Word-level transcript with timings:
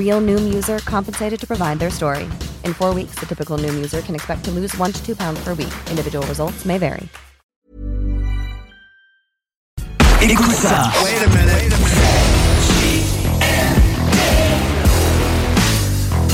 Real 0.00 0.20
Noom 0.20 0.52
user 0.54 0.78
compensated 0.80 1.38
to 1.40 1.46
provide 1.46 1.78
their 1.78 1.90
story. 1.90 2.24
In 2.64 2.72
four 2.72 2.94
weeks, 2.94 3.14
the 3.20 3.26
typical 3.26 3.58
Noom 3.58 3.74
user 3.74 4.00
can 4.00 4.14
expect 4.14 4.44
to 4.46 4.50
lose 4.50 4.76
one 4.78 4.92
to 4.92 5.00
two 5.04 5.14
pounds 5.14 5.44
per 5.44 5.54
week. 5.54 5.72
Individual 5.90 6.26
results 6.26 6.64
may 6.64 6.78
vary. 6.78 7.08
Écoute 10.22 10.52
ça. 10.52 10.92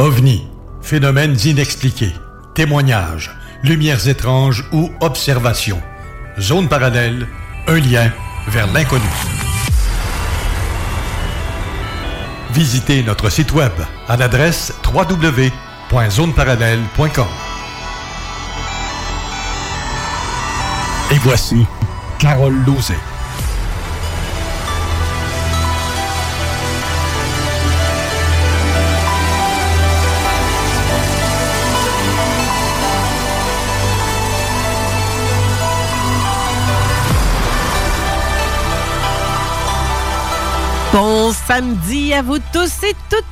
OVNI, 0.00 0.48
phénomènes 0.80 1.36
inexpliqués, 1.44 2.14
témoignages, 2.54 3.30
lumières 3.62 4.08
étranges 4.08 4.64
ou 4.72 4.90
observations. 5.02 5.82
Zone 6.38 6.68
parallèle, 6.68 7.28
un 7.66 7.78
lien 7.78 8.10
vers 8.48 8.66
l'inconnu. 8.72 9.04
Visitez 12.54 13.02
notre 13.02 13.28
site 13.28 13.52
web 13.52 13.72
à 14.08 14.16
l'adresse 14.16 14.72
www.zoneparallèle.com. 14.90 17.26
Et 21.10 21.18
voici 21.18 21.66
Carole 22.18 22.56
Lozé. 22.64 22.96
Bon 40.92 41.30
samedi 41.32 42.12
à 42.12 42.20
vous 42.20 42.38
tous 42.52 42.82
et 42.82 42.94
toutes 43.08 43.24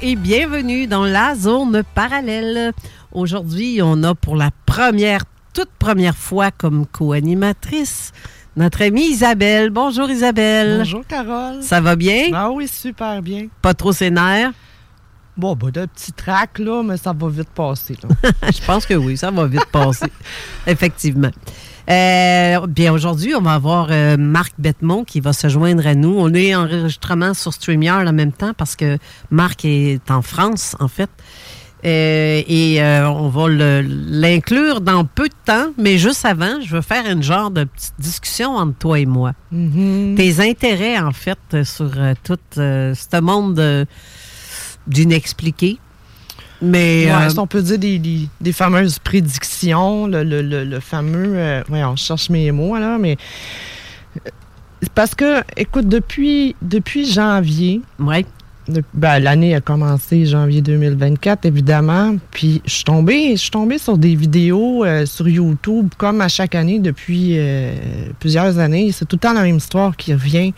et 0.00 0.14
bienvenue 0.14 0.86
dans 0.86 1.04
la 1.04 1.34
zone 1.34 1.82
parallèle. 1.94 2.72
Aujourd'hui, 3.10 3.80
on 3.82 4.04
a 4.04 4.14
pour 4.14 4.36
la 4.36 4.50
première, 4.64 5.22
toute 5.52 5.70
première 5.78 6.16
fois 6.16 6.52
comme 6.52 6.86
co-animatrice 6.86 8.12
notre 8.56 8.82
amie 8.82 9.06
Isabelle. 9.06 9.70
Bonjour 9.70 10.08
Isabelle. 10.08 10.78
Bonjour 10.78 11.04
Carole. 11.06 11.62
Ça 11.62 11.80
va 11.80 11.96
bien? 11.96 12.30
Ah 12.32 12.50
oui, 12.52 12.68
super 12.68 13.20
bien. 13.22 13.48
Pas 13.60 13.74
trop 13.74 13.92
sénère? 13.92 14.52
Bon, 15.36 15.56
bah, 15.56 15.70
de 15.70 15.86
petits 15.86 16.12
tracks, 16.12 16.58
là, 16.58 16.82
mais 16.82 16.96
ça 16.96 17.12
va 17.12 17.28
vite 17.28 17.50
passer. 17.50 17.96
Je 18.42 18.64
pense 18.64 18.86
que 18.86 18.94
oui, 18.94 19.16
ça 19.16 19.30
va 19.30 19.46
vite 19.46 19.66
passer. 19.66 20.06
Effectivement. 20.66 21.30
Euh, 21.90 22.66
bien, 22.68 22.92
aujourd'hui, 22.92 23.34
on 23.34 23.40
va 23.40 23.54
avoir 23.54 23.88
euh, 23.90 24.16
Marc 24.16 24.52
Bettemont 24.58 25.02
qui 25.04 25.20
va 25.20 25.32
se 25.32 25.48
joindre 25.48 25.86
à 25.86 25.94
nous. 25.94 26.14
On 26.16 26.32
est 26.34 26.54
en 26.54 26.62
enregistrement 26.62 27.34
sur 27.34 27.52
StreamYard 27.52 28.06
en 28.06 28.12
même 28.12 28.32
temps 28.32 28.52
parce 28.56 28.76
que 28.76 28.98
Marc 29.30 29.64
est 29.64 30.08
en 30.10 30.22
France, 30.22 30.76
en 30.78 30.86
fait. 30.86 31.10
Euh, 31.84 32.42
et 32.46 32.78
on 32.82 33.28
va 33.28 33.48
l'inclure 33.48 34.82
dans 34.82 35.04
peu 35.04 35.28
de 35.28 35.34
temps, 35.46 35.68
mais 35.78 35.96
juste 35.96 36.26
avant, 36.26 36.60
je 36.60 36.76
veux 36.76 36.82
faire 36.82 37.06
une 37.10 37.22
genre 37.22 37.50
de 37.50 37.64
petite 37.64 37.94
discussion 37.98 38.56
entre 38.56 38.76
toi 38.78 38.98
et 39.00 39.06
moi. 39.06 39.32
Mm-hmm. 39.52 40.14
Tes 40.14 40.48
intérêts, 40.48 40.98
en 40.98 41.12
fait, 41.12 41.64
sur 41.64 41.90
tout 42.22 42.38
ce 42.54 43.20
monde 43.20 43.86
d'inexpliqué. 44.86 45.78
Mais 46.62 47.06
ouais, 47.06 47.12
euh, 47.12 47.28
si 47.30 47.38
on 47.38 47.46
peut 47.46 47.62
dire 47.62 47.78
des, 47.78 47.98
des, 47.98 48.28
des 48.40 48.52
fameuses 48.52 48.98
prédictions, 48.98 50.06
le, 50.06 50.22
le, 50.24 50.42
le, 50.42 50.64
le 50.64 50.80
fameux. 50.80 51.32
Euh, 51.36 51.62
ouais, 51.70 51.82
on 51.84 51.96
cherche 51.96 52.28
mes 52.30 52.52
mots 52.52 52.76
là, 52.76 52.98
mais 52.98 53.16
euh, 54.26 54.30
parce 54.94 55.14
que, 55.14 55.42
écoute, 55.56 55.88
depuis 55.88 56.56
depuis 56.62 57.10
janvier. 57.10 57.80
Ouais. 57.98 58.24
Ben, 58.94 59.18
l'année 59.18 59.54
a 59.54 59.60
commencé 59.60 60.26
janvier 60.26 60.60
2024, 60.60 61.44
évidemment. 61.44 62.16
Puis 62.30 62.62
je 62.64 62.70
suis 62.70 62.84
tombée, 62.84 63.32
je 63.32 63.40
suis 63.40 63.50
tombée 63.50 63.78
sur 63.78 63.98
des 63.98 64.14
vidéos 64.14 64.84
euh, 64.84 65.06
sur 65.06 65.28
YouTube, 65.28 65.88
comme 65.96 66.20
à 66.20 66.28
chaque 66.28 66.54
année 66.54 66.78
depuis 66.78 67.36
euh, 67.36 67.74
plusieurs 68.20 68.58
années. 68.58 68.92
C'est 68.92 69.06
tout 69.06 69.16
le 69.16 69.20
temps 69.20 69.32
la 69.32 69.42
même 69.42 69.56
histoire 69.56 69.96
qui 69.96 70.12
revient. 70.12 70.52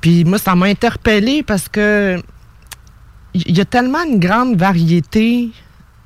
Puis 0.00 0.24
moi, 0.24 0.38
ça 0.38 0.54
m'a 0.54 0.66
interpellée 0.66 1.42
parce 1.42 1.68
que 1.68 2.20
il 3.34 3.56
y 3.56 3.60
a 3.60 3.64
tellement 3.64 4.02
une 4.04 4.18
grande 4.18 4.56
variété 4.56 5.50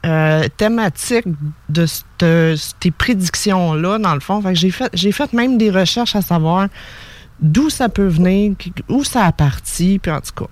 euh, 0.05 0.47
thématique 0.57 1.27
de 1.69 1.87
ces 1.87 2.91
prédictions-là, 2.91 3.99
dans 3.99 4.15
le 4.15 4.21
fond. 4.21 4.43
J'ai 4.55 4.71
fait, 4.71 4.91
j'ai 4.95 5.13
fait 5.13 5.33
même 5.33 5.59
des 5.59 5.71
recherches 5.71 6.15
à 6.15 6.23
savoir 6.23 6.69
d'où 7.41 7.71
ça 7.71 7.89
peut 7.89 8.07
venir, 8.07 8.55
où 8.89 9.05
ça 9.05 9.25
a 9.25 9.33
parti, 9.33 9.99
puis 9.99 10.11
en 10.11 10.21
tout 10.21 10.45
cas. 10.45 10.51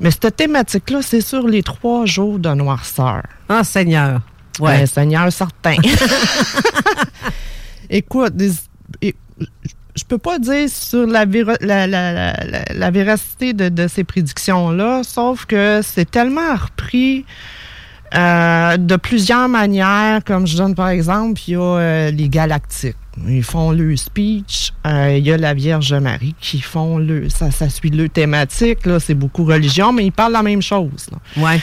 Mais 0.00 0.10
cette 0.10 0.36
thématique-là, 0.36 1.02
c'est 1.02 1.20
sur 1.20 1.46
les 1.46 1.62
trois 1.62 2.06
jours 2.06 2.38
de 2.38 2.48
noirceur. 2.50 3.22
Ah, 3.48 3.64
Seigneur. 3.64 4.20
Ouais, 4.58 4.78
ouais 4.78 4.86
Seigneur 4.86 5.30
certain. 5.32 5.76
Écoute, 7.90 8.34
des, 8.34 8.52
et, 9.02 9.14
je 9.96 10.04
peux 10.04 10.18
pas 10.18 10.38
dire 10.38 10.68
sur 10.68 11.06
la, 11.06 11.24
la, 11.60 11.86
la, 11.86 12.34
la 12.72 12.90
véracité 12.90 13.52
de, 13.52 13.68
de, 13.68 13.88
ces 13.88 14.04
prédictions-là, 14.04 15.02
sauf 15.02 15.46
que 15.46 15.80
c'est 15.82 16.10
tellement 16.10 16.54
repris 16.54 17.24
euh, 18.14 18.76
de 18.76 18.96
plusieurs 18.96 19.48
manières, 19.48 20.24
comme 20.24 20.46
je 20.46 20.56
donne 20.56 20.74
par 20.74 20.88
exemple, 20.88 21.40
il 21.46 21.52
y 21.52 21.56
a 21.56 21.60
euh, 21.60 22.10
les 22.10 22.28
galactiques. 22.28 22.96
Ils 23.28 23.44
font 23.44 23.70
le 23.70 23.96
speech. 23.96 24.72
Euh, 24.86 25.16
il 25.16 25.26
y 25.26 25.32
a 25.32 25.36
la 25.36 25.54
Vierge 25.54 25.92
Marie 25.94 26.34
qui 26.40 26.60
font 26.60 26.98
le. 26.98 27.28
Ça, 27.28 27.50
ça 27.50 27.68
suit 27.68 27.90
le 27.90 28.08
thématique. 28.08 28.86
Là, 28.86 28.98
c'est 28.98 29.14
beaucoup 29.14 29.44
religion, 29.44 29.92
mais 29.92 30.06
ils 30.06 30.12
parlent 30.12 30.32
la 30.32 30.42
même 30.42 30.62
chose. 30.62 31.08
Là. 31.12 31.42
Ouais. 31.42 31.60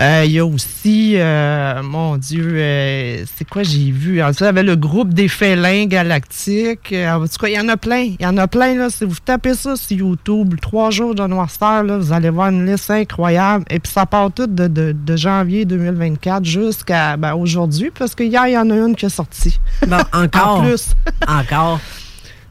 Euh, 0.00 0.22
il 0.24 0.32
y 0.32 0.38
a 0.38 0.46
aussi, 0.46 1.14
euh, 1.16 1.82
mon 1.82 2.16
Dieu, 2.16 2.54
euh, 2.54 3.22
c'est 3.36 3.46
quoi 3.46 3.62
j'ai 3.62 3.90
vu? 3.90 4.22
En 4.22 4.28
tout 4.28 4.38
cas, 4.38 4.44
il 4.44 4.46
y 4.46 4.48
avait 4.48 4.62
le 4.62 4.76
groupe 4.76 5.12
des 5.12 5.28
félins 5.28 5.84
galactiques. 5.84 6.94
en 6.94 7.20
tout 7.26 7.36
cas, 7.38 7.48
il 7.48 7.54
y 7.54 7.60
en 7.60 7.68
a 7.68 7.76
plein. 7.76 8.14
Il 8.18 8.22
y 8.22 8.26
en 8.26 8.38
a 8.38 8.48
plein, 8.48 8.76
là. 8.76 8.88
Si 8.88 9.04
vous 9.04 9.16
tapez 9.22 9.54
ça 9.54 9.76
sur 9.76 9.94
YouTube, 9.94 10.54
trois 10.62 10.90
jours 10.90 11.14
de 11.14 11.26
noirceur, 11.26 11.82
là, 11.82 11.98
vous 11.98 12.14
allez 12.14 12.30
voir 12.30 12.48
une 12.48 12.64
liste 12.64 12.90
incroyable. 12.90 13.64
Et 13.68 13.78
puis, 13.78 13.92
ça 13.92 14.06
part 14.06 14.32
tout 14.32 14.46
de, 14.46 14.68
de, 14.68 14.92
de 14.92 15.16
janvier 15.16 15.66
2024 15.66 16.46
jusqu'à 16.46 17.18
ben, 17.18 17.34
aujourd'hui, 17.34 17.90
parce 17.90 18.14
qu'hier, 18.14 18.46
il 18.46 18.52
y 18.52 18.58
en 18.58 18.70
a 18.70 18.74
une 18.74 18.96
qui 18.96 19.04
est 19.04 19.10
sortie. 19.10 19.60
Bon, 19.86 19.98
encore. 20.14 20.60
en 20.60 20.62
plus. 20.62 20.94
encore. 21.28 21.78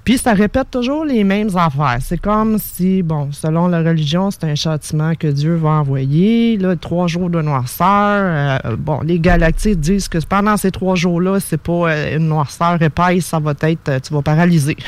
Puis 0.04 0.18
ça 0.18 0.34
répète 0.34 0.72
toujours 0.72 1.06
les 1.06 1.24
mêmes 1.24 1.50
affaires. 1.56 1.98
C'est 2.02 2.20
comme 2.20 2.58
si, 2.58 3.04
bon, 3.04 3.32
selon 3.32 3.68
la 3.68 3.80
religion, 3.80 4.32
c'est 4.32 4.46
un 4.46 4.56
châtiment 4.56 5.14
que 5.14 5.28
Dieu 5.28 5.56
va 5.56 5.70
envoyer. 5.70 6.58
Là, 6.58 6.76
trois 6.76 7.08
jours 7.08 7.30
de 7.30 7.42
noirceur. 7.42 7.86
Euh, 7.86 8.76
bon, 8.78 9.02
les 9.02 9.20
galactiques 9.20 9.80
disent 9.80 10.08
que 10.08 10.18
pendant 10.26 10.58
ces 10.58 10.72
trois 10.72 10.96
jours-là, 10.96 11.40
c'est 11.40 11.62
pas 11.62 11.92
euh, 11.92 12.18
une 12.18 12.28
noirceur 12.28 12.82
épaisse, 12.82 13.26
ça 13.26 13.40
va 13.40 13.54
être, 13.62 13.90
euh, 13.90 14.00
tu 14.00 14.14
vas 14.14 14.22
paralyser. 14.22 14.78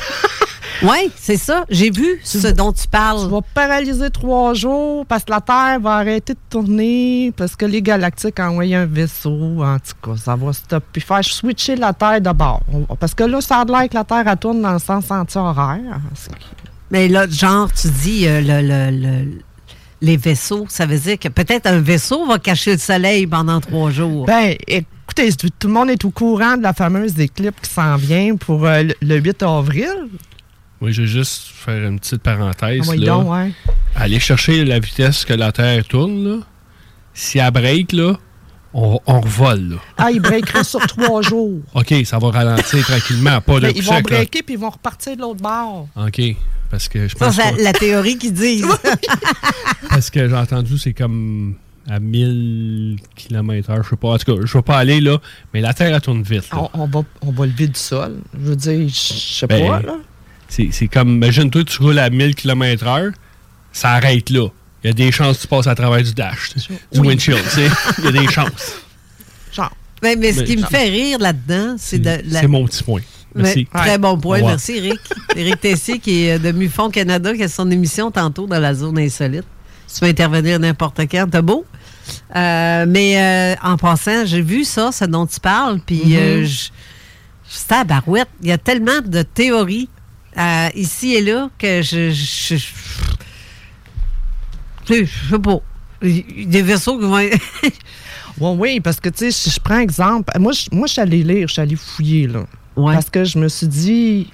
Oui, 0.83 1.12
c'est 1.15 1.38
ça. 1.38 1.65
J'ai 1.69 1.91
vu 1.91 2.19
ce 2.23 2.47
dont 2.47 2.71
tu 2.71 2.88
parles. 2.88 3.25
Tu 3.25 3.29
vas 3.29 3.41
paralyser 3.53 4.09
trois 4.09 4.53
jours 4.53 5.06
parce 5.06 5.23
que 5.23 5.31
la 5.31 5.41
Terre 5.41 5.79
va 5.79 5.95
arrêter 5.95 6.33
de 6.33 6.39
tourner, 6.50 7.31
parce 7.35 7.56
que 7.56 7.65
les 7.65 7.81
galactiques 7.81 8.39
ont 8.39 8.44
envoyé 8.50 8.75
un 8.75 8.85
vaisseau. 8.85 9.63
En 9.63 9.77
tout 9.77 10.09
cas, 10.12 10.18
ça 10.18 10.35
va 10.35 10.53
stopper. 10.53 10.85
Puis 10.94 11.01
faire 11.01 11.23
switcher 11.23 11.75
la 11.75 11.94
Terre 11.94 12.21
d'abord. 12.21 12.62
Parce 13.00 13.13
que 13.13 13.23
là, 13.23 13.41
ça 13.41 13.57
a 13.57 13.65
l'air 13.65 13.89
que 13.89 13.95
la 13.95 14.03
Terre 14.03 14.23
elle 14.27 14.38
tourne 14.38 14.62
dans 14.62 14.73
le 14.73 14.79
sens 14.79 15.09
anti-horaire. 15.09 16.00
Mais 16.89 17.07
là, 17.07 17.27
genre, 17.27 17.71
tu 17.71 17.88
dis 17.88 18.27
euh, 18.27 18.41
le, 18.41 18.91
le, 18.91 19.41
les 20.01 20.17
vaisseaux, 20.17 20.65
ça 20.67 20.85
veut 20.85 20.97
dire 20.97 21.17
que 21.19 21.29
peut-être 21.29 21.67
un 21.67 21.79
vaisseau 21.79 22.25
va 22.25 22.39
cacher 22.39 22.74
le 22.74 22.79
soleil 22.79 23.27
pendant 23.27 23.62
trois 23.62 23.91
jours. 23.91 24.25
Ben, 24.25 24.56
écoutez, 24.67 25.31
tout 25.33 25.67
le 25.67 25.74
monde 25.74 25.89
est 25.89 26.03
au 26.03 26.09
courant 26.09 26.57
de 26.57 26.63
la 26.63 26.74
fameuse 26.74 27.17
éclipse 27.19 27.62
qui 27.62 27.69
s'en 27.69 27.95
vient 27.95 28.35
pour 28.35 28.65
euh, 28.65 28.83
le 29.01 29.17
8 29.19 29.44
avril. 29.44 29.88
Oui, 30.81 30.93
je 30.93 31.03
vais 31.03 31.07
juste 31.07 31.43
faire 31.53 31.87
une 31.87 31.99
petite 31.99 32.23
parenthèse. 32.23 32.89
Ah, 32.91 32.95
là. 32.95 33.05
donc, 33.05 33.31
ouais. 33.31 33.51
Aller 33.95 34.19
chercher 34.19 34.65
la 34.65 34.79
vitesse 34.79 35.25
que 35.25 35.33
la 35.33 35.51
Terre 35.51 35.85
tourne, 35.85 36.23
là. 36.27 36.37
Si 37.13 37.37
elle 37.39 37.51
break, 37.51 37.91
là, 37.91 38.17
on, 38.73 38.99
on 39.05 39.19
revole, 39.21 39.69
là. 39.71 39.75
Ah, 39.97 40.11
il 40.11 40.19
breakera 40.21 40.63
sur 40.63 40.79
trois 40.87 41.21
jours. 41.29 41.59
OK, 41.75 41.93
ça 42.05 42.17
va 42.17 42.31
ralentir 42.31 42.83
tranquillement, 42.85 43.41
pas 43.41 43.55
de 43.59 43.67
Ben, 43.67 43.73
ils 43.75 43.83
vont 43.83 44.01
breaker 44.01 44.41
puis 44.43 44.55
ils 44.55 44.59
vont 44.59 44.69
repartir 44.69 45.15
de 45.15 45.21
l'autre 45.21 45.41
bord. 45.41 45.87
OK, 45.97 46.21
parce 46.71 46.87
que 46.87 47.07
je 47.07 47.15
Ça, 47.17 47.25
pense 47.25 47.35
c'est 47.35 47.55
que- 47.57 47.61
la 47.63 47.73
théorie 47.73 48.17
qu'ils 48.17 48.33
disent. 48.33 48.65
Parce 49.89 50.09
que 50.09 50.27
j'ai 50.29 50.35
entendu, 50.35 50.77
c'est 50.77 50.93
comme 50.93 51.55
à 51.89 51.99
1000 51.99 52.97
km/h. 53.15 53.83
Je 53.83 53.89
sais 53.89 53.95
pas. 53.97 54.07
En 54.09 54.17
tout 54.17 54.35
cas, 54.37 54.41
je 54.45 54.53
vais 54.57 54.61
pas 54.61 54.77
aller 54.77 55.01
là. 55.01 55.17
Mais 55.53 55.59
la 55.59 55.73
Terre, 55.73 55.93
elle 55.93 56.01
tourne 56.01 56.21
vite. 56.23 56.49
on 56.73 56.85
va, 56.87 57.01
on 57.21 57.31
va 57.31 57.45
lever 57.45 57.67
du 57.67 57.77
sol. 57.79 58.19
Je 58.33 58.39
veux 58.39 58.55
dire, 58.55 58.87
je 58.87 58.93
sais 58.93 59.47
Ben, 59.47 59.67
pas, 59.67 59.81
là. 59.81 59.95
C'est 60.51 60.68
c'est 60.71 60.88
comme, 60.88 61.09
imagine-toi, 61.15 61.63
tu 61.63 61.81
roules 61.81 61.98
à 62.00 62.09
1000 62.09 62.36
km/h, 62.36 63.13
ça 63.71 63.92
arrête 63.92 64.30
là. 64.30 64.48
Il 64.83 64.88
y 64.88 64.89
a 64.89 64.94
des 64.94 65.12
chances 65.12 65.38
que 65.38 65.42
tu 65.44 65.48
passes 65.48 65.68
à 65.68 65.75
travers 65.75 66.03
du 66.03 66.13
dash, 66.13 66.51
du 66.92 67.00
Oui. 67.00 67.07
windshield. 67.07 67.42
tu 67.44 67.50
sais. 67.50 67.69
Il 68.00 68.03
y 68.06 68.07
a 68.07 68.12
des 68.12 68.27
chances. 68.31 68.75
Genre. 69.53 69.71
Mais, 70.03 70.15
mais 70.15 70.33
ce 70.33 70.39
Mais- 70.39 70.45
qui 70.45 70.57
me 70.57 70.65
fait 70.65 70.89
rire 70.89 71.19
là-dedans, 71.19 71.75
c'est 71.77 72.00
de. 72.00 72.19
la- 72.25 72.42
C'est 72.42 72.48
mon 72.48 72.65
petit 72.65 72.83
point. 72.83 73.01
Merci. 73.33 73.68
Mais 73.74 73.80
très 73.80 73.98
bon 73.98 74.18
point. 74.19 74.42
Merci, 74.42 74.74
Eric. 74.77 75.00
Eric 75.38 75.62
Tessier, 75.62 76.00
qui 76.00 76.24
est 76.25 76.38
de 76.39 76.51
MUFON 76.51 76.89
Canada, 76.89 77.33
qui 77.33 77.44
a 77.44 77.48
son 77.48 77.69
émission 77.71 78.12
tantôt 78.12 78.45
dans 78.48 78.59
la 78.59 78.74
zone 78.74 79.00
insolite. 79.00 79.45
Tu 79.94 80.00
peux 80.01 80.07
intervenir 80.07 80.59
n'importe 80.59 81.00
quand. 81.09 81.27
T'as 81.31 81.42
beau. 81.42 81.65
Euh, 82.36 82.86
mais 82.89 83.21
euh, 83.21 83.56
en 83.63 83.77
passant, 83.77 84.25
j'ai 84.25 84.42
vu 84.42 84.65
ça, 84.65 84.92
ce 84.92 85.06
dont 85.06 85.25
tu 85.27 85.39
parles, 85.39 85.80
puis 85.86 86.01
Mhm. 86.07 86.13
euh, 86.15 86.45
je 86.45 86.69
j'étais 87.50 87.75
à 87.75 87.83
Barouette. 87.86 88.27
Il 88.42 88.50
y 88.50 88.51
a 88.51 88.57
tellement 88.57 89.00
de 89.06 89.21
théories 89.21 89.88
euh, 90.37 90.69
ici 90.75 91.15
et 91.15 91.21
là 91.21 91.49
que 91.57 91.81
je. 91.81 92.11
je, 92.11 92.55
je- 92.55 92.57
je- 94.87 95.05
sais 95.05 95.39
pas. 95.39 95.59
Des 96.01 96.61
vaisseaux 96.61 96.97
qui 96.97 97.05
vont 97.05 97.17
Oui, 98.39 98.55
oui, 98.57 98.79
parce 98.79 98.99
que, 98.99 99.09
tu 99.09 99.25
sais, 99.25 99.31
si 99.31 99.49
je 99.51 99.59
prends 99.59 99.77
exemple, 99.79 100.31
moi, 100.39 100.51
je, 100.51 100.65
moi, 100.71 100.87
je 100.87 100.93
suis 100.93 101.01
allée 101.01 101.23
lire, 101.23 101.47
je 101.47 101.53
suis 101.53 101.61
allée 101.61 101.75
fouiller, 101.75 102.27
là. 102.27 102.45
Ouais. 102.75 102.93
Parce 102.93 103.09
que 103.09 103.23
je 103.23 103.37
me 103.37 103.47
suis 103.49 103.67
dit. 103.67 104.29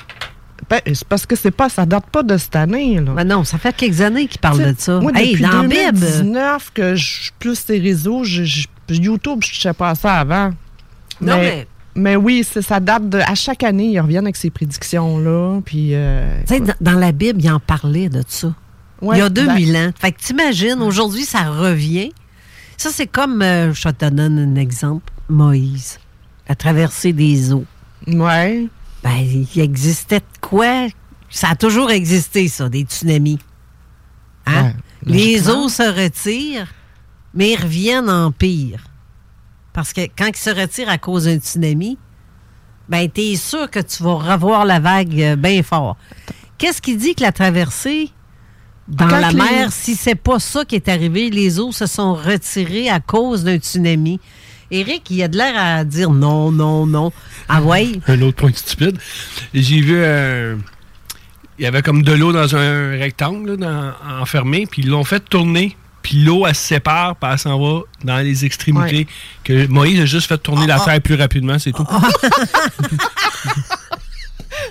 Ben, 0.69 0.79
c'est 0.85 1.03
parce 1.07 1.25
que 1.25 1.35
c'est 1.35 1.51
pas, 1.51 1.69
ça 1.69 1.85
date 1.85 2.05
pas 2.11 2.23
de 2.23 2.37
cette 2.37 2.55
année, 2.55 2.95
là. 2.99 3.11
Ben 3.13 3.23
non, 3.25 3.43
ça 3.43 3.57
fait 3.57 3.75
quelques 3.75 4.01
années 4.01 4.27
qu'ils 4.27 4.39
parlent 4.39 4.73
de 4.73 4.75
ça. 4.77 4.99
Moi, 4.99 5.11
hey, 5.15 5.31
depuis 5.31 5.43
dans 5.43 5.61
la 5.61 5.67
Bible. 5.67 5.99
2019 5.99 6.71
que 6.73 6.95
je 6.95 7.05
suis 7.23 7.31
plus 7.39 7.55
ces 7.55 7.79
réseaux, 7.79 8.23
je, 8.23 8.43
je- 8.43 8.67
YouTube, 8.89 9.39
je 9.43 9.49
ne 9.49 9.53
touchais 9.53 9.73
pas 9.73 9.93
ça 9.95 10.15
avant. 10.15 10.49
Non, 11.21 11.37
mais- 11.37 11.41
mais 11.41 11.67
oui, 12.15 12.45
c'est- 12.49 12.61
ça 12.61 12.79
date 12.79 13.09
de. 13.09 13.17
À 13.19 13.35
chaque 13.35 13.63
année, 13.63 13.87
ils 13.87 13.99
reviennent 13.99 14.25
avec 14.25 14.35
ces 14.35 14.49
prédictions-là. 14.49 15.61
Puis. 15.65 15.89
euh, 15.93 16.39
Tu 16.47 16.55
sais, 16.55 16.59
dans, 16.59 16.73
dans 16.79 16.99
la 16.99 17.11
Bible, 17.11 17.41
il 17.41 17.49
en 17.51 17.59
parlait 17.59 18.09
de 18.09 18.23
ça. 18.27 18.53
Ouais, 19.01 19.17
il 19.17 19.19
y 19.19 19.21
a 19.23 19.29
2000 19.29 19.73
ben- 19.73 19.89
ans. 19.89 19.91
Fait 19.99 20.11
que 20.11 20.19
t'imagines, 20.19 20.81
aujourd'hui, 20.81 21.23
ça 21.23 21.49
revient. 21.49 22.11
Ça, 22.77 22.89
c'est 22.91 23.07
comme, 23.07 23.41
euh, 23.41 23.73
je 23.73 23.89
te 23.89 24.09
donne 24.09 24.37
un 24.39 24.55
exemple, 24.55 25.11
Moïse, 25.29 25.99
la 26.47 26.55
traversée 26.55 27.13
des 27.13 27.51
eaux. 27.53 27.65
Ouais. 28.07 28.67
Ben, 29.03 29.15
il 29.55 29.61
existait 29.61 30.19
de 30.19 30.39
quoi? 30.41 30.87
Ça 31.29 31.49
a 31.49 31.55
toujours 31.55 31.91
existé, 31.91 32.47
ça, 32.47 32.69
des 32.69 32.81
tsunamis. 32.83 33.39
Hein? 34.45 34.63
Ouais, 34.63 34.75
Les 35.05 35.49
eaux 35.49 35.69
se 35.69 35.83
retirent, 35.83 36.67
mais 37.33 37.51
ils 37.51 37.61
reviennent 37.61 38.09
en 38.09 38.31
pire. 38.31 38.83
Parce 39.77 39.93
que 39.93 40.01
quand 40.17 40.25
ils 40.29 40.35
se 40.35 40.49
retirent 40.49 40.89
à 40.89 40.97
cause 40.97 41.25
d'un 41.25 41.37
tsunami, 41.37 41.99
ben, 42.89 43.07
t'es 43.07 43.35
sûr 43.35 43.69
que 43.69 43.77
tu 43.79 44.01
vas 44.01 44.15
revoir 44.15 44.65
la 44.65 44.79
vague 44.79 45.35
bien 45.37 45.61
fort. 45.61 45.97
Qu'est-ce 46.57 46.81
qui 46.81 46.97
dit 46.97 47.13
que 47.13 47.21
la 47.21 47.31
traversée 47.31 48.09
dans 48.87 49.07
Quand 49.07 49.19
la 49.19 49.29
les- 49.29 49.35
mer, 49.35 49.71
si 49.71 49.93
c'est 49.93 50.15
pas 50.15 50.39
ça 50.39 50.65
qui 50.65 50.73
est 50.73 50.89
arrivé, 50.89 51.29
les 51.29 51.59
eaux 51.59 51.71
se 51.71 51.85
sont 51.85 52.15
retirées 52.15 52.89
à 52.89 52.99
cause 52.99 53.43
d'un 53.43 53.57
tsunami? 53.57 54.19
Eric, 54.71 55.11
il 55.11 55.21
a 55.21 55.27
de 55.27 55.37
l'air 55.37 55.53
à 55.55 55.83
dire 55.83 56.09
non, 56.09 56.51
non, 56.51 56.87
non. 56.87 57.11
Ah 57.47 57.61
ouais? 57.61 57.99
Un 58.07 58.19
autre 58.23 58.37
point 58.37 58.51
stupide. 58.55 58.97
J'ai 59.53 59.79
vu 59.81 60.03
un. 60.03 60.57
Il 61.59 61.63
y 61.63 61.67
avait 61.67 61.83
comme 61.83 62.01
de 62.01 62.13
l'eau 62.13 62.31
dans 62.31 62.55
un 62.55 62.97
rectangle 62.97 63.51
là, 63.51 63.57
dans- 63.57 64.21
enfermé, 64.23 64.65
puis 64.65 64.81
ils 64.81 64.89
l'ont 64.89 65.03
fait 65.03 65.19
tourner. 65.19 65.77
Puis 66.07 66.23
l'eau, 66.23 66.47
elle 66.47 66.55
se 66.55 66.61
sépare, 66.61 67.17
puis 67.17 67.29
elle 67.29 67.37
s'en 67.37 67.59
va 67.59 67.81
dans 68.05 68.19
les 68.19 68.45
extrémités. 68.45 69.07
Que 69.43 69.67
Moïse 69.67 69.99
a 69.99 70.05
juste 70.05 70.27
fait 70.29 70.37
tourner 70.37 70.65
la 70.65 70.79
terre 70.79 71.01
plus 71.01 71.15
rapidement, 71.15 71.59
c'est 71.59 71.73
tout. 71.73 71.85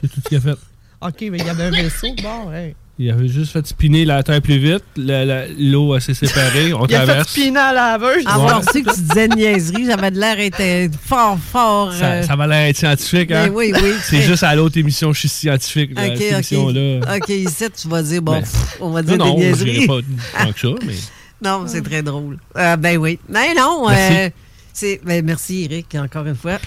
c'est 0.00 0.08
tout 0.08 0.20
ce 0.24 0.28
qu'il 0.28 0.38
a 0.38 0.40
fait. 0.40 0.56
OK, 1.02 1.14
mais 1.30 1.38
il 1.38 1.46
y 1.46 1.50
avait 1.50 1.64
un 1.64 1.70
vaisseau. 1.70 2.08
Bon, 2.22 2.48
ouais. 2.50 2.74
Il 2.98 3.10
avait 3.10 3.28
juste 3.28 3.52
fait 3.52 3.66
spinner 3.66 4.06
la 4.06 4.22
terre 4.22 4.40
plus 4.40 4.56
vite. 4.56 4.82
L'eau 4.96 5.94
elle 5.94 6.00
s'est 6.00 6.14
séparée. 6.14 6.72
On 6.72 6.86
Il 6.86 6.94
a 6.94 7.00
fait 7.00 7.04
traverse. 7.06 7.28
spinner 7.30 7.58
à 7.60 7.72
la 7.74 7.98
laveuse. 7.98 8.24
Avoir 8.26 8.62
su 8.72 8.82
que 8.82 8.94
tu 8.94 9.00
disais 9.02 9.28
niaiserie, 9.28 9.84
j'avais 9.84 10.10
de 10.10 10.18
l'air 10.18 10.36
d'être 10.36 10.98
fort, 10.98 11.38
fort. 11.38 11.92
Ça, 11.92 12.06
euh, 12.12 12.22
ça 12.22 12.34
va 12.34 12.46
l'air 12.46 12.66
être 12.70 12.78
scientifique, 12.78 13.30
hein? 13.32 13.50
Oui, 13.52 13.72
oui. 13.74 13.90
C'est 14.02 14.22
juste 14.22 14.42
à 14.42 14.54
l'autre 14.54 14.78
émission, 14.78 15.12
je 15.12 15.18
suis 15.18 15.28
scientifique, 15.28 15.90
là, 15.94 16.06
OK, 16.06 16.14
cette 16.16 16.22
OK. 16.28 16.32
émission-là. 16.32 17.16
OK, 17.16 17.28
ici, 17.28 17.64
tu 17.78 17.88
vas 17.88 18.02
dire, 18.02 18.22
bon, 18.22 18.32
Ben, 18.32 18.40
pff, 18.40 18.76
on 18.80 18.88
va 18.88 19.02
dire 19.02 19.18
non, 19.18 19.26
non, 19.26 19.34
des 19.34 19.42
je 19.42 19.64
niaiseries. 19.64 19.72
dirais 19.72 19.86
pas 19.86 20.44
tant 20.46 20.52
que 20.54 20.60
ça, 20.60 20.68
mais... 20.86 20.94
Non, 21.42 21.64
c'est 21.66 21.82
très 21.82 22.02
drôle. 22.02 22.38
Euh, 22.56 22.76
ben 22.76 22.96
oui. 22.98 23.18
Mais 23.28 23.54
non, 23.54 23.88
Merci. 23.88 24.16
euh, 24.16 24.30
c'est, 24.72 25.00
ben 25.04 25.24
merci 25.24 25.64
Eric, 25.64 25.94
encore 25.96 26.26
une 26.26 26.34
fois. 26.36 26.58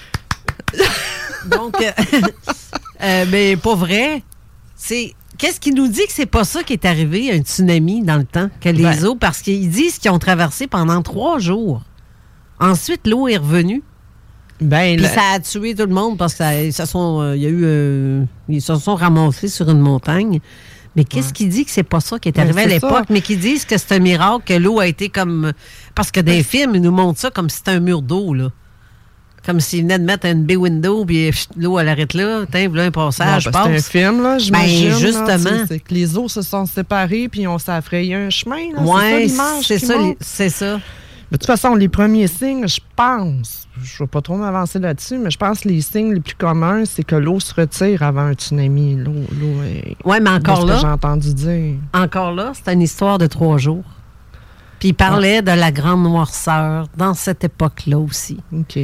Donc, 1.49 1.75
euh, 1.81 1.91
euh, 3.03 3.25
mais 3.31 3.55
pas 3.57 3.75
vrai. 3.75 4.23
C'est 4.75 5.13
qu'est-ce 5.37 5.59
qui 5.59 5.71
nous 5.71 5.87
dit 5.87 6.05
que 6.05 6.11
c'est 6.13 6.25
pas 6.25 6.43
ça 6.43 6.63
qui 6.63 6.73
est 6.73 6.85
arrivé, 6.85 7.31
un 7.31 7.39
tsunami 7.39 8.03
dans 8.03 8.17
le 8.17 8.25
temps, 8.25 8.49
que 8.61 8.69
les 8.69 8.83
Ben. 8.83 9.05
eaux, 9.05 9.15
parce 9.15 9.41
qu'ils 9.41 9.69
disent 9.69 9.97
qu'ils 9.97 10.11
ont 10.11 10.19
traversé 10.19 10.67
pendant 10.67 11.01
trois 11.01 11.39
jours. 11.39 11.81
Ensuite, 12.59 13.07
l'eau 13.07 13.27
est 13.27 13.37
revenue. 13.37 13.81
Ben, 14.61 14.97
Puis 14.97 15.05
ça 15.07 15.21
a 15.35 15.39
tué 15.39 15.73
tout 15.73 15.85
le 15.85 15.93
monde 15.93 16.17
parce 16.17 16.33
que 16.33 16.39
ça, 16.39 16.71
ça 16.71 16.85
sont, 16.85 17.21
euh, 17.21 17.35
il 17.37 17.41
y 17.41 17.45
a 17.45 17.49
eu, 17.49 17.61
euh, 17.63 18.23
ils 18.49 18.61
se 18.61 18.75
sont 18.75 18.95
ramassés 18.95 19.47
sur 19.47 19.69
une 19.69 19.79
montagne. 19.79 20.41
Mais 20.95 21.03
qu'est-ce 21.03 21.33
qui 21.33 21.45
dit 21.47 21.65
que 21.65 21.71
c'est 21.71 21.83
pas 21.83 21.99
ça 21.99 22.17
qui 22.19 22.29
est 22.29 22.35
Ben, 22.35 22.43
arrivé 22.43 22.63
à 22.63 22.67
l'époque, 22.67 23.05
mais 23.09 23.21
qui 23.21 23.37
disent 23.37 23.65
que 23.65 23.77
c'est 23.77 23.95
un 23.95 23.99
miracle, 23.99 24.43
que 24.45 24.53
l'eau 24.53 24.79
a 24.79 24.87
été 24.87 25.09
comme. 25.09 25.53
Parce 25.95 26.11
que 26.11 26.19
dans 26.19 26.31
les 26.31 26.43
films, 26.43 26.75
ils 26.75 26.81
nous 26.81 26.91
montrent 26.91 27.19
ça 27.19 27.29
comme 27.29 27.49
si 27.49 27.57
c'était 27.57 27.71
un 27.71 27.79
mur 27.79 28.01
d'eau, 28.01 28.33
là. 28.33 28.49
Comme 29.45 29.61
s'ils 29.61 29.83
venaient 29.83 29.99
de 29.99 30.03
mettre 30.03 30.25
une 30.25 30.43
bay 30.43 30.57
window, 30.57 31.05
puis 31.05 31.27
pff, 31.31 31.47
l'eau, 31.55 31.79
elle 31.79 31.87
arrête 31.87 32.13
là, 32.13 32.41
tiens, 32.51 32.67
voilà 32.67 32.83
un 32.85 32.91
passage, 32.91 33.45
Bon, 33.45 33.51
ben, 33.51 33.79
c'est 33.79 33.99
un 34.03 34.11
film, 34.11 34.21
là, 34.21 34.37
j'imagine. 34.37 34.89
Ben, 34.89 34.97
justement. 34.97 35.65
C'est 35.67 35.79
que 35.79 35.93
les 35.93 36.17
eaux 36.17 36.27
se 36.27 36.41
sont 36.41 36.65
séparées 36.65 37.29
puis 37.29 37.47
on 37.47 37.57
s'est 37.57 37.71
un 37.71 38.29
chemin. 38.29 38.73
là. 38.75 38.81
Ouais, 38.81 39.27
c'est 39.63 39.79
ça 39.79 39.95
c'est 40.19 40.49
ça, 40.49 40.79
de 41.31 41.37
toute 41.37 41.45
façon, 41.45 41.75
les 41.75 41.89
premiers 41.89 42.27
signes, 42.27 42.67
je 42.67 42.79
pense, 42.95 43.67
je 43.83 43.95
ne 43.95 43.99
vais 43.99 44.07
pas 44.07 44.21
trop 44.21 44.35
m'avancer 44.35 44.79
là-dessus, 44.79 45.17
mais 45.19 45.29
je 45.29 45.37
pense 45.37 45.59
que 45.61 45.69
les 45.69 45.81
signes 45.81 46.13
les 46.13 46.19
plus 46.21 46.35
communs, 46.35 46.85
c'est 46.85 47.03
que 47.03 47.15
l'eau 47.15 47.39
se 47.39 47.53
retire 47.53 48.01
avant 48.03 48.21
un 48.25 48.33
tsunami. 48.33 48.95
L'eau, 48.95 49.13
l'eau 49.39 49.61
est... 49.63 49.95
Ouais, 50.05 50.19
mais 50.19 50.31
encore 50.31 50.65
que 50.65 50.75
j'ai 50.75 50.83
là, 50.83 50.93
entendu 50.93 51.33
dire. 51.33 51.75
encore 51.93 52.31
là, 52.33 52.51
c'est 52.53 52.73
une 52.73 52.81
histoire 52.81 53.17
de 53.19 53.27
trois 53.27 53.57
jours. 53.57 53.83
Puis 54.79 54.89
il 54.89 54.93
parlait 54.93 55.41
de 55.41 55.51
la 55.51 55.71
grande 55.71 56.03
noirceur 56.03 56.87
dans 56.97 57.13
cette 57.13 57.43
époque-là 57.43 57.99
aussi. 57.99 58.37
OK. 58.53 58.79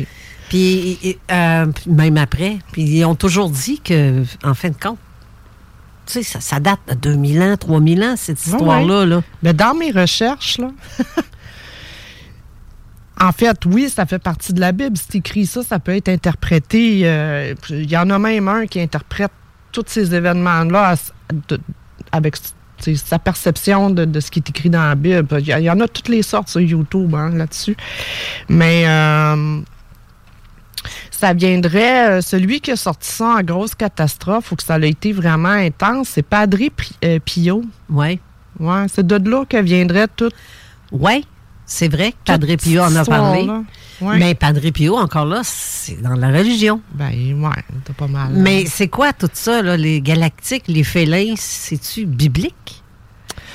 Puis 0.50 1.18
euh, 1.32 1.66
même 1.88 2.18
après, 2.18 2.58
puis 2.74 2.84
ils 2.84 3.06
ont 3.06 3.16
toujours 3.16 3.50
dit 3.50 3.80
que, 3.80 4.24
en 4.44 4.54
fin 4.54 4.70
de 4.70 4.76
compte, 4.80 4.98
tu 6.06 6.14
sais, 6.14 6.24
ça, 6.24 6.40
ça 6.42 6.60
date 6.60 6.80
de 6.90 6.94
2000 6.96 7.42
ans, 7.42 7.58
3000 7.58 8.04
ans, 8.04 8.14
cette 8.18 8.38
Ouais, 8.46 8.52
histoire-là. 8.52 9.00
ouais. 9.00 9.06
Là. 9.08 9.22
Mais 9.42 9.54
dans 9.54 9.74
mes 9.74 9.90
recherches, 9.92 10.60
là, 10.60 10.70
en 13.26 13.32
fait, 13.32 13.66
oui, 13.66 13.90
ça 13.90 14.06
fait 14.06 14.20
partie 14.20 14.54
de 14.54 14.60
la 14.60 14.72
Bible. 14.72 14.96
C'est 14.98 15.16
écrit 15.16 15.46
ça, 15.46 15.64
ça 15.64 15.80
peut 15.80 15.96
être 15.96 16.10
interprété. 16.10 17.02
euh, 17.04 17.54
Il 17.70 17.90
y 17.90 17.98
en 17.98 18.10
a 18.10 18.20
même 18.20 18.48
un 18.48 18.68
qui 18.68 18.80
interprète 18.80 19.32
tous 19.72 19.86
ces 19.88 20.14
événements-là 20.14 20.96
avec 22.12 22.36
sa 22.96 23.20
perception 23.20 23.90
de, 23.90 24.06
de 24.06 24.20
ce 24.20 24.32
qui 24.32 24.40
est 24.40 24.50
écrit 24.50 24.70
dans 24.70 24.88
la 24.88 24.96
Bible. 24.96 25.28
Il 25.40 25.48
y, 25.48 25.70
en 25.70 25.80
a 25.80 25.88
toutes 25.88 26.10
les 26.10 26.22
sortes 26.22 26.50
sur 26.50 26.62
YouTube 26.62 27.14
hein, 27.16 27.32
là-dessus. 27.32 27.76
Mais 28.48 28.88
euh, 28.88 29.60
ça 31.12 31.34
viendrait, 31.34 32.10
euh, 32.10 32.22
celui 32.22 32.62
qui 32.62 32.72
a 32.72 32.76
sorti 32.76 33.10
ça 33.10 33.26
en 33.26 33.42
grosse 33.42 33.76
catastrophe 33.76 34.52
ou 34.52 34.56
que 34.56 34.64
ça 34.64 34.76
a 34.76 34.86
été 34.86 35.14
vraiment 35.14 35.50
intense, 35.50 36.10
c'est 36.10 36.24
Padre 36.24 36.60
Pio. 37.26 37.64
Oui. 37.90 38.20
Ouais, 38.60 38.86
c'est 38.94 39.06
de 39.06 39.30
là 39.30 39.46
que 39.46 39.58
viendrait 39.58 40.08
tout. 40.16 40.30
Oui, 40.92 41.26
c'est 41.66 41.88
vrai 41.88 42.12
que 42.12 42.18
Padre 42.26 42.56
Pio 42.56 42.82
en 42.82 42.96
a 42.96 43.04
parlé. 43.06 43.48
Ouais. 44.02 44.18
Mais 44.20 44.36
Padre 44.36 44.70
Pio, 44.72 44.98
encore 44.98 45.26
là, 45.26 45.42
c'est 45.44 46.02
dans 46.02 46.14
la 46.16 46.28
religion. 46.28 46.82
Ben, 46.94 47.10
ouais, 47.12 47.64
t'as 47.86 47.94
pas 47.94 48.08
mal. 48.08 48.32
Mais 48.34 48.66
c'est 48.66 48.88
quoi 48.90 49.14
tout 49.14 49.30
ça, 49.34 49.62
là, 49.62 49.78
les 49.78 50.02
galactiques, 50.02 50.66
les 50.68 50.84
félins, 50.84 51.34
c'est-tu 51.38 52.06
biblique? 52.06 52.82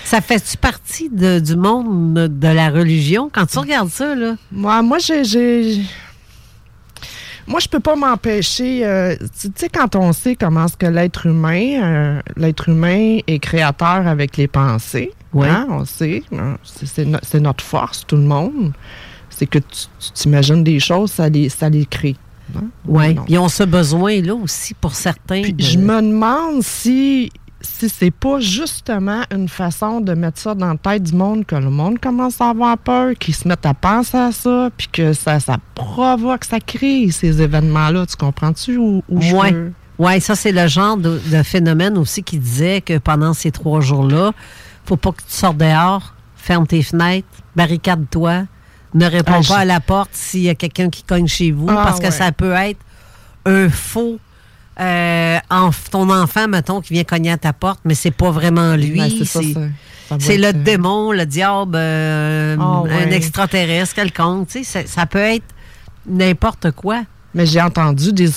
Ça 0.05 0.21
fait-tu 0.21 0.57
partie 0.57 1.09
de- 1.11 1.39
du 1.41 1.57
monde 1.57 2.15
de 2.15 2.49
la 2.49 2.71
religion? 2.71 3.31
Quand 3.33 3.47
tu 3.47 3.59
regardes 3.59 3.91
ça, 3.91 4.15
là. 4.15 4.35
Moi, 4.51 4.83
moi 4.83 4.99
j'ai. 4.99 5.83
Moi, 7.47 7.59
je 7.61 7.69
peux 7.69 7.81
pas 7.81 7.97
m'empêcher. 7.97 8.85
euh, 8.87 9.17
tu 9.41 9.51
sais, 9.55 9.69
quand 9.69 9.97
on 9.97 10.13
sait 10.13 10.37
comment 10.37 10.67
est-ce 10.67 10.77
que 10.77 10.87
l'être 10.87 11.27
humain, 11.27 11.83
euh, 11.83 12.21
l'être 12.37 12.69
humain 12.69 13.19
est 13.27 13.39
créateur 13.41 14.07
avec 14.07 14.37
les 14.37 14.47
pensées, 14.49 15.13
Ouais. 15.33 15.49
hein, 15.49 15.67
on 15.71 15.85
sait, 15.85 16.23
hein, 16.33 16.57
c'est- 16.65 16.87
c'est 16.87 17.05
no- 17.05 17.19
c'est 17.23 17.41
notre 17.41 17.63
force, 17.65 18.05
tout 18.07 18.17
le 18.17 18.23
monde. 18.23 18.73
C'est 19.29 19.47
que 19.47 19.59
tu 19.59 19.87
t'imagines 20.15 20.65
des 20.65 20.81
choses, 20.81 21.13
ça 21.13 21.29
les, 21.29 21.49
ça 21.49 21.69
les 21.69 21.87
crée. 21.87 22.17
hein. 22.57 22.65
Oui. 22.87 23.17
Ils 23.29 23.39
ont 23.39 23.49
ce 23.49 23.63
besoin-là 23.63 24.35
aussi 24.35 24.75
pour 24.75 24.95
certains. 24.95 25.43
Puis 25.43 25.53
de- 25.53 25.63
je 25.63 25.79
me 25.79 26.03
demande 26.03 26.63
si, 26.63 27.31
si 27.61 27.89
c'est 27.89 28.11
pas 28.11 28.41
justement 28.41 29.21
une 29.31 29.49
façon 29.49 30.01
de 30.01 30.15
mettre 30.15 30.41
ça 30.41 30.55
dans 30.57 30.67
la 30.73 30.77
tête 30.77 31.05
du 31.05 31.13
monde, 31.15 31.47
que 31.47 31.55
le 31.55 31.71
monde 31.71 32.01
commence 32.01 32.41
à 32.41 32.51
avoir 32.51 32.77
peur, 32.77 33.13
qu'ils 33.21 33.35
se 33.37 33.47
mettent 33.47 33.67
à 33.67 33.75
penser 33.75 34.17
à 34.19 34.33
ça, 34.33 34.69
puis 34.77 34.89
que 34.93 35.13
ça, 35.13 35.39
ça 35.39 35.59
provoque, 35.77 36.45
ça 36.45 36.59
crée 36.59 37.09
ces 37.13 37.41
événements-là. 37.41 38.07
Tu 38.07 38.17
comprends-tu? 38.17 38.77
Ou, 38.79 39.03
ou 39.09 39.21
je 39.21 39.35
Ouais. 39.37 39.53
peux- 39.53 39.71
Oui, 40.01 40.19
ça, 40.21 40.35
c'est 40.35 40.53
le 40.53 40.67
genre 40.67 40.97
de, 40.97 41.21
de 41.31 41.43
phénomène 41.43 41.99
aussi 41.99 42.23
qui 42.23 42.39
disait 42.39 42.81
que 42.81 42.97
pendant 42.99 43.35
ces 43.35 43.51
trois 43.51 43.81
jours-là, 43.83 44.33
faut 44.91 44.97
pas 44.97 45.13
que 45.13 45.23
tu 45.23 45.33
sortes 45.33 45.57
dehors, 45.59 46.15
ferme 46.35 46.67
tes 46.67 46.83
fenêtres, 46.83 47.29
barricade-toi, 47.55 48.43
ne 48.95 49.07
réponds 49.07 49.33
Ah, 49.35 49.37
pas 49.37 49.43
je- 49.43 49.53
à 49.53 49.65
la 49.65 49.79
porte 49.79 50.11
s'il 50.13 50.41
y 50.43 50.49
a 50.49 50.57
quelqu'un 50.57 50.91
qui 50.91 51.05
cogne 51.05 51.29
chez 51.29 51.53
vous, 51.53 51.69
Ah, 51.71 51.75
parce 51.85 52.01
que 52.01 52.11
ça 52.11 52.33
peut 52.33 52.53
être 52.53 52.81
un 53.47 53.69
faux. 53.69 54.19
euh, 54.81 55.39
enf- 55.51 55.91
ton 55.91 56.09
enfant, 56.11 56.49
mettons, 56.49 56.81
qui 56.81 56.95
vient 56.95 57.05
cogner 57.05 57.31
à 57.33 57.37
ta 57.37 57.53
porte, 57.53 57.81
mais 57.85 57.95
c'est 57.95 58.11
pas 58.13 58.31
vraiment 58.31 58.75
lui. 58.77 58.99
Ben, 58.99 59.11
c'est 60.19 60.39
le 60.39 60.45
être, 60.49 60.57
euh, 60.57 60.63
démon, 60.63 61.13
le 61.13 61.27
diable, 61.27 61.75
euh, 61.77 62.57
Ah, 62.59 62.63
un 62.63 62.83
ouais. 62.85 63.13
extraterrestre 63.15 63.95
quelconque. 63.95 64.49
Ça 64.65 65.07
peut 65.07 65.19
être 65.19 65.45
n'importe 66.07 66.71
quoi. 66.73 67.03
Mais 67.33 67.47
j'ai 67.47 67.61
entendu 67.61 68.13
des, 68.13 68.29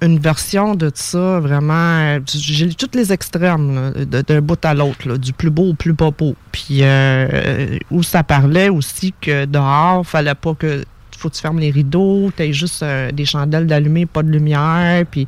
une 0.00 0.18
version 0.20 0.76
de 0.76 0.90
ça 0.94 1.40
vraiment. 1.40 1.72
euh, 1.72 2.20
J'ai 2.26 2.66
lu 2.66 2.76
tous 2.76 2.90
les 2.94 3.12
extrêmes, 3.12 3.92
d'un 4.06 4.40
bout 4.40 4.64
à 4.64 4.72
l'autre, 4.72 5.16
du 5.16 5.32
plus 5.32 5.50
beau 5.50 5.70
au 5.70 5.74
plus 5.74 5.94
pas 5.94 6.12
beau. 6.12 6.36
Puis 6.52 6.78
euh, 6.82 7.78
où 7.90 8.04
ça 8.04 8.22
parlait 8.22 8.68
aussi 8.68 9.12
que 9.20 9.46
dehors, 9.46 10.06
fallait 10.06 10.34
pas 10.34 10.54
que. 10.54 10.84
Faut 11.18 11.30
que 11.30 11.34
tu 11.34 11.40
fermes 11.40 11.58
les 11.58 11.70
rideaux, 11.70 12.30
tu 12.36 12.52
juste 12.52 12.82
euh, 12.82 13.10
des 13.10 13.24
chandelles 13.24 13.66
d'allumées, 13.66 14.04
pas 14.04 14.22
de 14.22 14.28
lumière. 14.28 15.04
Puis 15.10 15.26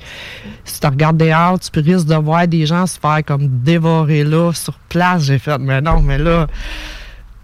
si 0.64 0.80
tu 0.80 0.86
regardes 0.86 1.16
dehors, 1.16 1.58
tu 1.58 1.80
risques 1.80 2.06
de 2.06 2.14
voir 2.14 2.46
des 2.46 2.66
gens 2.66 2.86
se 2.86 2.98
faire 3.00 3.20
comme 3.26 3.48
dévorer 3.48 4.22
là, 4.22 4.52
sur 4.52 4.74
place. 4.90 5.24
J'ai 5.24 5.38
fait, 5.38 5.58
mais 5.58 5.80
non, 5.80 6.02
mais 6.02 6.18
là. 6.18 6.46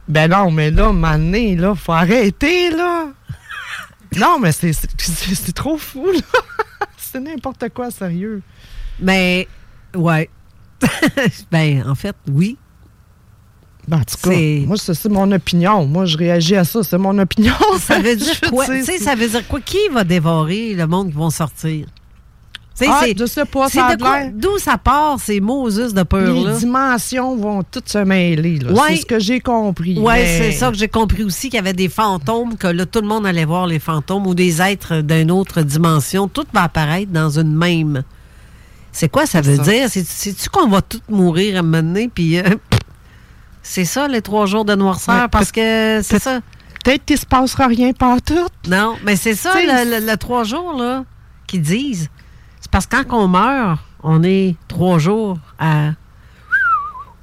Ben 0.06 0.30
non, 0.30 0.50
mais 0.50 0.70
là, 0.70 0.92
mané, 0.92 1.56
là, 1.56 1.74
faut 1.74 1.92
arrêter, 1.92 2.70
là. 2.70 3.06
Non, 4.18 4.38
mais 4.38 4.52
c'est 4.52 5.52
trop 5.54 5.76
fou, 5.76 6.10
là. 6.12 6.20
c'est 6.96 7.20
n'importe 7.20 7.68
quoi, 7.70 7.90
sérieux. 7.90 8.42
Mais, 9.00 9.48
ouais. 9.94 10.30
ben, 11.50 11.84
en 11.88 11.94
fait, 11.94 12.16
oui. 12.30 12.56
Ben, 13.86 13.98
en 13.98 14.04
tout 14.04 14.16
cas, 14.22 14.36
moi, 14.66 14.76
c'est 14.78 14.94
c'est 14.94 15.08
mon 15.08 15.30
opinion. 15.32 15.86
Moi, 15.86 16.06
je 16.06 16.16
réagis 16.16 16.56
à 16.56 16.64
ça. 16.64 16.82
C'est 16.82 16.98
mon 16.98 17.18
opinion. 17.18 17.54
Ça 17.78 17.98
veut 17.98 18.16
dire 18.16 18.40
quoi? 18.48 18.66
ça 18.66 19.14
veut 19.14 19.28
dire 19.28 19.46
quoi? 19.46 19.60
Qui 19.60 19.88
va 19.92 20.04
dévorer 20.04 20.74
le 20.74 20.86
monde 20.86 21.08
qui 21.10 21.16
vont 21.16 21.30
sortir? 21.30 21.86
Ah, 22.88 23.04
je 23.16 23.24
sais 23.26 23.44
pas, 23.44 23.68
ça 23.68 23.94
D'où 24.34 24.58
ça 24.58 24.76
part, 24.78 25.20
ces 25.20 25.38
Moses 25.40 25.94
de 25.94 26.00
Les 26.00 26.04
peur-là? 26.04 26.56
dimensions 26.56 27.36
vont 27.36 27.62
toutes 27.62 27.88
se 27.88 27.98
mêler. 27.98 28.58
Ouais. 28.64 28.74
C'est 28.88 28.96
ce 28.96 29.06
que 29.06 29.18
j'ai 29.20 29.38
compris. 29.40 29.94
Oui, 29.98 30.12
mais- 30.12 30.38
c'est 30.38 30.52
ça 30.52 30.70
que 30.70 30.76
j'ai 30.76 30.88
compris 30.88 31.22
aussi, 31.22 31.48
qu'il 31.50 31.56
y 31.56 31.60
avait 31.60 31.72
des 31.72 31.88
fantômes, 31.88 32.56
que 32.56 32.66
là, 32.66 32.84
tout 32.84 33.00
le 33.00 33.06
monde 33.06 33.26
allait 33.26 33.44
voir 33.44 33.66
les 33.68 33.78
fantômes 33.78 34.26
ou 34.26 34.34
des 34.34 34.60
êtres 34.60 35.02
d'une 35.02 35.30
autre 35.30 35.62
dimension. 35.62 36.26
Tout 36.26 36.46
va 36.52 36.64
apparaître 36.64 37.12
dans 37.12 37.38
une 37.38 37.54
même. 37.54 38.02
C'est 38.90 39.08
quoi 39.08 39.26
ça 39.26 39.40
veut 39.40 39.56
ça. 39.56 39.62
dire? 39.62 39.88
C'est- 39.88 40.06
C'est-tu 40.06 40.48
qu'on 40.50 40.68
va 40.68 40.82
tous 40.82 41.00
mourir 41.08 41.56
à 41.56 41.58
un 41.60 41.62
moment 41.62 41.82
donné, 41.82 42.10
puis... 42.12 42.38
euh, 42.38 42.42
c'est 43.62 43.84
ça, 43.84 44.08
les 44.08 44.20
trois 44.22 44.46
jours 44.46 44.64
de 44.64 44.74
noirceur, 44.74 45.28
parce 45.30 45.52
que 45.52 46.00
c'est 46.02 46.20
ça. 46.20 46.40
Peut-être 46.84 47.04
qu'il 47.04 47.18
se 47.18 47.24
passera 47.26 47.66
rien 47.66 47.92
par 47.92 48.20
tout. 48.20 48.46
Non, 48.68 48.94
mais 49.04 49.16
c'est 49.16 49.34
ça, 49.34 49.52
le- 49.60 50.04
le 50.06 50.16
trois 50.16 50.44
jours, 50.44 50.74
là, 50.76 51.04
qu'ils 51.46 51.62
disent. 51.62 52.08
Parce 52.74 52.86
que 52.86 52.96
quand 53.04 53.16
on 53.24 53.28
meurt, 53.28 53.78
on 54.02 54.24
est 54.24 54.56
trois 54.66 54.98
jours 54.98 55.38
à, 55.60 55.90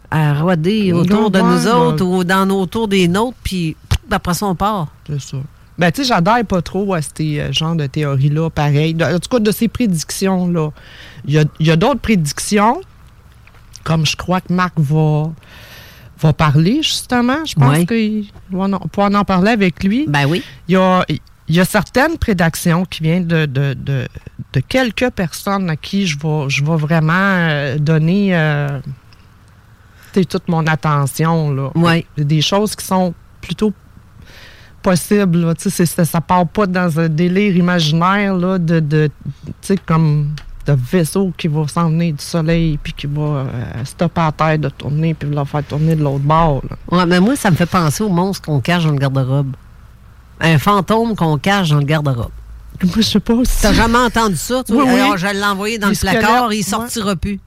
à 0.10 0.34
roder 0.42 0.94
autour 0.94 1.30
de 1.30 1.42
nous 1.42 1.68
autres 1.68 2.06
ou 2.06 2.24
dans 2.24 2.46
nos 2.46 2.66
tours 2.66 2.88
des 2.88 3.10
nôtres, 3.10 3.36
puis 3.44 3.76
après 4.10 4.34
ça, 4.34 4.46
on 4.46 4.56
part. 4.56 4.88
C'est 5.06 5.20
ça. 5.20 5.36
Ben, 5.78 5.92
tu 5.92 6.04
sais, 6.04 6.08
j'adhère 6.08 6.46
pas 6.46 6.62
trop 6.62 6.94
à 6.94 7.02
ces 7.02 7.40
euh, 7.42 7.52
genres 7.52 7.76
de 7.76 7.86
théories-là, 7.86 8.50
pareil. 8.50 8.94
De- 8.94 9.04
en 9.04 9.20
tout 9.20 9.28
cas, 9.30 9.40
de 9.40 9.52
ces 9.52 9.68
prédictions-là. 9.68 10.70
Il 11.26 11.34
y 11.34 11.38
a, 11.40 11.44
il 11.60 11.68
y 11.68 11.72
a 11.72 11.76
d'autres 11.76 12.00
prédictions, 12.00 12.80
comme 13.84 14.06
je 14.06 14.16
crois 14.16 14.40
que 14.40 14.54
Marc 14.54 14.80
va, 14.80 15.32
va 16.20 16.32
parler, 16.32 16.78
justement. 16.82 17.44
Je 17.46 17.56
pense 17.56 17.78
Ouais. 17.78 17.86
qu'on 18.50 18.68
va 18.68 19.20
en 19.20 19.26
parler 19.26 19.52
avec 19.52 19.84
lui. 19.84 20.06
Ben 20.08 20.26
oui. 20.28 20.44
Il 20.70 20.74
y 20.74 20.78
a, 20.78 21.04
il 21.52 21.58
y 21.58 21.60
a 21.60 21.66
certaines 21.66 22.18
prédictions 22.18 22.86
qui 22.86 23.04
viennent 23.04 23.28
de, 23.28 23.46
de, 23.46 23.74
de, 23.74 24.08
de 24.54 24.60
quelques 24.62 25.10
personnes 25.10 25.70
à 25.70 25.76
qui 25.76 26.08
je 26.08 26.18
vais, 26.18 26.46
je 26.50 26.64
vais 26.64 26.78
vraiment 26.78 27.12
euh, 27.14 27.78
donner 27.78 28.34
euh, 28.34 28.80
toute 30.14 30.48
mon 30.48 30.66
attention. 30.66 31.52
Là. 31.54 31.70
Des 32.18 32.42
choses 32.42 32.74
qui 32.76 32.86
sont 32.86 33.14
plutôt 33.42 33.74
possibles. 34.82 35.40
là. 35.46 35.54
C'est- 35.58 35.86
ça, 35.86 36.06
ça 36.06 36.22
part 36.22 36.48
pas 36.48 36.68
dans 36.68 37.00
un 37.00 37.10
délire 37.10 37.56
imaginaire 37.56 38.34
là, 38.36 38.58
de, 38.58 38.80
de 38.80 39.10
comme 39.86 40.34
de 40.66 40.74
vaisseau 40.74 41.34
qui 41.38 41.48
va 41.50 41.68
s'en 41.68 41.90
venir 41.90 42.14
du 42.14 42.24
soleil 42.24 42.78
puis 42.82 42.94
qui 42.94 43.08
va 43.08 43.22
euh, 43.22 43.46
stopper 43.84 44.22
à 44.22 44.32
terre 44.32 44.60
de 44.60 44.70
tourner 44.70 45.14
puis 45.16 45.30
la 45.30 45.44
faire 45.44 45.64
tourner 45.66 45.96
de 45.96 46.04
l'autre 46.04 46.24
bord. 46.24 46.62
là. 46.70 46.98
Ouais, 46.98 47.06
mais 47.06 47.20
moi, 47.20 47.36
ça 47.36 47.52
me 47.52 47.56
fait 47.58 47.66
penser 47.66 48.04
au 48.04 48.10
monstre 48.10 48.44
qu'on 48.46 48.60
cache 48.62 48.86
dans 48.86 48.92
le 48.92 48.98
garde-robe. 49.00 49.54
Un 50.42 50.58
fantôme 50.58 51.16
qu'on 51.16 51.38
cache 51.38 51.70
dans 51.70 51.78
le 51.78 51.86
garde-robe. 51.86 52.32
Moi, 52.84 52.94
je 52.98 53.02
sais 53.02 53.20
pas 53.20 53.34
si... 53.44 53.62
T'as 53.62 53.74
jamais 53.74 54.00
entendu 54.00 54.36
ça? 54.36 54.64
toi? 54.64 54.76
Oui, 54.84 54.92
oui. 54.92 55.00
Alors, 55.00 55.18
je 55.18 55.28
l'ai 55.28 55.44
envoyé 55.44 55.78
dans 55.78 55.90
Les 55.90 55.94
le 55.94 56.00
placard, 56.00 56.46
squelettes, 56.46 56.60
il 56.60 56.64
sortira 56.64 57.16
plus. 57.16 57.40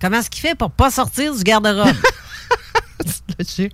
Comment 0.00 0.18
est-ce 0.18 0.30
qu'il 0.30 0.40
fait 0.42 0.54
pour 0.56 0.70
pas 0.70 0.90
sortir 0.90 1.34
du 1.34 1.42
garde-robe? 1.42 1.88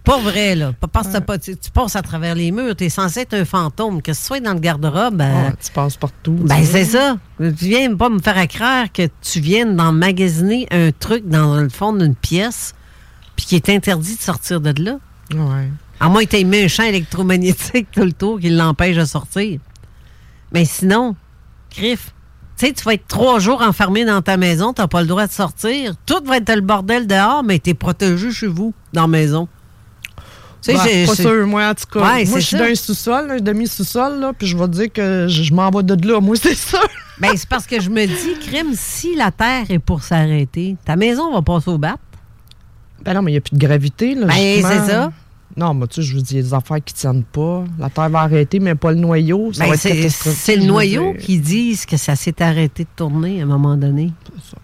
Pas 0.04 0.18
vrai, 0.18 0.54
là. 0.54 0.72
Pas 0.72 0.86
parce 0.86 1.08
tu, 1.42 1.56
tu 1.56 1.70
passes 1.70 1.96
à 1.96 2.02
travers 2.02 2.34
les 2.34 2.50
murs. 2.50 2.74
T'es 2.76 2.88
censé 2.88 3.20
être 3.20 3.34
un 3.34 3.44
fantôme. 3.44 4.00
Que 4.02 4.12
ce 4.12 4.24
soit 4.24 4.40
dans 4.40 4.54
le 4.54 4.60
garde-robe, 4.60 5.16
ben, 5.16 5.48
Ah, 5.48 5.52
tu 5.62 5.70
passes 5.72 5.96
partout. 5.96 6.32
ben, 6.32 6.60
tu 6.60 6.66
c'est 6.66 6.84
ça. 6.84 7.16
Tu 7.38 7.52
viens 7.66 7.94
pas 7.94 8.08
me 8.08 8.20
faire 8.20 8.46
croire 8.48 8.90
que 8.92 9.08
tu 9.20 9.40
viennes 9.40 9.76
d'emmagasiner 9.76 10.66
un 10.70 10.90
truc 10.92 11.28
dans 11.28 11.56
le 11.56 11.68
fond 11.68 11.92
d'une 11.92 12.14
pièce 12.14 12.74
puis 13.36 13.46
qui 13.46 13.56
est 13.56 13.68
interdit 13.68 14.16
de 14.16 14.20
sortir 14.20 14.60
de 14.60 14.82
là. 14.82 14.98
Ouais. 15.34 15.70
À 16.00 16.08
moins 16.08 16.24
que 16.24 16.30
tu 16.30 16.36
aies 16.36 16.44
mis 16.44 16.58
un 16.58 16.68
champ 16.68 16.84
électromagnétique 16.84 17.88
tout 17.90 18.04
le 18.04 18.12
tour 18.12 18.38
qui 18.38 18.50
l'empêche 18.50 18.96
de 18.96 19.04
sortir. 19.04 19.58
Mais 20.52 20.64
sinon, 20.64 21.16
Griff, 21.76 22.12
tu 22.56 22.66
sais, 22.66 22.72
tu 22.72 22.84
vas 22.84 22.94
être 22.94 23.06
trois 23.06 23.38
jours 23.38 23.62
enfermé 23.62 24.04
dans 24.04 24.22
ta 24.22 24.36
maison, 24.36 24.72
tu 24.72 24.86
pas 24.86 25.00
le 25.00 25.06
droit 25.06 25.26
de 25.26 25.32
sortir. 25.32 25.94
Tout 26.06 26.22
va 26.24 26.38
être 26.38 26.54
le 26.54 26.60
bordel 26.60 27.06
dehors, 27.06 27.42
mais 27.44 27.58
tu 27.58 27.70
es 27.70 27.74
protégé 27.74 28.30
chez 28.32 28.46
vous, 28.46 28.72
dans 28.92 29.02
la 29.02 29.08
maison. 29.08 29.48
Tu 30.60 30.72
sais, 30.72 30.78
j'ai- 30.84 31.06
pas 31.06 31.14
sûr, 31.14 31.46
moi, 31.46 31.68
en 31.68 31.74
tout 31.74 31.86
cas. 31.86 32.00
Ouais, 32.00 32.24
moi, 32.24 32.34
c'est 32.34 32.40
je 32.40 32.46
suis 32.46 32.56
ça. 32.56 32.64
dans 32.64 32.70
un 32.70 32.74
sous-sol, 32.74 33.30
un 33.30 33.36
demi-sous-sol, 33.40 34.18
là, 34.18 34.32
puis 34.36 34.48
je 34.48 34.56
vais 34.56 34.64
te 34.66 34.72
dire 34.72 34.92
que 34.92 35.26
je, 35.28 35.54
m'en 35.54 35.70
vais 35.70 35.84
de 35.84 36.08
là. 36.08 36.20
Moi, 36.20 36.34
c'est 36.40 36.54
ça. 36.56 36.80
Ben, 37.20 37.30
c'est 37.36 37.48
parce 37.48 37.66
que 37.66 37.80
je 37.80 37.90
me 37.90 38.06
dis, 38.06 38.38
crime, 38.40 38.72
si 38.74 39.14
la 39.14 39.30
Terre 39.30 39.66
est 39.68 39.78
pour 39.78 40.02
s'arrêter, 40.02 40.76
ta 40.84 40.96
maison 40.96 41.32
va 41.32 41.42
passer 41.42 41.70
au 41.70 41.78
bat. 41.78 41.96
Ben 43.04 43.14
non, 43.14 43.22
mais 43.22 43.30
il 43.30 43.34
n'y 43.34 43.38
a 43.38 43.40
plus 43.40 43.56
de 43.56 43.64
gravité, 43.64 44.14
là. 44.16 44.26
Ben, 44.26 44.62
c'est 44.62 44.90
ça. 44.90 45.12
Non, 45.58 45.74
mais 45.74 45.88
tu 45.88 45.96
sais, 45.96 46.02
je 46.02 46.14
vous 46.14 46.22
dis, 46.22 46.34
il 46.34 46.36
y 46.36 46.40
a 46.40 46.42
des 46.44 46.54
affaires 46.54 46.78
qui 46.84 46.94
tiennent 46.94 47.24
pas. 47.24 47.64
La 47.80 47.90
Terre 47.90 48.08
va 48.10 48.20
arrêter, 48.20 48.60
mais 48.60 48.76
pas 48.76 48.92
le 48.92 48.98
noyau. 48.98 49.52
Ça 49.52 49.64
Ben, 49.64 49.70
va 49.70 49.74
être 49.74 50.08
c'est 50.10 50.54
le 50.56 50.64
noyau 50.64 51.14
qui 51.14 51.40
disent 51.40 51.84
que 51.84 51.96
ça 51.96 52.14
s'est 52.14 52.40
arrêté 52.40 52.84
de 52.84 52.88
tourner 52.94 53.40
à 53.40 53.42
un 53.42 53.46
moment 53.46 53.76
donné. 53.76 54.12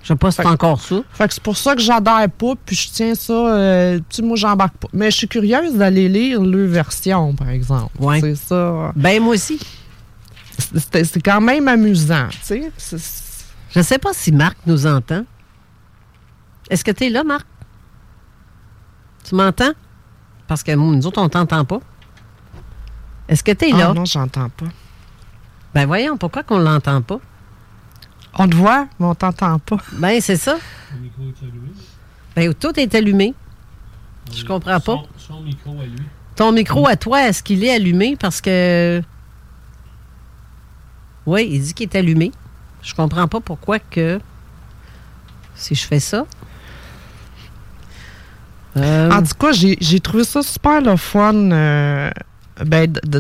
Je 0.03 0.09
sais 0.09 0.15
pas 0.17 0.31
si 0.31 0.37
c'est 0.37 0.47
encore 0.47 0.81
ça. 0.81 1.03
Fait 1.13 1.27
que 1.27 1.35
c'est 1.35 1.43
pour 1.43 1.57
ça 1.57 1.75
que 1.75 1.81
j'adhère 1.83 2.31
pas, 2.31 2.53
puis 2.65 2.77
je 2.77 2.89
tiens 2.91 3.15
ça. 3.17 3.33
euh, 3.33 3.99
tu 4.09 4.17
sais, 4.17 4.23
moi, 4.23 4.37
j'embarque 4.37 4.77
pas. 4.77 4.87
Mais 4.93 5.11
je 5.11 5.17
suis 5.17 5.29
curieuse 5.29 5.75
d'aller 5.75 6.09
lire 6.09 6.41
le 6.41 6.65
version, 6.67 7.35
par 7.35 7.49
exemple. 7.49 7.91
Ouais. 7.99 8.21
C'est 8.21 8.37
ça. 8.37 8.93
Ben, 8.95 9.21
moi 9.21 9.35
aussi. 9.35 9.59
C'est 10.73 11.21
quand 11.23 11.41
même 11.41 11.67
amusant, 11.67 12.29
tu 12.31 12.39
sais. 12.41 12.73
Je 13.75 13.81
sais 13.83 13.99
pas 13.99 14.11
si 14.13 14.31
Marc 14.31 14.57
nous 14.67 14.87
entend. 14.87 15.25
Est-ce 16.71 16.85
que 16.85 16.93
tu 16.93 17.07
es 17.07 17.11
là, 17.11 17.25
Marc? 17.25 17.45
Tu 19.29 19.35
m'entends? 19.35 19.73
Parce 20.47 20.63
que 20.63 20.73
nous 20.73 21.07
autres, 21.07 21.21
on 21.21 21.29
t'entend 21.29 21.65
pas. 21.65 21.81
Est-ce 23.29 23.43
que 23.43 23.53
tu 23.53 23.67
es 23.67 23.73
Ah, 23.73 23.79
là? 23.79 23.95
non, 23.95 24.05
j'entends 24.05 24.51
pas. 24.51 24.67
Ben 25.75 25.87
voyons, 25.87 26.17
pourquoi 26.17 26.43
qu'on 26.43 26.59
l'entend 26.59 27.03
pas? 27.03 27.19
On 28.37 28.49
te 28.49 28.55
voit, 28.55 28.87
mais 28.99 29.07
on 29.07 29.15
t'entend 29.15 29.59
pas. 29.59 29.79
Ben, 29.93 30.21
c'est 30.21 30.37
ça. 30.37 30.57
Ben, 32.37 32.53
tout 32.55 32.79
est 32.79 32.95
allumé. 32.95 33.35
Je 34.33 34.45
comprends 34.45 34.81
pas. 34.81 35.03
Son, 35.17 35.41
micro 35.41 35.79
à 35.81 35.85
lui. 35.85 36.03
Ton 36.37 36.53
micro 36.53 36.87
à 36.89 36.97
toi, 36.97 37.29
est-ce 37.29 37.43
qu'il 37.43 37.63
est 37.65 37.73
allumé? 37.75 38.17
Parce 38.17 38.41
que. 38.41 39.03
Oui, 41.27 41.49
il 41.51 41.63
dit 41.63 41.75
qu'il 41.75 41.89
est 41.89 41.97
allumé. 41.97 42.33
Je 42.83 42.95
comprends 42.95 43.29
pas 43.29 43.41
pourquoi 43.41 43.79
que. 43.79 44.21
Si 45.55 45.75
je 45.75 45.87
fais 45.87 46.01
ça. 46.01 46.27
Euh, 48.77 49.11
En 49.11 49.23
tout 49.23 49.35
cas, 49.39 49.53
j'ai 49.53 50.01
trouvé 50.01 50.25
ça 50.25 50.43
super 50.43 50.81
le 50.81 50.97
fun 50.97 51.35
euh, 51.35 52.11
ben, 52.65 52.91
de, 53.05 53.19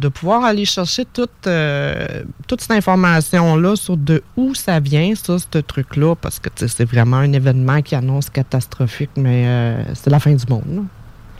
de- 0.00 0.08
pouvoir 0.08 0.44
aller 0.44 0.64
chercher 0.64 1.04
toute, 1.04 1.30
euh, 1.46 2.22
toute 2.46 2.60
cette 2.60 2.70
information-là 2.72 3.74
sur 3.76 3.96
de 3.96 4.22
où 4.36 4.54
ça 4.54 4.78
vient, 4.80 5.12
ça, 5.14 5.36
ce 5.38 5.58
truc-là, 5.58 6.14
parce 6.14 6.38
que 6.38 6.48
c'est 6.68 6.84
vraiment 6.84 7.16
un 7.18 7.32
événement 7.32 7.82
qui 7.82 7.94
annonce 7.94 8.30
catastrophique, 8.30 9.10
mais 9.16 9.76
c'est 9.94 10.10
la 10.10 10.20
fin 10.20 10.32
du 10.34 10.44
monde. 10.48 10.64
là. 10.68 10.82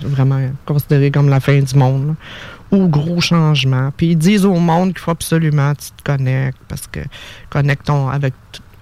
Vraiment 0.08 0.40
considéré 0.66 1.12
comme 1.12 1.28
la 1.28 1.38
fin 1.38 1.60
du 1.60 1.74
monde. 1.76 2.14
Ou 2.72 2.88
gros 2.88 3.20
changement. 3.20 3.92
Puis 3.96 4.08
ils 4.12 4.16
disent 4.18 4.46
au 4.46 4.54
monde 4.54 4.88
qu'il 4.90 4.98
faut 5.00 5.10
absolument 5.12 5.74
que 5.74 5.80
tu 5.82 5.90
te 5.90 6.02
connectes, 6.02 6.58
parce 6.68 6.86
que 6.86 7.00
connecte 7.50 7.86
ton, 7.86 8.08
avec, 8.08 8.32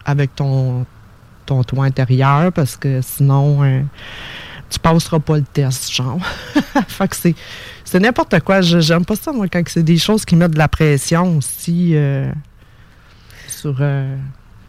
avec 0.04 0.34
ton, 0.36 0.86
ton 1.44 1.62
toit 1.64 1.84
intérieur, 1.86 2.52
parce 2.52 2.76
que 2.76 3.00
sinon. 3.02 3.82
Tu 4.70 4.78
passeras 4.78 5.18
pas 5.18 5.36
le 5.36 5.42
test, 5.44 5.92
genre. 5.92 6.18
fait 6.88 7.08
que 7.08 7.16
c'est, 7.16 7.34
c'est 7.84 8.00
n'importe 8.00 8.38
quoi. 8.40 8.60
J'aime 8.60 9.04
pas 9.04 9.16
ça, 9.16 9.32
moi, 9.32 9.46
quand 9.48 9.62
c'est 9.68 9.82
des 9.82 9.98
choses 9.98 10.24
qui 10.24 10.36
mettent 10.36 10.52
de 10.52 10.58
la 10.58 10.68
pression 10.68 11.36
aussi 11.38 11.92
euh, 11.94 12.30
sur. 13.48 13.76
euh, 13.80 14.16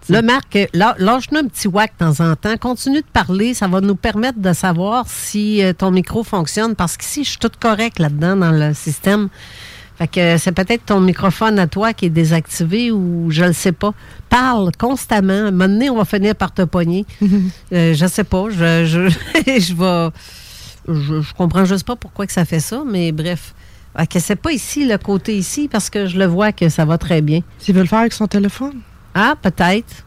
Là, 0.09 0.21
Marc, 0.23 0.55
euh, 0.55 0.65
lâche-nous 0.73 1.39
un 1.39 1.47
petit 1.47 1.67
whack 1.67 1.93
de 1.99 2.05
temps 2.05 2.19
en 2.31 2.35
temps. 2.35 2.57
Continue 2.57 3.01
de 3.01 3.05
parler. 3.13 3.53
Ça 3.53 3.67
va 3.67 3.79
nous 3.81 3.95
permettre 3.95 4.39
de 4.39 4.51
savoir 4.51 5.05
si 5.07 5.63
euh, 5.63 5.73
ton 5.73 5.91
micro 5.91 6.23
fonctionne. 6.23 6.75
Parce 6.75 6.97
qu'ici, 6.97 7.23
je 7.23 7.29
suis 7.29 7.37
toute 7.39 7.57
correcte 7.57 7.99
là-dedans 7.99 8.35
dans 8.35 8.51
le 8.51 8.73
système. 8.73 9.29
Fait 10.01 10.07
que 10.07 10.37
c'est 10.39 10.51
peut-être 10.51 10.83
ton 10.87 10.99
microphone 10.99 11.59
à 11.59 11.67
toi 11.67 11.93
qui 11.93 12.05
est 12.07 12.09
désactivé 12.09 12.91
ou 12.91 13.29
je 13.29 13.43
le 13.43 13.53
sais 13.53 13.71
pas. 13.71 13.93
Parle 14.29 14.71
constamment. 14.75 15.33
À 15.33 15.35
un 15.35 15.51
moment 15.51 15.67
donné, 15.67 15.91
on 15.91 15.97
va 15.97 16.05
finir 16.05 16.33
par 16.35 16.51
te 16.51 16.63
pogner. 16.63 17.05
Euh, 17.73 17.93
je 17.93 18.05
sais 18.07 18.23
pas. 18.23 18.45
Je, 18.49 18.85
je, 18.85 19.09
je 19.59 19.73
vais. 19.75 20.11
Je, 20.87 21.21
je 21.21 21.33
comprends 21.35 21.65
juste 21.65 21.85
pas 21.85 21.95
pourquoi 21.95 22.25
que 22.25 22.33
ça 22.33 22.45
fait 22.45 22.59
ça, 22.59 22.81
mais 22.85 23.11
bref. 23.11 23.53
Fait 23.95 24.07
que 24.07 24.19
c'est 24.19 24.35
pas 24.35 24.51
ici, 24.51 24.87
le 24.87 24.97
côté 24.97 25.37
ici, 25.37 25.69
parce 25.71 25.91
que 25.91 26.07
je 26.07 26.17
le 26.17 26.25
vois 26.25 26.51
que 26.51 26.67
ça 26.69 26.83
va 26.83 26.97
très 26.97 27.21
bien. 27.21 27.41
S'il 27.59 27.75
veut 27.75 27.81
le 27.81 27.87
faire 27.87 27.99
avec 27.99 28.13
son 28.13 28.25
téléphone? 28.27 28.79
Ah, 29.13 29.35
peut-être. 29.39 30.03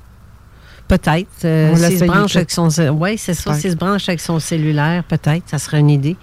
Peut-être. 0.88 1.44
Euh, 1.44 1.76
s'il 1.76 1.98
se 2.00 2.04
branche 2.04 2.34
avec 2.34 2.50
son... 2.50 2.68
Oui, 2.90 3.16
c'est 3.16 3.34
ça. 3.34 3.54
S'il 3.54 3.70
se 3.70 3.76
branche 3.76 4.08
avec 4.08 4.20
son 4.20 4.40
cellulaire, 4.40 5.04
peut-être. 5.04 5.48
Ça 5.48 5.58
serait 5.58 5.78
une 5.78 5.90
idée. 5.90 6.16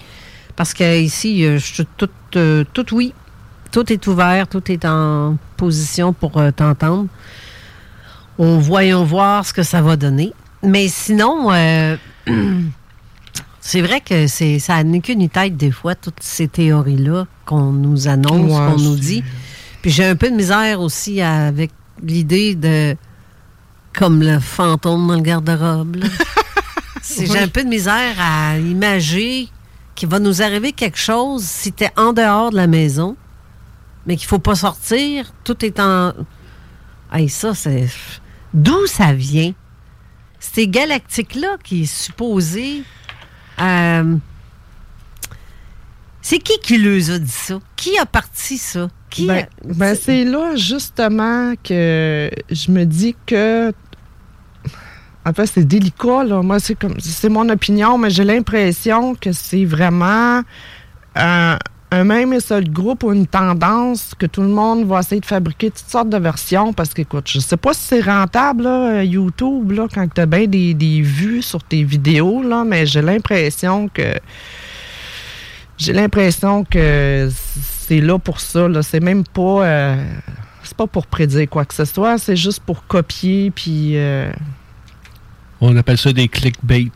Parce 0.55 0.73
que 0.73 0.99
ici, 1.01 1.45
euh, 1.45 1.57
je 1.57 1.73
suis 1.73 1.87
toute, 1.97 2.11
euh, 2.35 2.63
toute 2.73 2.91
oui. 2.91 3.13
Tout 3.71 3.91
est 3.91 4.05
ouvert. 4.07 4.47
Tout 4.47 4.71
est 4.71 4.85
en 4.85 5.37
position 5.57 6.13
pour 6.13 6.37
euh, 6.37 6.51
t'entendre. 6.51 7.07
On 8.37 8.57
voyons 8.59 9.03
voir 9.03 9.45
ce 9.45 9.53
que 9.53 9.63
ça 9.63 9.81
va 9.81 9.95
donner. 9.95 10.33
Mais 10.63 10.87
sinon, 10.87 11.51
euh, 11.51 11.95
c'est 13.59 13.81
vrai 13.81 14.01
que 14.01 14.27
c'est 14.27 14.59
ça 14.59 14.83
n'est 14.83 15.01
qu'une 15.01 15.27
tête 15.29 15.57
des 15.57 15.71
fois, 15.71 15.95
toutes 15.95 16.21
ces 16.21 16.47
théories-là 16.47 17.25
qu'on 17.45 17.71
nous 17.71 18.07
annonce, 18.07 18.51
Ouais, 18.51 18.75
qu'on 18.75 18.81
nous 18.81 18.95
dit. 18.95 19.23
Puis 19.81 19.91
j'ai 19.91 20.05
un 20.05 20.15
peu 20.15 20.29
de 20.29 20.35
misère 20.35 20.81
aussi 20.81 21.21
avec 21.21 21.71
l'idée 22.03 22.55
de 22.55 22.95
comme 23.93 24.21
le 24.21 24.39
fantôme 24.39 25.07
dans 25.07 25.15
le 25.15 25.21
garde-robe. 25.21 25.97
J'ai 27.03 27.39
un 27.39 27.47
peu 27.47 27.63
de 27.63 27.69
misère 27.69 28.15
à 28.19 28.57
imager 28.57 29.49
qu'il 29.95 30.07
va 30.07 30.19
nous 30.19 30.41
arriver 30.41 30.71
quelque 30.71 30.97
chose 30.97 31.43
si 31.43 31.73
tu 31.73 31.83
es 31.83 31.91
en 31.97 32.13
dehors 32.13 32.51
de 32.51 32.55
la 32.55 32.67
maison, 32.67 33.15
mais 34.05 34.15
qu'il 34.17 34.27
faut 34.27 34.39
pas 34.39 34.55
sortir. 34.55 35.33
Tout 35.43 35.63
est 35.65 35.79
en. 35.79 36.13
Hey, 37.11 37.29
ça, 37.29 37.53
c'est. 37.53 37.87
D'où 38.53 38.85
ça 38.87 39.13
vient? 39.13 39.53
Ces 40.39 40.67
galactiques-là 40.67 41.57
qui 41.63 41.83
est 41.83 41.85
supposé. 41.85 42.83
euh, 43.61 44.15
C'est 46.21 46.39
qui 46.39 46.57
qui 46.59 46.77
leur 46.77 47.15
a 47.15 47.19
dit 47.19 47.29
ça? 47.31 47.59
Qui 47.75 47.97
a 47.97 48.05
parti 48.05 48.57
ça? 48.57 48.89
Qui 49.09 49.27
Ben, 49.27 49.45
a- 49.45 49.73
ben, 49.73 49.95
c'est 49.95 50.23
là, 50.23 50.55
justement, 50.55 51.53
que 51.63 52.29
je 52.49 52.71
me 52.71 52.85
dis 52.85 53.15
que. 53.25 53.71
En 55.23 55.33
fait, 55.33 55.45
c'est 55.45 55.63
délicat, 55.65 56.23
là. 56.23 56.41
Moi, 56.41 56.59
c'est 56.59 56.75
comme. 56.75 56.99
C'est 56.99 57.29
mon 57.29 57.47
opinion, 57.49 57.97
mais 57.97 58.09
j'ai 58.09 58.23
l'impression 58.23 59.13
que 59.15 59.31
c'est 59.31 59.65
vraiment 59.65 60.41
un 61.93 62.03
même 62.05 62.31
et 62.31 62.39
seul 62.39 62.69
groupe 62.69 63.03
ou 63.03 63.11
une 63.11 63.27
tendance 63.27 64.13
que 64.17 64.25
tout 64.25 64.41
le 64.41 64.47
monde 64.47 64.85
va 64.85 64.99
essayer 65.01 65.19
de 65.19 65.25
fabriquer 65.25 65.71
toutes 65.71 65.89
sortes 65.89 66.09
de 66.09 66.17
versions? 66.17 66.71
Parce 66.73 66.93
qu'écoute, 66.93 67.29
je 67.29 67.39
sais 67.39 67.57
pas 67.57 67.73
si 67.73 67.81
c'est 67.81 68.01
rentable, 68.01 68.63
là, 68.63 69.03
YouTube, 69.03 69.71
là, 69.71 69.87
quand 69.93 70.07
tu 70.13 70.21
as 70.21 70.25
bien 70.25 70.47
des, 70.47 70.73
des 70.73 71.01
vues 71.01 71.41
sur 71.41 71.61
tes 71.63 71.83
vidéos, 71.83 72.41
là, 72.43 72.63
mais 72.63 72.85
j'ai 72.85 73.01
l'impression 73.01 73.89
que 73.89 74.13
j'ai 75.77 75.93
l'impression 75.93 76.63
que 76.63 77.29
c'est 77.31 78.01
là 78.01 78.19
pour 78.19 78.39
ça. 78.39 78.67
Là. 78.67 78.83
C'est 78.83 78.99
même 78.99 79.23
pas. 79.23 79.65
euh, 79.65 80.03
c'est 80.63 80.77
pas 80.77 80.87
pour 80.87 81.07
prédire 81.07 81.49
quoi 81.49 81.65
que 81.65 81.73
ce 81.73 81.85
soit. 81.85 82.17
C'est 82.19 82.35
juste 82.35 82.61
pour 82.63 82.85
copier. 82.85 83.51
Puis. 83.51 83.97
euh, 83.97 84.31
On 85.59 85.75
appelle 85.75 85.97
ça 85.97 86.13
des 86.13 86.27
clickbait. 86.27 86.91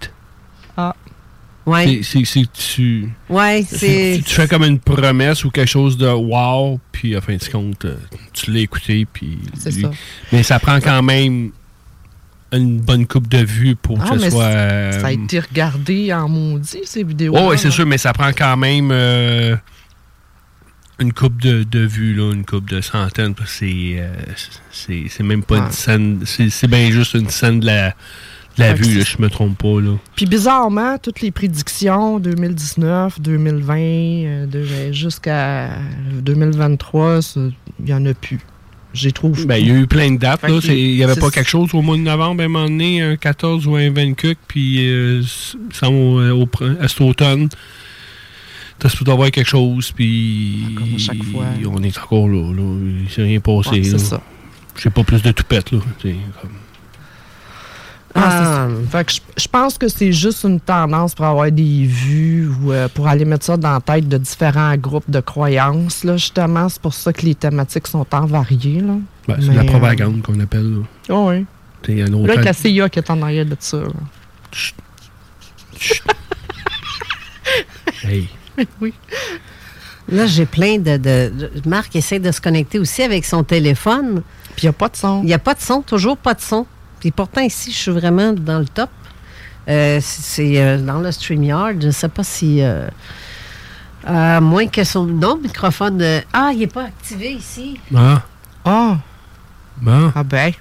Ouais. 1.65 2.01
C'est- 2.04 2.23
tu, 2.54 3.10
Ouais, 3.30 3.65
c'est. 3.67 4.15
tu, 4.17 4.23
tu 4.23 4.34
fais 4.36 4.47
comme 4.47 4.63
une 4.63 4.80
promesse 4.80 5.43
ou 5.45 5.49
quelque 5.49 5.67
chose 5.69 5.97
de 5.97 6.08
wow, 6.08 6.80
puis 6.91 7.15
à 7.15 7.21
fin 7.21 7.36
de 7.36 7.43
compte, 7.51 7.86
euh, 7.86 7.95
tu 8.34 8.51
l'as 8.51 8.60
écouté, 8.60 9.08
puis. 9.12 9.39
C'est 9.58 9.71
ça. 9.71 9.89
Mais 10.32 10.43
ça 10.43 10.60
prend 10.60 10.80
quand 10.80 11.01
même 11.01 11.51
une 12.51 12.80
bonne 12.80 13.08
coupe 13.08 13.28
de 13.28 13.39
vues 13.39 13.75
pour 13.75 13.99
Ah, 14.01 14.12
que 14.12 14.19
ce 14.19 14.30
soit. 14.30 14.43
euh, 14.43 14.99
Ça 15.01 15.08
a 15.08 15.12
été 15.12 15.39
regardé 15.39 16.13
en 16.13 16.30
maudit, 16.30 16.82
ces 16.86 17.04
vidéos. 17.04 17.34
Oh, 17.36 17.49
oui, 17.49 17.58
c'est 17.58 17.71
sûr, 17.71 17.86
mais 17.86 17.97
ça 17.97 18.13
prend 18.13 18.32
quand 18.32 18.56
même 18.56 18.89
euh, 18.91 19.56
une 20.99 21.12
coupe 21.12 21.41
de, 21.41 21.63
de 21.63 21.80
vues, 21.80 22.13
là, 22.13 22.32
une 22.32 22.45
coupe 22.45 22.69
de 22.69 22.80
centaines. 22.80 23.34
parce 23.36 23.51
que 23.60 23.65
C'est 24.71 25.10
euh, 25.19 25.23
même 25.23 25.43
pas 25.43 25.58
une 25.58 25.71
scène. 25.71 26.21
C'est 26.25 26.67
bien 26.67 26.91
juste 26.91 27.15
une 27.15 27.30
scène 27.30 27.60
de 27.60 27.65
la, 27.65 27.95
la 28.58 28.74
vue, 28.74 29.02
je 29.04 29.22
me 29.22 29.30
trompe 29.30 29.58
pas. 29.58 29.80
Là. 29.82 29.91
Puis 30.15 30.26
bizarrement, 30.26 30.98
toutes 30.98 31.22
les 31.22 31.32
prédictions 31.32 32.20
2019, 32.20 33.20
2020, 33.22 33.76
euh, 33.78 34.46
de- 34.46 34.91
jusqu'à 34.94 35.70
2023, 36.22 37.22
ça, 37.22 37.39
il 37.80 37.86
n'y 37.86 37.94
en 37.94 38.06
a 38.06 38.13
plus. 38.13 38.39
J'y 38.94 39.12
trouve 39.12 39.46
Ben, 39.46 39.58
il 39.58 39.68
y 39.68 39.72
a 39.72 39.76
eu 39.76 39.88
plein 39.88 40.12
de 40.12 40.18
dates. 40.18 40.39
Il 40.48 40.96
n'y 40.96 41.04
avait 41.04 41.20
pas 41.20 41.30
quelque 41.30 41.50
chose 41.50 41.74
au 41.74 41.82
mois 41.82 41.98
de 41.98 42.02
novembre, 42.02 42.41
à 42.41 42.46
un 42.46 42.48
moment 42.48 42.65
donné, 42.65 43.02
un 43.02 43.18
14 43.18 43.68
ou 43.68 43.76
un 43.76 43.89
24, 43.91 44.38
puis 44.48 44.88
euh, 44.88 45.22
ça, 45.74 45.89
au, 45.89 46.22
au, 46.32 46.46
pr- 46.46 46.80
à 46.80 46.88
cet 46.88 47.02
automne. 47.02 47.50
T'as 48.80 48.89
supposé 48.89 49.12
avoir 49.12 49.32
quelque 49.32 49.48
chose, 49.50 49.91
puis 49.91 50.60
Comme 50.76 50.96
à 50.96 50.98
chaque 50.98 51.24
fois. 51.24 51.46
on 51.70 51.82
est 51.84 51.98
encore 51.98 52.28
là. 52.30 52.52
là. 52.54 52.78
Il 53.06 53.10
s'est 53.10 53.24
rien 53.24 53.39
passé. 53.39 53.70
Ouais, 53.72 53.84
c'est 53.84 53.98
ça. 54.00 54.22
J'ai 54.82 54.89
pas 54.89 55.04
plus 55.04 55.22
de 55.22 55.32
toupette. 55.32 55.72
Là. 55.72 55.80
Comme- 56.02 56.12
Ah, 58.17 58.30
c'est 58.30 58.45
ça. 58.45 58.69
Fait 58.97 59.06
que 59.06 59.12
je, 59.13 59.19
je 59.43 59.47
pense 59.49 59.78
que 59.78 59.88
c'est 59.89 60.13
juste 60.13 60.43
une 60.45 60.60
tendance 60.62 61.13
pour 61.13 61.25
avoir 61.25 61.51
des 61.51 61.86
vues 61.86 62.49
ou 62.62 62.71
euh, 62.71 62.88
pour 62.88 63.08
aller 63.08 63.25
mettre 63.25 63.45
ça 63.45 63.58
dans 63.58 63.73
la 63.73 63.82
tête 63.82 64.08
de 64.08 64.17
différents 64.17 64.75
groupes 64.78 65.10
de 65.10 65.19
croyances. 65.19 66.04
Là, 66.06 66.15
justement, 66.15 66.69
c'est 66.69 66.82
pour 66.82 66.93
ça 66.93 67.12
que 67.12 67.21
les 67.23 67.36
thématiques 67.36 67.88
sont 67.88 68.06
tant 68.06 68.25
variées. 68.25 68.80
Là. 68.80 68.93
Ben, 69.28 69.36
c'est 69.41 69.49
de 69.49 69.56
la 69.56 69.62
euh, 69.63 69.65
propagande 69.65 70.21
qu'on 70.21 70.39
appelle. 70.39 70.80
Là. 70.80 70.86
Oh 71.10 71.28
oui. 71.30 71.45
T'sais, 71.82 72.01
un 72.04 72.13
autre 72.13 72.28
Là, 72.34 72.41
la 72.41 72.54
CIA 72.54 72.89
qui 72.89 72.99
est 72.99 73.10
en 73.12 73.21
arrière 73.21 73.45
de 73.45 73.58
ça. 73.60 73.78
là. 73.78 73.88
Hey. 78.04 78.30
oui. 78.82 78.93
Là, 80.08 80.25
j'ai 80.28 80.45
plein 80.45 80.78
de, 80.78 80.97
de, 80.97 81.32
de- 81.36 81.51
Marc 81.67 81.95
essaie 81.95 82.19
de 82.19 82.32
se 82.32 82.39
connecter 82.39 82.80
aussi 82.80 83.01
avec 83.04 83.25
son 83.25 83.43
téléphone. 83.43 84.21
Puis 84.56 84.63
il 84.63 84.65
n'y 84.65 84.69
a 84.69 84.73
pas 84.73 84.89
de 84.89 84.95
son. 84.95 85.21
Il 85.21 85.25
n'y 85.25 85.34
a 85.34 85.39
pas 85.39 85.54
de 85.54 85.62
son, 85.62 85.82
toujours 85.82 86.17
pas 86.17 86.34
de 86.34 86.41
son. 86.41 86.65
Puis 87.06 87.12
pourtant, 87.12 87.41
ici, 87.41 87.72
je 87.72 87.78
suis 87.78 87.91
vraiment 87.91 88.34
dans 88.34 88.58
le 88.58 88.65
top. 88.65 88.89
Euh, 89.68 90.00
c'est 90.02 90.60
euh, 90.60 90.80
dans 90.80 91.00
le 91.02 91.12
StreamYard. 91.12 91.80
Je 91.80 91.86
ne 91.86 91.91
sais 91.91 92.10
pas 92.10 92.24
si. 92.24 92.63
euh, 92.63 92.88
à 94.04 94.41
moins 94.41 94.65
que 94.65 94.84
son. 94.84 95.06
Non, 95.06 95.38
microphone. 95.38 96.02
euh, 96.02 96.22
ah, 96.34 96.50
il 96.52 96.58
n'est 96.62 96.65
pas 96.68 96.86
activé 96.86 97.34
ici. 97.34 97.80
Ah, 97.96 98.24
Ah, 98.65 98.98
bon. 99.78 100.12
ah 100.15 100.24
ben. 100.24 100.52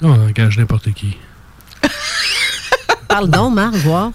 Non, 0.00 0.10
on 0.12 0.28
engage 0.28 0.56
n'importe 0.56 0.92
qui. 0.92 1.16
Parle 3.08 3.30
donc, 3.30 3.52
Marc, 3.52 3.74
voir. 3.74 4.12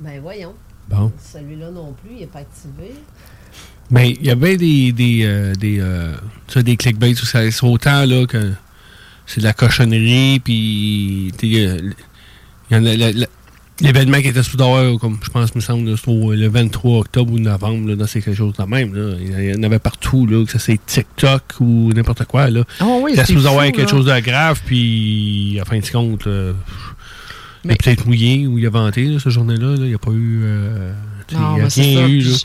Ben 0.00 0.20
voyons. 0.20 0.54
Bon. 0.86 1.10
Celui-là 1.32 1.70
non 1.70 1.94
plus, 1.94 2.10
il 2.16 2.20
n'est 2.20 2.26
pas 2.26 2.40
activé. 2.40 2.92
Ben, 3.90 4.02
il 4.02 4.22
y 4.22 4.30
a 4.30 4.34
bien 4.34 4.54
des, 4.56 4.92
des, 4.92 5.22
euh, 5.24 5.54
des, 5.54 5.80
euh, 5.80 6.14
tu 6.46 6.54
sais, 6.54 6.62
des 6.62 6.76
clickbaits 6.76 7.20
où 7.22 7.26
ça 7.26 7.50
c'est 7.50 7.64
autant 7.66 8.04
là 8.04 8.26
que 8.26 8.52
c'est 9.26 9.40
de 9.40 9.44
la 9.46 9.52
cochonnerie, 9.52 10.40
puis 10.44 11.32
tu 11.38 11.54
sais, 11.54 11.66
euh, 11.66 11.90
il 12.70 12.76
y 12.76 12.80
en 12.80 12.84
a 12.86 12.94
la- 12.96 13.12
la- 13.12 13.26
l'événement 13.80 14.20
qui 14.22 14.28
était 14.28 14.42
sous 14.42 14.56
d'avoir, 14.56 14.98
comme 14.98 15.18
je 15.22 15.28
pense, 15.28 15.54
me 15.54 15.60
semble, 15.60 15.84
le 15.90 16.48
23 16.48 17.00
octobre 17.00 17.32
ou 17.32 17.38
novembre, 17.38 17.88
là, 17.90 17.96
dans 17.96 18.06
c'est 18.06 18.22
quelque 18.22 18.36
chose 18.36 18.54
de 18.58 18.62
même. 18.64 18.94
Là. 18.94 19.16
Il 19.20 19.54
y 19.54 19.58
en 19.58 19.62
avait 19.64 19.78
partout, 19.78 20.26
là, 20.26 20.44
que 20.44 20.50
ça 20.52 20.58
c'est 20.58 20.78
TikTok 20.86 21.42
ou 21.60 21.92
n'importe 21.92 22.24
quoi. 22.24 22.48
Là. 22.48 22.62
Oh 22.80 23.00
oui, 23.02 23.14
sous 23.26 23.46
avoir 23.46 23.66
fou, 23.66 23.72
quelque 23.72 23.90
chose 23.90 24.06
de 24.06 24.18
grave, 24.20 24.60
puis 24.64 25.58
en 25.60 25.64
fin 25.64 25.78
de 25.78 25.86
compte, 25.86 26.24
là, 26.26 26.52
il 27.64 27.70
a 27.72 27.74
peut-être 27.76 28.06
mouillé 28.06 28.46
ou 28.46 28.58
il 28.58 28.66
a 28.66 28.70
vanté 28.70 29.06
là, 29.06 29.18
ce 29.18 29.28
journée-là. 29.28 29.70
là. 29.72 29.76
Il 29.80 29.88
n'y 29.88 29.94
a 29.94 29.98
pas 29.98 30.12
eu. 30.12 30.40
euh, 30.44 30.92
Non, 31.32 31.56
il 31.56 31.62
n'y 31.62 31.62
a 31.62 31.68
rien 31.68 31.68
ça. 31.68 32.08
eu. 32.08 32.20
Là. 32.20 32.36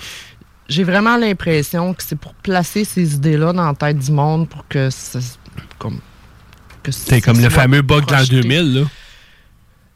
J'ai 0.72 0.86
vraiment 0.86 1.18
l'impression 1.18 1.94
que 1.94 2.02
c'est 2.02 2.16
pour 2.18 2.34
placer 2.34 2.86
ces 2.86 3.16
idées-là 3.16 3.52
dans 3.52 3.66
la 3.68 3.74
tête 3.74 3.98
du 4.00 4.12
monde 4.12 4.48
pour 4.48 4.66
que 4.70 4.90
ça. 4.90 5.20
Comme, 5.78 6.00
que 6.82 6.92
C'est 6.94 7.20
comme 7.20 7.42
le 7.42 7.50
fameux 7.50 7.82
bug 7.82 8.06
de 8.06 8.12
l'an 8.12 8.18
projeté. 8.20 8.42
2000. 8.42 8.74
Là. 8.80 8.82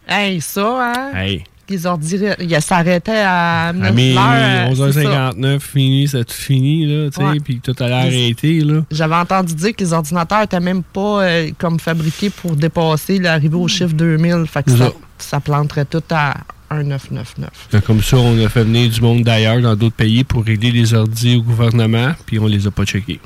Hey, 0.08 0.42
ça, 0.42 0.92
hein? 0.94 1.12
Hey. 1.16 1.44
Les 1.70 1.86
ordi, 1.88 2.20
il 2.42 2.62
s'arrêtait 2.62 3.24
à 3.26 3.70
À 3.70 3.74
9 3.74 3.96
minuit, 3.96 4.18
heures. 4.18 4.92
c'est 4.94 5.04
ça. 5.04 5.32
11h59, 5.32 5.60
fini, 5.62 6.08
ça 6.10 6.18
a 6.20 6.24
tout 6.26 6.34
fini, 6.34 6.86
là, 6.86 7.10
tu 7.10 7.22
sais, 7.22 7.40
puis 7.44 7.60
tout 7.60 7.74
allait 7.80 7.94
arrêter, 7.94 8.60
là. 8.60 8.82
J'avais 8.92 9.16
entendu 9.16 9.56
dire 9.56 9.76
que 9.76 9.84
les 9.84 9.92
ordinateurs 9.94 10.42
n'étaient 10.42 10.60
même 10.60 10.84
pas 10.84 11.24
euh, 11.24 11.50
comme 11.58 11.80
fabriqués 11.80 12.30
pour 12.30 12.56
dépasser 12.56 13.18
l'arrivée 13.18 13.56
au 13.56 13.68
chiffre 13.68 13.94
2000. 13.94 14.46
Fait 14.46 14.62
que 14.62 14.72
C'est 14.72 14.78
ça, 14.78 14.86
ça. 14.90 14.92
ça 15.18 15.40
planterait 15.40 15.86
tout 15.86 16.04
à 16.12 16.36
1999. 16.72 17.50
Fait 17.70 17.84
Comme 17.84 18.02
ça, 18.02 18.18
on 18.18 18.44
a 18.44 18.50
fait 18.50 18.64
venir 18.64 18.90
du 18.90 19.02
monde 19.02 19.24
d'ailleurs, 19.24 19.62
dans 19.62 19.76
d'autres 19.76 19.96
pays, 19.96 20.24
pour 20.24 20.44
régler 20.44 20.72
les 20.72 20.94
ordis 20.94 21.36
au 21.38 21.42
gouvernement, 21.42 22.14
puis 22.26 22.40
on 22.40 22.48
les 22.48 22.66
a 22.68 22.72
pas 22.72 22.86
checkés. 22.86 23.20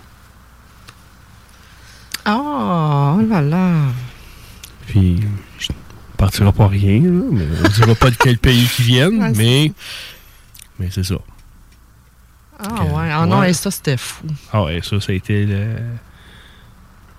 Oh, 2.28 3.16
oh 3.18 3.22
là 3.28 3.42
là. 3.42 3.76
Puis, 4.88 5.20
je- 5.58 5.68
partira 6.18 6.52
pas 6.52 6.68
rien, 6.68 7.02
là, 7.02 7.24
mais 7.32 7.46
on 7.64 7.70
dira 7.70 7.96
pas 7.96 8.10
de 8.12 8.16
quel 8.18 8.38
pays 8.38 8.68
qui 8.76 8.82
viennent, 8.84 9.34
mais, 9.36 9.72
mais 10.78 10.90
c'est 10.92 11.06
ça. 11.06 11.16
Ah 12.60 12.84
ouais. 12.84 13.10
Ah 13.12 13.26
non, 13.26 13.42
et 13.44 13.54
ça, 13.54 13.72
c'était 13.72 13.96
fou. 13.96 14.26
Ah 14.52 14.64
ouais, 14.66 14.82
ça, 14.84 15.00
ça 15.00 15.14
a 15.14 15.16
été 15.16 15.46
le... 15.46 15.76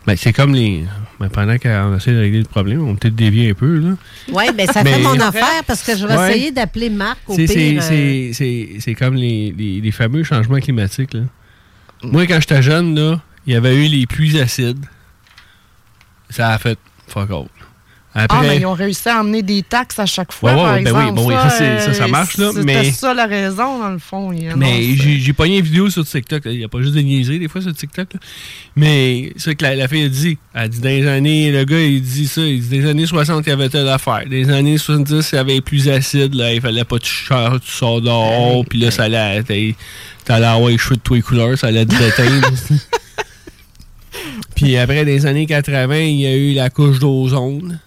Ben, 0.07 0.17
c'est 0.17 0.33
comme 0.33 0.55
les... 0.55 0.85
Ben, 1.19 1.29
pendant 1.29 1.59
qu'on 1.59 1.97
essaie 1.97 2.13
de 2.13 2.19
régler 2.21 2.39
le 2.39 2.45
problème, 2.47 2.87
on 2.89 2.97
peut-être 2.97 3.15
dévier 3.15 3.51
un 3.51 3.55
peu, 3.55 3.79
là. 3.79 3.97
Oui, 4.33 4.45
bien, 4.55 4.67
ça 4.67 4.83
Mais- 4.83 4.95
fait 4.95 5.03
mon 5.03 5.21
affaire 5.21 5.63
parce 5.67 5.83
que 5.83 5.95
je 5.97 6.07
vais 6.07 6.17
Ouais. 6.17 6.31
essayer 6.31 6.51
d'appeler 6.53 6.89
Marc 6.89 7.19
au 7.29 7.35
C'est- 7.37 7.47
pire. 7.47 7.83
C'est 7.83 8.91
euh, 8.91 8.95
comme 8.99 9.15
les, 9.15 9.55
les- 9.57 9.81
les 9.83 9.91
fameux 9.93 10.25
changements 10.25 10.59
climatiques. 10.59 11.13
Là. 11.13 11.21
Moi, 12.03 12.27
quand 12.27 12.41
j'étais 12.41 12.63
jeune, 12.63 12.95
là, 12.99 13.21
il 13.47 13.53
y 13.53 13.57
avait 13.57 13.77
eu 13.77 13.89
les 13.89 14.07
pluies 14.07 14.41
acides. 14.41 14.85
Ça 16.31 16.49
a 16.51 16.59
fait 16.59 16.79
fuck 17.07 17.31
all. 17.31 17.47
Après, 18.12 18.38
Ah, 18.40 18.44
mais 18.44 18.57
ils 18.57 18.66
ont 18.66 18.73
réussi 18.75 19.09
à 19.09 19.20
emmener 19.20 19.40
des 19.42 19.62
taxes 19.62 20.01
à 20.01 20.05
chaque 20.07 20.33
fois, 20.33 20.51
Ouais, 20.53 20.57
ouais, 20.59 20.64
par 20.64 20.75
ben 20.75 20.83
oui, 20.83 21.01
exemple. 21.03 21.14
bon, 21.14 21.29
oui, 21.29 21.35
ça, 21.35 21.51
ça, 21.51 21.94
ça 21.94 22.05
euh, 22.05 22.09
marche, 22.09 22.37
là, 22.38 22.49
C'était 22.53 22.64
mais- 22.64 22.90
ça 22.90 23.14
la 23.14 23.27
raison, 23.27 23.79
dans 23.79 23.90
le 23.90 23.99
fond. 24.01 24.33
mais 24.57 24.96
j'ai 24.96 25.33
pogné 25.33 25.59
une 25.59 25.64
vidéo 25.64 25.88
sur 25.90 26.05
TikTok. 26.05 26.42
Il 26.46 26.59
n'y 26.59 26.64
a 26.64 26.68
pas 26.68 26.83
juste 26.83 26.94
de 26.94 27.01
niaiser 27.03 27.38
des 27.38 27.46
fois 27.46 27.61
sur 27.62 27.73
TikTok. 27.73 28.14
là. 28.14 28.20
Mais 28.75 29.33
c'est 29.37 29.55
que 29.55 29.62
la, 29.64 29.77
la 29.77 29.87
fille 29.87 30.05
a 30.05 30.09
dit. 30.09 30.38
Elle 30.55 30.68
dit 30.70 30.81
dans 30.81 30.88
les 30.88 31.07
années, 31.07 31.53
le 31.53 31.64
gars 31.64 31.81
il 31.81 32.03
dit 32.03 32.27
ça. 32.27 32.40
Il 32.40 32.61
dit 32.61 32.79
dans 32.79 32.85
les 32.85 32.90
années 32.90 33.07
60, 33.07 33.46
il 33.46 33.51
y 33.51 33.53
avait 33.53 33.68
telle 33.68 33.88
affaire. 33.88 34.23
Les 34.29 34.51
années 34.51 34.77
70, 34.79 35.31
il 35.33 35.37
y 35.37 35.38
avait 35.38 35.61
plus 35.61 35.88
acides. 35.88 36.35
Là, 36.35 36.53
il 36.53 36.61
fallait 36.61 36.83
pas 36.85 36.99
que 36.99 37.05
tu, 37.05 37.14
sors- 37.27 37.61
tu 37.61 37.70
sors 37.70 38.01
dehors. 38.01 38.64
Puis 38.68 38.81
là, 38.81 38.90
ça 38.90 39.05
allait. 39.05 39.44
T'allais 40.25 40.46
avoir 40.46 40.68
les 40.70 40.79
cheveux 40.79 40.96
de 40.96 41.01
tous 41.01 41.14
les 41.14 41.23
couleurs. 41.23 41.57
Ça 41.57 41.68
allait 41.68 41.87
te 41.87 41.94
déteindre. 41.96 42.49
Puis 44.57 44.77
après, 44.77 45.05
les 45.05 45.27
années 45.27 45.46
80, 45.46 45.96
il 46.01 46.20
y 46.20 46.27
a 46.27 46.35
eu 46.37 46.53
la 46.55 46.70
couche 46.70 46.99
d'ozone. 46.99 47.79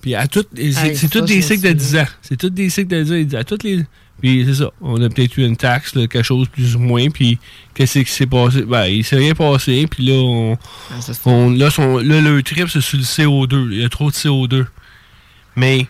Puis 0.00 0.14
à 0.14 0.26
toutes, 0.28 0.48
c'est 0.54 1.10
tous 1.10 1.20
des 1.22 1.42
cycles 1.42 1.62
de 1.62 1.68
sais. 1.68 1.74
10 1.74 1.96
ans. 1.96 2.06
C'est 2.22 2.36
tous 2.36 2.50
des 2.50 2.70
cycles 2.70 2.88
de 2.88 3.02
10 3.22 3.34
ans. 3.34 3.38
À 3.38 3.44
toutes 3.44 3.64
les. 3.64 3.84
Puis 4.20 4.44
c'est 4.46 4.54
ça. 4.54 4.70
On 4.80 5.00
a 5.02 5.08
peut-être 5.08 5.36
eu 5.36 5.44
une 5.44 5.56
taxe, 5.56 5.94
là, 5.94 6.06
quelque 6.08 6.24
chose 6.24 6.48
plus 6.48 6.74
ou 6.74 6.80
moins. 6.80 7.08
Puis 7.08 7.38
qu'est-ce 7.74 8.00
qui 8.00 8.10
s'est 8.10 8.26
passé? 8.26 8.62
Ben, 8.62 8.86
il 8.86 9.04
s'est 9.04 9.16
rien 9.16 9.34
passé. 9.34 9.86
Puis 9.88 10.04
là, 10.06 10.14
on, 10.14 10.56
Ah, 10.90 10.94
on- 11.24 11.50
là, 11.50 11.70
son, 11.70 11.98
là, 11.98 12.20
le 12.20 12.42
trip, 12.42 12.68
c'est 12.68 12.80
sur 12.80 12.98
le 12.98 13.04
CO2. 13.04 13.68
Il 13.72 13.78
y 13.80 13.84
a 13.84 13.88
trop 13.88 14.10
de 14.10 14.14
CO2. 14.16 14.66
Mais. 15.56 15.86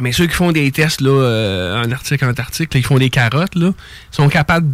Mais 0.00 0.12
ceux 0.12 0.26
qui 0.26 0.34
font 0.34 0.52
des 0.52 0.70
tests 0.70 1.00
là, 1.00 1.10
euh, 1.10 1.84
en 1.84 1.90
Arctique, 1.90 2.22
Antarctique, 2.22 2.72
là, 2.74 2.80
qui 2.80 2.86
font 2.86 2.98
des 2.98 3.10
carottes, 3.10 3.54
là, 3.56 3.72
sont 4.10 4.28
capables 4.28 4.68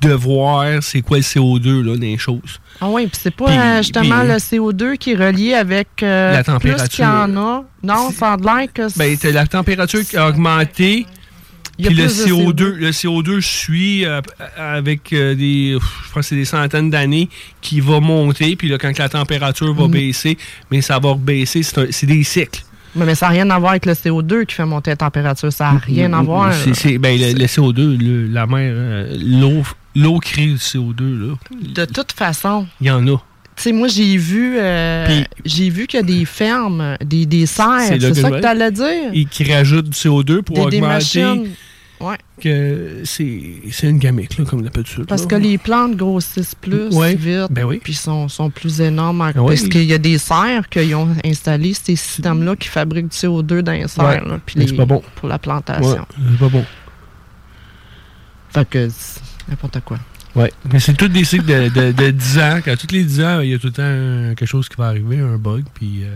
de 0.00 0.12
voir 0.12 0.82
c'est 0.82 1.00
quoi 1.00 1.16
le 1.16 1.22
CO2 1.22 1.82
là, 1.82 1.94
dans 1.96 2.00
les 2.02 2.18
choses. 2.18 2.60
Ah 2.80 2.88
oui, 2.88 3.06
puis 3.06 3.18
c'est 3.22 3.34
pas 3.34 3.50
euh, 3.50 3.76
justement 3.78 4.22
le 4.22 4.34
CO2 4.36 4.96
qui 4.96 5.12
est 5.12 5.16
relié 5.16 5.54
avec 5.54 5.88
euh, 6.02 6.32
La 6.32 6.44
plus 6.44 6.52
température. 6.52 6.88
qu'il 6.88 7.04
y 7.04 7.06
en 7.06 7.36
a. 7.36 7.64
Non, 7.82 8.10
ça 8.10 8.34
a 8.34 8.36
l'air 8.36 8.68
que 8.72 8.88
c'est- 8.88 8.98
Ben, 8.98 9.32
la 9.32 9.46
température 9.46 10.00
qui 10.06 10.16
a 10.16 10.28
augmenté. 10.28 11.06
Puis 11.78 11.88
le 11.94 12.04
plus 12.04 12.18
de 12.18 12.30
CO2, 12.30 12.74
le 12.76 12.90
CO2 12.92 13.40
suit 13.40 14.04
euh, 14.04 14.20
avec 14.58 15.12
euh, 15.14 15.34
des, 15.34 15.72
je 15.80 16.12
pense 16.12 16.14
que 16.14 16.22
c'est 16.22 16.36
des 16.36 16.44
centaines 16.44 16.90
d'années 16.90 17.28
qui 17.62 17.80
va 17.80 17.98
monter. 17.98 18.54
Puis 18.56 18.68
là, 18.68 18.76
quand 18.78 18.96
la 18.98 19.08
température 19.08 19.72
va 19.74 19.84
Mhm. 19.84 19.90
baisser, 19.90 20.36
mais 20.70 20.82
ça 20.82 20.98
va 20.98 21.14
baisser. 21.14 21.62
C'est 21.62 22.06
des 22.06 22.22
cycles. 22.24 22.62
Mais, 22.94 23.06
mais 23.06 23.14
ça 23.14 23.26
n'a 23.26 23.32
rien 23.32 23.48
à 23.50 23.58
voir 23.58 23.70
avec 23.72 23.86
le 23.86 23.92
CO2 23.94 24.44
qui 24.46 24.54
fait 24.54 24.64
monter 24.66 24.90
la 24.90 24.96
température. 24.96 25.52
Ça 25.52 25.72
n'a 25.72 25.78
rien 25.78 26.12
à 26.12 26.22
voir. 26.22 26.52
C'est- 26.52 26.98
ben, 26.98 27.18
le, 27.18 27.32
le 27.38 27.46
CO2, 27.46 27.96
le- 27.98 28.26
la 28.26 28.46
mer, 28.46 28.72
euh, 28.74 29.16
l'eau, 29.18 29.62
l'eau 29.96 30.18
crée 30.18 30.46
le 30.46 30.56
CO2. 30.56 31.00
Là. 31.28 31.34
De 31.74 31.84
toute 31.86 32.12
façon, 32.12 32.66
Il 32.80 32.86
y 32.88 32.90
en 32.90 33.06
a. 33.08 33.16
tu 33.16 33.18
sais, 33.56 33.72
moi, 33.72 33.88
j'ai 33.88 34.16
vu, 34.16 34.56
euh, 34.58 35.22
j'ai 35.44 35.70
vu 35.70 35.86
qu'il 35.86 36.00
y 36.00 36.02
a 36.02 36.06
des 36.06 36.24
fermes, 36.24 36.96
des, 37.04 37.24
des 37.26 37.46
serres. 37.46 37.80
C'est 37.88 38.14
ça 38.14 38.30
que 38.30 38.40
tu 38.40 38.46
allais 38.46 38.70
dire? 38.70 39.10
Et 39.12 39.24
qui 39.24 39.44
rajoutent 39.52 39.88
du 39.90 39.96
CO2 39.98 40.42
pour 40.42 40.56
Des, 40.68 40.76
augmenter. 40.76 40.80
machines. 40.80 41.48
Ouais. 42.02 42.18
que 42.40 43.02
c'est 43.04 43.88
une 43.88 43.98
gamique, 43.98 44.36
là, 44.38 44.44
comme 44.44 44.62
d'habitude. 44.62 45.06
Parce 45.06 45.22
là. 45.22 45.28
que 45.28 45.34
les 45.36 45.56
plantes 45.58 45.96
grossissent 45.96 46.54
plus 46.54 46.88
Ouais. 46.94 47.14
vite. 47.14 47.46
Ben 47.50 47.64
oui. 47.64 47.80
Puis 47.82 47.94
sont, 47.94 48.28
sont 48.28 48.50
plus 48.50 48.80
énormes. 48.80 49.20
oui. 49.36 49.44
Parce 49.46 49.62
qu'il 49.68 49.84
y 49.84 49.94
a 49.94 49.98
des 49.98 50.18
serres 50.18 50.68
qui 50.68 50.94
ont 50.94 51.08
installé 51.24 51.72
ces 51.74 51.96
systèmes-là 51.96 52.56
qui 52.56 52.68
fabriquent 52.68 53.08
du 53.10 53.16
CO2 53.16 53.62
dans 53.62 53.72
les 53.72 53.86
serres. 53.88 54.04
Ouais. 54.04 54.20
là, 54.28 54.40
puis 54.44 54.58
les- 54.58 54.72
pas 54.76 54.84
bon. 54.84 55.02
Pour 55.16 55.28
la 55.28 55.36
Ouais, 55.36 55.38
plantation. 55.38 56.06
c'est 56.30 56.38
pas 56.38 56.48
bon. 56.48 56.64
Fait 58.50 58.68
que 58.68 58.88
c'est 58.90 59.20
n'importe 59.48 59.80
quoi. 59.80 59.98
Ouais, 60.34 60.52
mais 60.72 60.80
c'est 60.80 60.94
tous 60.94 61.08
des 61.08 61.24
cycles 61.24 61.44
de, 61.44 61.68
de, 61.68 61.92
de 61.92 62.10
10 62.10 62.38
ans. 62.38 62.58
Quand 62.64 62.74
tous 62.76 62.92
les 62.94 63.04
10 63.04 63.20
ans, 63.22 63.40
il 63.40 63.50
y 63.50 63.54
a 63.54 63.58
tout 63.58 63.66
le 63.68 63.72
temps 63.72 64.34
quelque 64.34 64.46
chose 64.48 64.68
qui 64.68 64.76
va 64.76 64.86
arriver, 64.88 65.18
un 65.20 65.36
bug, 65.36 65.64
puis... 65.74 66.04
euh, 66.04 66.14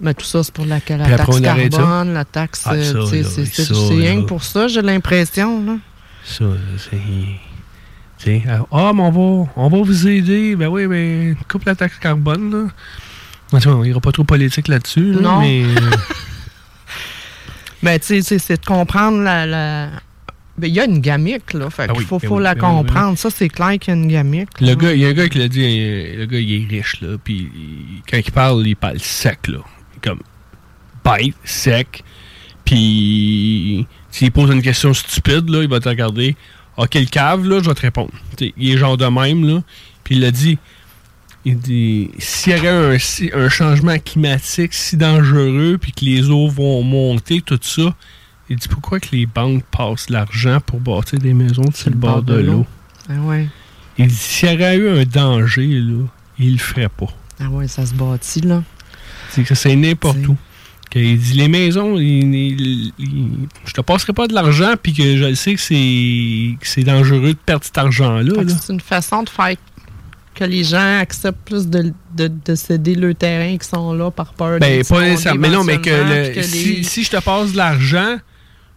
Mais 0.00 0.14
tout 0.14 0.24
ça, 0.24 0.42
c'est 0.44 0.54
pour 0.54 0.64
la, 0.66 0.80
taxe 0.80 1.40
carbone, 1.40 2.14
la 2.14 2.24
taxe. 2.24 2.62
Ah, 2.66 2.74
euh, 2.74 3.06
c'est 3.06 3.72
rien 3.94 4.22
pour 4.22 4.44
ça, 4.44 4.68
j'ai 4.68 4.82
l'impression. 4.82 5.64
là. 5.64 5.76
ça, 6.24 6.44
c'est... 6.90 8.42
Ah, 8.70 8.92
mais 8.94 9.02
on 9.02 9.10
va, 9.10 9.50
on 9.56 9.68
va 9.68 9.78
vous 9.82 10.08
aider. 10.08 10.54
Ben 10.56 10.68
oui, 10.68 10.86
mais 10.86 11.34
coupe 11.48 11.64
la 11.64 11.74
taxe 11.74 11.98
carbone, 11.98 12.50
là. 12.50 12.68
En 13.52 13.60
tout 13.60 13.70
cas, 13.70 13.74
on 13.76 13.84
ira 13.84 14.00
pas 14.00 14.12
trop 14.12 14.24
politique 14.24 14.68
là-dessus, 14.68 15.12
là, 15.14 15.20
Non. 15.20 15.40
mais... 15.40 15.62
euh, 15.64 15.90
Mais 17.82 17.98
tu 18.00 18.22
sais, 18.22 18.38
c'est- 18.38 18.60
de 18.60 18.66
comprendre 18.66 19.22
la. 19.22 19.46
la- 19.46 19.90
Ben, 20.58 20.66
il 20.66 20.74
y 20.74 20.80
a 20.80 20.84
une 20.84 21.00
gamique, 21.00 21.52
là. 21.54 21.70
Fait 21.70 21.86
Ah 21.88 21.92
oui, 21.96 22.04
faut, 22.04 22.18
ben 22.18 22.28
faut 22.28 22.36
oui, 22.38 22.42
la 22.42 22.54
ben 22.54 22.60
ben 22.60 22.68
comprendre. 22.68 23.16
Ça, 23.18 23.30
c'est 23.30 23.48
clair 23.48 23.78
qu'il 23.78 23.94
y 23.94 23.96
a 23.96 24.00
une 24.00 24.08
gamique. 24.08 24.60
Le 24.60 24.66
là. 24.68 24.74
gars, 24.74 24.92
il 24.92 25.00
y 25.00 25.06
a 25.06 25.08
un 25.08 25.12
gars 25.12 25.28
qui 25.28 25.38
l'a 25.38 25.48
dit, 25.48 25.62
euh, 25.64 26.16
le 26.18 26.26
gars, 26.26 26.38
il 26.40 26.52
est 26.62 26.66
riche, 26.68 27.00
là, 27.00 27.16
puis 27.22 27.48
il- 27.54 28.02
quand 28.10 28.18
il 28.18 28.32
parle, 28.32 28.66
il 28.66 28.76
parle 28.76 28.98
sec, 28.98 29.48
là. 29.48 29.58
Bête, 31.04 31.34
sec, 31.44 32.02
puis 32.64 33.86
s'il 34.10 34.30
pose 34.32 34.50
une 34.50 34.62
question 34.62 34.92
stupide, 34.94 35.48
là, 35.48 35.62
il 35.62 35.68
va 35.68 35.80
te 35.80 35.88
regarder. 35.88 36.36
Ah, 36.76 36.84
quel 36.88 37.08
cave, 37.10 37.46
là, 37.48 37.60
je 37.62 37.68
vais 37.68 37.74
te 37.74 37.80
répondre. 37.80 38.10
T'sais, 38.36 38.52
il 38.56 38.70
est 38.70 38.78
genre 38.78 38.96
de 38.96 39.06
même, 39.06 39.46
là, 39.46 39.62
puis 40.04 40.14
il 40.16 40.20
l'a 40.20 40.30
dit, 40.30 40.58
Il 41.44 41.58
dit 41.58 42.10
s'il 42.18 42.52
y 42.52 42.56
aurait 42.58 42.68
un, 42.94 42.98
si- 42.98 43.30
un 43.32 43.48
changement 43.48 43.96
climatique 43.98 44.74
si 44.74 44.96
dangereux, 44.96 45.78
puis 45.80 45.92
que 45.92 46.04
les 46.04 46.28
eaux 46.30 46.48
vont 46.48 46.82
monter, 46.82 47.40
tout 47.40 47.58
ça, 47.62 47.94
il 48.50 48.56
dit 48.56 48.68
pourquoi 48.68 49.00
que 49.00 49.08
les 49.12 49.24
banques 49.26 49.64
passent 49.70 50.10
l'argent 50.10 50.58
pour 50.64 50.80
bâtir 50.80 51.18
des 51.18 51.32
maisons 51.34 51.70
sur 51.74 51.90
le 51.90 51.96
bord 51.96 52.22
de 52.22 52.34
l'eau. 52.52 52.66
Ah 53.08 53.14
ouais. 53.22 53.48
Il 53.98 54.08
dit 54.08 54.14
s'il 54.14 54.50
y 54.50 54.54
aurait 54.54 54.76
eu 54.76 54.88
un 55.00 55.04
danger, 55.04 55.66
là, 55.80 56.04
il 56.38 56.52
le 56.52 56.58
ferait 56.58 56.88
pas. 56.88 57.06
Ah 57.40 57.48
ouais, 57.48 57.66
ça 57.68 57.86
se 57.86 57.94
bâtit, 57.94 58.40
là. 58.42 58.62
C'est 59.30 59.44
que 59.44 59.54
c'est 59.54 59.74
n'importe 59.76 60.18
où. 60.28 60.36
Il 60.94 61.18
dit 61.18 61.34
les 61.34 61.48
maisons, 61.48 61.96
il- 61.98 62.34
il- 62.34 62.92
il- 62.98 63.28
je 63.66 63.72
te 63.72 63.80
passerai 63.80 64.12
pas 64.12 64.26
de 64.26 64.34
l'argent, 64.34 64.74
puis 64.82 64.92
que 64.94 65.16
je 65.16 65.34
sais 65.34 65.54
que 65.54 65.60
c'est 65.60 66.56
que 66.60 66.66
c'est 66.66 66.82
dangereux 66.84 67.34
de 67.34 67.38
perdre 67.44 67.64
cet 67.64 67.78
argent-là. 67.78 68.32
C'est 68.60 68.72
une 68.72 68.80
façon 68.80 69.22
de 69.22 69.28
faire 69.28 69.54
que 70.34 70.44
les 70.44 70.62
gens 70.64 70.98
acceptent 71.00 71.44
plus 71.44 71.66
de, 71.66 71.92
de, 72.16 72.30
de 72.44 72.54
céder 72.54 72.94
le 72.94 73.12
terrain 73.12 73.56
qui 73.58 73.66
sont 73.68 73.92
là 73.92 74.10
par 74.10 74.32
peur 74.34 74.58
Ben, 74.60 74.84
pas 74.84 75.00
nécessairement. 75.02 75.40
Mais 75.40 75.50
non, 75.50 75.64
mais 75.64 75.78
que, 75.80 75.90
le- 75.90 76.42
si 76.84 77.02
je 77.04 77.10
te 77.10 77.20
passe 77.20 77.52
de 77.52 77.56
l'argent 77.56 78.18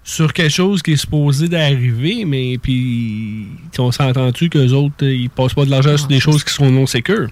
sur 0.04 0.34
quelque 0.34 0.52
chose 0.52 0.82
qui 0.82 0.94
est 0.94 0.98
supposé 0.98 1.48
d'arriver, 1.48 2.26
mais 2.26 2.58
puis 2.58 3.46
on 3.78 3.92
s'entend-tu 3.92 4.50
qu'eux 4.50 4.72
autres, 4.72 4.96
euh, 5.04 5.14
ils 5.14 5.30
passent 5.30 5.54
pas 5.54 5.64
de 5.64 5.70
l'argent 5.70 5.96
sur 5.96 6.08
des 6.08 6.20
choses 6.20 6.44
qui 6.44 6.52
sont 6.52 6.72
non 6.72 6.88
sécures? 6.88 7.28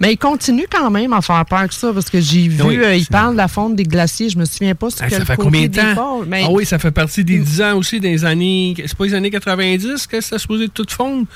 Mais 0.00 0.14
ils 0.14 0.16
continuent 0.16 0.64
quand 0.70 0.90
même 0.90 1.12
à 1.12 1.20
faire 1.20 1.44
peur 1.44 1.68
que 1.68 1.74
ça, 1.74 1.92
parce 1.92 2.08
que 2.08 2.18
j'ai 2.18 2.48
vu, 2.48 2.62
Oui, 2.62 2.78
euh, 2.78 2.96
ils 2.96 3.06
parlent 3.06 3.32
de 3.34 3.36
la 3.36 3.48
fonte 3.48 3.76
des 3.76 3.84
glaciers, 3.84 4.30
je 4.30 4.38
me 4.38 4.46
souviens 4.46 4.74
pas 4.74 4.88
sur 4.88 5.02
Ah, 5.02 5.08
quel 5.10 5.18
ça 5.18 5.24
fait 5.26 5.36
combien 5.36 5.68
de 5.68 5.76
temps? 5.76 6.22
mais- 6.26 6.44
Ah 6.46 6.50
oui, 6.50 6.64
ça 6.64 6.78
fait 6.78 6.90
partie 6.90 7.22
des 7.22 7.38
10 7.38 7.60
ans 7.60 7.76
aussi, 7.76 8.00
des 8.00 8.24
années. 8.24 8.74
C'est 8.86 8.96
pas 8.96 9.04
les 9.04 9.14
années 9.14 9.30
90 9.30 10.06
que 10.06 10.18
c'est 10.20 10.38
supposé 10.38 10.68
tout 10.70 10.86
fondre? 10.88 11.26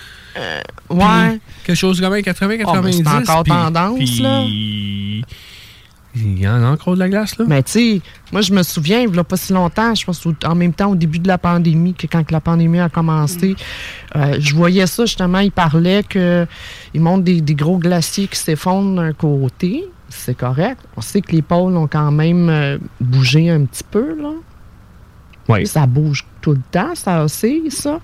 ouais. 0.88 1.28
Puis, 1.28 1.40
quelque 1.66 1.76
chose 1.76 2.00
comme 2.00 2.22
80, 2.22 2.56
Oh, 2.66 2.72
mais 2.82 2.90
90. 2.92 3.02
c'est 3.04 3.30
encore 3.30 3.44
tendance, 3.44 4.20
là. 4.20 4.44
Il 6.14 6.40
y 6.40 6.48
en 6.48 6.62
a 6.64 6.68
encore 6.70 6.94
de 6.94 6.98
la 6.98 7.08
glace, 7.08 7.38
là? 7.38 7.44
Mais 7.46 7.62
tu 7.62 7.70
sais, 7.72 8.00
moi, 8.32 8.40
je 8.40 8.52
me 8.52 8.64
souviens, 8.64 9.00
il 9.00 9.10
n'y 9.10 9.18
a 9.18 9.22
pas 9.24 9.36
si 9.36 9.52
longtemps, 9.52 9.94
je 9.94 10.04
pense 10.04 10.26
au- 10.26 10.34
en 10.44 10.54
même 10.56 10.72
temps 10.72 10.90
au 10.90 10.96
début 10.96 11.20
de 11.20 11.28
la 11.28 11.38
pandémie, 11.38 11.94
que 11.94 12.06
quand 12.08 12.24
que 12.24 12.32
la 12.32 12.40
pandémie 12.40 12.80
a 12.80 12.88
commencé, 12.88 13.54
euh, 14.16 14.36
je 14.40 14.54
voyais 14.56 14.86
ça 14.88 15.04
justement, 15.06 15.38
il 15.38 15.52
parlait 15.52 16.02
que 16.02 16.46
ils 16.94 17.00
montrent 17.00 17.22
des, 17.22 17.40
des 17.40 17.54
gros 17.54 17.78
glaciers 17.78 18.26
qui 18.26 18.38
s'effondrent 18.38 18.96
d'un 18.96 19.12
côté. 19.12 19.84
C'est 20.08 20.36
correct. 20.36 20.80
On 20.96 21.00
sait 21.00 21.20
que 21.20 21.30
les 21.30 21.42
pôles 21.42 21.76
ont 21.76 21.86
quand 21.86 22.10
même 22.10 22.48
euh, 22.48 22.78
bougé 23.00 23.48
un 23.48 23.64
petit 23.64 23.84
peu, 23.88 24.20
là. 24.20 24.32
Oui. 25.48 25.66
Ça 25.66 25.86
bouge 25.86 26.24
tout 26.40 26.52
le 26.52 26.60
temps, 26.72 26.94
ça 26.94 27.22
aussi, 27.24 27.70
ça. 27.70 28.00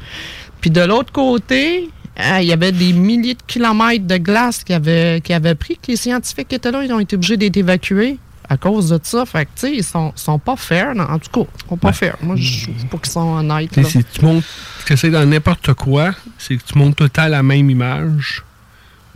Puis 0.61 0.71
de 0.71 0.81
l'autre 0.81 1.13
côté, 1.13 1.91
euh, 2.19 2.39
il 2.41 2.47
y 2.47 2.53
avait 2.53 2.73
des 2.73 2.93
milliers 2.93 3.35
de 3.35 3.43
kilomètres 3.47 4.07
de 4.07 4.17
glace 4.17 4.65
qui 4.65 4.73
avaient, 4.73 5.21
qui 5.23 5.33
avaient 5.33 5.55
pris, 5.55 5.77
que 5.77 5.89
les 5.93 5.97
scientifiques 5.97 6.49
qui 6.49 6.55
étaient 6.55 6.71
là, 6.71 6.83
ils 6.83 6.93
ont 6.93 7.01
été 7.01 7.17
obligés 7.17 7.37
d'être 7.37 7.57
évacués 7.57 8.19
à 8.49 8.57
cause 8.57 8.91
de 8.91 9.01
ça. 9.03 9.27
Fait 9.27 9.45
que, 9.45 9.51
tu 9.57 9.67
sais, 9.67 9.73
ils 9.77 9.85
sont, 9.85 10.13
sont 10.15 10.39
pas 10.39 10.57
fair. 10.57 10.95
non. 10.95 11.05
En 11.05 11.19
tout 11.19 11.31
cas, 11.45 11.51
ils 11.65 11.69
sont 11.69 11.77
pas 11.77 11.89
Ouais. 11.89 11.95
fair. 11.95 12.17
Moi, 12.23 12.37
je 12.37 12.65
trouve 12.65 12.87
pas 12.87 12.99
qu'ils 12.99 13.13
sont 13.13 13.37
honnêtes. 13.37 13.85
Si 13.87 14.05
tu 14.05 14.25
montes, 14.25 14.45
que 14.87 14.95
c'est 14.97 15.11
dans 15.11 15.27
n'importe 15.27 15.75
quoi, 15.75 16.13
c'est 16.39 16.57
que 16.57 16.63
tu 16.65 16.79
montes 16.79 16.97
tout 16.97 17.05
le 17.05 17.11
temps 17.11 17.27
la 17.29 17.43
même 17.43 17.69
image. 17.69 18.43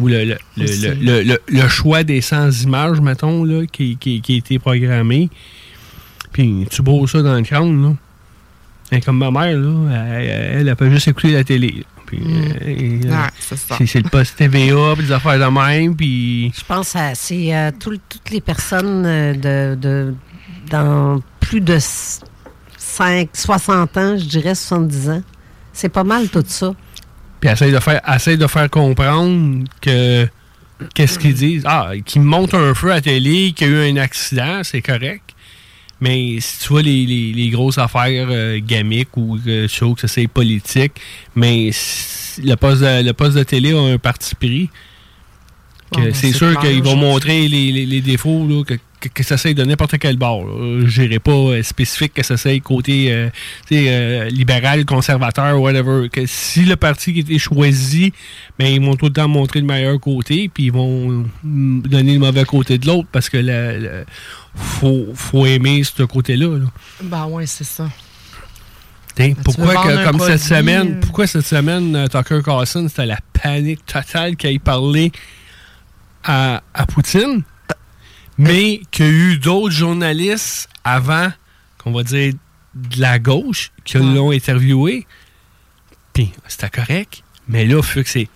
Ou 0.01 0.09
le, 0.09 0.25
le, 0.25 0.37
le, 0.57 1.39
le, 1.47 1.69
choix 1.69 2.03
des 2.05 2.21
100 2.23 2.51
images, 2.63 3.01
mettons, 3.01 3.45
là, 3.45 3.67
qui, 3.71 3.97
qui, 3.99 4.21
qui 4.23 4.35
a 4.35 4.37
été 4.39 4.59
programmé. 4.59 5.29
Puis 6.33 6.67
tu 6.71 6.81
beau 6.83 7.07
ça 7.07 7.23
dans 7.23 7.35
le 7.35 7.43
crâne, 7.43 7.83
là. 7.83 7.93
Et 8.93 9.01
comme 9.01 9.19
ma 9.19 9.31
mère, 9.31 9.57
là, 9.57 10.17
elle, 10.19 10.27
elle, 10.61 10.69
elle 10.69 10.77
peut 10.77 10.91
juste 10.91 11.07
écouter 11.09 11.33
la 11.33 11.45
télé. 11.45 11.69
là. 11.79 12.00
Puis, 12.11 12.21
euh, 12.25 13.01
Ouais, 13.09 13.87
c'est 13.87 14.03
le 14.03 14.09
poste 14.11 14.37
TVA, 14.37 14.95
puis 14.97 15.07
des 15.07 15.13
affaires 15.13 15.39
de 15.39 15.45
même, 15.45 15.95
puis... 15.95 16.53
Je 16.59 16.65
pense 16.65 16.93
que 16.95 16.99
c'est 17.15 17.55
euh, 17.55 17.71
tout 17.79 17.97
toutes 18.09 18.31
les 18.31 18.41
personnes 18.41 19.05
euh, 19.07 19.33
de, 19.35 19.75
de- 19.81 20.15
dans 20.69 21.21
plus 21.39 21.61
de 21.61 21.79
5, 21.81 23.29
60 23.33 23.97
ans, 23.97 24.17
je 24.19 24.25
dirais 24.25 24.55
70 24.57 25.11
ans. 25.11 25.23
C'est 25.73 25.89
pas 25.89 26.03
mal 26.05 26.29
tout 26.29 26.43
ça. 26.47 26.73
Puis 27.41 27.49
essaye 27.49 27.73
de 27.73 27.79
faire, 27.79 28.01
essaye 28.13 28.37
de 28.37 28.47
faire 28.49 28.69
comprendre 28.69 29.65
que 29.81 30.27
qu'est-ce 30.95 31.19
qu'ils 31.19 31.35
disent. 31.35 31.63
Ah, 31.67 31.93
qu'ils 32.05 32.23
montent 32.23 32.55
un 32.55 32.75
feu 32.75 32.91
à 32.91 32.97
la 32.97 33.01
télé, 33.01 33.53
qu'il 33.53 33.69
y 33.71 33.75
a 33.75 33.87
eu 33.87 33.93
un 33.93 33.97
accident, 33.97 34.63
c'est 34.65 34.83
correct. 34.83 35.30
Mais 36.01 36.39
si 36.41 36.61
tu 36.61 36.69
vois 36.69 36.83
les, 36.83 37.05
les- 37.07 37.33
les 37.33 37.49
grosses 37.51 37.79
affaires 37.79 38.29
euh, 38.31 38.59
gamiques 38.65 39.17
ou 39.17 39.39
euh, 39.47 39.69
shows 39.69 39.95
que 39.95 40.01
ça 40.03 40.09
c'est 40.09 40.27
politique, 40.29 40.93
mais 41.35 41.71
le 42.43 42.55
poste 42.57 42.81
de, 42.83 43.03
le 43.05 43.13
poste 43.13 43.37
de 43.37 43.43
télé 43.43 43.73
a 43.73 43.81
un 43.81 43.99
parti 43.99 44.35
pris. 44.35 44.71
que 45.95 46.01
ben, 46.01 46.15
c'est 46.15 46.33
sûr 46.33 46.59
qu'ils 46.61 46.83
vont 46.83 46.93
je- 46.93 46.97
montrer 46.97 47.49
les, 47.49 47.73
les- 47.73 47.87
les 47.87 48.01
défauts 48.01 48.47
là, 48.49 48.63
que, 48.65 48.75
que, 49.01 49.09
que 49.09 49.23
ça 49.25 49.37
s'aille 49.37 49.55
de 49.55 49.65
n'importe 49.65 49.99
quel 49.99 50.17
bord. 50.17 50.47
Je 50.87 51.03
dirais 51.03 51.19
pas 51.19 51.33
euh, 51.33 51.63
spécifique 51.63 52.15
que 52.15 52.23
ça 52.23 52.37
s'aille 52.37 52.61
côté 52.61 53.13
euh, 53.13 53.29
euh, 53.73 54.29
libéral, 54.31 54.85
conservateur, 54.85 55.61
whatever. 55.61 56.09
Que 56.11 56.23
si 56.27 56.65
le 56.65 56.77
parti 56.77 57.13
qui 57.13 57.21
été 57.21 57.39
choisi, 57.39 58.13
ben, 58.59 58.67
ils 58.69 58.81
vont 58.81 58.95
tout 58.97 59.07
le 59.07 59.13
temps 59.13 59.27
montrer 59.29 59.61
le 59.61 59.67
meilleur 59.67 59.99
côté, 60.01 60.49
puis 60.53 60.65
ils 60.67 60.73
vont 60.73 61.27
mm, 61.43 61.83
donner 61.83 62.13
le 62.15 62.21
mauvais 62.21 62.45
côté 62.45 62.79
de 62.79 62.87
l'autre 62.87 63.09
parce 63.11 63.29
que 63.29 63.39
le- 63.39 64.05
faut, 64.55 65.07
faut 65.15 65.47
aimer 65.47 65.83
ce 65.85 66.03
côté-là. 66.03 66.59
là. 66.59 66.67
Ben 67.03 67.27
ouais, 67.27 67.47
c'est 67.47 67.65
ça. 67.65 67.89
Veux 69.19 69.35
pourquoi 69.45 69.75
que, 69.85 70.05
comme 70.05 70.17
produit, 70.17 70.39
cette 70.39 70.49
semaine, 70.49 70.93
euh, 70.95 71.01
pourquoi 71.01 71.27
cette 71.27 71.47
semaine, 71.47 71.95
euh, 71.95 72.07
Tucker 72.07 72.41
Carlson, 72.43 72.87
c'était 72.89 73.07
la 73.07 73.19
panique 73.43 73.85
totale 73.85 74.37
qu'il 74.37 74.51
ait 74.51 74.59
parlé 74.59 75.13
à, 76.25 76.63
à 76.73 76.87
Poutine, 76.87 77.43
mais 78.39 78.81
qu'il 78.91 79.05
y 79.05 79.09
a 79.09 79.13
eu 79.13 79.39
d'autres 79.39 79.75
journalistes 79.75 80.69
avant, 80.85 81.31
qu'on 81.79 81.93
va 81.93 82.03
dire 82.03 82.33
de 82.75 83.01
la 83.01 83.19
gauche, 83.19 83.73
qui 83.85 83.99
l'ont 83.99 84.31
interviewé, 84.31 85.07
puis 86.15 86.33
c'était 86.47 86.71
correct, 86.71 87.23
mais 87.49 87.67
là, 87.67 87.81
vu 87.83 88.05
que 88.05 88.09
c'est 88.09 88.29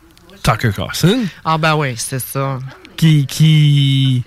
Tucker 0.42 0.72
Carlson, 0.72 1.20
Ah 1.44 1.56
ben 1.56 1.76
ouais, 1.76 1.94
c'est 1.96 2.18
ça. 2.18 2.58
qui 2.96 3.24
qui 3.26 4.22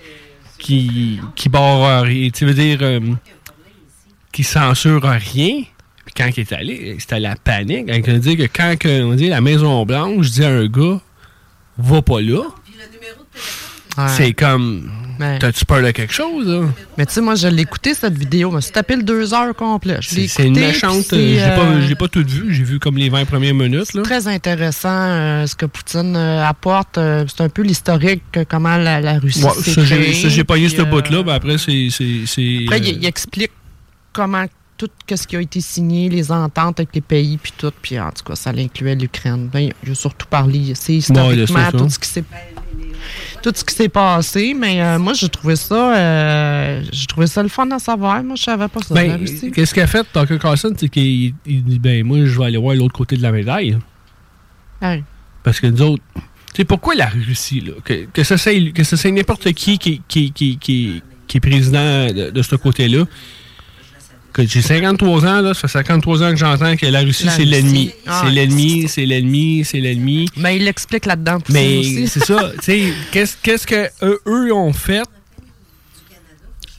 qui 0.60 1.20
qui 1.36 1.50
barre 1.50 2.04
rien, 2.04 2.30
tu 2.30 2.46
veux 2.46 2.54
dire 2.54 2.80
euh, 2.82 3.00
qui 4.32 4.44
censure 4.44 5.04
rien. 5.04 5.64
Puis 6.06 6.14
quand 6.16 6.30
il 6.36 6.40
est 6.42 6.54
allé, 6.54 6.96
c'était 7.00 7.20
la 7.20 7.36
panique. 7.36 7.86
On 7.90 8.18
dire 8.18 8.38
que 8.38 8.44
quand 8.56 8.76
que, 8.80 9.04
on 9.04 9.16
dit 9.16 9.28
la 9.28 9.42
Maison 9.42 9.86
Blanche 9.86 10.30
dit 10.32 10.44
à 10.44 10.50
un 10.50 10.68
gars 10.68 11.00
va 11.78 12.02
pas 12.02 12.22
là, 12.22 12.42
Ouais. 13.98 14.08
c'est 14.10 14.34
comme 14.34 14.92
T'as-tu 15.40 15.66
peur 15.66 15.82
de 15.82 15.92
quelque 15.92 16.14
chose 16.14 16.48
là? 16.48 16.68
Mais 16.98 17.06
tu 17.06 17.14
sais, 17.14 17.22
moi, 17.22 17.36
je 17.36 17.48
l'ai 17.48 17.64
écouté, 17.64 17.94
cette 17.94 18.18
vidéo. 18.18 18.50
Je 18.52 18.56
me 18.58 18.62
suis 18.62 18.72
tapé 18.72 18.96
le 18.96 19.04
deux 19.04 19.34
heures 19.34 19.56
complet. 19.56 19.98
Je 20.02 20.16
l'ai 20.16 20.28
C'est 20.28 20.42
c'est 20.44 20.48
une 20.48 20.60
méchante. 20.60 20.98
euh, 20.98 21.02
c'est, 21.10 21.34
J'ai 21.36 21.56
pas, 21.56 21.66
euh, 21.66 21.96
pas 21.96 22.08
tout 22.08 22.26
vu. 22.28 22.54
J'ai 22.54 22.64
vu 22.64 22.80
comme 22.80 22.98
les 22.98 23.10
20 23.10 23.26
premières 23.26 23.54
minutes 23.54 23.94
là. 23.94 24.02
très 24.04 24.28
intéressant 24.28 24.90
euh, 24.92 25.46
ce 25.48 25.56
que 25.56 25.66
Poutine 25.66 26.16
euh, 26.16 26.46
apporte. 26.46 26.96
C'est 27.28 27.42
un 27.42 27.50
peu 27.50 27.62
l'historique, 27.62 28.24
comment 28.50 28.78
la, 28.78 29.02
la 29.02 29.20
Russie 29.20 29.44
Ouais, 29.44 29.52
s'est 29.62 29.82
créée, 29.84 30.14
j'ai 30.14 30.44
pas 30.44 30.58
eu 30.58 30.70
ce 30.70 30.82
bout-là, 30.82 31.24
mais 31.26 31.32
après, 31.34 31.58
c'est. 31.58 31.88
c'est- 31.92 32.26
c'est, 32.26 32.60
Après, 32.66 32.80
il, 32.80 32.98
il 32.98 33.06
explique 33.06 33.52
comment 34.14 34.46
tout 34.78 34.90
ce 35.10 35.26
qui 35.26 35.36
a 35.36 35.42
été 35.42 35.60
signé, 35.60 36.08
les 36.08 36.32
ententes 36.32 36.80
avec 36.80 36.94
les 36.94 37.02
pays, 37.02 37.38
puis 37.42 37.52
tout. 37.58 37.72
Puis 37.82 38.00
en 38.00 38.12
tout 38.12 38.24
cas, 38.24 38.36
ça 38.36 38.52
l'incluait 38.52 38.94
l'Ukraine. 38.96 39.50
Ben, 39.52 39.72
il 39.84 39.92
a 39.92 39.96
surtout 39.96 40.28
parlé, 40.28 40.74
c'est 40.76 40.94
historiquement, 40.94 41.56
Ouais, 41.56 41.66
c'est 41.72 41.78
tout 41.78 41.90
ce 41.90 41.98
qui 42.00 42.08
s'est 42.10 42.24
tout 43.52 43.60
ce 43.60 43.64
qui 43.64 43.74
s'est 43.76 43.90
passé, 43.90 44.54
mais 44.54 44.82
euh, 44.82 45.00
moi, 45.00 45.14
j'ai 45.14 45.30
trouvé 45.30 45.56
ça 45.56 45.96
euh, 45.96 46.84
j'ai 46.92 47.06
trouvé 47.06 47.28
ça 47.28 47.42
le 47.44 47.50
fun 47.50 47.70
à 47.72 47.80
savoir. 47.80 48.24
Moi, 48.24 48.36
je 48.36 48.44
savais 48.44 48.68
pas 48.68 48.82
ça. 48.82 48.94
la 48.96 49.04
Ben, 49.04 49.20
Russie. 49.20 49.52
qu'est-ce 49.52 49.74
qu'a 49.74 49.88
fait 49.88 50.06
Tucker 50.12 50.38
Carlson, 50.40 50.74
c'est 50.78 50.90
qu'il 50.90 51.34
il 51.46 51.64
dit 51.64 51.80
ben 51.80 52.04
moi 52.06 52.20
je 52.26 52.38
vais 52.38 52.46
aller 52.46 52.58
voir 52.58 52.76
l'autre 52.76 52.94
côté 52.96 53.16
de 53.18 53.22
la 53.22 53.32
médaille. 53.32 53.78
Ouais. 54.82 55.04
Parce 55.44 55.60
que 55.60 55.68
nous 55.68 55.82
autres, 55.82 56.04
tu 56.16 56.22
sais 56.58 56.66
pourquoi 56.66 56.96
la 56.96 57.08
Russie 57.08 57.62
là, 57.62 57.74
que, 57.84 58.06
que 58.12 58.24
ça 58.24 58.38
c'est 58.38 58.72
que 58.72 58.84
ça 58.84 58.98
c'est 58.98 59.12
n'importe 59.12 59.52
qui 59.54 59.78
qui, 59.78 60.02
qui, 60.08 60.32
qui, 60.32 60.58
qui, 60.58 61.02
qui 61.28 61.38
est 61.38 61.40
président 61.40 62.08
de, 62.08 62.30
de 62.32 62.42
ce 62.42 62.56
côté-là. 62.56 63.06
J'ai 64.40 64.62
53 64.62 65.26
ans 65.26 65.42
là, 65.42 65.54
ça 65.56 65.62
fait 65.62 65.80
53 65.80 66.22
ans 66.24 66.30
que 66.32 66.38
j'entends 66.38 66.76
que 66.76 66.86
la 66.86 67.00
Russie 67.02 67.28
c'est 67.36 67.44
l'ennemi, 67.46 67.92
Ah, 68.06 68.22
c'est 68.24 68.32
l'ennemi, 68.32 68.88
c'est 68.88 69.06
l'ennemi, 69.06 69.64
c'est 69.66 69.80
l'ennemi. 69.80 70.30
Mais 70.38 70.58
il 70.58 70.66
l'explique 70.66 71.06
là-dedans. 71.08 71.40
Mais 71.50 72.06
c'est 72.08 72.24
ça, 72.24 72.52
qu'est-ce 73.12 73.36
qu'est-ce 73.42 73.66
que 73.66 73.90
eux, 74.04 74.20
eux 74.28 74.54
ont 74.54 74.74
fait? 74.74 75.02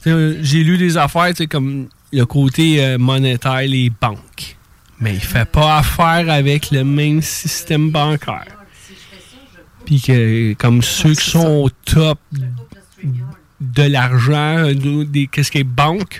Sais, 0.01 0.37
J'ai 0.41 0.63
lu 0.63 0.77
des 0.77 0.95
affaires, 0.97 1.31
comme 1.49 1.87
le 2.13 2.25
côté 2.25 2.81
euh, 2.83 2.97
monétaire, 2.97 3.61
les 3.63 3.89
banques. 3.89 4.55
Mais 5.01 5.13
il 5.15 5.19
fait 5.19 5.45
pas 5.49 5.77
affaire 5.79 6.29
avec 6.29 6.71
le 6.71 6.83
même 6.83 7.21
système 7.21 7.89
bancaire. 7.91 8.45
Puis 9.85 9.99
que, 10.01 10.53
comme 10.53 10.81
ceux 10.81 11.13
qui 11.15 11.29
sont 11.29 11.45
au 11.65 11.69
top 11.69 12.19
de 13.59 13.83
l'argent, 13.83 14.71
des- 14.73 15.27
qu'est-ce 15.27 15.51
qui 15.51 15.59
est 15.59 15.63
banque, 15.63 16.19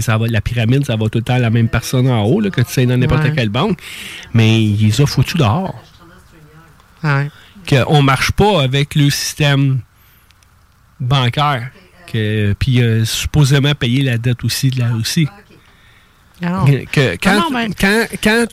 ça 0.00 0.16
va, 0.18 0.26
la 0.28 0.40
pyramide, 0.40 0.84
ça 0.86 0.96
va 0.96 1.08
tout 1.08 1.18
le 1.18 1.24
temps 1.24 1.34
à 1.34 1.38
la 1.38 1.50
même 1.50 1.68
personne 1.68 2.08
en 2.08 2.22
haut, 2.24 2.40
là, 2.40 2.50
que 2.50 2.60
tu 2.60 2.70
sais 2.72 2.86
dans 2.86 2.96
n'importe 2.96 3.24
Ouais. 3.24 3.32
quelle 3.34 3.48
banque. 3.48 3.78
Mais 4.32 4.62
ils 4.62 4.86
les 4.86 5.00
ont 5.00 5.06
foutus 5.06 5.36
dehors. 5.36 5.74
Ouais. 7.02 7.30
qu'on 7.68 8.02
marche 8.02 8.32
pas 8.32 8.62
avec 8.62 8.94
le 8.94 9.08
système 9.10 9.80
bancaire. 11.00 11.70
Que, 12.12 12.54
puis 12.58 12.80
euh, 12.82 13.04
supposément 13.04 13.74
payer 13.74 14.02
la 14.02 14.18
dette 14.18 14.44
aussi 14.44 14.70
de 14.70 14.78
la 14.78 14.92
Russie. 14.92 15.28
Ah 16.42 16.64
Que- 16.66 16.84
que 16.84 17.16
quand, 17.16 17.40
non, 17.40 17.50
mais- 17.50 17.70
quand, 17.78 18.06
quand 18.22 18.46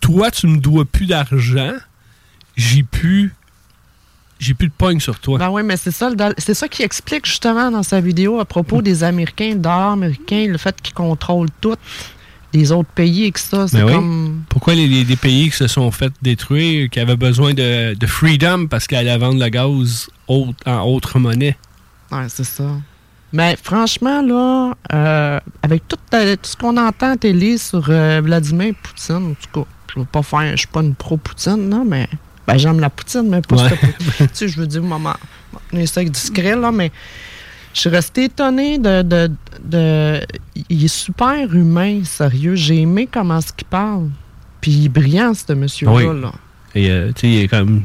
toi, 0.00 0.30
tu 0.30 0.46
me 0.48 0.58
dois 0.58 0.84
plus 0.84 1.06
d'argent, 1.06 1.72
j'ai 2.56 2.82
plus. 2.82 3.32
J'ai 4.38 4.52
plus 4.54 4.68
de 4.68 4.72
pogne 4.76 5.00
sur 5.00 5.18
toi. 5.18 5.38
Ben 5.38 5.48
oui, 5.50 5.62
mais 5.64 5.76
c'est 5.76 5.90
ça, 5.90 6.10
c'est 6.36 6.52
ça 6.54 6.68
qui 6.68 6.82
explique 6.82 7.24
justement 7.26 7.70
dans 7.70 7.82
sa 7.82 8.00
vidéo 8.00 8.38
à 8.38 8.44
propos 8.44 8.82
des 8.82 9.02
Américains, 9.02 9.54
dollars 9.54 9.92
américains, 9.92 10.46
le 10.48 10.58
fait 10.58 10.76
qu'ils 10.82 10.94
contrôlent 10.94 11.48
tout 11.60 11.74
les 12.52 12.70
autres 12.72 12.88
pays 12.90 13.24
et 13.24 13.32
que 13.32 13.40
ça, 13.40 13.66
c'est 13.66 13.78
Ben 13.78 13.86
oui. 13.86 13.92
comme. 13.92 14.42
Pourquoi 14.48 14.74
les, 14.74 14.86
les- 15.04 15.16
pays 15.16 15.50
qui 15.50 15.56
se 15.56 15.66
sont 15.66 15.90
fait 15.90 16.12
détruire, 16.22 16.88
qui 16.90 17.00
avaient 17.00 17.16
besoin 17.16 17.54
de, 17.54 17.94
de 17.94 18.06
freedom 18.06 18.66
parce 18.66 18.86
qu'ils 18.86 18.96
allaient 18.98 19.16
vendre 19.18 19.42
le 19.42 19.48
gaz 19.48 20.08
autre- 20.28 20.54
en 20.66 20.82
autre 20.82 21.18
monnaie? 21.18 21.56
Ouais, 22.12 22.26
c'est 22.28 22.44
ça. 22.44 22.64
Mais 23.32 23.56
franchement, 23.62 24.22
là, 24.22 24.74
euh, 24.92 25.40
avec 25.62 25.88
tout, 25.88 25.96
euh, 26.14 26.36
tout 26.36 26.48
ce 26.50 26.56
qu'on 26.56 26.76
entend 26.76 27.12
à 27.12 27.16
télé 27.16 27.58
sur 27.58 27.84
euh, 27.88 28.20
Vladimir 28.24 28.74
Poutine, 28.82 29.32
en 29.32 29.34
tout 29.34 29.60
cas, 29.64 29.68
je 29.94 30.00
veux 30.00 30.06
pas 30.06 30.22
faire, 30.22 30.52
je 30.52 30.56
suis 30.58 30.68
pas 30.68 30.80
une 30.82 30.94
pro-Poutine, 30.94 31.68
non, 31.68 31.84
mais 31.84 32.08
ben, 32.46 32.56
j'aime 32.58 32.80
la 32.80 32.90
Poutine, 32.90 33.28
mais 33.28 33.40
pas 33.42 33.56
Ouais. 33.56 33.70
tu 34.18 34.26
sais, 34.32 34.48
je 34.48 34.58
veux 34.60 34.66
dire, 34.66 34.82
maman, 34.82 35.14
tenir 35.70 35.88
ça 35.88 36.04
discret, 36.04 36.56
là, 36.56 36.70
mais 36.72 36.92
je 37.74 37.80
suis 37.80 37.88
resté 37.90 38.24
étonné 38.24 38.78
de, 38.78 39.02
de, 39.02 39.30
de- 39.64 40.20
Il 40.70 40.84
est 40.84 40.88
super 40.88 41.52
humain, 41.54 42.02
sérieux. 42.04 42.54
J'ai 42.54 42.80
aimé 42.82 43.08
comment 43.12 43.40
ce 43.40 43.52
qu'il 43.52 43.66
parle. 43.66 44.08
Puis 44.60 44.70
il 44.72 44.84
est 44.86 44.88
brillant, 44.88 45.32
ce 45.34 45.52
monsieur-là. 45.52 45.92
Oui. 45.92 46.20
là. 46.22 46.32
Et, 46.74 46.90
euh, 46.90 47.12
tu 47.14 47.20
sais, 47.22 47.28
il 47.28 47.38
est 47.42 47.48
comme. 47.48 47.82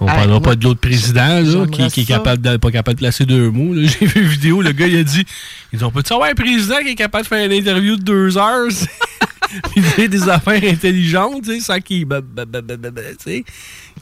On 0.00 0.06
Ah, 0.08 0.16
parlera 0.16 0.40
pas 0.40 0.56
de 0.56 0.64
l'autre 0.64 0.80
président, 0.80 1.40
là, 1.40 1.66
qui, 1.68 1.86
qui 1.88 2.00
est 2.00 2.04
capable 2.04 2.42
de, 2.42 2.56
pas 2.56 2.70
capable 2.72 2.96
de 2.96 3.04
placer 3.04 3.24
deux 3.24 3.50
mots. 3.50 3.74
J'ai 3.76 4.06
vu 4.06 4.22
une 4.22 4.26
vidéo, 4.28 4.60
le 4.60 4.72
gars, 4.72 4.88
il 4.88 4.98
a 4.98 5.04
dit 5.04 5.24
Ils 5.72 5.84
ont 5.84 5.88
dit 5.94 6.02
ça, 6.04 6.18
ouais, 6.18 6.30
un 6.30 6.34
président 6.34 6.78
qui 6.82 6.88
est 6.90 6.94
capable 6.96 7.22
de 7.24 7.28
faire 7.28 7.46
une 7.46 7.52
interview 7.52 7.96
de 7.96 8.02
deux 8.02 8.36
heures, 8.36 8.68
puis 9.72 9.80
de 9.80 9.94
dire 9.96 10.08
des 10.10 10.28
affaires 10.28 10.62
intelligentes, 10.64 11.44
tu 11.44 11.54
sais, 11.54 11.60
sans 11.60 11.78
qu'il. 11.80 12.04
ba- 12.06 12.20
ba- 12.20 12.44
ba- 12.44 12.60
ba- 12.60 12.76
ba- 12.76 12.90
ba- 12.90 13.00
tu 13.12 13.16
sais. 13.24 13.44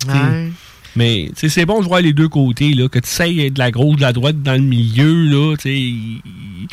Ouais. 0.08 0.50
Mais 0.94 1.30
c'est 1.34 1.64
bon 1.64 1.80
de 1.80 1.86
voir 1.86 2.00
les 2.02 2.12
deux 2.12 2.28
côtés, 2.28 2.74
là, 2.74 2.88
que 2.88 2.98
tu 2.98 3.08
sais 3.08 3.50
de 3.50 3.58
la 3.58 3.70
gauche, 3.70 3.96
de 3.96 4.02
la 4.02 4.12
droite 4.12 4.42
dans 4.42 4.52
le 4.52 4.58
milieu, 4.60 5.24
là, 5.26 5.56
tu 5.56 5.62
sais, 5.62 5.74
il- 5.78 6.20
il- 6.24 6.68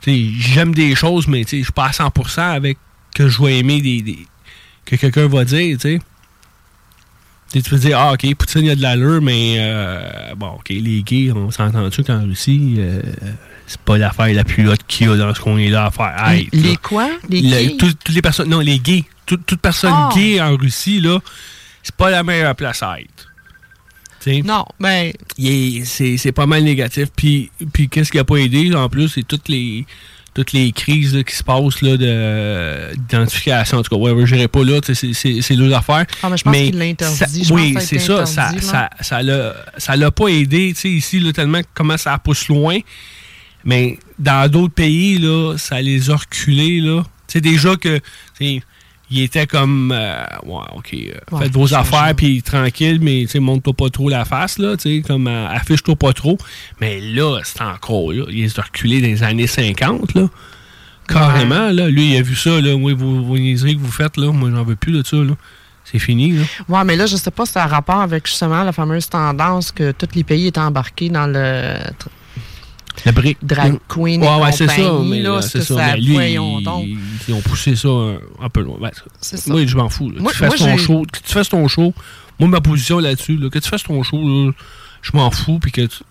tu 0.00 0.10
sais, 0.10 0.30
j'aime 0.52 0.74
des 0.74 0.94
choses, 0.96 1.28
mais 1.28 1.44
tu 1.44 1.50
sais, 1.50 1.58
je 1.58 1.64
suis 1.64 1.72
pas 1.72 1.86
à 1.86 1.92
100% 1.92 2.50
avec 2.50 2.76
que 3.14 3.28
je 3.28 3.40
vais 3.40 3.58
aimer 3.58 3.80
des, 3.80 4.02
des- 4.02 4.26
que 4.84 4.96
quelqu'un 4.96 5.28
va 5.28 5.44
dire, 5.44 5.76
tu 5.78 5.98
sais. 5.98 6.00
Tu 7.52 7.60
peux 7.68 7.76
dire, 7.76 7.98
ah, 8.00 8.14
ok, 8.14 8.34
Poutine, 8.34 8.64
il 8.64 8.70
a 8.70 8.74
de 8.74 8.80
l'allure, 8.82 9.20
mais 9.20 9.56
euh, 9.58 10.34
bon, 10.36 10.52
ok, 10.58 10.70
les 10.70 11.02
gays, 11.02 11.30
on 11.32 11.50
s'entend-tu 11.50 12.02
qu'en 12.02 12.22
Russie, 12.24 12.76
euh, 12.78 13.02
c'est 13.66 13.80
pas 13.82 13.98
l'affaire 13.98 14.32
la 14.34 14.42
plus 14.42 14.66
haute 14.70 14.80
qu'il 14.88 15.06
y 15.06 15.10
a 15.10 15.16
dans 15.16 15.34
ce 15.34 15.40
qu'on 15.40 15.58
est 15.58 15.68
là 15.68 15.84
à 15.86 15.90
faire. 15.90 16.14
Les, 16.52 16.70
là. 16.70 16.76
quoi? 16.82 17.10
Les 17.28 17.42
Le- 17.42 17.48
gays? 17.50 17.76
tout- 17.78 17.92
toutes 17.92 18.14
les 18.14 18.22
personnes, 18.22 18.48
non, 18.48 18.60
les 18.60 18.78
gays. 18.78 19.04
Tout- 19.26 19.36
toute 19.36 19.60
personne 19.60 19.92
Ah. 19.94 20.08
gay 20.16 20.40
en 20.40 20.56
Russie, 20.56 21.00
là, 21.00 21.18
c'est 21.82 21.94
pas 21.94 22.10
la 22.10 22.22
meilleure 22.22 22.54
place 22.56 22.82
à 22.82 23.00
être. 23.00 23.28
Non, 24.44 24.64
mais 24.78 25.12
est- 25.38 25.84
c'est 25.84 26.16
c'est 26.16 26.30
pas 26.32 26.46
mal 26.46 26.62
négatif. 26.62 27.08
Puis, 27.16 27.50
puis 27.72 27.88
qu'est-ce 27.88 28.12
qui 28.12 28.18
a 28.20 28.24
pas 28.24 28.36
aidé, 28.36 28.72
en 28.74 28.88
plus, 28.88 29.08
c'est 29.08 29.26
toutes 29.26 29.48
les 29.48 29.84
toutes 30.34 30.52
les 30.54 30.72
crises 30.72 31.14
là, 31.14 31.22
qui 31.24 31.34
se 31.36 31.42
passent 31.42 31.82
là, 31.82 31.96
de- 31.98 32.94
d'identification. 32.96 33.78
En 33.78 33.82
tout 33.82 33.94
cas, 33.94 34.00
ouais, 34.00 34.24
je 34.26 34.34
n'irai 34.34 34.48
pas 34.48 34.64
là, 34.64 34.80
c'est- 34.82 35.12
c'est 35.12 35.42
c'est 35.42 35.56
deux 35.56 35.72
affaires. 35.74 36.06
Ah, 36.22 36.30
mais 36.30 36.36
je 36.38 36.44
pense 36.44 36.52
qu'il 36.56 36.78
l'interdit. 36.78 37.16
oui, 37.52 37.74
c'est 37.80 37.98
ça. 37.98 38.24
Ça 38.26 38.42
interdit, 38.46 38.64
ça, 38.64 38.90
ça 39.00 39.22
l'a 39.22 39.54
ça 39.76 39.96
l'a 39.96 40.10
pas 40.10 40.28
aidé, 40.28 40.72
ici, 40.84 41.18
là, 41.20 41.32
tellement 41.32 41.60
comment 41.74 41.96
ça 41.98 42.16
pousse 42.18 42.48
loin. 42.48 42.78
Mais 43.64 43.98
dans 44.18 44.48
d'autres 44.50 44.74
pays, 44.74 45.18
là, 45.18 45.56
ça 45.58 45.80
les 45.82 46.10
a 46.10 46.16
reculés, 46.16 46.80
là. 46.80 47.02
Sais, 47.28 47.40
déjà 47.40 47.76
que, 47.76 48.00
sais, 49.12 49.20
ils 49.20 49.24
étaient 49.24 49.46
comme, 49.46 49.92
euh, 49.94 50.24
ouais, 50.44 50.64
OK, 50.74 50.94
euh, 50.94 51.12
Ouais, 51.30 51.42
faites 51.44 51.52
vos 51.52 51.74
affaires, 51.74 52.12
puis 52.16 52.42
tranquille, 52.42 52.98
mais, 53.00 53.22
tu 53.22 53.28
sais, 53.28 53.40
montre-toi 53.40 53.74
pas 53.74 53.90
trop 53.90 54.08
la 54.08 54.24
face, 54.24 54.58
là, 54.58 54.76
tu 54.76 54.96
sais, 54.96 55.02
comme, 55.02 55.26
euh, 55.26 55.48
affiche-toi 55.48 55.96
pas 55.96 56.12
trop. 56.12 56.38
Mais 56.80 57.00
là, 57.00 57.40
c'est 57.44 57.62
encore, 57.62 58.12
là, 58.12 58.24
ils 58.30 58.48
ont 58.58 58.62
reculé 58.62 59.00
dans 59.00 59.08
les 59.08 59.22
années 59.22 59.46
50, 59.46 60.14
là. 60.14 60.28
Carrément, 61.08 61.70
là. 61.70 61.88
Lui, 61.88 62.12
il 62.12 62.16
a 62.16 62.22
vu 62.22 62.34
ça, 62.34 62.60
là. 62.60 62.74
Oui, 62.74 62.94
vos, 62.94 63.22
vos 63.22 63.36
niaiseries 63.36 63.76
que 63.76 63.80
vous 63.80 63.90
faites, 63.90 64.16
là, 64.16 64.32
moi, 64.32 64.50
j'en 64.54 64.64
veux 64.64 64.76
plus 64.76 64.92
de 64.92 65.04
ça, 65.04 65.16
là. 65.16 65.34
C'est 65.84 65.98
fini, 65.98 66.32
là. 66.32 66.44
Ouais, 66.68 66.84
mais 66.84 66.96
là, 66.96 67.06
je 67.06 67.16
sais 67.16 67.30
pas 67.30 67.44
si 67.44 67.52
ça 67.52 67.64
a 67.64 67.66
rapport 67.66 68.00
avec 68.00 68.26
justement 68.26 68.62
la 68.62 68.72
fameuse 68.72 69.08
tendance 69.08 69.72
que 69.72 69.92
tous 69.92 70.14
les 70.14 70.24
pays 70.24 70.46
étaient 70.46 70.60
embarqués 70.60 71.08
dans 71.08 71.26
le 71.26 71.76
La 73.04 73.12
brique. 73.12 73.38
drag 73.42 73.78
queen 73.88 74.22
Ouais, 74.22 74.40
ouais, 74.42 74.52
c'est 74.52 74.68
ça. 74.68 74.92
Mais, 75.04 75.20
là, 75.22 75.36
là, 75.36 75.42
ce 75.42 75.48
c'est 75.48 75.64
ça. 75.64 75.74
ça 75.76 75.86
Mais 75.94 76.00
lui, 76.00 76.12
voyons 76.14 76.60
ils, 77.28 77.34
ont 77.34 77.40
poussé 77.40 77.74
ça 77.76 77.88
un, 77.88 78.48
peu 78.48 78.60
loin. 78.62 78.76
Ben, 78.80 78.90
C'est 79.20 79.36
ça. 79.36 79.50
Moi, 79.50 79.66
je 79.66 79.76
m'en 79.76 79.88
fous. 79.88 80.10
là. 80.10 80.20
Moi- 80.20 80.32
que 80.32 80.36
tu 80.36 80.44
moi, 80.44 80.56
ton 80.56 80.76
show. 80.76 81.02
Que 81.12 81.18
tu 81.18 81.32
fasses 81.32 81.48
ton 81.48 81.66
show. 81.68 81.92
Moi, 82.38 82.48
ma 82.48 82.60
position 82.60 82.98
là-dessus, 82.98 83.36
là, 83.36 83.48
que 83.50 83.58
tu 83.58 83.68
fasses 83.68 83.82
ton 83.84 84.02
show, 84.02 84.18
là, 84.18 84.52
je 85.02 85.10
m'en 85.14 85.30
fous. 85.30 85.58
Puis 85.60 85.72
que 85.72 85.82
tu-. 85.86 86.04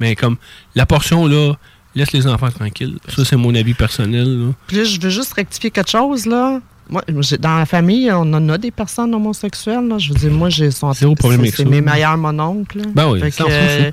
Mais 0.00 0.16
comme 0.16 0.36
la 0.74 0.86
portion, 0.86 1.26
là, 1.26 1.54
laisse 1.94 2.12
les 2.12 2.26
enfants 2.26 2.50
tranquilles. 2.50 2.98
Ça, 3.08 3.24
c'est 3.24 3.36
mon 3.36 3.54
avis 3.54 3.74
personnel. 3.74 4.26
là. 4.46 4.52
Puis 4.66 4.76
là, 4.78 4.84
je 4.84 5.00
veux 5.00 5.10
juste 5.10 5.32
rectifier 5.34 5.70
quelque 5.70 5.90
chose, 5.90 6.26
là. 6.26 6.60
Moi, 6.90 7.02
dans 7.40 7.56
la 7.56 7.64
famille, 7.66 8.10
on 8.12 8.30
en 8.34 8.48
a 8.50 8.58
des 8.58 8.70
personnes 8.70 9.14
homosexuelles, 9.14 9.88
là. 9.88 9.96
Je 9.98 10.10
veux 10.12 10.18
dire, 10.18 10.30
moi, 10.30 10.50
j'ai 10.50 10.70
c'est- 10.70 11.64
mes 11.64 11.80
meilleurs 11.80 12.18
mononcles. 12.18 12.82
Ben 12.94 13.10
oui, 13.10 13.20
que, 13.20 13.42
euh, 13.48 13.90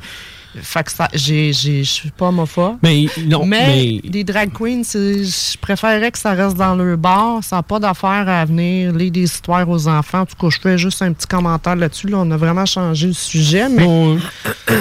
fait 0.62 0.84
que 0.84 0.92
ça, 0.92 1.08
j'ai, 1.14 1.54
j'ai- 1.54 1.84
je 1.84 1.90
suis 1.90 2.12
pas 2.12 2.28
homophobe. 2.28 2.78
Mais 2.84 3.06
non, 3.26 3.46
mais, 3.46 4.00
mais. 4.04 4.10
les 4.10 4.24
drag 4.24 4.52
queens, 4.52 4.82
c'est- 4.84 5.24
je 5.24 5.58
préférerais 5.58 6.12
que 6.12 6.18
ça 6.18 6.32
reste 6.34 6.58
dans 6.58 6.76
leur 6.76 6.98
bar. 6.98 7.44
Ça 7.44 7.58
n'a 7.58 7.64
pas 7.64 7.80
d'affaire 7.80 8.28
à 8.28 8.44
venir 8.46 8.92
lire 8.94 9.12
des 9.12 9.22
histoires 9.24 9.68
aux 9.70 9.88
enfants. 9.88 10.22
En 10.22 10.26
tout 10.26 10.36
cas, 10.36 10.50
je 10.50 10.60
fais 10.60 10.78
juste 10.78 11.02
un 11.02 11.14
petit 11.14 11.28
commentaire 11.28 11.76
là-dessus. 11.76 12.08
Là, 12.08 12.18
on 12.20 12.32
a 12.32 12.38
vraiment 12.38 12.66
changé 12.66 13.08
le 13.08 13.14
sujet, 13.14 13.70
mais 13.70 13.86
tu 14.68 14.74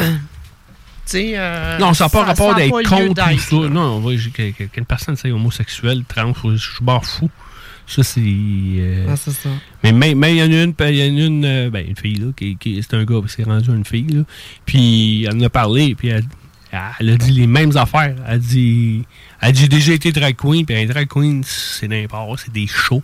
sais, 1.07 1.33
euh, 1.37 1.79
non, 1.79 1.93
ça 1.95 2.05
n'a 2.05 2.09
pas 2.11 2.25
rapport 2.25 2.55
d'être 2.55 2.71
contre 2.71 2.91
ou 3.11 3.15
ça. 3.39 3.57
Non, 3.69 3.97
on 3.97 4.01
va- 4.01 4.13
que- 4.15 4.51
que- 4.65 4.81
personne 4.83 5.17
c'est 5.17 5.31
homosexuelle, 5.33 6.05
trans, 6.07 6.33
je 6.45 6.57
suis 6.57 6.83
barre 6.85 7.05
fou. 7.05 7.29
Ça, 7.91 8.03
c'est. 8.05 8.21
euh, 8.25 9.07
Ah, 9.09 9.17
c'est 9.17 9.33
ça. 9.33 9.49
Mais 9.83 9.91
mais 9.93 10.15
mais 10.15 10.35
il 10.35 10.39
y 10.39 10.43
en 10.43 10.53
a 10.53 10.63
une, 10.63 10.75
y 10.79 10.83
en 10.83 11.23
a 11.23 11.27
une, 11.27 11.45
euh, 11.45 11.71
ben, 11.71 11.85
une 11.89 11.97
fille, 11.97 12.15
là, 12.17 12.27
qui, 12.37 12.57
qui- 12.57 12.81
c'est 12.83 12.95
un 12.95 13.05
gars, 13.05 13.17
qui 13.27 13.33
s'est 13.33 13.43
rendu 13.43 13.69
une 13.71 13.85
fille, 13.85 14.07
là. 14.09 14.23
Puis 14.65 15.25
elle 15.25 15.37
en 15.37 15.41
a 15.41 15.49
parlé, 15.51 15.95
puis 15.97 16.09
elle, 16.09 16.25
elle 17.01 17.11
a 17.11 17.17
dit 17.17 17.33
les 17.33 17.47
mêmes 17.49 17.77
affaires. 17.77 18.15
Elle 18.29 18.35
a 18.35 18.39
dit, 18.39 19.03
elle 19.41 19.53
dit, 19.53 19.61
j'ai 19.63 19.69
déjà 19.69 19.93
été 19.93 20.13
drag 20.13 20.37
queen, 20.37 20.65
puis 20.65 20.77
un 20.77 20.87
drag 20.87 21.09
queen, 21.09 21.43
c'est 21.45 21.89
n'importe, 21.89 22.43
c'est 22.45 22.53
des 22.53 22.69
shows. 22.69 23.03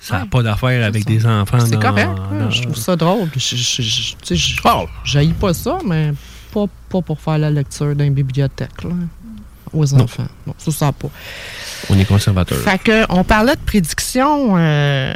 Ça 0.00 0.16
n'a 0.16 0.22
Ouais, 0.22 0.28
pas 0.28 0.42
d'affaire 0.42 0.86
avec 0.86 1.04
des 1.06 1.26
enfants. 1.26 1.60
C'est 1.60 1.78
correct. 1.80 2.10
dans- 2.30 2.50
je 2.50 2.62
trouve 2.62 2.76
ça 2.76 2.96
drôle. 2.96 3.28
Je, 3.36 3.56
je, 3.56 3.82
je, 3.82 4.12
tu 4.12 4.16
sais, 4.24 4.36
je- 4.36 4.60
Oh. 4.64 4.86
pas 5.38 5.52
ça, 5.54 5.78
mais 5.86 6.12
pas, 6.52 6.64
pas 6.88 7.02
pour 7.02 7.20
faire 7.20 7.38
la 7.38 7.50
lecture 7.50 7.94
d'une 7.96 8.14
bibliothèque 8.14 8.82
là, 8.84 8.90
aux 9.74 9.84
Non. 9.86 10.04
enfants. 10.04 10.26
Non, 10.46 10.54
ça, 10.58 10.70
ça 10.70 10.92
pas. 10.92 11.08
On 11.90 11.98
est 11.98 12.04
conservateur. 12.04 12.58
Fait 12.58 12.78
que, 12.82 13.04
on 13.12 13.24
parlait 13.24 13.56
de 13.56 13.60
prédiction. 13.60 14.56
euh, 14.56 15.12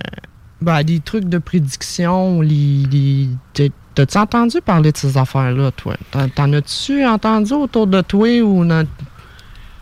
ben, 0.60 0.82
des 0.82 0.98
trucs 1.00 1.24
de 1.28 1.38
prédiction. 1.38 2.40
Les, 2.40 2.84
les- 2.90 3.28
t'as- 3.54 3.64
T'as-tu 3.94 4.16
entendu 4.18 4.60
parler 4.64 4.92
de 4.92 4.96
ces 4.96 5.16
affaires-là, 5.16 5.72
toi? 5.72 5.96
T'en- 6.36 6.52
as-tu 6.52 7.04
entendu 7.04 7.52
autour 7.52 7.88
de 7.88 8.00
toi 8.00 8.40
ou 8.42 8.64
dans 8.64 8.86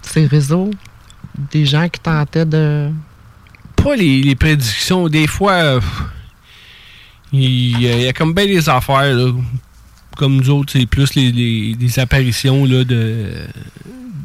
ces 0.00 0.24
réseaux? 0.26 0.70
Des 1.52 1.66
gens 1.66 1.86
qui 1.90 2.00
tentaient 2.00 2.46
de. 2.46 2.90
Pas 3.76 3.94
les, 3.94 4.22
les 4.22 4.34
prédictions. 4.34 5.06
Des 5.08 5.26
fois, 5.26 5.52
euh, 5.52 5.80
il 7.32 7.78
y, 7.80 7.88
a- 7.88 7.96
il 7.96 8.02
y 8.04 8.08
a 8.08 8.12
comme 8.14 8.32
bien 8.32 8.46
des 8.46 8.68
affaires, 8.68 9.14
là. 9.14 9.32
Comme 10.16 10.36
nous 10.36 10.48
autres, 10.48 10.72
c'est 10.72 10.86
plus 10.86 11.14
les, 11.14 11.30
les- 11.30 11.76
les 11.78 11.98
apparitions 11.98 12.64
là, 12.64 12.84
de, 12.84 13.32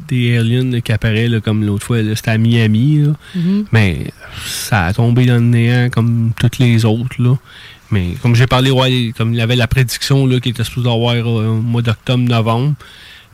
des 0.08 0.38
aliens 0.38 0.80
qui 0.80 0.92
apparaissent, 0.92 1.30
là, 1.30 1.40
comme 1.40 1.64
l'autre 1.64 1.86
fois, 1.86 1.98
c'était 2.14 2.30
à 2.30 2.38
Miami. 2.38 3.02
là. 3.02 3.12
Mhm. 3.34 3.64
Mais 3.72 4.12
ça 4.46 4.86
a 4.86 4.92
tombé 4.92 5.26
dans 5.26 5.34
le 5.34 5.40
néant 5.40 5.88
comme 5.90 6.32
toutes 6.38 6.58
les 6.58 6.84
autres. 6.84 7.20
Là. 7.20 7.36
Mais 7.90 8.14
comme 8.22 8.34
j'ai 8.34 8.46
parlé, 8.46 8.70
ouais, 8.70 9.12
comme 9.16 9.32
il 9.34 9.38
y 9.38 9.42
avait 9.42 9.56
la 9.56 9.66
prédiction 9.66 10.26
là, 10.26 10.40
qui 10.40 10.48
était 10.50 10.64
supposée 10.64 10.88
avoir 10.88 11.14
euh, 11.14 11.46
au 11.48 11.60
mois 11.60 11.82
d'octobre-novembre. 11.82 12.74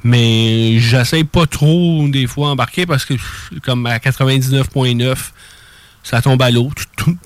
Mais 0.04 0.78
j'essaie 0.78 1.24
pas 1.24 1.46
trop 1.46 2.06
des 2.08 2.26
fois 2.26 2.50
embarquer 2.50 2.86
parce 2.86 3.04
que 3.04 3.14
comme 3.62 3.84
à 3.86 3.98
99.9, 3.98 5.16
ça 6.02 6.22
tombe 6.22 6.40
à 6.42 6.50
l'eau. 6.50 6.70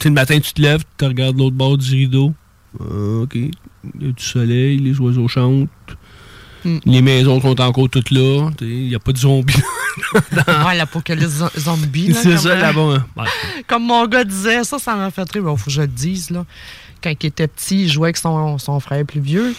Le 0.04 0.10
matin, 0.10 0.40
tu 0.40 0.52
te 0.52 0.60
lèves, 0.62 0.82
tu 0.98 1.04
regardes 1.04 1.38
l'autre 1.38 1.56
bord 1.56 1.76
du 1.78 1.90
rideau. 1.90 2.32
Ah, 2.80 2.84
OK. 3.22 3.34
Il 3.34 3.50
y 4.00 4.08
a 4.08 4.12
du 4.12 4.22
soleil, 4.22 4.78
les 4.78 4.98
oiseaux 5.00 5.28
chantent. 5.28 5.68
Mm. 6.64 6.78
Les 6.86 7.02
maisons 7.02 7.40
sont 7.40 7.60
encore 7.60 7.88
toutes 7.90 8.10
là. 8.10 8.50
Il 8.60 8.88
n'y 8.88 8.94
a 8.94 8.98
pas 8.98 9.12
de 9.12 9.18
zombies. 9.18 9.54
Ouais, 10.32 10.74
l'apocalypse 10.76 11.32
zo- 11.40 11.50
zombie. 11.58 12.14
C'est 12.14 12.38
ça 12.38 12.48
euh, 12.50 12.60
là-bas. 12.60 12.80
hein. 12.80 13.04
Ouais. 13.14 13.26
Comme 13.66 13.84
mon 13.84 14.06
gars 14.06 14.24
disait, 14.24 14.64
ça, 14.64 14.78
ça 14.78 14.94
m'a 14.96 15.10
fait 15.10 15.30
rire. 15.30 15.42
Bon, 15.42 15.54
faut 15.56 15.66
que 15.66 15.70
je 15.70 15.82
le 15.82 15.86
dise, 15.86 16.30
là. 16.30 16.46
Quand 17.02 17.10
il 17.22 17.26
était 17.26 17.46
petit, 17.46 17.82
il 17.82 17.90
jouait 17.92 18.06
avec 18.06 18.16
son, 18.16 18.56
son 18.58 18.80
frère 18.80 19.04
plus 19.04 19.20
vieux. 19.20 19.54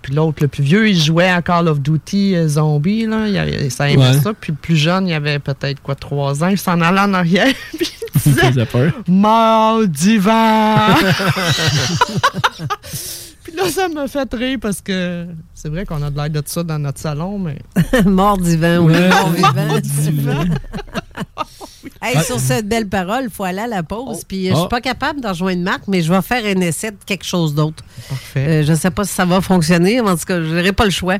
puis 0.00 0.14
l'autre, 0.14 0.38
le 0.42 0.48
plus 0.48 0.62
vieux, 0.62 0.88
il 0.88 1.00
jouait 1.00 1.28
à 1.28 1.42
Call 1.42 1.66
of 1.66 1.80
Duty 1.80 2.36
euh, 2.36 2.46
Zombie. 2.46 3.06
Là. 3.06 3.26
Il, 3.26 3.36
avait- 3.36 3.68
ça 3.68 3.90
aimait 3.90 4.10
Ouais. 4.10 4.20
ça. 4.20 4.32
Puis 4.32 4.52
le 4.52 4.58
plus 4.58 4.76
jeune, 4.76 5.08
il 5.08 5.12
avait 5.14 5.40
peut-être 5.40 5.82
quoi, 5.82 5.96
trois 5.96 6.44
ans. 6.44 6.48
Il 6.48 6.58
s'en 6.58 6.80
allait 6.80 7.00
en 7.00 7.12
arrière. 7.14 7.52
puis 7.76 7.88
il 8.14 8.20
Ça 8.32 8.50
disait. 8.52 8.66
Mort 9.08 9.88
d'hiver! 9.88 10.96
Puis 13.44 13.52
là, 13.54 13.68
ça 13.70 13.88
me 13.88 14.06
fait 14.06 14.32
rire 14.34 14.58
parce 14.60 14.80
que 14.80 15.26
c'est 15.54 15.68
vrai 15.68 15.84
qu'on 15.84 16.02
a 16.02 16.10
de 16.10 16.16
l'air 16.16 16.30
de 16.30 16.42
ça 16.46 16.62
dans 16.62 16.78
notre 16.78 16.98
salon, 16.98 17.38
mais. 17.38 17.58
mort 18.06 18.38
divin, 18.38 18.78
oui. 18.80 18.92
Ouais. 18.94 19.08
Mort 19.08 19.30
vivant. 19.30 19.52
Mort 19.66 19.80
divin. 19.80 20.44
Hey, 22.02 22.22
sur 22.22 22.38
cette 22.38 22.68
belle 22.68 22.86
parole, 22.88 23.24
il 23.24 23.30
faut 23.30 23.44
aller 23.44 23.60
à 23.60 23.66
la 23.66 23.82
pause. 23.82 24.24
Puis 24.24 24.46
euh, 24.48 24.50
je 24.52 24.56
Oh. 24.56 24.60
suis 24.60 24.68
pas 24.68 24.80
capable 24.82 25.20
d'en 25.22 25.30
rejoindre 25.30 25.62
Marc, 25.62 25.82
mais 25.86 26.02
je 26.02 26.12
vais 26.12 26.20
faire 26.20 26.42
un 26.44 26.60
essai 26.60 26.90
de 26.90 26.96
quelque 27.06 27.24
chose 27.24 27.54
d'autre. 27.54 27.82
Parfait. 28.08 28.46
Euh, 28.46 28.62
je 28.62 28.72
ne 28.72 28.76
sais 28.76 28.90
pas 28.90 29.04
si 29.04 29.14
ça 29.14 29.24
va 29.24 29.40
fonctionner, 29.40 30.02
mais 30.02 30.10
en 30.10 30.16
tout 30.16 30.24
cas, 30.26 30.38
je 30.42 30.46
n'aurai 30.54 30.72
pas 30.72 30.84
le 30.84 30.90
choix. 30.90 31.16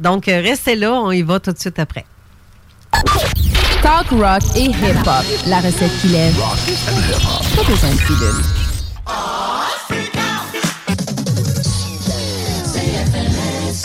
Donc, 0.00 0.28
euh, 0.28 0.40
restez 0.40 0.74
là, 0.76 0.92
on 0.94 1.10
y 1.12 1.20
va 1.22 1.38
tout 1.38 1.52
de 1.52 1.58
suite 1.58 1.78
après. 1.78 2.06
Talk 3.82 4.08
rock 4.10 4.42
et 4.56 4.64
hip-hop. 4.70 5.24
La 5.46 5.60
recette 5.60 5.92
qui 6.00 6.08
lève. 6.08 6.34
Pas 6.36 7.62
besoin 7.64 7.90
de 7.90 7.96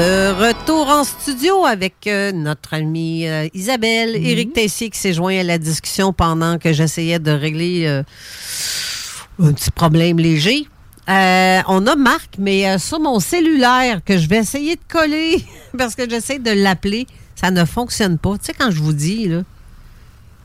De 0.00 0.32
retour 0.32 0.88
en 0.88 1.04
studio 1.04 1.66
avec 1.66 2.06
euh, 2.06 2.32
notre 2.32 2.72
amie 2.72 3.28
euh, 3.28 3.46
Isabelle, 3.52 4.18
Mhm. 4.18 4.24
Éric 4.24 4.52
Tessier 4.54 4.88
qui 4.88 4.98
s'est 4.98 5.12
joint 5.12 5.38
à 5.38 5.42
la 5.42 5.58
discussion 5.58 6.14
pendant 6.14 6.56
que 6.56 6.72
j'essayais 6.72 7.18
de 7.18 7.30
régler 7.30 7.86
euh, 7.86 8.02
un 9.42 9.52
petit 9.52 9.70
problème 9.70 10.18
léger. 10.18 10.66
On 11.06 11.86
a 11.86 11.96
Marc, 11.96 12.36
mais 12.38 12.78
sur 12.78 12.98
mon 12.98 13.20
cellulaire 13.20 14.02
que 14.02 14.16
je 14.16 14.26
vais 14.26 14.38
essayer 14.38 14.76
de 14.76 14.80
coller 14.88 15.44
parce 15.76 15.94
que 15.94 16.08
j'essaie 16.08 16.38
de 16.38 16.52
l'appeler, 16.52 17.06
ça 17.34 17.50
ne 17.50 17.66
fonctionne 17.66 18.16
pas. 18.16 18.38
Tu 18.38 18.46
sais, 18.46 18.54
quand 18.54 18.70
je 18.70 18.80
vous 18.80 18.94
dis 18.94 19.28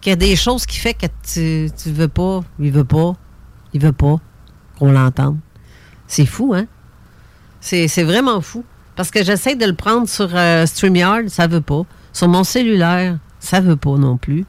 qu'il 0.01 0.09
y 0.09 0.13
a 0.13 0.17
des 0.17 0.35
choses 0.35 0.65
qui 0.65 0.79
fait 0.79 0.95
que 0.95 1.05
tu, 1.23 1.71
tu 1.81 1.91
veux 1.91 2.09
pas, 2.09 2.43
il 2.59 2.73
veut 2.73 2.83
pas, 2.83 3.15
il 3.71 3.79
veut 3.79 3.93
pas 3.93 4.17
qu'on 4.77 4.91
l'entende. 4.91 5.37
C'est 6.07 6.25
fou, 6.25 6.53
hein? 6.53 6.67
C'est 7.61 7.87
c'est 7.87 8.03
vraiment 8.03 8.41
fou. 8.41 8.65
Parce 8.95 9.11
que 9.11 9.23
j'essaie 9.23 9.55
de 9.55 9.65
le 9.65 9.73
prendre 9.73 10.07
sur 10.07 10.29
euh, 10.33 10.65
StreamYard, 10.65 11.27
ça 11.29 11.47
veut 11.47 11.61
pas. 11.61 11.81
Sur 12.13 12.27
mon 12.29 12.43
cellulaire, 12.43 13.17
ça 13.39 13.59
veut 13.59 13.75
pas 13.75 13.97
non 13.97 14.17
plus. 14.17 14.45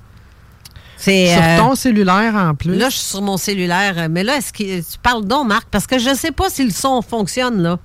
C'est, 0.98 1.32
Sur 1.34 1.42
euh, 1.42 1.58
ton 1.58 1.74
cellulaire 1.74 2.34
en 2.34 2.54
plus? 2.54 2.74
Là, 2.76 2.88
je 2.88 2.96
suis 2.96 3.06
sur 3.08 3.20
mon 3.22 3.36
cellulaire. 3.36 3.94
euh, 3.98 4.08
Mais 4.10 4.24
là, 4.24 4.36
est-ce 4.36 4.52
que 4.52 4.62
tu 4.80 4.98
parles 5.02 5.24
donc, 5.24 5.46
Marc? 5.48 5.66
Parce 5.70 5.86
que 5.86 5.98
je 5.98 6.14
sais 6.14 6.30
pas 6.32 6.48
si 6.48 6.64
le 6.64 6.70
son 6.70 7.02
fonctionne, 7.02 7.60
là. 7.62 7.78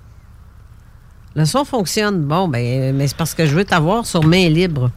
Le 1.36 1.46
son 1.46 1.66
fonctionne. 1.66 2.22
Bon, 2.24 2.48
ben, 2.48 2.96
mais 2.96 3.08
c'est 3.08 3.18
parce 3.18 3.34
que 3.34 3.46
je 3.46 3.56
veux 3.56 3.66
t'avoir 3.66 4.06
sur 4.06 4.24
main 4.24 4.48
libre. 4.50 4.92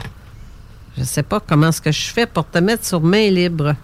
Je 0.97 1.03
sais 1.03 1.23
pas 1.25 1.41
comment 1.41 1.69
est-ce 1.69 1.81
que 1.81 1.91
je 1.93 2.07
fais 2.11 2.27
pour 2.27 2.49
te 2.49 2.59
mettre 2.59 2.85
sur 2.85 3.01
main 3.01 3.31
libre. 3.31 3.75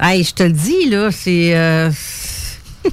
Hey, 0.00 0.24
je 0.24 0.34
te 0.34 0.42
le 0.42 0.52
dis, 0.52 0.88
là, 0.90 1.10
c'est... 1.12 1.54
euh. 1.56 1.90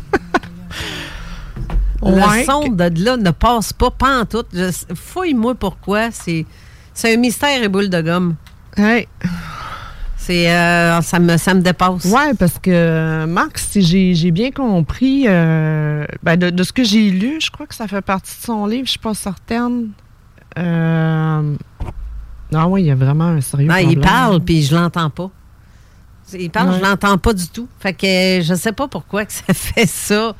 Le 2.01 2.43
son 2.45 2.67
de 2.69 3.03
là 3.03 3.17
ne 3.17 3.31
passe 3.31 3.73
pas, 3.73 3.91
pas 3.91 4.21
en 4.21 4.25
tout. 4.25 4.43
Je- 4.53 4.71
Fouille-moi 4.95 5.55
pourquoi. 5.55 6.11
C'est 6.11 6.45
c'est 6.93 7.13
un 7.13 7.17
mystère 7.17 7.61
et 7.63 7.67
boule 7.67 7.89
de 7.89 8.01
gomme. 8.01 8.35
C'est 10.17 10.51
euh, 10.51 11.01
ça 11.01 11.17
me 11.19 11.37
ça 11.37 11.53
me 11.53 11.61
dépasse. 11.61 12.05
Ouais, 12.05 12.33
parce 12.37 12.59
que 12.59 13.25
Marc, 13.25 13.57
si 13.57 13.81
j'ai 13.81 14.13
j'ai 14.15 14.31
bien 14.31 14.51
compris, 14.51 15.23
euh, 15.27 16.05
ben, 16.23 16.35
de, 16.37 16.49
de 16.49 16.63
ce 16.63 16.71
que 16.73 16.83
j'ai 16.83 17.09
lu, 17.09 17.39
je 17.41 17.49
crois 17.49 17.65
que 17.65 17.73
ça 17.75 17.87
fait 17.87 18.01
partie 18.01 18.37
de 18.39 18.45
son 18.45 18.65
livre, 18.65 18.85
je 18.85 18.91
suis 18.91 18.99
pas 18.99 19.13
certaine. 19.13 19.89
Euh, 20.57 21.55
ah 22.53 22.67
oui, 22.67 22.83
il 22.83 22.87
y 22.87 22.91
a 22.91 22.95
vraiment 22.95 23.25
un 23.25 23.41
sérieux 23.41 23.67
Ah, 23.71 23.75
problème. 23.79 23.91
il 23.91 23.99
parle 24.01 24.41
puis 24.41 24.61
je 24.63 24.75
l'entends 24.75 25.09
pas. 25.09 25.29
Il 26.33 26.51
parle, 26.51 26.73
je 26.75 26.81
Ouais. 26.83 26.89
l'entends 26.89 27.17
pas 27.17 27.33
du 27.33 27.47
tout. 27.47 27.67
Fait 27.79 27.93
que 27.93 28.05
je 28.45 28.53
sais 28.55 28.71
pas 28.73 28.87
pourquoi 28.87 29.25
que 29.25 29.33
ça 29.33 29.41
fait 29.53 29.87
ça. 29.87 30.35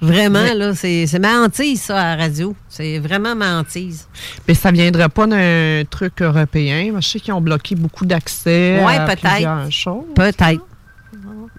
Vraiment, 0.00 0.54
là, 0.54 0.74
c'est 0.76 1.06
c'est 1.08 1.18
ma 1.18 1.40
hantise, 1.42 1.82
ça, 1.82 2.00
à 2.00 2.16
la 2.16 2.22
radio. 2.22 2.54
C'est 2.68 3.00
vraiment 3.00 3.34
ma 3.34 3.58
hantise. 3.58 4.06
Mais 4.46 4.54
ça 4.54 4.70
viendrait 4.70 5.08
pas 5.08 5.26
d'un 5.26 5.82
truc 5.90 6.22
européen. 6.22 6.92
Je 7.00 7.06
sais 7.06 7.18
qu'ils 7.20 7.34
ont 7.34 7.40
bloqué 7.40 7.74
beaucoup 7.74 8.06
d'accès 8.06 8.80
Ouais, 8.84 8.96
à 8.96 9.06
peut-être. 9.06 9.28
plusieurs 9.28 9.72
choses. 9.72 10.04
Peut-être. 10.14 10.64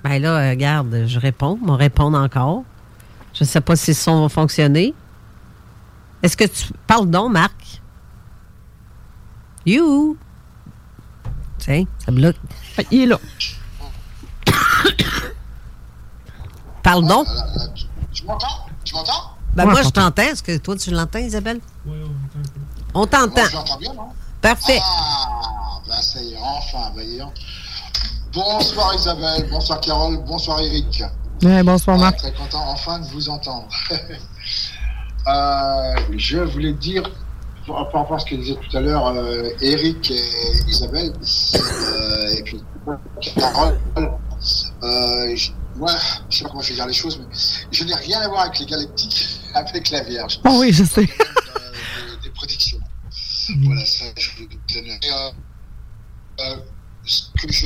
Ben 0.03 0.21
là, 0.21 0.37
euh, 0.37 0.49
regarde, 0.51 1.03
je 1.07 1.19
réponds, 1.19 1.59
on 1.67 1.75
répond 1.75 2.13
encore. 2.13 2.63
Je 3.33 3.43
sais 3.43 3.59
pas 3.59 3.75
si 3.75 3.91
le 3.91 3.95
son 3.95 4.21
va 4.21 4.29
fonctionner. 4.29 4.93
Est-ce 6.23 6.37
que 6.37 6.45
tu 6.45 6.67
parles 6.87 7.09
donc, 7.09 7.33
Marc? 7.33 7.81
You! 9.65 10.15
Tiens, 11.57 11.83
ça 12.05 12.11
bloque. 12.13 12.37
Il 12.91 13.01
est 13.01 13.05
là. 13.07 13.19
Parle 16.81 17.05
donc. 17.07 17.27
Tu 18.29 18.33
m'entends? 18.33 18.65
Tu 18.85 18.93
m'entends? 18.93 19.23
Ben 19.55 19.65
Ouais, 19.65 19.71
moi, 19.71 19.79
on 19.79 19.83
je 19.83 19.89
t'entend. 19.89 20.11
t'entends. 20.11 20.21
Est-ce 20.21 20.43
que 20.43 20.57
toi, 20.57 20.75
tu 20.77 20.91
l'entends, 20.91 21.17
Isabelle? 21.19 21.59
On 22.93 23.05
t'entend. 23.07 23.27
Moi, 23.41 23.49
je 23.49 23.55
l'entends 23.55 23.77
bien, 23.77 23.93
non? 23.93 24.09
Parfait. 24.41 24.79
Ah, 24.83 25.79
ben 25.87 26.01
ça 26.01 26.21
y 26.21 26.33
est, 26.33 26.37
enfin, 26.39 26.91
voyons. 26.93 27.31
Bonsoir 28.33 28.93
Isabelle, 28.93 29.49
bonsoir 29.49 29.81
Carole, 29.81 30.17
bonsoir 30.27 30.59
Eric. 30.61 31.03
Ouais, 31.43 31.63
bonsoir, 31.63 31.97
Ah, 31.97 32.01
Marc. 32.03 32.17
Très 32.17 32.33
content 32.33 32.63
enfin 32.69 32.99
de 32.99 33.07
vous 33.07 33.29
entendre. 33.29 33.67
Euh, 35.27 35.95
je 36.17 36.37
voulais 36.39 36.73
dire, 36.73 37.03
par 37.67 37.75
rapport 37.75 38.13
à 38.15 38.19
ce 38.19 38.25
que 38.25 38.35
disait 38.35 38.55
tout 38.55 38.77
à 38.77 38.79
l'heure 38.79 39.07
euh, 39.07 39.49
Eric 39.61 40.09
et 40.09 40.23
Isabelle, 40.67 41.13
euh, 41.13 42.27
et 42.37 42.41
puis 42.43 42.63
Carole, 43.35 43.77
euh, 43.97 45.35
je, 45.35 45.51
moi, 45.79 45.91
je 46.29 46.37
sais 46.37 46.43
pas 46.43 46.49
comment 46.49 46.61
je 46.61 46.69
vais 46.69 46.75
dire 46.75 46.85
les 46.87 46.93
choses, 46.93 47.17
mais 47.19 47.25
je 47.71 47.83
n'ai 47.85 47.95
rien 47.95 48.19
à 48.19 48.27
voir 48.27 48.41
avec 48.41 48.59
les 48.59 48.65
galactiques, 48.65 49.39
avec 49.55 49.89
la 49.89 50.01
Vierge. 50.03 50.39
Oh 50.45 50.57
oui, 50.59 50.71
je 50.73 50.83
sais. 50.83 51.05
des, 51.05 51.07
des 52.23 52.29
prédictions. 52.35 52.79
Voilà, 53.63 53.85
ça, 53.85 54.05
je 54.17 54.29
vous 54.37 54.47
donner. 54.73 54.99
Euh, 55.05 55.31
euh, 56.41 56.55
ce 57.05 57.23
que 57.41 57.51
je, 57.51 57.65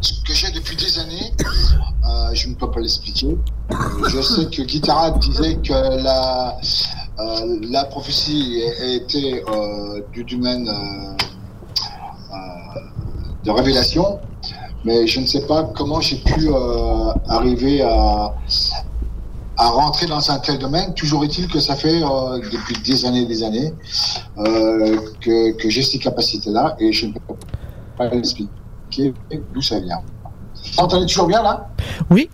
ce 0.00 0.22
que 0.24 0.32
j'ai 0.32 0.50
depuis 0.52 0.76
des 0.76 0.98
années, 0.98 1.32
euh, 1.42 2.34
je 2.34 2.48
ne 2.48 2.54
peux 2.54 2.70
pas 2.70 2.80
l'expliquer. 2.80 3.36
Euh, 3.72 4.08
Je 4.08 4.22
sais 4.22 4.46
que 4.46 4.62
Guitara 4.62 5.10
disait 5.18 5.56
que 5.56 5.72
la, 5.72 6.56
euh, 7.18 7.58
la 7.62 7.84
prophétie 7.84 8.62
était 8.80 9.42
du 10.12 10.24
domaine 10.24 10.64
de 13.44 13.50
révélation, 13.50 14.20
mais 14.84 15.06
je 15.06 15.20
ne 15.20 15.26
sais 15.26 15.46
pas 15.46 15.64
comment 15.76 16.00
j'ai 16.00 16.16
pu 16.16 16.48
euh, 16.48 17.12
arriver 17.28 17.82
à, 17.82 18.34
à 19.56 19.68
rentrer 19.70 20.06
dans 20.06 20.30
un 20.30 20.38
tel 20.38 20.58
domaine. 20.58 20.94
Toujours 20.94 21.24
est-il 21.24 21.48
que 21.48 21.60
ça 21.60 21.74
fait 21.74 22.02
euh, 22.02 22.38
depuis 22.52 22.76
des 22.82 23.04
années 23.04 23.22
et 23.22 23.26
des 23.26 23.42
années 23.42 23.72
euh, 24.38 25.00
que, 25.20 25.52
que 25.56 25.68
j'ai 25.68 25.82
ces 25.82 25.98
capacités-là 25.98 26.76
et 26.78 26.92
je 26.92 27.06
ne 27.06 27.12
peux 27.12 27.34
pas 27.96 28.08
l'expliquer 28.08 29.12
d'où 29.52 29.62
ça 29.62 29.80
vient. 29.80 30.00
Vous 30.72 30.80
entendez 30.80 31.06
toujours 31.06 31.26
bien 31.26 31.42
là? 31.42 31.68
Oui. 32.10 32.30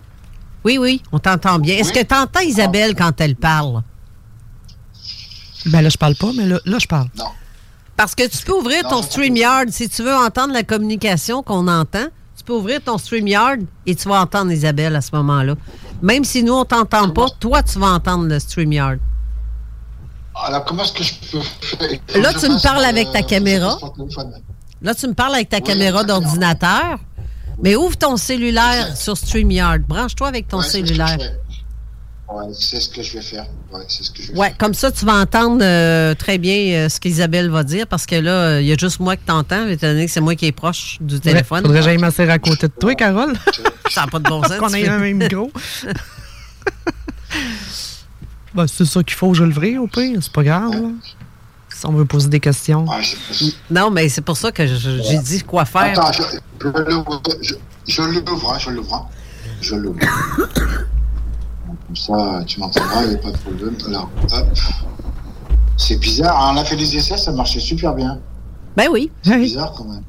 Oui, 0.63 0.77
oui, 0.79 1.01
on 1.11 1.19
t'entend 1.19 1.59
bien. 1.59 1.77
Est-ce 1.77 1.93
que 1.93 2.01
tu 2.01 2.15
entends 2.15 2.39
Isabelle 2.39 2.95
quand 2.95 3.21
elle 3.21 3.35
parle? 3.35 3.83
Ben 5.67 5.81
là, 5.81 5.89
je 5.89 5.97
parle 5.97 6.15
pas, 6.15 6.31
mais 6.35 6.45
là, 6.45 6.59
là 6.65 6.77
je 6.79 6.87
parle. 6.87 7.07
Parce 7.95 8.15
que 8.15 8.27
tu 8.27 8.43
peux 8.43 8.53
ouvrir 8.53 8.87
ton 8.87 9.01
StreamYard 9.01 9.69
si 9.69 9.87
tu 9.89 10.03
veux 10.03 10.15
entendre 10.15 10.53
la 10.53 10.63
communication 10.63 11.43
qu'on 11.43 11.67
entend. 11.67 12.07
Tu 12.45 12.51
peux 12.51 12.57
ouvrir 12.59 12.79
ton 12.79 12.99
StreamYard 12.99 13.57
et 13.87 13.95
tu 13.95 14.07
vas 14.07 14.21
entendre 14.21 14.51
Isabelle 14.51 14.95
à 14.95 15.01
ce 15.01 15.09
moment-là. 15.15 15.55
Même 16.03 16.23
si 16.23 16.43
nous, 16.43 16.53
on 16.53 16.63
t'entend 16.63 17.09
pas, 17.09 17.25
toi, 17.39 17.63
tu 17.63 17.79
vas 17.79 17.87
entendre 17.87 18.27
le 18.27 18.37
StreamYard. 18.37 18.99
Alors 20.35 20.63
comment 20.63 20.83
est-ce 20.83 20.93
que 20.93 21.03
je 21.03 21.13
peux 21.31 21.41
faire? 21.41 22.21
Là, 22.21 22.33
tu 22.35 22.47
me 22.47 22.61
parles 22.61 22.83
euh, 22.83 22.89
avec 22.89 23.11
ta 23.11 23.21
je 23.21 23.25
caméra. 23.25 23.79
Là, 24.83 24.93
tu 24.93 25.07
me 25.07 25.15
parles 25.15 25.33
avec 25.33 25.49
ta 25.49 25.59
caméra 25.59 26.03
d'ordinateur, 26.03 26.99
mais 27.63 27.75
ouvre 27.75 27.97
ton 27.97 28.15
cellulaire 28.15 28.95
sur 28.95 29.17
StreamYard. 29.17 29.81
Branche-toi 29.81 30.27
avec 30.27 30.47
ton 30.47 30.61
cellulaire. 30.61 31.17
Ouais, 32.27 32.45
c'est 32.59 32.79
ce 32.79 32.89
que 32.89 33.03
je 33.03 33.13
vais 33.13 33.21
faire. 33.21 33.45
Ouais, 33.71 33.81
c'est 33.87 34.03
ce 34.03 34.09
que 34.11 34.21
je 34.23 34.31
vais 34.31 34.37
Ouais, 34.39 34.53
comme 34.57 34.73
ça, 34.73 34.91
tu 34.91 35.05
vas 35.05 35.13
entendre 35.13 35.59
euh, 35.61 36.15
très 36.15 36.37
bien 36.39 36.55
euh, 36.85 36.89
ce 36.89 36.99
qu'Isabelle 36.99 37.49
va 37.51 37.63
dire, 37.63 37.85
parce 37.87 38.05
que 38.07 38.15
là, 38.15 38.31
euh, 38.31 38.61
il 38.61 38.67
y 38.67 38.71
a 38.71 38.77
juste 38.77 38.99
moi 38.99 39.15
qui 39.15 39.23
t'entends, 39.25 39.67
étant 39.67 39.87
donné 39.87 40.07
que 40.07 40.11
c'est 40.11 40.21
moi 40.21 40.33
qui 40.35 40.47
est 40.47 40.51
proche 40.51 40.97
du 41.01 41.19
téléphone. 41.19 41.61
Faudrait 41.61 41.79
que 41.79 41.85
j'aille 41.85 41.97
m'asseoir 41.99 42.29
à 42.31 42.39
côté 42.39 42.67
de 42.67 42.73
toi, 42.79 42.95
Carole. 42.95 43.33
Ça 43.91 44.01
n'a 44.01 44.07
pas 44.07 44.17
de 44.19 44.27
bon 44.27 44.41
sens. 44.43 44.57
Qu'on 44.57 44.73
ait 44.73 44.87
un 44.87 44.97
même 44.97 45.17
micro. 45.17 45.51
Ben, 48.53 48.67
c'est 48.67 48.85
ça 48.85 49.03
qu'il 49.03 49.15
faut, 49.17 49.33
je 49.33 49.43
le 49.43 49.51
ferai 49.51 49.77
au 49.77 49.85
pire, 49.87 50.17
c'est 50.21 50.31
pas 50.31 50.43
grave. 50.43 50.71
là. 50.71 50.87
Si 51.69 51.85
on 51.85 51.91
veut 51.91 52.05
poser 52.05 52.29
des 52.29 52.39
questions. 52.39 52.85
Non, 53.69 53.91
mais 53.91 54.07
c'est 54.07 54.21
pour 54.21 54.37
ça 54.37 54.49
que 54.53 54.65
j'ai 54.65 55.19
dit 55.19 55.41
quoi 55.43 55.65
faire. 55.65 55.99
Attends, 55.99 56.13
je, 56.13 56.21
je 56.61 56.67
l'ouvre, 56.69 57.21
je, 57.41 57.53
je 57.85 58.01
l'ouvre, 58.01 58.53
hein, 58.53 58.57
je 58.59 58.69
l'ouvre. 58.69 58.93
hein. 58.95 59.05
Je 59.61 59.75
l'ouvre. 59.75 59.99
Comme 61.87 61.95
ça, 61.95 62.43
tu 62.45 62.59
m'entendras, 62.59 63.03
il 63.03 63.09
n'y 63.09 63.15
a 63.15 63.17
pas 63.19 63.31
de 63.31 63.37
problème. 63.37 63.77
Alors, 63.87 64.09
hop. 64.31 64.47
C'est 65.77 65.97
bizarre, 65.99 66.41
hein, 66.41 66.53
on 66.53 66.57
a 66.57 66.63
fait 66.63 66.77
des 66.77 66.95
essais, 66.95 67.17
ça 67.17 67.31
marchait 67.31 67.59
super 67.59 67.93
bien. 67.93 68.19
Ben 68.77 68.87
oui. 68.91 69.11
C'est 69.23 69.37
bizarre 69.37 69.73
quand 69.77 69.85
même. 69.85 70.03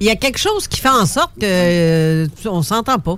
Il 0.00 0.06
y 0.06 0.10
a 0.10 0.16
quelque 0.16 0.38
chose 0.38 0.66
qui 0.66 0.80
fait 0.80 0.88
en 0.88 1.04
sorte 1.04 1.32
que 1.38 1.44
euh, 1.44 2.26
on 2.46 2.62
s'entend 2.62 2.98
pas. 2.98 3.16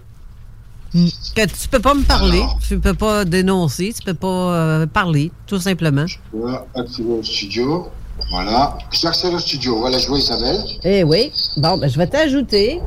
Que 0.92 1.46
tu 1.46 1.68
peux 1.70 1.78
pas 1.78 1.94
me 1.94 2.02
parler, 2.02 2.42
tu 2.68 2.78
peux 2.78 2.92
pas 2.92 3.24
dénoncer, 3.24 3.94
tu 3.96 4.02
peux 4.02 4.14
pas 4.14 4.26
euh, 4.28 4.86
parler, 4.86 5.32
tout 5.46 5.58
simplement. 5.58 6.06
Je 6.06 6.18
vais 6.34 6.58
activer 6.74 7.16
le 7.16 7.22
studio. 7.22 7.88
Voilà. 8.30 8.76
J'accède 8.90 9.32
au 9.32 9.38
studio. 9.38 9.78
Voilà, 9.78 9.98
je 9.98 10.08
vois 10.08 10.18
Isabelle. 10.18 10.58
Eh 10.84 11.02
oui. 11.02 11.32
Bon, 11.56 11.78
ben 11.78 11.88
je 11.88 11.96
vais 11.96 12.06
t'ajouter. 12.06 12.80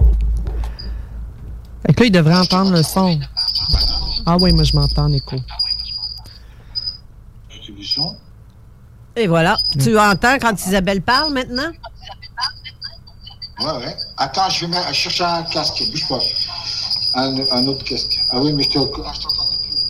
Fait 1.86 1.94
que 1.94 2.00
là, 2.02 2.06
il 2.06 2.12
devrait 2.12 2.38
entendre 2.38 2.72
le 2.72 2.84
son. 2.84 3.20
Ah 4.26 4.38
oui, 4.40 4.52
moi, 4.54 4.64
je 4.64 4.76
m'entends 4.76 5.04
en 5.06 5.14
écho. 5.14 5.36
Son? 7.84 8.16
Et 9.16 9.28
voilà. 9.28 9.56
Tu 9.80 9.98
entends 10.00 10.38
quand 10.42 10.54
Isabelle 10.66 11.02
parle 11.02 11.34
maintenant? 11.34 11.72
Ouais, 13.60 13.86
ouais. 13.86 13.96
Attends, 14.18 14.50
je 14.50 14.66
vais 14.66 14.94
chercher 14.94 15.24
un 15.24 15.44
casque. 15.44 15.84
Bouge 15.92 16.08
pas. 16.08 16.20
Un, 17.16 17.36
un 17.52 17.68
autre 17.68 17.84
casque. 17.86 18.20
Ah 18.32 18.40
oui, 18.42 18.54
mais 18.54 18.64
je 18.64 18.70
te. 18.70 18.80
ah, 18.80 19.12
je 19.14 19.22
t'entends 19.22 19.48
plus. 19.48 19.86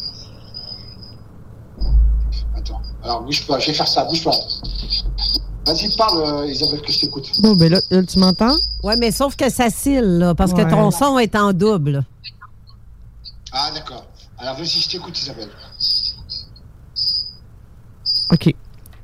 Attends. 2.58 2.82
Alors, 3.04 3.22
bouge 3.24 3.46
pas. 3.48 3.60
Je 3.60 3.68
vais 3.68 3.74
faire 3.74 3.88
ça. 3.88 4.04
Bouge 4.06 4.24
pas. 4.24 4.36
Vas-y, 5.66 5.96
parle, 5.96 6.22
euh, 6.22 6.48
Isabelle, 6.48 6.82
que 6.82 6.92
je 6.92 7.00
t'écoute. 7.00 7.32
Bon, 7.42 7.54
ben 7.56 7.72
là, 7.72 7.80
là, 7.90 8.04
tu 8.04 8.20
m'entends? 8.20 8.56
Oui, 8.84 8.94
mais 9.00 9.12
sauf 9.12 9.36
que 9.36 9.50
ça 9.50 9.70
cille, 9.70 10.00
là, 10.04 10.36
parce 10.36 10.52
Ouais. 10.52 10.64
que 10.64 10.70
ton 10.70 10.92
son 10.92 11.18
est 11.18 11.36
en 11.36 11.54
double. 11.54 12.04
Ah, 13.52 13.72
d'accord. 13.74 14.06
Alors, 14.38 14.56
vas-y, 14.58 14.82
je 14.82 14.90
t'écoute, 14.90 15.18
Isabelle. 15.18 15.50
OK. 18.32 18.54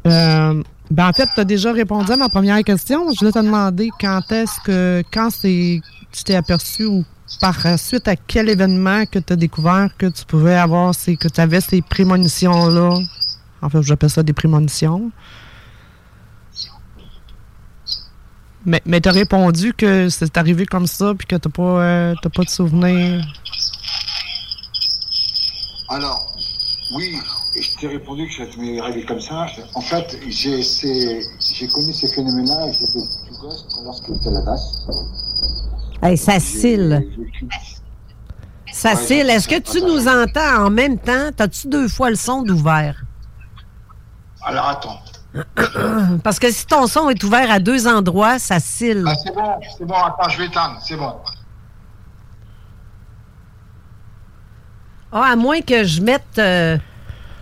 Euh, 0.08 0.64
ben, 0.90 1.08
en 1.08 1.14
fait, 1.14 1.30
tu 1.34 1.40
as 1.40 1.46
déjà 1.46 1.72
répondu 1.72 2.12
à 2.12 2.18
ma 2.18 2.30
première 2.30 2.62
question. 2.64 3.12
Je 3.12 3.20
voulais 3.20 3.32
te 3.32 3.40
demander 3.40 3.90
quand 4.00 4.30
est-ce 4.32 4.60
que, 4.62 5.04
quand 5.12 5.30
c'est, 5.30 5.80
tu 6.12 6.24
t'es 6.24 6.36
aperçu 6.36 6.86
ou 6.86 7.06
par 7.40 7.56
suite 7.80 8.08
à 8.10 8.16
quel 8.16 8.50
événement 8.50 9.06
que 9.06 9.20
tu 9.20 9.32
as 9.32 9.38
découvert 9.38 9.90
que 9.98 10.08
tu 10.08 10.26
pouvais 10.26 10.56
avoir, 10.56 10.94
ces, 10.94 11.16
que 11.16 11.30
tu 11.30 11.40
avais 11.40 11.62
ces 11.62 11.82
prémonitions-là? 11.82 13.00
En 13.62 13.70
fait, 13.70 13.82
j'appelle 13.84 14.10
ça 14.10 14.24
des 14.24 14.34
prémonitions. 14.34 15.12
Mais, 18.66 18.82
mais 18.86 19.02
tu 19.02 19.10
as 19.10 19.14
répondu 19.14 19.74
que 19.74 20.10
c'est 20.10 20.38
arrivé 20.38 20.66
comme 20.66 20.88
ça 20.88 21.14
puis 21.18 21.26
que 21.26 21.36
tu 21.36 21.48
n'as 21.48 21.52
pas, 21.52 21.82
euh, 21.84 22.16
pas 22.36 22.44
de 22.44 22.50
souvenir. 22.50 23.26
Alors, 25.92 26.34
oui, 26.96 27.18
je 27.60 27.70
t'ai 27.80 27.88
répondu 27.88 28.26
que 28.28 28.34
ça 28.34 28.58
m'est 28.58 28.80
arrivé 28.80 29.06
comme 29.06 29.20
ça. 29.20 29.46
En 29.76 29.82
fait, 29.82 30.18
j'ai 30.30 31.68
connu 31.68 31.92
ces 31.94 32.08
phénomènes-là 32.14 32.68
et 32.68 32.74
j'étais 32.74 33.00
tout 33.28 33.42
gosse 33.42 33.66
lorsque 33.84 34.08
j'étais 34.14 34.30
à 34.30 34.32
la 34.32 34.42
DAS. 34.42 34.88
Hey, 36.02 36.18
ça 36.18 36.40
cille. 36.40 36.98
Ça- 38.72 38.94
Est-ce 38.94 39.48
que 39.50 39.60
tu 39.60 39.82
nous 39.82 40.08
entends 40.08 40.66
en 40.66 40.70
même 40.70 40.98
temps? 40.98 41.30
T'as-tu 41.36 41.68
deux 41.68 41.90
fois 41.90 42.10
le 42.10 42.16
son 42.16 42.42
d'ouvert? 42.42 42.96
Alors, 44.44 44.70
attends. 44.70 45.00
Parce 46.24 46.40
que 46.40 46.52
si 46.52 46.66
ton 46.66 46.88
son 46.88 47.10
est 47.10 47.22
ouvert 47.24 47.52
à 47.52 47.60
deux 47.60 47.86
endroits, 47.88 48.40
ça 48.40 48.60
cille. 48.62 49.04
Ah, 49.06 49.14
c'est 49.16 49.34
bon, 49.34 49.52
c'est 49.78 49.86
bon, 49.86 49.96
attends, 49.96 50.30
je 50.30 50.38
vais 50.38 50.46
éteindre, 50.46 50.78
c'est 50.86 50.96
bon. 50.98 51.14
Ah, 55.12 55.32
à 55.32 55.36
moins 55.36 55.62
que 55.62 55.84
je 55.84 56.02
mette. 56.02 56.38
euh, 56.38 56.78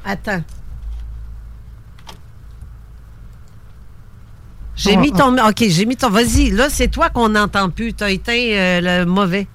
Attends. 0.05 0.41
J'ai 4.75 4.95
Ah, 4.95 4.99
mis 4.99 5.11
ah. 5.13 5.17
ton. 5.17 5.37
OK, 5.49 5.63
j'ai 5.67 5.85
mis 5.85 5.95
ton. 5.97 6.09
Vas-y, 6.09 6.49
là, 6.51 6.69
c'est 6.69 6.87
toi 6.87 7.09
qu'on 7.09 7.29
n'entend 7.29 7.69
plus. 7.69 7.93
T'as 7.93 8.09
éteint 8.09 8.33
euh, 8.33 8.81
le 8.81 9.05
mauvais. 9.05 9.47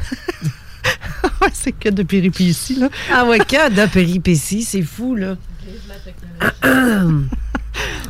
c'est 1.52 1.72
que 1.72 1.88
de 1.88 2.02
péripéties, 2.02 2.76
là. 2.76 2.88
Ah 3.12 3.24
ouais, 3.24 3.38
que 3.38 3.70
de 3.70 3.86
péripéties, 3.90 4.62
c'est 4.62 4.82
fou, 4.82 5.14
là. 5.16 5.36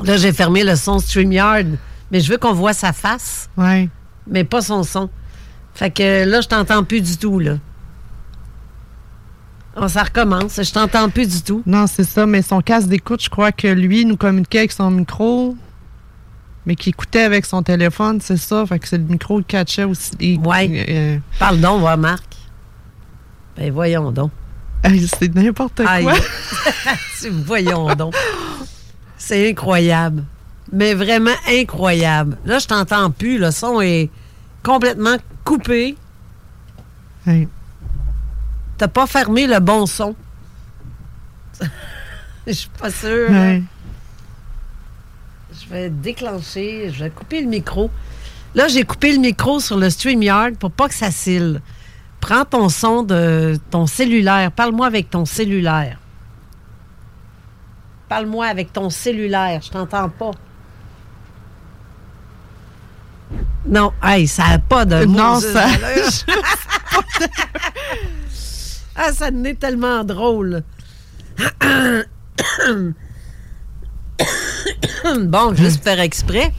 là, 0.04 0.16
j'ai 0.16 0.32
fermé 0.32 0.62
le 0.64 0.76
son 0.76 0.98
StreamYard, 0.98 1.66
mais 2.10 2.20
je 2.20 2.30
veux 2.30 2.38
qu'on 2.38 2.52
voit 2.52 2.72
sa 2.72 2.92
face, 2.92 3.48
Ouais. 3.56 3.88
mais 4.26 4.44
pas 4.44 4.62
son 4.62 4.82
son. 4.82 5.10
Fait 5.74 5.90
que 5.90 6.24
là, 6.24 6.40
je 6.40 6.48
t'entends 6.48 6.84
plus 6.84 7.00
du 7.00 7.16
tout, 7.16 7.38
là. 7.38 7.56
Oh, 9.82 9.88
ça 9.88 10.02
recommence, 10.02 10.60
je 10.62 10.72
t'entends 10.72 11.08
plus 11.08 11.26
du 11.26 11.42
tout. 11.42 11.62
Non, 11.64 11.86
c'est 11.86 12.04
ça, 12.04 12.26
mais 12.26 12.42
son 12.42 12.60
casque 12.60 12.88
d'écoute, 12.88 13.22
je 13.22 13.30
crois 13.30 13.50
que 13.50 13.66
lui 13.66 14.04
nous 14.04 14.16
communiquait 14.18 14.58
avec 14.58 14.72
son 14.72 14.90
micro, 14.90 15.56
mais 16.66 16.76
qu'il 16.76 16.90
écoutait 16.90 17.22
avec 17.22 17.46
son 17.46 17.62
téléphone, 17.62 18.20
c'est 18.20 18.36
ça. 18.36 18.66
Fait 18.66 18.78
que 18.78 18.86
c'est 18.86 18.98
le 18.98 19.04
micro 19.04 19.38
qui 19.38 19.44
catchait 19.44 19.84
aussi. 19.84 20.38
Ouais. 20.44 20.84
euh, 20.88 21.18
Parle 21.38 21.60
donc, 21.60 21.82
va, 21.82 21.96
Marc. 21.96 22.26
Ben, 23.56 23.72
voyons 23.72 24.12
donc. 24.12 24.30
c'est 25.18 25.34
n'importe 25.34 25.82
quoi. 25.82 26.12
C'est- 27.14 27.30
voyons 27.30 27.94
donc. 27.94 28.14
C'est 29.16 29.50
incroyable. 29.50 30.24
Mais 30.72 30.92
vraiment 30.94 31.34
incroyable. 31.48 32.36
Là, 32.44 32.58
je 32.58 32.66
t'entends 32.66 33.10
plus. 33.10 33.38
Le 33.38 33.50
son 33.50 33.80
est 33.80 34.10
complètement 34.62 35.16
coupé. 35.44 35.96
Hey. 37.26 37.48
T'as 38.80 38.88
pas 38.88 39.06
fermé 39.06 39.46
le 39.46 39.60
bon 39.60 39.84
son. 39.84 40.16
Je 42.46 42.52
suis 42.52 42.70
pas 42.70 42.90
sûre. 42.90 43.28
Ouais. 43.28 43.62
Je 45.52 45.68
vais 45.68 45.90
déclencher, 45.90 46.90
je 46.90 47.04
vais 47.04 47.10
couper 47.10 47.42
le 47.42 47.46
micro. 47.46 47.90
Là, 48.54 48.68
j'ai 48.68 48.84
coupé 48.84 49.12
le 49.12 49.18
micro 49.18 49.60
sur 49.60 49.76
le 49.76 49.90
StreamYard 49.90 50.54
pour 50.54 50.70
pas 50.70 50.88
que 50.88 50.94
ça 50.94 51.10
cille. 51.10 51.60
Prends 52.20 52.46
ton 52.46 52.70
son 52.70 53.02
de 53.02 53.60
ton 53.70 53.86
cellulaire. 53.86 54.50
Parle-moi 54.50 54.86
avec 54.86 55.10
ton 55.10 55.26
cellulaire. 55.26 55.98
Parle-moi 58.08 58.46
avec 58.46 58.72
ton 58.72 58.88
cellulaire. 58.88 59.60
Je 59.62 59.68
t'entends 59.68 60.08
pas. 60.08 60.30
Non, 63.66 63.92
hey, 64.02 64.26
ça 64.26 64.48
n'a 64.48 64.58
pas 64.58 64.86
de 64.86 65.04
Non, 65.04 65.38
ça- 65.38 65.68
ah, 68.96 69.12
ça 69.12 69.30
n'est 69.30 69.54
tellement 69.54 70.04
drôle. 70.04 70.62
bon, 75.22 75.54
juste 75.54 75.82
faire 75.82 76.00
exprès. 76.00 76.52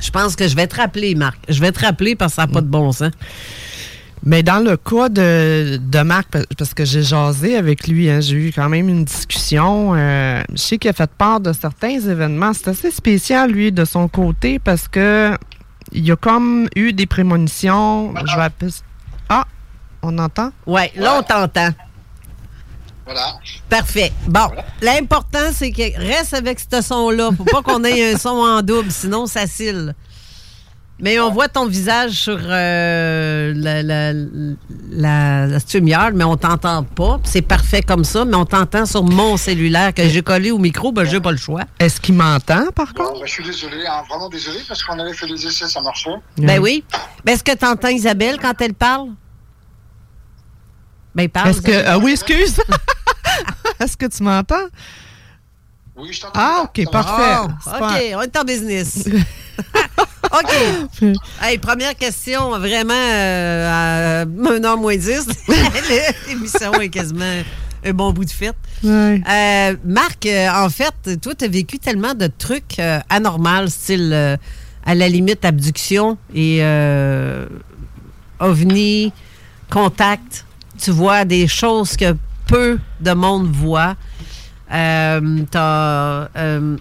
Je 0.00 0.10
pense 0.10 0.36
que 0.36 0.48
je 0.48 0.56
vais 0.56 0.66
te 0.66 0.76
rappeler, 0.76 1.14
Marc. 1.14 1.38
Je 1.48 1.60
vais 1.60 1.72
te 1.72 1.80
rappeler 1.80 2.14
parce 2.16 2.32
que 2.32 2.36
ça 2.36 2.46
n'a 2.46 2.52
pas 2.52 2.60
de 2.60 2.66
bon 2.66 2.92
sens. 2.92 3.10
Mais 4.26 4.42
dans 4.42 4.58
le 4.64 4.76
cas 4.78 5.10
de, 5.10 5.76
de 5.76 6.00
Marc, 6.02 6.30
pa- 6.30 6.44
parce 6.56 6.72
que 6.72 6.84
j'ai 6.86 7.02
jasé 7.02 7.56
avec 7.56 7.86
lui, 7.86 8.08
hein, 8.08 8.20
j'ai 8.20 8.48
eu 8.48 8.52
quand 8.54 8.68
même 8.70 8.88
une 8.88 9.04
discussion. 9.04 9.92
euh, 9.94 10.42
je 10.50 10.56
sais 10.56 10.78
qu'il 10.78 10.88
a 10.90 10.94
fait 10.94 11.10
part 11.10 11.40
de 11.40 11.52
certains 11.52 12.00
événements. 12.00 12.52
C'est 12.54 12.68
assez 12.68 12.90
spécial, 12.90 13.50
lui, 13.50 13.70
de 13.70 13.84
son 13.84 14.08
côté, 14.08 14.58
parce 14.58 14.88
que 14.88 15.36
il 15.92 16.06
y 16.06 16.10
a 16.10 16.16
comme 16.16 16.68
eu 16.74 16.94
des 16.94 17.04
prémonitions. 17.06 18.14
Je 18.26 18.36
vais 18.36 18.42
appeler- 18.42 18.70
on 20.04 20.18
entend? 20.18 20.50
Ouais, 20.66 20.92
là, 20.96 21.18
on 21.18 21.22
t'entend. 21.22 21.70
Voilà. 23.04 23.34
Parfait. 23.68 24.12
Bon, 24.26 24.48
l'important, 24.80 25.50
c'est 25.52 25.70
que 25.72 25.98
reste 25.98 26.32
avec 26.32 26.58
ce 26.58 26.80
son-là. 26.80 27.30
Faut 27.36 27.44
pas 27.44 27.60
qu'on 27.62 27.84
ait 27.84 28.14
un 28.14 28.18
son 28.18 28.30
en 28.30 28.62
double, 28.62 28.90
sinon 28.90 29.26
ça 29.26 29.46
cille. 29.46 29.92
Mais 31.00 31.18
on 31.18 31.30
voit 31.32 31.48
ton 31.48 31.66
visage 31.66 32.12
sur 32.12 32.38
euh, 32.40 33.52
la, 33.56 33.82
la, 33.82 34.12
la, 34.92 35.46
la 35.48 35.58
StreamYard, 35.58 36.14
mais 36.14 36.22
on 36.22 36.36
t'entend 36.36 36.84
pas. 36.84 37.18
C'est 37.24 37.42
parfait 37.42 37.82
comme 37.82 38.04
ça, 38.04 38.24
mais 38.24 38.36
on 38.36 38.44
t'entend 38.46 38.86
sur 38.86 39.02
mon 39.02 39.36
cellulaire 39.36 39.92
que 39.92 40.08
j'ai 40.08 40.22
collé 40.22 40.52
au 40.52 40.58
micro, 40.58 40.92
ben 40.92 41.04
j'ai 41.04 41.20
pas 41.20 41.32
le 41.32 41.36
choix. 41.36 41.62
Est-ce 41.80 42.00
qu'il 42.00 42.14
m'entend, 42.14 42.70
par 42.74 42.92
Bon, 42.94 43.10
bah, 43.18 43.26
je 43.26 43.30
suis 43.32 43.44
désolé, 43.44 43.84
hein, 43.86 44.02
vraiment 44.08 44.28
désolé, 44.28 44.60
parce 44.68 44.82
qu'on 44.84 44.98
avait 44.98 45.12
fait 45.12 45.26
les 45.26 45.44
essais, 45.44 45.66
ça 45.66 45.80
marchait. 45.82 46.14
Ben 46.38 46.60
oui. 46.60 46.84
Ben, 47.24 47.32
est-ce 47.32 47.42
que 47.42 47.54
tu 47.56 47.66
entends 47.66 47.88
Isabelle 47.88 48.38
quand 48.40 48.54
elle 48.60 48.74
parle? 48.74 49.08
Ben, 51.14 51.28
parle. 51.28 51.50
Est-ce 51.50 51.62
que. 51.62 51.86
Ah 51.86 51.98
oui, 51.98 52.12
excuse! 52.12 52.60
Est-ce 53.80 53.96
que 53.96 54.06
tu 54.06 54.22
m'entends? 54.22 54.66
Oui, 55.96 56.12
je 56.12 56.20
t'entends. 56.22 56.32
Ah, 56.40 56.62
OK, 56.64 56.90
parfait. 56.90 57.40
Oh, 57.44 57.48
C'est 57.62 58.14
OK, 58.14 58.18
on 58.18 58.22
est 58.22 58.36
en 58.36 58.44
business. 58.44 59.08
OK. 60.32 61.12
Hey, 61.40 61.58
première 61.58 61.94
question, 61.94 62.50
vraiment, 62.58 62.92
euh, 62.94 64.22
à 64.22 64.24
1h 64.24 64.80
moins 64.80 64.96
10. 64.96 65.26
L'émission 66.28 66.72
est 66.80 66.88
quasiment 66.88 67.42
un 67.84 67.92
bon 67.92 68.12
bout 68.12 68.24
de 68.24 68.30
fête. 68.30 68.56
Ouais. 68.82 69.22
Euh, 69.28 69.76
Marc, 69.84 70.26
euh, 70.26 70.48
en 70.50 70.68
fait, 70.70 71.20
toi, 71.20 71.34
tu 71.34 71.44
as 71.44 71.48
vécu 71.48 71.78
tellement 71.78 72.14
de 72.14 72.26
trucs 72.26 72.78
euh, 72.78 72.98
anormaux, 73.08 73.68
style 73.68 74.10
euh, 74.12 74.36
à 74.84 74.94
la 74.94 75.08
limite 75.08 75.44
abduction 75.44 76.18
et 76.34 76.58
euh, 76.62 77.46
ovni, 78.40 79.12
contact. 79.70 80.44
Tu 80.80 80.90
vois 80.90 81.24
des 81.24 81.46
choses 81.46 81.96
que 81.96 82.16
peu 82.46 82.78
de 83.00 83.12
monde 83.12 83.50
voit. 83.50 83.96
Euh, 84.72 85.44
T'as. 85.50 86.28
euh, 86.36 86.76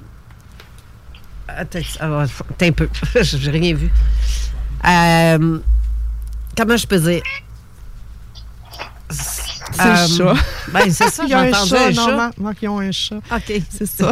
attends, 1.47 1.79
ah, 1.99 2.25
un 2.61 2.71
peu. 2.71 2.89
J'ai 3.21 3.51
rien 3.51 3.75
vu. 3.75 3.91
Euh, 4.85 5.59
comment 6.57 6.77
je 6.77 6.87
peux 6.87 6.99
dire? 6.99 7.23
C'est 9.71 9.89
le 9.89 9.95
chat. 10.17 10.33
Ben, 10.71 10.91
c'est 10.91 11.09
ça, 11.09 11.23
j'ai 11.27 11.35
entendu 11.35 11.75
un 11.75 11.93
chat. 11.93 12.31
Marc, 12.37 12.57
ils 12.61 12.69
ont 12.69 12.79
un 12.79 12.91
chat. 12.91 13.17
OK. 13.31 13.61
C'est 13.69 13.85
ça. 13.85 14.11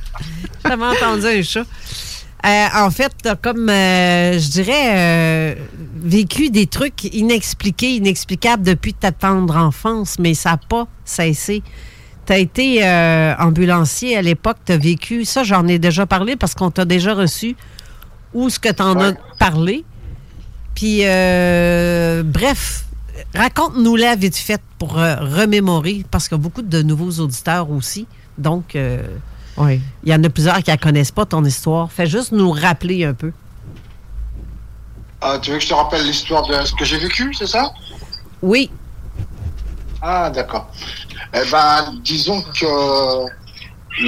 J'avais 0.64 0.84
entendu 0.84 1.26
un 1.26 1.42
chat. 1.42 1.64
Euh, 2.44 2.66
en 2.74 2.90
fait, 2.90 3.12
t'as 3.22 3.36
comme, 3.36 3.68
euh, 3.68 4.38
je 4.38 4.50
dirais, 4.50 4.96
euh, 4.96 5.54
vécu 5.96 6.50
des 6.50 6.66
trucs 6.66 7.04
inexpliqués, 7.04 7.94
inexplicables 7.94 8.64
depuis 8.64 8.94
ta 8.94 9.12
tendre 9.12 9.56
enfance, 9.56 10.18
mais 10.18 10.34
ça 10.34 10.50
n'a 10.50 10.56
pas 10.56 10.88
cessé. 11.04 11.62
Tu 12.26 12.32
as 12.32 12.38
été 12.38 12.84
ambulancier 13.38 14.16
à 14.16 14.22
l'époque, 14.22 14.58
tu 14.64 14.72
as 14.72 14.76
vécu, 14.76 15.24
ça 15.24 15.42
j'en 15.42 15.66
ai 15.66 15.78
déjà 15.78 16.06
parlé 16.06 16.36
parce 16.36 16.54
qu'on 16.54 16.70
t'a 16.70 16.84
déjà 16.84 17.14
reçu, 17.14 17.56
ou 18.34 18.48
ce 18.48 18.58
que 18.58 18.72
tu 18.72 18.82
en 18.82 18.98
as 19.00 19.14
parlé. 19.38 19.84
Puis, 20.74 21.00
euh, 21.02 22.22
bref, 22.24 22.86
raconte-nous-la 23.34 24.16
vite 24.16 24.36
fait 24.36 24.60
pour 24.78 24.94
remémorer, 24.94 26.04
parce 26.10 26.28
qu'il 26.28 26.36
y 26.36 26.40
a 26.40 26.42
beaucoup 26.42 26.62
de 26.62 26.82
nouveaux 26.82 27.20
auditeurs 27.20 27.70
aussi. 27.70 28.06
Donc, 28.38 28.74
euh, 28.74 29.02
Oui. 29.56 29.80
il 30.02 30.10
y 30.10 30.14
en 30.14 30.24
a 30.24 30.30
plusieurs 30.30 30.62
qui 30.62 30.70
ne 30.70 30.76
connaissent 30.76 31.10
pas 31.10 31.26
ton 31.26 31.44
histoire. 31.44 31.92
Fais 31.92 32.06
juste 32.06 32.32
nous 32.32 32.50
rappeler 32.50 33.04
un 33.04 33.14
peu. 33.14 33.32
Ah, 35.20 35.38
tu 35.40 35.50
veux 35.50 35.58
que 35.58 35.62
je 35.62 35.68
te 35.68 35.74
rappelle 35.74 36.04
l'histoire 36.04 36.46
de 36.46 36.64
ce 36.64 36.74
que 36.74 36.84
j'ai 36.84 36.98
vécu, 36.98 37.32
c'est 37.34 37.46
ça? 37.46 37.72
Oui. 38.40 38.70
Ah, 40.00 40.30
d'accord. 40.30 40.68
Eh 41.34 41.50
ben, 41.50 41.94
disons 42.02 42.42
que 42.42 43.26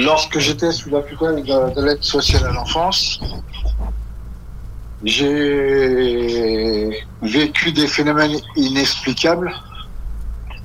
lorsque 0.03 0.39
j'étais 0.39 0.71
sous 0.71 0.89
la 0.89 1.01
tutelle 1.03 1.43
de, 1.43 1.73
de 1.73 1.85
l'aide 1.85 2.03
sociale 2.03 2.45
à 2.45 2.51
l'enfance, 2.51 3.19
j'ai 5.03 6.89
vécu 7.21 7.71
des 7.71 7.87
phénomènes 7.87 8.39
inexplicables, 8.55 9.53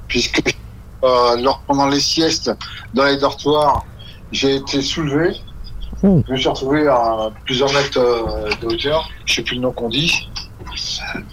puisque 0.09 0.43
euh, 1.05 1.37
lors, 1.41 1.61
pendant 1.67 1.89
les 1.89 2.01
siestes 2.01 2.51
dans 2.95 3.05
les 3.05 3.19
dortoirs, 3.19 3.85
j'ai 4.33 4.57
été 4.57 4.83
soulevé. 4.83 5.37
Oh. 6.03 6.23
Je 6.27 6.33
me 6.33 6.37
suis 6.39 6.49
retrouvé 6.49 6.89
à 6.89 7.31
plusieurs 7.45 7.73
mètres 7.73 7.99
euh, 7.99 8.51
de 8.63 8.67
hauteur, 8.67 9.09
je 9.27 9.35
sais 9.35 9.43
plus 9.43 9.57
le 9.57 9.63
nom 9.63 9.73
qu'on 9.73 9.89
dit. 9.89 10.29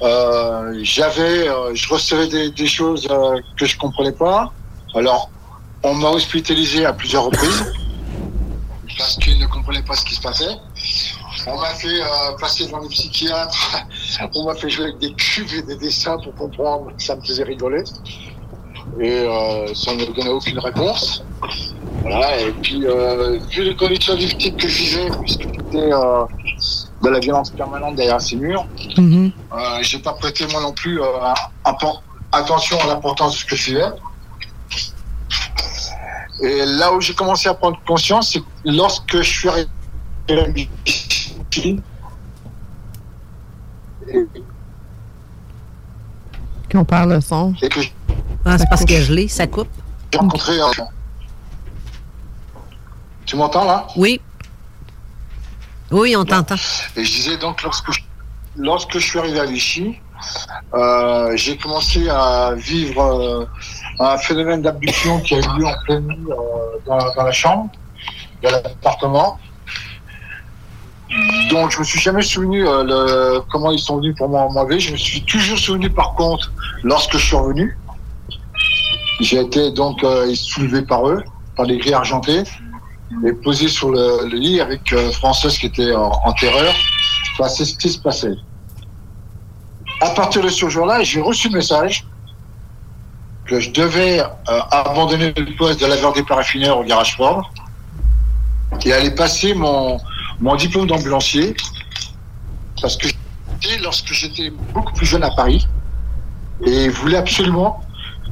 Euh, 0.02 0.80
j'avais, 0.84 1.48
euh, 1.48 1.74
je 1.74 1.88
recevais 1.90 2.28
des, 2.28 2.52
des 2.52 2.68
choses 2.68 3.08
euh, 3.10 3.40
que 3.58 3.66
je 3.66 3.78
comprenais 3.78 4.12
pas. 4.12 4.52
Alors, 4.96 5.30
on 5.84 5.94
m'a 5.94 6.10
hospitalisé 6.10 6.86
à 6.86 6.94
plusieurs 6.94 7.26
reprises 7.26 7.74
parce 8.98 9.16
qu'ils 9.18 9.40
ne 9.40 9.46
comprenaient 9.46 9.84
pas 9.84 9.96
ce 9.96 10.06
qui 10.06 10.16
se 10.16 10.22
passait. 10.22 10.58
On 11.46 11.58
m'a 11.60 11.70
fait 11.76 12.02
passer 12.42 12.66
devant 12.66 12.80
les 12.80 12.90
psychiatres. 12.90 13.86
On 14.34 14.46
m'a 14.46 14.56
fait 14.56 14.70
jouer 14.70 14.86
avec 14.86 14.98
des 14.98 15.14
cubes 15.14 15.54
et 15.54 15.62
des 15.62 15.78
dessins 15.78 16.18
pour 16.18 16.34
comprendre. 16.34 16.92
Ça 16.98 17.16
me 17.16 17.22
faisait 17.22 17.44
rigoler. 17.44 17.84
Et 19.00 19.12
euh, 19.12 19.74
ça 19.74 19.94
ne 19.94 20.02
me 20.02 20.14
donnait 20.14 20.30
aucune 20.30 20.60
réponse. 20.60 21.24
Voilà. 22.02 22.40
Et 22.42 22.52
puis, 22.52 22.86
euh, 22.86 23.38
vu 23.52 23.64
les 23.64 23.76
conditions 23.76 24.16
difficiles 24.16 24.56
que 24.56 24.68
je 24.68 24.78
vivais, 24.78 25.10
puisque 25.22 25.42
j'étais 25.42 25.92
euh, 25.94 26.24
de 27.04 27.10
la 27.10 27.20
violence 27.20 27.50
permanente 27.52 27.96
derrière 27.96 28.22
ces 28.22 28.36
murs, 28.38 28.66
Mhm. 28.98 29.32
euh, 29.54 29.58
j'ai 29.82 30.00
pas 30.00 30.14
prêté 30.14 30.46
moi 30.52 30.62
non 30.62 30.72
plus 30.74 31.00
euh, 31.02 31.06
attention 32.32 32.78
à 32.84 32.88
l'importance 32.88 33.34
de 33.34 33.38
ce 33.40 33.46
que 33.46 33.56
je 33.56 33.66
vivais. 33.72 33.90
Et 36.44 36.66
là 36.66 36.94
où 36.94 37.02
j'ai 37.02 37.14
commencé 37.16 37.50
à 37.50 37.54
prendre 37.56 37.80
conscience, 37.86 38.32
c'est 38.34 38.44
lorsque 38.64 39.18
je 39.18 39.22
suis 39.24 39.50
arrivé 39.50 39.68
à 40.30 40.34
la 40.34 40.44
et, 44.10 44.26
Qu'on 46.72 46.84
parle 46.86 47.14
le 47.14 47.22
son. 47.22 47.54
et 47.62 47.70
que 47.70 47.80
Ah, 48.50 48.58
c'est 48.58 48.70
parce 48.70 48.86
que 48.86 49.02
je 49.02 49.12
l'ai, 49.12 49.28
ça 49.28 49.46
coupe. 49.46 49.68
j'ai 50.14 50.20
rencontré 50.20 50.58
un... 50.62 50.72
Tu 53.26 53.36
m'entends 53.36 53.66
là? 53.66 53.86
Oui. 53.98 54.22
Oui, 55.92 56.16
on 56.16 56.24
t'entend. 56.24 56.56
Et 56.96 57.04
je 57.04 57.12
disais 57.12 57.38
donc, 57.38 57.62
lorsque 57.62 57.92
je, 57.92 58.00
lorsque 58.56 58.94
je 58.94 59.06
suis 59.06 59.20
arrivé 59.20 59.42
à 59.42 59.46
Vichy, 59.46 60.00
euh, 60.74 61.36
j'ai 61.36 61.58
commencé 61.58 62.08
à 62.08 62.54
vivre 62.56 63.02
euh, 63.02 63.46
un 64.00 64.18
phénomène 64.18 64.62
d'abduction 64.62 65.20
qui 65.20 65.36
a 65.36 65.40
eu 65.40 65.60
lieu 65.60 65.66
en 65.66 65.76
pleine 65.86 66.08
nuit 66.08 66.26
euh, 66.30 66.80
dans, 66.86 67.00
dans 67.16 67.24
la 67.24 67.32
chambre, 67.34 67.70
de 68.44 68.48
l'appartement. 68.48 69.38
Donc, 71.50 71.72
je 71.72 71.80
me 71.80 71.84
suis 71.84 72.00
jamais 72.00 72.22
souvenu 72.22 72.66
euh, 72.66 72.84
le, 72.84 73.40
comment 73.52 73.72
ils 73.72 73.80
sont 73.80 73.98
venus 73.98 74.16
pour 74.18 74.30
m'enlever. 74.30 74.80
Je 74.80 74.94
me 74.94 74.98
suis 74.98 75.22
toujours 75.24 75.58
souvenu, 75.58 75.90
par 75.90 76.14
contre, 76.14 76.50
lorsque 76.84 77.18
je 77.18 77.26
suis 77.26 77.36
revenu. 77.36 77.78
J'ai 79.20 79.40
été 79.40 79.72
donc 79.72 80.04
euh, 80.04 80.34
soulevé 80.36 80.82
par 80.84 81.08
eux, 81.08 81.24
par 81.56 81.66
des 81.66 81.78
grilles 81.78 81.94
argentées 81.94 82.44
et 83.26 83.34
posé 83.34 83.68
sur 83.68 83.92
le, 83.92 84.28
le 84.30 84.38
lit 84.38 84.62
avec 84.62 84.94
euh, 84.94 85.12
Française 85.12 85.58
qui 85.58 85.68
était 85.68 85.94
en, 85.96 86.12
en 86.12 86.34
terreur. 86.34 86.74
Enfin, 87.34 87.50
c'est 87.50 87.66
ce 87.66 87.78
qui 87.78 87.90
se 87.90 88.00
passait. 88.00 88.36
À 90.02 90.10
partir 90.12 90.44
de 90.44 90.50
ce 90.50 90.70
jour-là, 90.70 91.02
j'ai 91.04 91.22
reçu 91.22 91.50
le 91.50 91.56
message 91.56 92.06
que 93.46 93.60
je 93.60 93.72
devais 93.72 94.20
euh, 94.20 94.60
abandonner 94.72 95.34
le 95.36 95.56
poste 95.56 95.80
de 95.80 95.86
laveur 95.88 96.14
des 96.14 96.24
paraffinaires 96.24 96.78
au 96.78 96.84
garage 96.84 97.16
Ford 97.16 97.50
et 98.86 98.94
aller 98.94 99.12
passer 99.12 99.54
mon, 99.54 100.00
mon 100.40 100.56
diplôme 100.56 100.86
d'ambulancier 100.86 101.56
parce 102.82 102.98
que 102.98 103.08
lorsque 103.82 104.14
j'étais 104.14 104.52
beaucoup 104.74 104.94
plus 104.94 105.06
jeune 105.06 105.24
à 105.24 105.32
Paris 105.32 105.66
et 106.66 106.90
voulais 106.90 107.18
absolument 107.18 107.82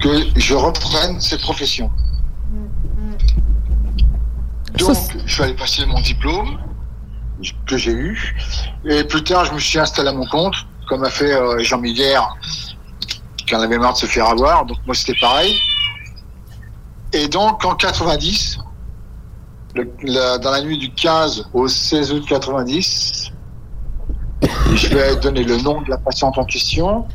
que 0.02 0.40
je 0.40 0.54
reprenne 0.54 1.20
cette 1.20 1.42
profession. 1.42 1.90
Donc, 4.78 4.98
je 5.26 5.34
suis 5.34 5.44
allé 5.44 5.54
passer 5.54 5.86
mon 5.86 6.02
diplôme. 6.02 6.60
que 7.68 7.78
j'ai 7.78 7.92
eu. 7.92 8.36
Et 8.86 9.04
plus 9.04 9.24
tard, 9.24 9.44
je 9.46 9.54
me 9.54 9.60
suis 9.60 9.78
installé 9.78 10.08
à 10.10 10.14
mon 10.14 10.26
compte, 10.26 10.56
comme 10.88 11.04
a 11.04 11.10
fait 11.10 11.34
euh, 11.34 11.60
Jean 11.64 11.80
Miguel, 11.80 12.20
qui 13.46 13.54
en 13.56 13.60
avait 13.62 13.78
marre 13.78 13.94
de 13.94 13.98
se 14.00 14.06
faire 14.06 14.28
avoir. 14.30 14.66
Donc 14.66 14.78
moi, 14.86 14.96
c'était 14.96 15.20
pareil. 15.20 15.54
Et 17.14 17.28
donc, 17.28 17.64
en 17.66 17.76
90, 17.76 18.58
le- 19.76 19.94
la- 20.04 20.38
dans 20.38 20.52
la 20.52 20.62
nuit 20.62 20.78
du 20.78 20.92
15 20.94 21.50
au 21.54 21.68
16 21.68 22.12
août 22.14 22.24
90, 22.28 23.32
je 24.74 24.88
vais 24.88 25.16
donner 25.18 25.44
le 25.44 25.58
nom 25.58 25.82
de 25.82 25.90
la 25.90 25.98
patiente 25.98 26.38
en 26.38 26.46
question. 26.46 27.06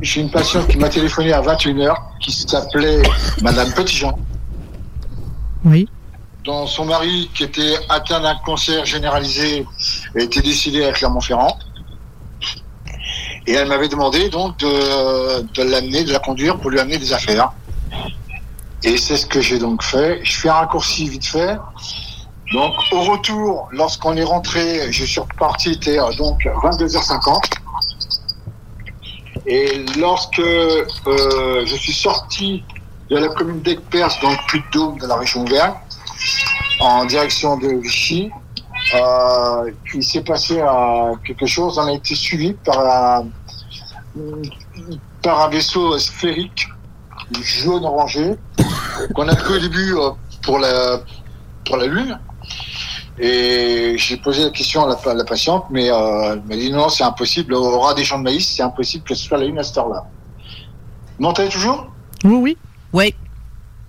J'ai 0.00 0.20
une 0.20 0.30
patiente 0.30 0.68
qui 0.68 0.78
m'a 0.78 0.88
téléphoné 0.88 1.32
à 1.32 1.40
21h, 1.42 1.94
qui 2.20 2.30
s'appelait 2.32 3.02
Madame 3.42 3.72
Petitjean 3.72 4.16
Oui. 5.64 5.88
dont 6.44 6.66
son 6.66 6.84
mari, 6.84 7.28
qui 7.34 7.44
était 7.44 7.74
atteint 7.88 8.20
d'un 8.20 8.36
cancer 8.44 8.84
généralisé, 8.86 9.66
était 10.14 10.40
décédé 10.40 10.84
à 10.84 10.92
Clermont-Ferrand. 10.92 11.58
Et 13.46 13.52
elle 13.54 13.66
m'avait 13.66 13.88
demandé 13.88 14.28
donc 14.28 14.58
de, 14.58 15.40
de 15.42 15.62
l'amener, 15.62 16.04
de 16.04 16.12
la 16.12 16.18
conduire 16.20 16.58
pour 16.58 16.70
lui 16.70 16.78
amener 16.78 16.98
des 16.98 17.12
affaires. 17.12 17.50
Et 18.84 18.96
c'est 18.98 19.16
ce 19.16 19.26
que 19.26 19.40
j'ai 19.40 19.58
donc 19.58 19.82
fait. 19.82 20.20
Je 20.22 20.38
fais 20.38 20.48
un 20.48 20.54
raccourci 20.54 21.08
vite 21.08 21.26
fait. 21.26 21.56
Donc 22.52 22.72
au 22.92 23.00
retour, 23.02 23.68
lorsqu'on 23.72 24.16
est 24.16 24.24
rentré, 24.24 24.92
je 24.92 25.04
suis 25.04 25.20
reparti, 25.20 25.72
était 25.72 25.98
euh, 25.98 26.12
donc 26.16 26.38
22h50. 26.44 27.40
Et 29.50 29.82
lorsque 29.98 30.38
euh, 30.40 30.84
je 31.64 31.74
suis 31.74 31.94
sorti 31.94 32.62
de 33.08 33.16
la 33.16 33.28
commune 33.28 33.62
d'Aigues-Perse 33.62 34.20
dans 34.20 34.30
le 34.30 34.36
Puy-de-Dôme 34.46 34.98
de 34.98 35.06
la 35.06 35.16
région 35.16 35.42
Auvergne, 35.42 35.72
en 36.80 37.06
direction 37.06 37.56
de 37.56 37.68
Vichy, 37.80 38.30
euh, 38.94 39.70
il 39.94 40.02
s'est 40.02 40.22
passé 40.22 40.60
euh, 40.60 41.14
quelque 41.24 41.46
chose. 41.46 41.78
On 41.78 41.86
a 41.86 41.92
été 41.92 42.14
suivi 42.14 42.52
par 42.52 42.78
un, 42.78 43.26
par 45.22 45.46
un 45.46 45.48
vaisseau 45.48 45.98
sphérique 45.98 46.68
jaune 47.42 47.84
orangé 47.84 48.34
qu'on 49.14 49.28
a 49.28 49.34
pris 49.34 49.54
au 49.54 49.58
début 49.58 49.94
euh, 49.96 50.10
pour 50.42 50.58
la 50.58 51.00
pour 51.64 51.76
la 51.76 51.86
Lune. 51.86 52.18
Et 53.20 53.96
j'ai 53.98 54.16
posé 54.16 54.44
la 54.44 54.50
question 54.50 54.84
à 54.84 54.88
la, 54.88 55.10
à 55.10 55.14
la 55.14 55.24
patiente, 55.24 55.66
mais 55.70 55.90
euh, 55.90 56.34
elle 56.34 56.42
m'a 56.42 56.56
dit 56.56 56.70
non, 56.70 56.88
c'est 56.88 57.04
impossible. 57.04 57.54
Au 57.54 57.64
aura 57.64 57.94
des 57.94 58.04
champs 58.04 58.18
de 58.18 58.24
maïs, 58.24 58.48
c'est 58.48 58.62
impossible 58.62 59.04
que 59.04 59.14
ce 59.14 59.24
soit 59.24 59.38
la 59.38 59.46
Lune 59.46 59.58
à 59.58 59.62
cette 59.62 59.78
heure-là. 59.78 60.06
Vous 61.18 61.24
m'entendez 61.24 61.48
toujours? 61.48 61.88
Oui, 62.24 62.36
oui. 62.36 62.56
Oui. 62.92 63.14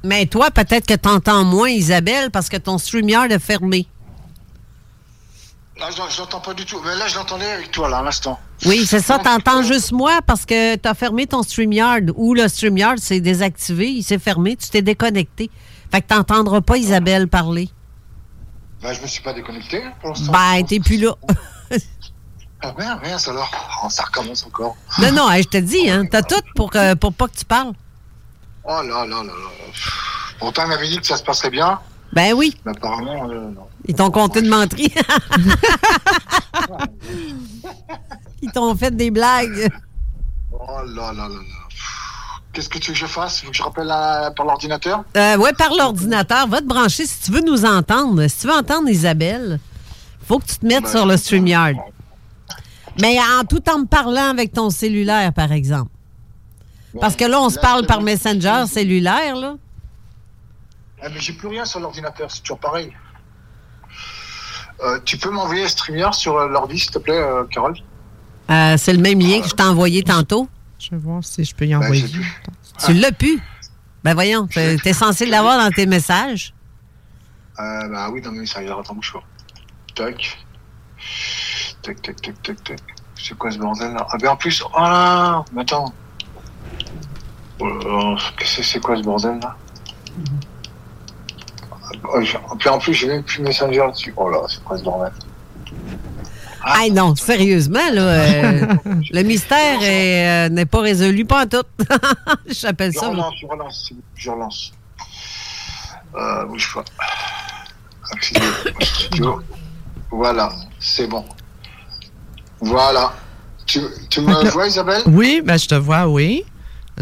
Mais 0.04 0.26
toi, 0.26 0.50
peut-être 0.50 0.88
que 0.88 0.96
tu 0.96 1.10
entends 1.10 1.44
moins, 1.44 1.70
Isabelle, 1.70 2.32
parce 2.32 2.50
que 2.50 2.58
ton 2.58 2.78
StreamYard 2.78 3.32
est 3.32 3.40
fermé. 3.40 3.86
Là, 5.80 5.90
je, 5.92 6.02
je 6.14 6.20
l'entends 6.20 6.40
pas 6.40 6.54
du 6.54 6.66
tout. 6.66 6.80
Mais 6.84 6.96
là, 6.96 7.08
je 7.08 7.16
l'entendais 7.16 7.50
avec 7.52 7.72
toi, 7.72 7.90
là, 7.90 8.00
à 8.00 8.04
l'instant. 8.04 8.40
Oui, 8.66 8.86
c'est 8.86 9.00
ça, 9.00 9.20
t'entends 9.20 9.62
juste 9.62 9.92
moi 9.94 10.20
parce 10.26 10.46
que 10.46 10.76
t'as 10.76 10.94
fermé 10.94 11.28
ton 11.28 11.44
StreamYard 11.44 12.12
ou 12.16 12.34
le 12.34 12.48
StreamYard 12.48 12.98
s'est 12.98 13.22
désactivé, 13.22 13.90
il 13.90 14.04
s'est 14.04 14.20
fermé, 14.20 14.58
tu 14.58 14.70
t'es 14.70 14.82
déconnecté. 14.82 15.50
Fait 15.92 16.02
que 16.02 16.08
t'entendras 16.08 16.62
pas 16.62 16.78
Isabelle 16.78 17.28
parler. 17.30 17.70
Ben, 18.82 18.94
je 18.94 19.02
me 19.02 19.08
suis 19.08 19.22
pas 19.22 19.34
déconnecté 19.34 19.84
hein, 19.84 19.94
pour 20.00 20.10
l'instant. 20.10 20.32
Ben, 20.32 20.64
t'es 20.66 20.80
plus 20.80 20.98
là. 20.98 21.14
Ah, 22.62 22.74
merde, 22.78 23.00
merde, 23.02 23.22
alors. 23.28 23.50
Oh, 23.86 23.90
ça 23.90 24.04
recommence 24.04 24.46
encore. 24.46 24.76
non, 25.02 25.14
non, 25.14 25.30
je 25.32 25.48
te 25.48 25.56
dis, 25.56 25.90
hein, 25.90 26.04
t'as 26.06 26.22
tout 26.22 26.42
pour, 26.58 26.70
euh, 26.76 26.94
pour 26.94 27.14
pas 27.14 27.30
que 27.30 27.38
tu 27.38 27.46
parles. 27.46 27.72
Oh 28.66 28.82
là 28.82 29.06
là 29.06 29.06
là 29.06 29.24
là. 29.24 29.32
Pourtant, 30.40 30.64
il 30.66 30.68
m'avait 30.68 30.90
dit 30.90 31.00
que 31.00 31.08
ça 31.08 31.16
se 31.16 31.24
passerait 31.24 31.52
bien. 31.52 31.80
Ben 32.12 32.34
oui. 32.34 32.54
Mais 32.66 32.72
apparemment, 32.76 33.30
euh, 33.30 33.50
non. 33.52 33.66
Ils 33.88 33.96
t'ont 33.96 34.12
compté 34.12 34.42
de 34.42 34.50
menterie. 34.50 34.94
Ils 38.42 38.52
t'ont 38.52 38.76
fait 38.76 38.92
des 38.96 39.10
blagues. 39.10 39.70
Oh 40.52 40.82
là 40.86 41.14
là 41.14 41.28
là 41.28 41.28
là. 41.30 41.59
Qu'est-ce 42.54 42.70
que 42.70 42.80
tu 42.80 42.88
veux 42.88 42.94
que 42.94 43.00
je 43.00 43.06
fasse? 43.06 43.42
Faut 43.42 43.52
que 43.52 43.56
je 43.58 43.62
rappelle 43.64 43.90
à- 43.92 44.32
par 44.36 44.46
l'ordinateur? 44.46 45.04
Euh, 45.16 45.38
ouais, 45.38 45.54
par 45.54 45.70
l'ordinateur, 45.74 46.48
va 46.48 46.62
te 46.62 46.66
brancher 46.66 47.06
si 47.06 47.22
tu 47.22 47.32
veux 47.32 47.42
nous 47.42 47.64
entendre. 47.66 48.26
Si 48.28 48.40
tu 48.40 48.48
veux 48.48 48.54
entendre 48.54 48.90
Isabelle, 48.90 49.60
faut 50.28 50.40
que 50.40 50.46
tu 50.46 50.58
te 50.58 50.66
mettes 50.66 50.84
Ben, 50.84 50.90
sur 50.90 51.06
le 51.06 51.16
StreamYard. 51.18 51.76
Mais 53.02 53.18
en 53.20 53.44
tout 53.46 53.62
en 53.70 53.80
me 53.80 53.86
parlant 53.86 54.30
avec 54.32 54.52
ton 54.52 54.70
cellulaire, 54.72 55.32
par 55.32 55.52
exemple. 55.52 55.92
Parce 57.00 57.16
que 57.16 57.26
là, 57.26 57.40
on 57.40 57.50
se 57.50 57.60
parle 57.60 57.86
par. 57.86 58.02
Messenger 58.02 58.66
cellulaire, 58.68 59.36
là. 59.36 59.56
Ah, 61.02 61.08
mais 61.14 61.20
j'ai 61.20 61.34
plus 61.34 61.48
rien 61.48 61.64
sur 61.66 61.80
l'ordinateur, 61.80 62.30
c'est 62.32 62.42
toujours 62.42 62.60
pareil. 62.60 62.92
Euh, 64.84 65.00
tu 65.06 65.18
peux 65.18 65.30
m'envoyer 65.30 65.68
StreamYard 65.68 66.14
sur 66.14 66.38
euh, 66.38 66.48
l'ordi, 66.48 66.80
s'il 66.80 66.92
te 66.92 67.00
plaît, 67.00 67.18
euh, 67.20 67.44
Carole? 67.46 67.76
Euh, 68.50 68.76
c'est 68.78 68.94
le 68.94 69.00
même 69.00 69.20
lien 69.20 69.40
que 69.42 69.48
je 69.48 69.54
t'ai 69.54 69.64
envoyé 69.64 70.04
tantôt. 70.04 70.50
Je 70.80 70.92
vais 70.92 70.98
voir 70.98 71.24
si 71.24 71.44
je 71.44 71.54
peux 71.54 71.66
y 71.66 71.70
Ben, 71.70 71.78
envoyer. 71.84 72.06
Tu 72.86 72.94
l'as 72.94 73.12
pu. 73.12 73.40
Ben 74.04 74.14
voyons, 74.14 74.48
t'es 74.48 74.94
censé 74.94 75.26
l'avoir 75.26 75.58
dans 75.58 75.72
tes 75.72 75.86
messages. 75.86 76.54
Euh, 77.60 77.88
bah 77.90 78.10
oui, 78.10 78.22
non, 78.22 78.32
mais 78.32 78.46
ça 78.46 78.64
ira, 78.64 78.80
attends, 78.80 78.96
bouge 78.96 79.12
pas. 79.12 79.24
Tac. 79.96 80.40
Tac, 81.82 82.02
tac, 82.02 82.22
tac, 82.22 82.42
tac, 82.42 82.64
tac. 82.64 82.80
C'est 83.22 83.38
quoi 83.38 83.52
ce 83.52 83.58
bordel 83.58 83.94
là? 83.94 84.08
Ah, 84.10 84.18
ben 84.18 84.30
en 84.30 84.38
plus, 84.38 84.62
oh 84.64 84.70
là 84.80 85.44
Mais 85.54 85.62
attends. 85.64 85.94
Oh 87.60 88.16
que 88.38 88.46
c'est 88.46 88.80
quoi 88.80 88.96
ce 88.96 89.02
bordel 89.04 89.38
là? 89.40 89.58
Oh, 92.06 92.22
j'ai- 92.22 92.40
Puis 92.58 92.70
en 92.70 92.80
plus, 92.80 92.94
j'ai 92.94 93.08
même 93.08 93.24
plus 93.24 93.42
Messenger 93.42 93.88
dessus. 93.92 94.14
Oh 94.16 94.30
là, 94.30 94.40
c'est 94.48 94.64
quoi 94.64 94.78
ce 94.78 94.84
bordel? 94.84 95.12
Ah 96.62 96.84
non, 96.92 97.16
sérieusement, 97.16 97.90
là, 97.94 98.02
euh, 98.02 98.68
le 99.12 99.24
mystère 99.24 99.80
euh, 99.82 100.50
n'est 100.50 100.66
pas 100.66 100.82
résolu, 100.82 101.26
pas 101.26 101.46
en 101.46 101.48
tout. 101.48 101.64
J'appelle 102.48 102.92
Je 102.94 103.00
ça. 103.00 103.06
là. 103.06 103.12
relance, 103.12 103.34
je 103.42 103.46
relance, 103.48 103.94
je 104.16 104.30
relance. 104.32 104.72
Euh, 106.16 106.46
bouge 106.46 106.74
pas. 106.74 106.84
Studio. 108.84 109.42
Voilà, 110.12 110.52
c'est 110.80 111.08
bon. 111.08 111.24
Voilà. 112.60 113.14
Tu, 113.66 113.80
tu 114.10 114.22
me 114.22 114.50
vois, 114.50 114.68
Isabelle? 114.68 115.04
Oui, 115.06 115.42
ben 115.46 115.58
je 115.58 115.68
te 115.68 115.76
vois, 115.76 116.08
oui. 116.08 116.44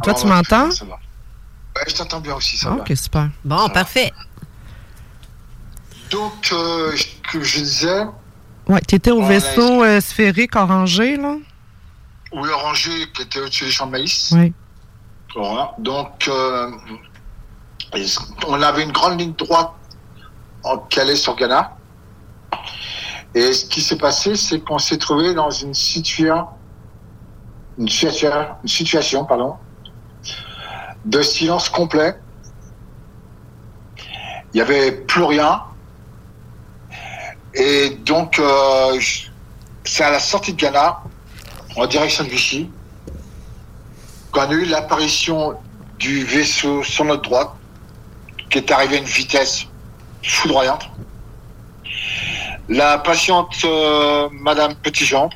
Toi, 0.03 0.13
Ah, 0.15 0.19
tu 0.19 0.27
ouais, 0.27 0.33
m'entends? 0.33 0.69
ça 0.71 0.85
va. 0.85 0.95
Ouais, 0.95 1.83
je 1.87 1.95
t'entends 1.95 2.19
bien 2.19 2.35
aussi, 2.35 2.57
ça 2.57 2.69
va. 2.69 2.75
Ok, 2.77 2.91
super. 2.95 3.29
Bon, 3.45 3.69
parfait. 3.69 4.11
Donc, 6.11 6.49
euh, 6.51 6.95
je- 6.95 7.05
que 7.31 7.41
je 7.43 7.59
disais, 7.59 8.03
Ouais, 8.67 8.81
tu 8.87 8.95
étais 8.95 9.11
au 9.11 9.21
Oh, 9.21 9.25
vaisseau 9.25 9.83
euh, 9.83 10.01
sphérique 10.01 10.55
orangé, 10.55 11.15
là? 11.17 11.35
oui, 12.33 12.49
orangé 12.49 12.91
qui 13.13 13.21
était 13.21 13.39
au-dessus 13.39 13.65
des 13.65 13.71
champs 13.71 13.85
de 13.87 13.91
maïs. 13.91 14.31
Oui. 14.35 14.53
Voilà. 15.35 15.73
Donc, 15.79 16.27
euh, 16.27 16.71
on 18.47 18.61
avait 18.61 18.83
une 18.83 18.91
grande 18.91 19.19
ligne 19.19 19.33
droite 19.33 19.71
en 20.63 20.77
Calais 20.79 21.15
sur 21.15 21.35
Ghana. 21.35 21.77
Et 23.33 23.53
ce 23.53 23.65
qui 23.65 23.81
s'est 23.81 23.97
passé, 23.97 24.35
c'est 24.35 24.59
qu'on 24.59 24.79
s'est 24.79 24.97
trouvé 24.97 25.33
dans 25.33 25.49
une 25.49 25.73
situation, 25.73 26.47
une 27.77 27.87
situation, 27.87 28.31
une 28.63 28.67
situation, 28.69 29.25
pardon, 29.25 29.55
de 31.05 31.21
silence 31.21 31.69
complet. 31.69 32.17
Il 34.53 34.55
n'y 34.55 34.61
avait 34.61 34.91
plus 34.91 35.23
rien. 35.23 35.61
Et 37.59 37.89
donc, 38.05 38.37
euh, 38.39 38.99
c'est 39.83 40.03
à 40.03 40.11
la 40.11 40.19
sortie 40.19 40.53
de 40.53 40.57
Ghana, 40.61 41.01
en 41.75 41.85
direction 41.87 42.23
de 42.23 42.29
Vichy, 42.29 42.69
qu'on 44.31 44.41
a 44.41 44.51
eu 44.51 44.65
l'apparition 44.65 45.55
du 45.97 46.23
vaisseau 46.23 46.83
sur 46.83 47.03
notre 47.05 47.23
droite, 47.23 47.49
qui 48.49 48.59
est 48.59 48.71
arrivé 48.71 48.97
à 48.97 48.99
une 48.99 49.05
vitesse 49.05 49.65
foudroyante. 50.23 50.87
La 52.69 52.97
patiente 52.99 53.55
euh, 53.65 54.29
Madame 54.31 54.75
Petitjean, 54.75 55.29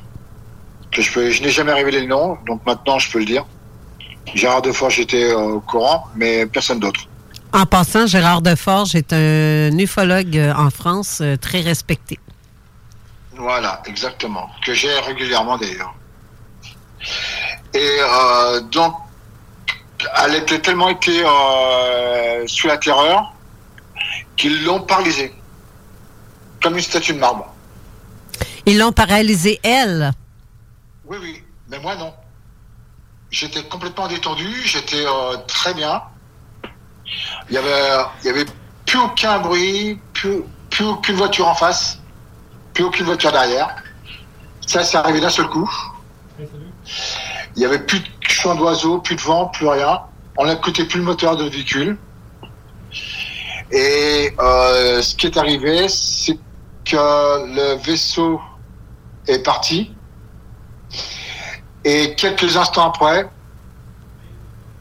que 0.92 1.02
je, 1.02 1.12
peux- 1.12 1.30
je 1.30 1.42
n'ai 1.42 1.50
jamais 1.50 1.72
révélé 1.72 2.00
le 2.02 2.06
nom, 2.06 2.36
donc 2.46 2.64
maintenant 2.66 2.98
je 2.98 3.10
peux 3.10 3.18
le 3.18 3.24
dire. 3.24 3.44
Gérard 4.34 4.62
Deforge 4.62 5.00
était 5.00 5.30
euh, 5.32 5.54
au 5.56 5.60
courant, 5.60 6.04
mais 6.14 6.46
personne 6.46 6.78
d'autre. 6.78 7.00
En 7.54 7.66
passant, 7.66 8.06
Gérard 8.06 8.40
Deforge 8.40 8.94
est 8.94 9.12
un 9.12 9.76
ufologue 9.78 10.38
euh, 10.38 10.54
en 10.54 10.70
France 10.70 11.18
euh, 11.20 11.36
très 11.36 11.60
respecté. 11.60 12.18
Voilà, 13.36 13.82
exactement. 13.84 14.48
Que 14.64 14.72
j'ai 14.72 14.92
régulièrement 15.00 15.58
d'ailleurs. 15.58 15.94
Et 17.74 17.96
euh, 18.00 18.60
donc, 18.60 18.94
elle 20.24 20.36
était 20.36 20.60
tellement 20.60 20.88
été 20.88 21.22
euh, 21.24 22.46
sous 22.46 22.68
la 22.68 22.78
terreur 22.78 23.34
qu'ils 24.36 24.64
l'ont 24.64 24.80
paralysée. 24.80 25.34
Comme 26.62 26.76
une 26.76 26.82
statue 26.82 27.12
de 27.12 27.18
marbre. 27.18 27.52
Ils 28.64 28.78
l'ont 28.78 28.92
paralysé, 28.92 29.60
elle? 29.62 30.12
Oui, 31.04 31.18
oui, 31.20 31.44
mais 31.68 31.78
moi 31.80 31.96
non. 31.96 32.14
J'étais 33.30 33.62
complètement 33.64 34.08
détendu, 34.08 34.48
j'étais 34.64 35.04
euh, 35.04 35.36
très 35.48 35.74
bien. 35.74 36.02
Il 37.48 37.54
y 37.54 37.58
avait, 37.58 38.04
il 38.22 38.26
y 38.26 38.30
avait 38.30 38.46
plus 38.86 38.98
aucun 38.98 39.38
bruit, 39.38 39.98
plus, 40.12 40.42
plus 40.70 40.84
aucune 40.84 41.16
voiture 41.16 41.48
en 41.48 41.54
face. 41.54 41.98
plus 42.74 42.84
aucune 42.84 43.06
voiture 43.06 43.32
derrière. 43.32 43.74
Ça, 44.66 44.82
c'est 44.84 44.96
arrivé 44.96 45.20
d'un 45.20 45.28
seul 45.28 45.48
coup. 45.48 45.70
Il 46.38 47.58
n'y 47.58 47.64
avait 47.64 47.80
plus 47.80 48.00
de 48.00 48.06
chant 48.22 48.54
d'oiseaux, 48.54 48.98
plus 48.98 49.16
de 49.16 49.20
vent, 49.20 49.46
plus 49.46 49.66
rien. 49.66 50.00
On 50.36 50.46
n'écoutait 50.46 50.84
plus 50.84 50.98
le 50.98 51.04
moteur 51.04 51.36
de 51.36 51.44
véhicule. 51.44 51.98
Et 53.70 54.34
euh, 54.38 55.02
ce 55.02 55.14
qui 55.14 55.26
est 55.26 55.36
arrivé, 55.36 55.88
c'est 55.88 56.38
que 56.84 56.96
le 57.54 57.82
vaisseau 57.82 58.40
est 59.26 59.42
parti. 59.44 59.94
Et 61.84 62.14
quelques 62.14 62.56
instants 62.56 62.88
après, 62.88 63.28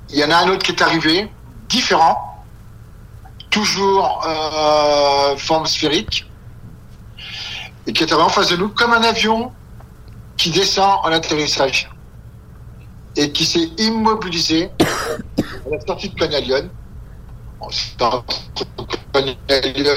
il 0.09 0.17
y 0.17 0.23
en 0.23 0.31
a 0.31 0.37
un 0.37 0.49
autre 0.49 0.63
qui 0.63 0.71
est 0.71 0.81
arrivé, 0.81 1.31
différent, 1.71 2.43
toujours 3.49 4.21
euh, 4.27 5.35
forme 5.37 5.65
sphérique, 5.65 6.27
et 7.87 7.93
qui 7.93 8.03
arrivé 8.03 8.21
en 8.21 8.29
face 8.29 8.49
de 8.49 8.57
nous 8.57 8.69
comme 8.69 8.93
un 8.93 9.03
avion 9.03 9.51
qui 10.37 10.51
descend 10.51 10.99
en 11.03 11.11
atterrissage 11.11 11.89
et 13.15 13.31
qui 13.31 13.45
s'est 13.45 13.69
immobilisé 13.77 14.69
à 14.79 15.69
la 15.71 15.79
sortie 15.81 16.09
de 16.09 16.15
Canalion 16.15 16.69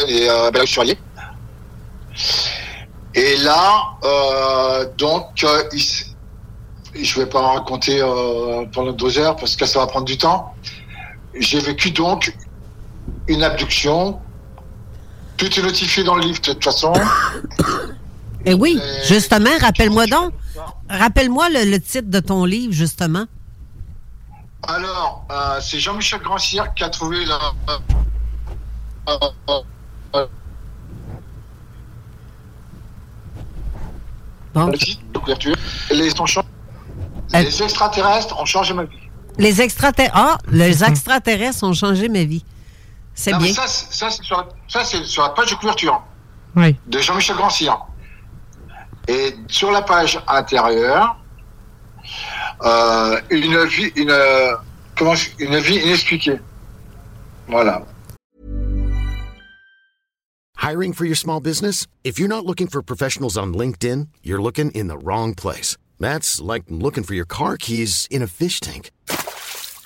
et 0.08 0.28
euh. 0.28 0.50
Et 3.14 3.36
là, 3.36 3.84
euh, 4.04 4.86
donc, 4.98 5.44
je 6.94 7.20
vais 7.20 7.26
pas 7.26 7.40
raconter 7.40 8.00
euh, 8.00 8.64
pendant 8.72 8.92
deux 8.92 9.18
heures 9.18 9.36
parce 9.36 9.56
que 9.56 9.66
ça 9.66 9.78
va 9.78 9.86
prendre 9.86 10.06
du 10.06 10.18
temps. 10.18 10.54
J'ai 11.38 11.60
vécu 11.60 11.90
donc 11.90 12.34
une 13.28 13.42
abduction. 13.42 14.20
Tout 15.36 15.46
est 15.58 15.62
notifié 15.62 16.04
dans 16.04 16.14
le 16.14 16.22
livre 16.22 16.40
de 16.40 16.52
toute 16.52 16.64
façon. 16.64 16.92
Eh 18.46 18.52
oui, 18.52 18.78
justement, 19.08 19.48
rappelle-moi 19.58 20.06
donc. 20.06 20.34
Rappelle-moi 20.90 21.48
le, 21.48 21.64
le 21.70 21.80
titre 21.80 22.10
de 22.10 22.20
ton 22.20 22.44
livre, 22.44 22.74
justement. 22.74 23.24
Alors, 24.64 25.24
euh, 25.30 25.58
c'est 25.62 25.78
Jean-Michel 25.80 26.20
Grandcir 26.20 26.74
qui 26.74 26.84
a 26.84 26.90
trouvé 26.90 27.24
la. 27.24 27.38
euh, 27.70 27.78
euh, 29.08 29.60
euh, 30.16 30.26
Bon. 34.52 34.66
le 34.66 34.76
titre 34.78 35.56
les 35.90 37.62
extraterrestres 37.62 38.38
ont 38.40 38.44
changé 38.44 38.74
ma 38.74 38.84
vie. 38.84 39.03
Les 39.38 39.60
extraterrestres. 39.60 40.14
Ah, 40.16 40.38
les 40.50 40.84
extraterrestres 40.84 41.64
ont 41.64 41.72
changé 41.72 42.08
ma 42.08 42.24
vie. 42.24 42.44
C'est 43.14 43.32
mais 43.32 43.38
bien. 43.38 43.52
Ça, 43.54 43.66
c'est- 43.66 43.92
ça, 43.92 44.10
c'est 44.10 44.22
sur, 44.22 44.36
la- 44.36 44.48
ça, 44.68 44.84
c'est 44.84 45.04
sur 45.04 45.22
la 45.22 45.30
page 45.30 45.50
de 45.50 45.54
couverture 45.56 46.02
Oui. 46.56 46.76
de 46.86 46.98
Jean-Michel 47.00 47.36
Grandcir. 47.36 47.78
Et 49.08 49.34
sur 49.48 49.70
la 49.70 49.82
page 49.82 50.20
intérieure, 50.26 51.16
euh, 52.64 53.20
une 53.30 53.64
vie, 53.66 53.92
une, 53.96 54.10
euh, 54.10 54.54
comment, 54.96 55.14
je- 55.14 55.30
une 55.38 55.58
vie 55.58 55.76
inexpliquée. 55.76 56.40
Voilà. 57.48 57.82
Hiring 60.62 60.94
for 60.94 61.04
your 61.04 61.16
small 61.16 61.40
business? 61.40 61.86
If 62.04 62.18
you're 62.18 62.28
not 62.28 62.46
looking 62.46 62.68
for 62.68 62.82
professionals 62.82 63.36
on 63.36 63.52
LinkedIn, 63.52 64.08
you're 64.22 64.40
looking 64.42 64.70
in 64.74 64.88
the 64.88 64.96
wrong 64.96 65.34
place. 65.34 65.76
That's 66.00 66.40
like 66.40 66.64
looking 66.70 67.04
for 67.04 67.14
your 67.14 67.26
car 67.26 67.56
keys 67.58 68.06
in 68.10 68.22
a 68.22 68.26
fish 68.26 68.60
tank. 68.60 68.90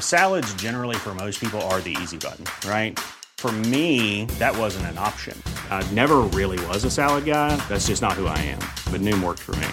Salads, 0.00 0.52
generally, 0.54 0.96
for 0.96 1.14
most 1.14 1.38
people, 1.40 1.60
are 1.62 1.80
the 1.80 1.96
easy 2.02 2.16
button, 2.16 2.44
right? 2.68 2.98
For 3.36 3.52
me, 3.52 4.24
that 4.38 4.56
wasn't 4.56 4.86
an 4.86 4.96
option. 4.98 5.36
I 5.70 5.86
never 5.92 6.20
really 6.32 6.58
was 6.66 6.84
a 6.84 6.90
salad 6.90 7.26
guy. 7.26 7.54
That's 7.68 7.88
just 7.88 8.00
not 8.00 8.14
who 8.14 8.26
I 8.26 8.38
am. 8.38 8.60
But 8.90 9.02
Noom 9.02 9.22
worked 9.22 9.40
for 9.40 9.54
me. 9.56 9.68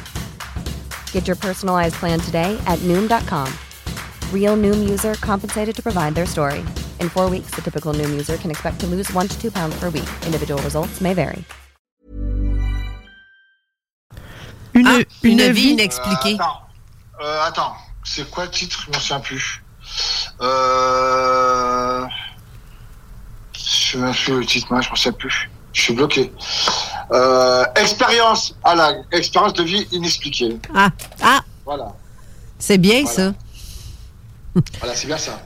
Get 1.14 1.26
your 1.28 1.38
personalized 1.38 1.96
plan 1.96 2.20
today 2.20 2.62
at 2.68 2.80
Noom.com. 2.80 3.48
Real 4.34 4.58
Noom 4.58 4.90
user 4.90 5.14
compensated 5.16 5.74
to 5.76 5.82
provide 5.82 6.16
their 6.16 6.26
story. 6.26 6.60
In 7.00 7.08
four 7.08 7.30
weeks, 7.30 7.52
the 7.56 7.62
typical 7.62 7.94
Noom 7.94 8.10
user 8.10 8.36
can 8.36 8.52
expect 8.52 8.82
to 8.82 8.88
lose 8.88 9.10
one 9.14 9.30
to 9.30 9.42
two 9.42 9.52
pounds 9.52 9.80
per 9.80 9.86
week. 9.90 10.10
Individual 10.26 10.62
results 10.64 11.00
may 11.00 11.14
vary. 11.14 11.46
Une, 14.74 14.88
Ah, 14.88 15.04
une 15.24 15.40
une 15.40 15.52
vie 15.52 15.52
vie 15.52 15.70
inexpliquée. 15.74 16.38
Euh, 16.40 16.44
attends, 16.44 16.62
Euh, 17.22 17.42
attends. 17.48 17.76
c'est 18.06 18.30
quoi 18.32 18.46
le 18.46 18.52
titre 18.52 18.84
Je 18.86 18.92
m'en 18.92 19.00
souviens 19.00 19.20
plus. 19.20 19.62
Euh... 20.42 22.06
Je 23.54 23.98
me 23.98 24.12
souviens 24.14 24.40
le 24.40 24.46
titre, 24.46 24.68
moi, 24.72 24.82
je 24.82 24.90
m'en 24.90 24.96
souviens 24.96 25.12
plus. 25.14 25.50
Je 25.74 25.82
suis 25.82 25.94
bloqué. 25.94 26.32
Euh, 27.12 27.64
expérience, 27.76 28.56
ah 28.64 28.76
là, 28.76 28.94
expérience 29.12 29.54
de 29.54 29.64
vie 29.64 29.88
inexpliquée. 29.92 30.58
Ah, 30.74 30.90
ah, 31.22 31.42
Voilà, 31.66 31.94
c'est 32.60 32.78
bien 32.78 33.04
Voilà. 33.04 33.16
ça. 33.16 33.34
voilà, 34.80 34.96
c'est 34.96 35.08
bien 35.08 35.18
ça. 35.18 35.40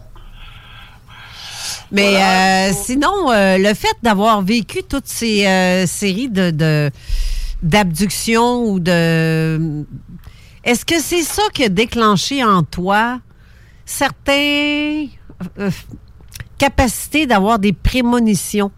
Mais 1.91 2.21
euh, 2.21 2.73
sinon, 2.73 3.31
euh, 3.31 3.57
le 3.59 3.73
fait 3.75 3.95
d'avoir 4.01 4.41
vécu 4.41 4.81
toutes 4.83 5.07
ces 5.07 5.45
euh, 5.45 5.85
séries 5.85 6.29
de, 6.29 6.49
de- 6.51 6.91
d'abductions 7.61 8.63
ou 8.63 8.79
de... 8.79 9.85
Est-ce 10.63 10.83
que 10.83 10.99
c'est 10.99 11.21
ça 11.21 11.43
qui 11.53 11.63
a 11.63 11.69
déclenché 11.69 12.43
en 12.43 12.63
toi 12.63 13.19
certaines 13.86 15.09
euh, 15.59 15.71
capacités 16.57 17.25
d'avoir 17.25 17.59
des 17.59 17.73
prémonitions? 17.73 18.71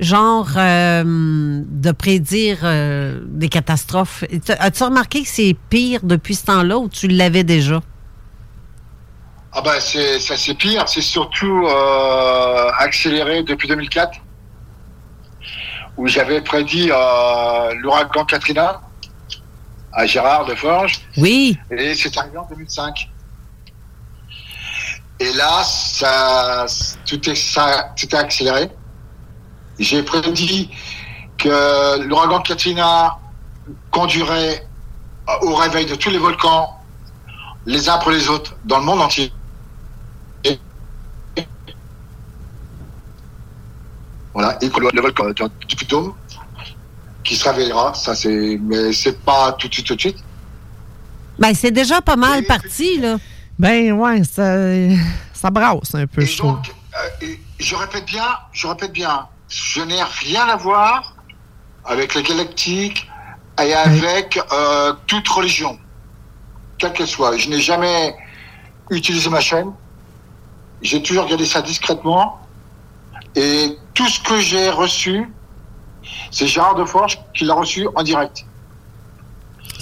Genre 0.00 0.48
euh, 0.56 1.02
de 1.04 1.90
prédire 1.90 2.58
euh, 2.62 3.20
des 3.24 3.48
catastrophes. 3.48 4.22
As-tu 4.60 4.84
remarqué 4.84 5.22
que 5.22 5.28
c'est 5.28 5.56
pire 5.70 6.00
depuis 6.04 6.36
ce 6.36 6.46
temps-là 6.46 6.78
ou 6.78 6.88
tu 6.88 7.08
l'avais 7.08 7.42
déjà? 7.42 7.80
Ah 9.52 9.60
bah 9.60 9.80
c'est 9.80 10.20
ça 10.20 10.36
c'est 10.36 10.54
pire, 10.54 10.88
c'est 10.88 11.00
surtout 11.00 11.66
accéléré 12.78 13.42
depuis 13.42 13.66
2004 13.66 14.20
où 15.96 16.06
j'avais 16.06 16.42
prédit 16.42 16.90
l'ouragan 17.80 18.24
Katrina 18.24 18.82
à 19.92 20.06
Gérard 20.06 20.46
de 20.46 20.54
Forges. 20.54 21.00
Oui. 21.16 21.58
Et 21.72 21.94
c'est 21.94 22.16
arrivé 22.16 22.38
en 22.38 22.46
2005. 22.48 23.08
Et 25.20 25.32
là, 25.32 25.62
ça, 25.64 26.66
tout 27.06 27.28
est, 27.28 27.34
ça, 27.34 27.92
tout 27.96 28.06
est 28.06 28.18
accéléré. 28.18 28.70
J'ai 29.78 30.02
prédit 30.02 30.70
que 31.36 32.00
l'ouragan 32.02 32.40
Katrina 32.40 33.18
conduirait 33.90 34.66
au 35.42 35.54
réveil 35.54 35.86
de 35.86 35.94
tous 35.94 36.10
les 36.10 36.18
volcans, 36.18 36.70
les 37.66 37.88
uns 37.88 37.94
après 37.94 38.12
les 38.12 38.28
autres, 38.28 38.56
dans 38.64 38.78
le 38.78 38.84
monde 38.84 39.00
entier. 39.00 39.32
Voilà, 44.34 44.56
et 44.62 44.70
que 44.70 44.80
le, 44.80 44.90
le 44.92 45.00
volcan 45.00 45.48
du 45.66 45.74
Puy-de-Dôme, 45.74 46.14
qui 47.24 47.34
se 47.34 47.48
réveillera, 47.48 47.92
ça 47.94 48.14
c'est, 48.14 48.58
mais 48.62 48.92
c'est 48.92 49.18
pas 49.20 49.52
tout 49.52 49.66
de 49.66 49.74
suite, 49.74 49.86
tout 49.86 49.96
de 49.96 50.00
suite. 50.00 50.18
Ben, 51.40 51.52
c'est 51.54 51.72
déjà 51.72 52.00
pas 52.00 52.14
mal 52.16 52.44
parti, 52.44 52.98
là. 53.00 53.16
Ben 53.58 53.92
ouais, 53.92 54.22
ça, 54.22 54.54
ça 55.32 55.50
brasse 55.50 55.94
un 55.94 56.06
peu, 56.06 56.24
je 56.24 56.38
trouve. 56.38 56.58
Euh, 56.94 57.26
et 57.26 57.40
je 57.58 57.74
répète 57.74 58.06
bien, 58.06 58.26
je 58.52 58.66
répète 58.68 58.92
bien, 58.92 59.26
je 59.48 59.80
n'ai 59.80 60.02
rien 60.02 60.48
à 60.48 60.56
voir 60.56 61.16
avec 61.84 62.14
les 62.14 62.22
galactiques 62.22 63.08
et 63.60 63.74
avec 63.74 64.38
euh, 64.52 64.94
toute 65.06 65.26
religion, 65.28 65.76
quelle 66.78 66.92
qu'elle 66.92 67.08
soit. 67.08 67.36
Je 67.36 67.48
n'ai 67.48 67.60
jamais 67.60 68.14
utilisé 68.90 69.28
ma 69.28 69.40
chaîne. 69.40 69.72
J'ai 70.80 71.02
toujours 71.02 71.24
regardé 71.24 71.44
ça 71.44 71.60
discrètement. 71.60 72.38
Et 73.34 73.76
tout 73.94 74.08
ce 74.08 74.20
que 74.20 74.38
j'ai 74.38 74.70
reçu, 74.70 75.32
c'est 76.30 76.46
Gérard 76.46 76.76
de 76.76 76.84
Forge 76.84 77.18
qui 77.34 77.44
l'a 77.44 77.54
reçu 77.54 77.88
en 77.96 78.02
direct. 78.04 78.44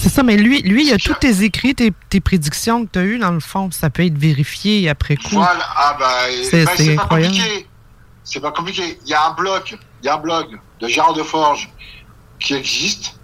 C'est 0.07 0.13
ça, 0.15 0.23
mais 0.23 0.37
lui, 0.37 0.63
lui, 0.63 0.87
il 0.87 0.93
a 0.93 0.99
tous 0.99 1.15
tes 1.15 1.43
écrits, 1.43 1.75
tes, 1.75 1.93
tes 2.11 2.21
prédictions 2.21 2.87
que 2.87 2.93
tu 2.93 2.99
as 3.01 3.03
eues, 3.03 3.19
dans 3.19 3.33
le 3.33 3.41
fond, 3.41 3.73
ça 3.73 3.91
peut 3.91 4.07
être 4.07 4.17
vérifié 4.17 4.89
après 4.89 5.17
coup. 5.17 5.31
Voilà, 5.33 5.67
ah 5.77 5.97
bah, 5.99 6.07
C'est- 6.49 6.65
pas 6.65 6.71
incroyable. 6.81 7.35
compliqué. 7.35 7.67
C'est 8.23 8.39
pas 8.39 8.53
compliqué. 8.53 9.01
Il 9.03 9.09
y 9.11 9.15
a 9.15 9.27
un 9.27 9.33
blog, 9.33 9.63
il 10.01 10.07
y 10.07 10.09
a 10.09 10.15
un 10.15 10.19
blog 10.19 10.61
de 10.79 10.87
Gérard 10.87 11.13
de 11.15 11.25
Forge 11.25 11.69
qui 12.39 12.55
existe 12.55 13.19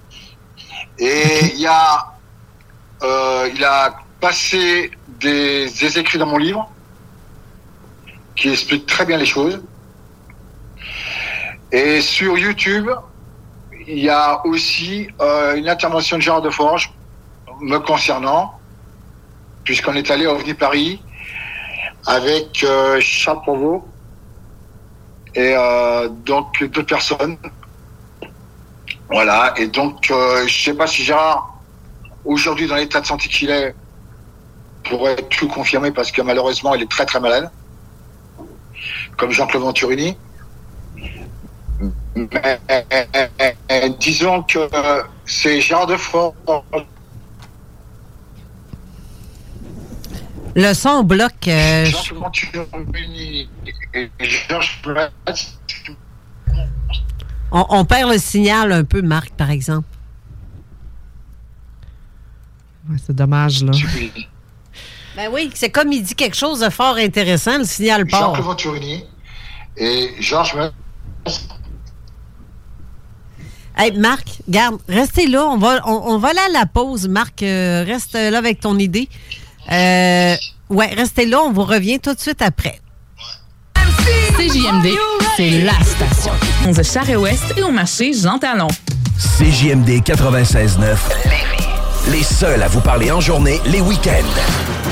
Et 0.99 1.53
il 1.55 1.61
y 1.61 1.69
a, 1.69 2.15
euh, 3.05 3.49
il 3.55 3.63
a 3.63 3.95
passé 4.21 4.91
des, 5.21 5.71
des 5.71 5.99
écrits 6.01 6.19
dans 6.19 6.27
mon 6.27 6.39
livre 6.39 6.69
qui 8.35 8.49
expliquent 8.49 8.87
très 8.87 9.07
bien 9.07 9.19
les 9.19 9.27
choses. 9.27 9.63
Et 11.71 12.01
sur 12.01 12.37
YouTube, 12.37 12.91
il 13.87 13.99
y 13.99 14.09
a 14.09 14.45
aussi 14.47 15.09
euh, 15.21 15.57
une 15.57 15.69
intervention 15.69 16.17
de 16.17 16.23
Gérard 16.23 16.43
Deforge 16.43 16.93
me 17.61 17.79
concernant, 17.79 18.59
puisqu'on 19.65 19.95
est 19.95 20.11
allé 20.11 20.27
au 20.27 20.33
OVNI 20.33 20.55
Paris 20.55 21.03
avec 22.07 22.65
euh, 22.65 22.99
Charles 23.01 23.43
Provost 23.43 23.85
et 25.35 25.55
euh, 25.57 26.09
donc 26.09 26.63
deux 26.65 26.85
personnes. 26.85 27.37
Voilà, 29.09 29.55
et 29.57 29.67
donc 29.67 30.11
euh, 30.11 30.47
je 30.47 30.65
sais 30.65 30.75
pas 30.75 30.87
si 30.87 31.05
Gérard, 31.05 31.55
aujourd'hui 32.25 32.67
dans 32.67 32.77
l'état 32.77 33.01
de 33.01 33.07
santé 33.07 33.29
qu'il 33.29 33.51
est, 33.51 33.75
pourrait 34.85 35.17
tout 35.17 35.49
confirmer 35.49 35.91
parce 35.93 36.11
que 36.11 36.23
malheureusement 36.23 36.75
il 36.75 36.83
est 36.83 36.91
très 36.91 37.07
très 37.07 37.21
malade, 37.21 37.51
comme 39.17 39.31
Jean-Claude 39.31 39.63
Venturini. 39.63 40.17
Mais, 42.15 42.61
disons 43.99 44.43
que 44.43 44.59
c'est 45.25 45.61
Gérard 45.61 45.87
Deforge 45.87 46.35
Le 50.55 50.75
son 50.75 51.03
bloque. 51.03 51.49
euh, 51.49 51.87
Jean-Claude 51.87 52.19
Venturini 52.21 53.49
et 53.95 54.11
Georges 54.21 54.83
Metz, 54.87 55.59
on, 57.51 57.67
on 57.71 57.85
perd 57.85 58.11
le 58.11 58.19
signal 58.19 58.73
un 58.73 58.85
peu, 58.85 59.01
Marc, 59.03 59.31
par 59.31 59.51
exemple. 59.51 59.89
Ouais, 62.89 62.97
c'est 63.05 63.15
dommage, 63.15 63.63
là. 63.63 63.73
Ben 65.17 65.31
oui, 65.31 65.51
c'est 65.55 65.71
comme 65.71 65.93
il 65.93 66.03
dit 66.03 66.15
quelque 66.15 66.37
chose 66.37 66.61
de 66.61 66.71
fort 66.71 66.97
intéressant, 66.97 67.59
le 67.59 67.65
signal 67.65 68.07
part. 68.07 68.35
Jean-Claude 68.35 68.47
Venturini 68.47 69.05
et 69.77 70.11
Georges 70.21 70.55
Metz. 70.55 71.49
Hey, 73.77 73.93
Marc, 73.93 74.27
garde, 74.49 74.79
restez 74.89 75.27
là. 75.27 75.45
On 75.47 75.57
va, 75.57 75.81
on, 75.87 76.15
on 76.15 76.19
va 76.19 76.29
aller 76.29 76.39
à 76.57 76.61
la 76.61 76.67
pause. 76.67 77.09
Marc, 77.09 77.43
euh, 77.43 77.85
reste 77.87 78.15
là 78.15 78.39
avec 78.39 78.61
ton 78.61 78.79
idée. 78.79 79.09
Euh, 79.71 80.35
ouais, 80.71 80.95
restez 80.95 81.27
là. 81.27 81.41
On 81.45 81.53
vous 81.53 81.65
revient 81.65 81.99
tout 81.99 82.15
de 82.15 82.21
suite 82.21 82.43
après. 82.43 82.81
CJMD, 84.37 84.89
c'est 85.37 85.51
la 85.63 85.73
station. 85.85 86.33
On 86.67 86.75
se 86.75 86.83
Charest-Ouest 86.83 87.55
et 87.57 87.63
au 87.63 87.71
marché 87.71 88.13
Jean 88.13 88.39
Talon. 88.39 88.69
CJMD 89.39 90.03
96.9. 90.03 90.97
Les 92.11 92.23
seuls 92.23 92.63
à 92.63 92.69
vous 92.69 92.81
parler 92.81 93.11
en 93.13 93.21
journée, 93.21 93.61
les 93.67 93.81
week-ends. 93.81 94.92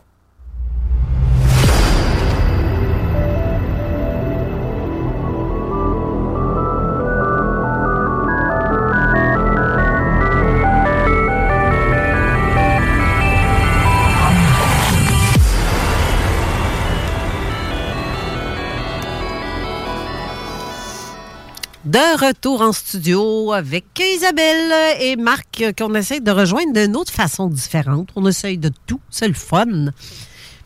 De 21.91 22.25
retour 22.25 22.61
en 22.61 22.71
studio 22.71 23.51
avec 23.51 23.83
Isabelle 23.99 24.71
et 25.01 25.17
Marc 25.17 25.61
qu'on 25.77 25.93
essaie 25.93 26.21
de 26.21 26.31
rejoindre 26.31 26.71
d'une 26.71 26.95
autre 26.95 27.11
façon 27.11 27.49
différente. 27.49 28.07
On 28.15 28.25
essaye 28.27 28.57
de 28.57 28.71
tout, 28.87 29.01
c'est 29.09 29.27
le 29.27 29.33
fun. 29.33 29.89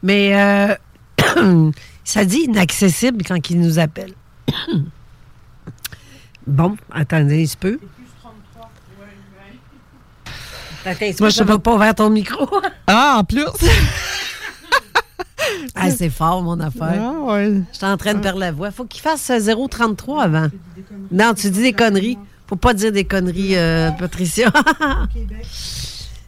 Mais 0.04 0.40
euh, 0.40 0.76
ça 2.04 2.26
dit 2.26 2.42
inaccessible 2.42 3.24
quand 3.28 3.50
il 3.50 3.60
nous 3.60 3.80
appelle. 3.80 4.14
bon, 6.46 6.78
attendez 6.92 7.42
un 7.42 7.46
petit 7.48 7.58
peu. 7.58 7.80
Attends, 10.86 11.06
moi, 11.22 11.30
je 11.30 11.42
ne 11.42 11.56
pas 11.56 11.74
ouvert 11.74 11.96
ton 11.96 12.12
micro. 12.12 12.48
Ah, 12.86 13.16
en 13.18 13.24
plus! 13.24 13.46
ah, 15.76 15.92
c'est 15.92 16.10
fort, 16.10 16.42
mon 16.42 16.60
affaire. 16.60 17.02
Ah, 17.02 17.14
ouais. 17.34 17.62
Je 17.72 17.78
suis 17.78 17.86
en 17.86 17.98
train 17.98 18.14
de 18.14 18.20
perdre 18.20 18.40
la 18.40 18.52
voix. 18.52 18.72
faut 18.72 18.86
qu'il 18.86 19.02
fasse 19.02 19.30
euh, 19.30 19.40
0,33 19.40 20.22
avant. 20.24 20.48
Non, 21.12 21.34
tu 21.34 21.50
dis 21.50 21.62
des 21.62 21.74
conneries. 21.74 22.18
faut 22.48 22.56
pas 22.56 22.74
dire 22.74 22.92
des 22.92 23.04
conneries, 23.06 23.56
euh, 23.56 23.92
Patricia. 23.92 24.52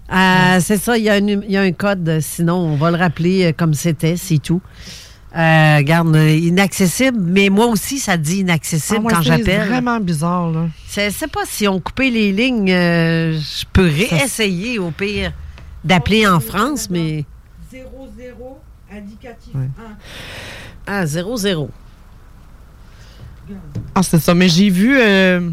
Euh, 0.10 0.60
c'est 0.62 0.78
ça, 0.78 0.98
il 0.98 1.04
y, 1.04 1.10
a 1.10 1.16
un 1.16 1.20
num- 1.20 1.44
il 1.46 1.52
y 1.52 1.58
a 1.58 1.62
un 1.62 1.72
code. 1.74 2.20
Sinon, 2.22 2.54
on 2.56 2.76
va 2.78 2.92
le 2.92 2.98
rappeler 2.98 3.48
euh, 3.48 3.52
comme 3.52 3.74
c'était, 3.74 4.16
c'est 4.16 4.38
tout. 4.38 4.62
Euh, 5.36 5.82
garde, 5.82 6.16
euh, 6.16 6.30
inaccessible, 6.32 7.20
mais 7.22 7.50
moi 7.50 7.66
aussi, 7.66 8.00
ça 8.00 8.16
dit 8.16 8.38
inaccessible 8.40 9.02
Ah, 9.10 9.16
quand 9.16 9.22
c'est 9.24 9.38
j'appelle. 9.40 9.68
vraiment 9.68 10.00
bizarre, 10.00 10.50
là. 10.52 10.68
Je 10.90 11.10
sais 11.10 11.28
pas 11.28 11.42
si 11.46 11.68
on 11.68 11.82
coupait 11.82 12.10
les 12.10 12.32
lignes, 12.32 12.72
euh, 12.72 13.34
je 13.38 13.66
peux 13.74 13.86
réessayer 14.10 14.80
au 14.80 14.92
pire 14.92 15.34
d'appeler 15.84 16.26
en 16.26 16.40
France, 16.40 16.90
mais. 16.90 17.26
0-0, 17.74 17.82
indicatif 18.98 19.54
Ah, 20.86 21.06
0-0. 21.06 21.70
Ah, 23.96 24.04
c'est 24.04 24.20
ça. 24.20 24.34
Mais 24.34 24.50
j'ai 24.50 24.70
vu. 24.70 24.98
euh, 25.00 25.50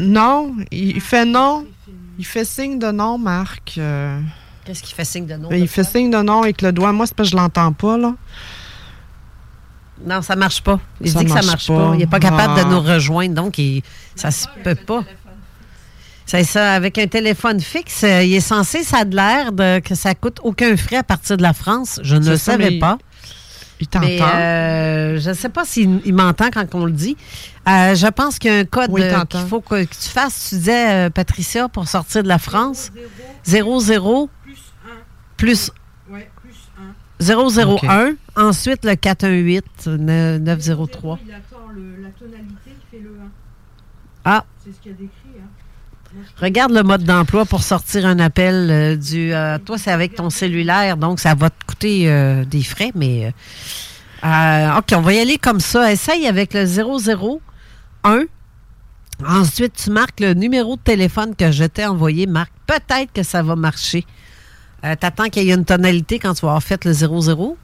Non, 0.00 0.54
il 0.70 1.00
fait 1.00 1.24
non. 1.24 1.66
Il 2.18 2.24
fait 2.24 2.44
signe 2.44 2.78
de 2.78 2.90
non, 2.90 3.18
Marc. 3.18 3.74
euh, 3.78 4.20
Qu'est-ce 4.64 4.82
qui 4.82 4.94
fait 4.94 5.04
signe 5.04 5.26
de 5.26 5.34
non? 5.34 5.48
il 5.50 5.62
de 5.62 5.66
fait 5.66 5.84
signe 5.84 6.10
de 6.10 6.16
non 6.22 6.42
avec 6.42 6.62
le 6.62 6.72
doigt. 6.72 6.92
Moi, 6.92 7.06
c'est 7.06 7.14
parce 7.14 7.28
que 7.30 7.36
je 7.36 7.40
l'entends 7.40 7.72
pas, 7.72 7.98
là. 7.98 8.14
Non, 10.04 10.22
ça 10.22 10.36
marche 10.36 10.62
pas. 10.62 10.80
Il 11.00 11.10
Ça 11.10 11.18
dit 11.20 11.24
que 11.26 11.30
ça 11.30 11.36
marche 11.36 11.46
marche 11.46 11.66
pas. 11.68 11.88
pas. 11.88 11.94
Il 11.94 11.98
n'est 11.98 12.06
pas 12.06 12.20
capable 12.20 12.54
Ah. 12.58 12.64
de 12.64 12.68
nous 12.70 12.80
rejoindre, 12.80 13.34
donc 13.34 13.58
il, 13.58 13.82
ça 14.16 14.30
se 14.30 14.46
peut 14.62 14.74
pas. 14.74 15.04
C'est 16.26 16.44
ça, 16.44 16.72
avec 16.74 16.96
un 16.98 17.06
téléphone 17.06 17.60
fixe, 17.60 18.02
euh, 18.04 18.22
il 18.22 18.32
est 18.34 18.40
censé, 18.40 18.82
ça 18.82 18.98
a 19.00 19.04
de 19.04 19.14
l'air 19.14 19.52
de- 19.52 19.78
que 19.80 19.94
ça 19.94 20.14
coûte 20.14 20.38
aucun 20.42 20.76
frais 20.76 20.96
à 20.96 21.02
partir 21.02 21.36
de 21.36 21.42
la 21.42 21.52
France. 21.52 22.00
Je 22.02 22.16
ne 22.16 22.30
le 22.30 22.36
ça, 22.36 22.52
savais 22.52 22.70
mais 22.70 22.78
pas. 22.78 22.98
Il 23.80 23.88
t'entend. 23.88 24.06
Euh, 24.08 25.18
je 25.20 25.28
ne 25.30 25.34
sais 25.34 25.48
pas 25.50 25.64
s'il 25.64 26.00
il 26.06 26.14
m'entend 26.14 26.48
quand 26.50 26.66
on 26.74 26.86
le 26.86 26.92
dit. 26.92 27.16
Euh, 27.68 27.94
je 27.94 28.06
pense 28.06 28.38
qu'il 28.38 28.52
y 28.52 28.56
a 28.56 28.58
un 28.60 28.64
code 28.64 28.88
Oui, 28.90 29.02
il 29.02 29.06
euh, 29.12 29.24
qu'il 29.24 29.40
faut 29.40 29.60
que, 29.60 29.84
que 29.84 29.94
tu 29.94 30.08
fasses. 30.08 30.46
Tu 30.48 30.54
disais, 30.56 31.06
euh, 31.06 31.10
Patricia, 31.10 31.68
pour 31.68 31.88
sortir 31.88 32.22
de 32.22 32.28
la 32.28 32.38
France. 32.38 32.90
00 33.44 34.30
plus 35.36 35.70
001. 37.20 38.14
Ensuite, 38.36 38.84
le 38.84 38.94
418 38.96 39.86
ne- 39.86 40.38
903. 40.38 41.18
Il 41.26 41.32
attend 41.34 41.58
la 42.02 42.08
tonalité 42.10 42.70
qui 42.90 42.96
fait 42.96 43.02
le 43.02 43.10
1. 43.10 43.30
Ah, 44.24 44.44
C'est 44.64 44.72
ce 44.72 44.80
qu'il 44.80 44.92
y 44.92 44.94
a 44.94 44.98
décrit. 44.98 45.23
Regarde 46.40 46.72
le 46.72 46.82
mode 46.82 47.04
d'emploi 47.04 47.44
pour 47.44 47.62
sortir 47.62 48.06
un 48.06 48.18
appel 48.18 48.68
euh, 48.70 48.96
du. 48.96 49.32
euh, 49.32 49.58
toi, 49.58 49.78
c'est 49.78 49.90
avec 49.90 50.14
ton 50.14 50.30
cellulaire, 50.30 50.96
donc 50.96 51.20
ça 51.20 51.34
va 51.34 51.50
te 51.50 51.64
coûter 51.66 52.10
euh, 52.10 52.44
des 52.44 52.62
frais, 52.62 52.92
mais. 52.94 53.32
OK, 54.22 54.94
on 54.96 55.02
va 55.02 55.12
y 55.12 55.18
aller 55.18 55.36
comme 55.36 55.60
ça. 55.60 55.92
Essaye 55.92 56.26
avec 56.26 56.54
le 56.54 56.64
001. 56.64 58.22
Ensuite, 59.26 59.74
tu 59.74 59.90
marques 59.90 60.20
le 60.20 60.32
numéro 60.32 60.76
de 60.76 60.80
téléphone 60.80 61.36
que 61.36 61.52
je 61.52 61.64
t'ai 61.64 61.84
envoyé. 61.84 62.26
Marc, 62.26 62.50
peut-être 62.66 63.12
que 63.12 63.22
ça 63.22 63.42
va 63.42 63.54
marcher. 63.54 64.06
T'attends 64.82 65.28
qu'il 65.28 65.44
y 65.44 65.50
ait 65.50 65.54
une 65.54 65.66
tonalité 65.66 66.18
quand 66.18 66.32
tu 66.32 66.40
vas 66.42 66.52
avoir 66.52 66.62
fait 66.62 66.86
le 66.86 66.92
00. 66.94 67.58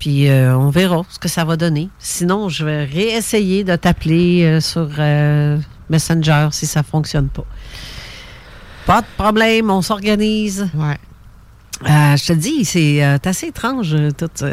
Puis 0.00 0.28
on 0.28 0.70
verra 0.70 1.02
ce 1.08 1.20
que 1.20 1.28
ça 1.28 1.44
va 1.44 1.56
donner. 1.56 1.88
Sinon, 2.00 2.48
je 2.48 2.64
vais 2.64 2.84
réessayer 2.84 3.62
de 3.62 3.76
t'appeler 3.76 4.60
sur 4.60 4.88
Messenger 5.90 6.48
si 6.52 6.66
ça 6.66 6.82
fonctionne 6.82 7.28
pas. 7.28 7.44
Pas 8.86 9.02
de 9.02 9.06
problème, 9.16 9.70
on 9.70 9.82
s'organise. 9.82 10.68
Ouais. 10.74 10.96
Euh, 11.88 12.14
je 12.14 12.26
te 12.26 12.32
dis, 12.34 12.66
c'est 12.66 13.02
euh, 13.02 13.16
assez 13.24 13.46
étrange, 13.46 13.94
euh, 13.94 14.10
tout. 14.10 14.28
ça. 14.34 14.50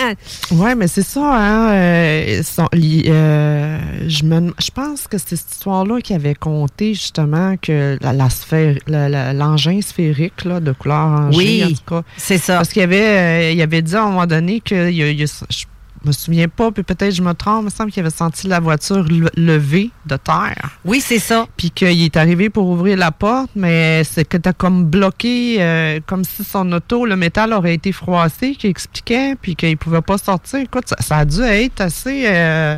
Ouais, 0.52 0.74
mais 0.74 0.88
c'est 0.88 1.02
ça, 1.02 1.20
hein. 1.36 1.72
euh, 1.72 2.42
son- 2.42 2.68
li- 2.72 3.04
je, 3.04 4.24
me, 4.24 4.50
je 4.58 4.70
pense 4.70 5.06
que 5.06 5.18
c'est 5.18 5.36
cette 5.36 5.52
histoire-là 5.52 6.00
qui 6.00 6.14
avait 6.14 6.34
compté 6.34 6.94
justement 6.94 7.56
que 7.60 7.98
la, 8.00 8.14
la 8.14 8.30
sphère, 8.30 8.76
l'engin 8.86 9.82
sphérique 9.82 10.44
là, 10.46 10.58
de 10.60 10.72
couleur 10.72 10.96
orangée, 11.08 11.36
Oui, 11.36 11.64
en 11.64 11.68
tout 11.68 11.84
cas. 11.96 12.02
c'est 12.16 12.38
ça. 12.38 12.56
Parce 12.56 12.70
qu'il 12.70 12.80
avait, 12.82 13.54
il 13.54 13.60
avait 13.60 13.82
dit 13.82 13.94
à 13.94 14.04
un 14.04 14.06
moment 14.10 14.26
donné 14.26 14.60
que 14.60 14.88
il 14.90 14.96
y 14.96 15.02
a- 15.02 15.10
il 15.10 15.20
y 15.20 15.24
a- 15.24 15.44
je 15.50 15.64
me 16.04 16.12
souviens 16.12 16.48
pas, 16.48 16.70
puis 16.70 16.82
peut-être 16.82 17.14
je 17.14 17.20
me 17.22 17.34
trompe, 17.34 17.62
il 17.62 17.64
me 17.66 17.70
semble 17.70 17.90
qu'il 17.92 18.00
avait 18.00 18.10
senti 18.10 18.48
la 18.48 18.58
voiture 18.58 19.02
le- 19.02 19.30
levée 19.36 19.90
de 20.06 20.16
terre. 20.16 20.70
Oui, 20.84 21.00
c'est 21.00 21.18
ça. 21.18 21.46
Puis 21.56 21.70
qu'il 21.70 22.02
est 22.02 22.16
arrivé 22.16 22.48
pour 22.48 22.68
ouvrir 22.68 22.96
la 22.96 23.10
porte, 23.10 23.50
mais 23.54 24.02
c'est 24.04 24.24
que 24.24 24.38
t'as 24.38 24.54
comme 24.54 24.86
bloqué, 24.86 25.56
euh, 25.60 26.00
comme 26.06 26.24
si 26.24 26.42
son 26.42 26.72
auto, 26.72 27.04
le 27.04 27.16
métal 27.16 27.52
aurait 27.52 27.74
été 27.74 27.92
froissé, 27.92 28.54
qu'il 28.54 28.70
expliquait, 28.70 29.36
puis 29.40 29.56
qu'il 29.56 29.76
pouvait 29.76 30.00
pas 30.00 30.16
sortir. 30.16 30.60
Écoute, 30.60 30.88
ça, 30.88 30.96
ça 31.00 31.16
a 31.18 31.24
dû 31.24 31.42
être 31.42 31.80
assez, 31.82 32.24
euh, 32.26 32.76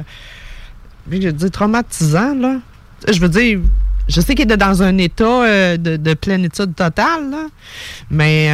je 1.11 1.19
veux 1.27 1.33
dire, 1.33 1.51
traumatisant, 1.51 2.35
là. 2.35 2.57
Je 3.09 3.21
veux 3.21 3.29
dire, 3.29 3.61
je 4.09 4.21
sais 4.21 4.35
qu'il 4.35 4.45
était 4.45 4.57
dans 4.57 4.83
un 4.83 4.99
état 4.99 5.25
euh, 5.25 5.77
de, 5.77 5.97
de 5.97 6.15
plénitude 6.15 6.75
totale, 6.75 7.31
là, 7.31 7.47
mais... 8.11 8.51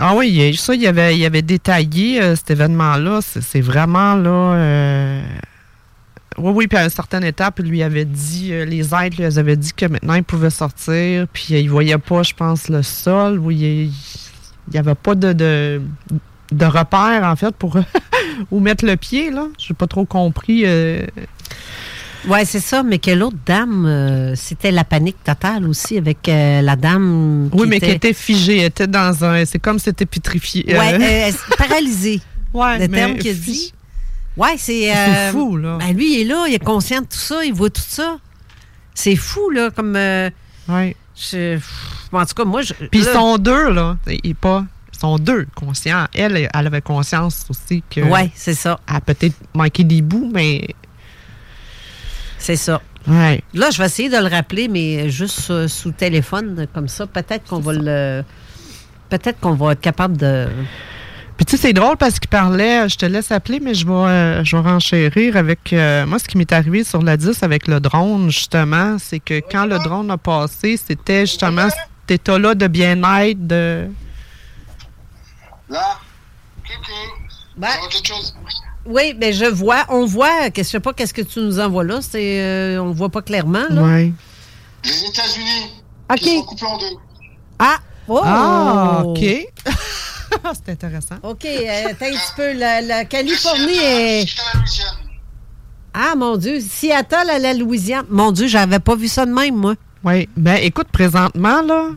ah 0.00 0.14
oui, 0.14 0.56
ça, 0.56 0.74
il 0.74 0.86
avait, 0.86 1.16
il 1.18 1.24
avait 1.24 1.42
détaillé 1.42 2.22
euh, 2.22 2.36
cet 2.36 2.50
événement-là. 2.52 3.20
C'est 3.22 3.60
vraiment 3.60 4.14
là. 4.14 4.54
euh, 4.54 5.22
oui, 6.38 6.52
oui, 6.54 6.66
puis 6.68 6.78
à 6.78 6.84
une 6.84 6.90
certaine 6.90 7.24
étape, 7.24 7.58
lui 7.58 7.82
avait 7.82 8.04
dit, 8.04 8.52
euh, 8.52 8.64
les 8.64 8.94
aides 8.94 9.16
lui 9.18 9.24
avaient 9.24 9.56
dit 9.56 9.72
que 9.72 9.86
maintenant 9.86 10.14
il 10.14 10.22
pouvait 10.22 10.50
sortir, 10.50 11.26
puis 11.32 11.46
il 11.50 11.68
voyait 11.68 11.98
pas, 11.98 12.22
je 12.22 12.32
pense, 12.34 12.68
le 12.68 12.82
sol, 12.82 13.42
il 13.50 13.90
n'y 14.72 14.78
avait 14.78 14.94
pas 14.94 15.16
de, 15.16 15.32
de, 15.32 15.82
de 16.52 16.64
repère, 16.64 17.24
en 17.24 17.34
fait, 17.34 17.54
pour 17.56 17.76
où 18.52 18.60
mettre 18.60 18.84
le 18.84 18.96
pied, 18.96 19.30
là. 19.30 19.46
J'ai 19.58 19.74
pas 19.74 19.88
trop 19.88 20.04
compris. 20.04 20.64
Ouais, 22.28 22.44
c'est 22.44 22.60
ça, 22.60 22.82
mais 22.82 22.98
que 22.98 23.10
l'autre 23.10 23.36
dame, 23.46 23.86
euh, 23.86 24.34
c'était 24.36 24.70
la 24.70 24.84
panique 24.84 25.22
totale 25.24 25.66
aussi 25.66 25.96
avec 25.98 26.28
euh, 26.28 26.60
la 26.62 26.76
dame. 26.76 27.48
Oui, 27.52 27.66
mais 27.68 27.80
qui 27.80 27.90
était 27.90 28.12
figée, 28.12 28.58
elle 28.58 28.66
était 28.66 28.86
dans 28.86 29.24
un. 29.24 29.44
C'est 29.44 29.58
comme 29.58 29.78
si 29.78 29.86
c'était 29.86 30.06
pétrifié. 30.06 30.64
Ouais, 30.68 31.28
Euh, 31.30 31.32
paralysée. 31.56 32.20
Ouais, 32.54 32.78
le 32.78 32.88
terme 32.88 33.16
qu'il 33.18 33.38
dit. 33.38 33.74
Ouais, 34.36 34.54
c'est. 34.56 34.90
C'est 34.92 34.96
euh, 34.96 35.32
fou, 35.32 35.56
là. 35.58 35.76
ben, 35.78 35.94
lui, 35.94 36.14
il 36.14 36.20
est 36.22 36.24
là, 36.24 36.46
il 36.48 36.54
est 36.54 36.64
conscient 36.64 37.00
de 37.02 37.06
tout 37.06 37.18
ça, 37.18 37.44
il 37.44 37.52
voit 37.52 37.68
tout 37.70 37.82
ça. 37.86 38.16
C'est 38.94 39.16
fou, 39.16 39.50
là, 39.50 39.70
comme. 39.70 39.94
euh, 39.96 40.30
Ouais. 40.68 40.96
je- 41.14 41.58
en 42.12 42.24
tout 42.24 42.34
cas, 42.34 42.44
moi, 42.44 42.62
je. 42.62 42.72
Puis 42.74 43.00
ils 43.00 43.04
sont 43.04 43.36
deux, 43.38 43.70
là. 43.70 43.98
Ils 44.24 44.34
pas. 44.34 44.64
Ils 44.94 44.98
sont 44.98 45.18
deux 45.18 45.46
conscients. 45.54 46.06
Elle, 46.14 46.48
elle 46.52 46.66
avait 46.66 46.80
conscience 46.80 47.44
aussi 47.50 47.82
que. 47.90 48.00
Ouais, 48.00 48.30
c'est 48.34 48.54
ça. 48.54 48.80
Elle 48.88 48.96
a 48.96 49.00
peut-être 49.02 49.36
manqué 49.54 49.84
des 49.84 50.00
bouts, 50.02 50.30
mais. 50.32 50.68
C'est 52.38 52.56
ça. 52.56 52.80
Ouais. 53.06 53.42
Là, 53.54 53.70
je 53.70 53.78
vais 53.78 53.86
essayer 53.86 54.08
de 54.08 54.16
le 54.16 54.28
rappeler, 54.28 54.68
mais 54.68 55.08
juste 55.10 55.50
euh, 55.50 55.68
sous 55.68 55.92
téléphone, 55.92 56.66
comme 56.74 56.88
ça. 56.88 57.06
Peut-être 57.06 57.48
qu'on 57.48 57.60
va 57.60 57.72
le. 57.72 58.24
Peut-être 59.08 59.40
qu'on 59.40 59.54
va 59.54 59.72
être 59.72 59.80
capable 59.80 60.16
de. 60.16 60.48
Puis 61.38 61.46
tu 61.46 61.56
sais, 61.56 61.68
c'est 61.68 61.72
drôle 61.72 61.96
parce 61.96 62.18
qu'il 62.18 62.28
parlait, 62.28 62.88
je 62.88 62.96
te 62.96 63.06
laisse 63.06 63.30
appeler, 63.30 63.60
mais 63.60 63.72
je 63.72 63.86
vais, 63.86 63.92
euh, 63.92 64.44
je 64.44 64.56
vais 64.56 64.62
renchérir 64.62 65.36
avec... 65.36 65.72
euh, 65.72 66.04
moi, 66.04 66.18
ce 66.18 66.24
qui 66.24 66.36
m'est 66.36 66.52
arrivé 66.52 66.82
sur 66.82 67.00
la 67.00 67.16
10 67.16 67.44
avec 67.44 67.68
le 67.68 67.78
drone, 67.78 68.28
justement, 68.28 68.96
c'est 68.98 69.20
que 69.20 69.40
quand 69.48 69.64
le 69.64 69.78
drone 69.78 70.10
a 70.10 70.18
passé, 70.18 70.76
c'était 70.76 71.26
justement 71.26 71.68
cet 71.70 72.10
état-là 72.10 72.56
de 72.56 72.66
bien-être, 72.66 73.46
de... 73.46 73.88
Là, 75.70 75.98
Ben, 77.56 77.68
Oui, 78.88 79.14
mais 79.18 79.34
je 79.34 79.44
vois, 79.44 79.84
on 79.90 80.06
voit, 80.06 80.48
je 80.56 80.62
sais 80.62 80.80
pas 80.80 80.94
qu'est-ce 80.94 81.12
que 81.12 81.20
tu 81.20 81.40
nous 81.40 81.60
envoies 81.60 81.84
là, 81.84 82.00
c'est, 82.00 82.40
euh, 82.40 82.82
on 82.82 82.86
le 82.86 82.94
voit 82.94 83.10
pas 83.10 83.20
clairement, 83.20 83.66
là. 83.68 83.82
Ouais. 83.82 84.12
les 84.82 85.04
États-Unis 85.04 85.82
OK. 86.10 86.18
qui 86.18 86.36
sont 86.36 86.42
coupés 86.44 86.66
en 86.66 86.78
deux. 86.78 86.96
Ah! 87.58 87.76
Oh! 88.08 88.20
Ah, 88.24 89.02
OK. 89.04 89.20
c'est 90.54 90.72
intéressant. 90.72 91.16
OK, 91.22 91.44
euh, 91.44 91.88
attends 91.90 92.06
un 92.06 92.10
petit 92.10 92.34
peu, 92.34 92.52
la, 92.54 92.80
la 92.80 93.04
Californie 93.04 93.76
est... 93.76 94.26
Ah, 95.92 96.14
mon 96.16 96.36
Dieu, 96.36 96.60
Seattle 96.60 97.28
à 97.30 97.38
la 97.38 97.52
Louisiane. 97.52 98.06
Mon 98.08 98.32
Dieu, 98.32 98.46
j'avais 98.46 98.78
pas 98.78 98.94
vu 98.94 99.08
ça 99.08 99.26
de 99.26 99.32
même, 99.32 99.56
moi. 99.56 99.74
Oui. 100.04 100.28
Ben, 100.36 100.56
écoute, 100.62 100.88
présentement, 100.92 101.60
là, 101.60 101.88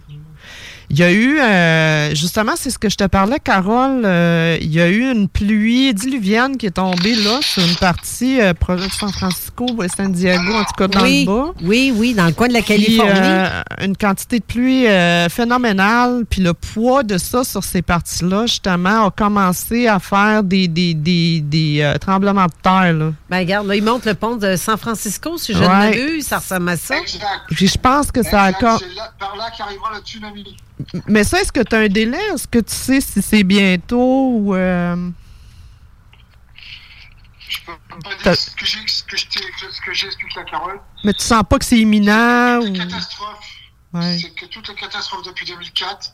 il 0.93 0.99
y 0.99 1.03
a 1.03 1.11
eu, 1.13 1.39
euh, 1.39 2.13
justement, 2.13 2.51
c'est 2.57 2.69
ce 2.69 2.77
que 2.77 2.89
je 2.89 2.97
te 2.97 3.05
parlais, 3.05 3.39
Carole, 3.39 4.01
euh, 4.03 4.57
il 4.59 4.73
y 4.73 4.81
a 4.81 4.89
eu 4.89 5.09
une 5.09 5.29
pluie 5.29 5.93
diluvienne 5.93 6.57
qui 6.57 6.65
est 6.65 6.71
tombée 6.71 7.15
là 7.15 7.39
sur 7.41 7.63
une 7.65 7.75
partie 7.77 8.41
euh, 8.41 8.53
projet 8.53 8.87
de 8.87 8.91
San 8.91 9.09
Francisco, 9.11 9.65
ou 9.71 9.81
San 9.87 10.11
Diego, 10.11 10.53
en 10.53 10.65
tout 10.65 10.73
cas 10.77 10.87
dans 10.89 11.01
oui, 11.03 11.25
le 11.25 11.31
bas. 11.31 11.51
oui, 11.63 11.93
oui, 11.95 12.13
dans 12.13 12.25
le 12.25 12.33
coin 12.33 12.49
de 12.49 12.53
la 12.53 12.61
Puis, 12.61 12.75
Californie. 12.83 13.11
euh, 13.15 13.61
une 13.85 13.95
quantité 13.95 14.39
de 14.39 14.43
pluie 14.43 14.85
euh, 14.87 15.29
phénoménale. 15.29 16.25
Puis 16.29 16.41
le 16.41 16.53
poids 16.53 17.03
de 17.03 17.17
ça 17.17 17.45
sur 17.45 17.63
ces 17.63 17.81
parties-là, 17.81 18.45
justement, 18.47 19.05
a 19.07 19.11
commencé 19.11 19.87
à 19.87 19.99
faire 19.99 20.43
des, 20.43 20.67
des, 20.67 20.93
des, 20.93 21.39
des, 21.39 21.77
euh, 21.81 21.97
tremblements 21.99 22.47
de 22.47 22.51
terre. 22.61 22.91
Là. 22.93 23.11
Ben, 23.29 23.37
regarde, 23.37 23.67
là, 23.67 23.75
il 23.75 23.83
monte 23.83 24.05
le 24.05 24.13
pont 24.13 24.35
de 24.35 24.57
San 24.57 24.77
Francisco, 24.77 25.37
si 25.37 25.53
je 25.53 25.57
ne 25.59 25.63
Ouais. 25.63 25.69
m'abuse, 25.69 26.25
ça 26.25 26.39
ressemble 26.39 26.67
à 26.69 26.75
ça. 26.75 26.95
Puis 27.49 27.67
je 27.67 27.77
pense 27.77 28.11
que 28.11 28.23
ça 28.23 28.41
a... 28.43 28.49
Exact, 28.49 28.61
là- 28.61 29.11
par 29.17 29.35
là 29.37 29.45
qu'arrivera 29.57 29.91
le 29.95 30.01
tsunami. 30.01 30.57
Mais 31.07 31.23
ça, 31.23 31.41
est-ce 31.41 31.51
que 31.51 31.61
tu 31.61 31.75
as 31.75 31.79
un 31.79 31.87
délai? 31.87 32.19
Est-ce 32.33 32.47
que 32.47 32.59
tu 32.59 32.73
sais 32.73 33.01
si 33.01 33.21
c'est 33.21 33.43
bientôt 33.43 34.29
ou... 34.33 34.55
euh, 34.55 35.09
Pas 37.65 37.73
T'as- 38.23 38.31
dire 38.31 38.37
ce 38.37 38.51
que 38.55 38.65
je 38.65 39.93
j'explique 39.93 40.37
à 40.37 40.43
Carole. 40.43 40.79
Mais 41.03 41.13
tu 41.13 41.23
sens 41.23 41.43
pas 41.49 41.59
que 41.59 41.65
c'est 41.65 41.77
imminent 41.79 42.59
ou... 42.59 42.65
Les 42.65 42.73
catastrophes, 42.79 43.49
Ouais. 43.93 44.17
c'est 44.21 44.33
que 44.33 44.45
toutes 44.45 44.69
les 44.69 44.75
catastrophes 44.75 45.23
depuis 45.25 45.45
2004 45.45 46.13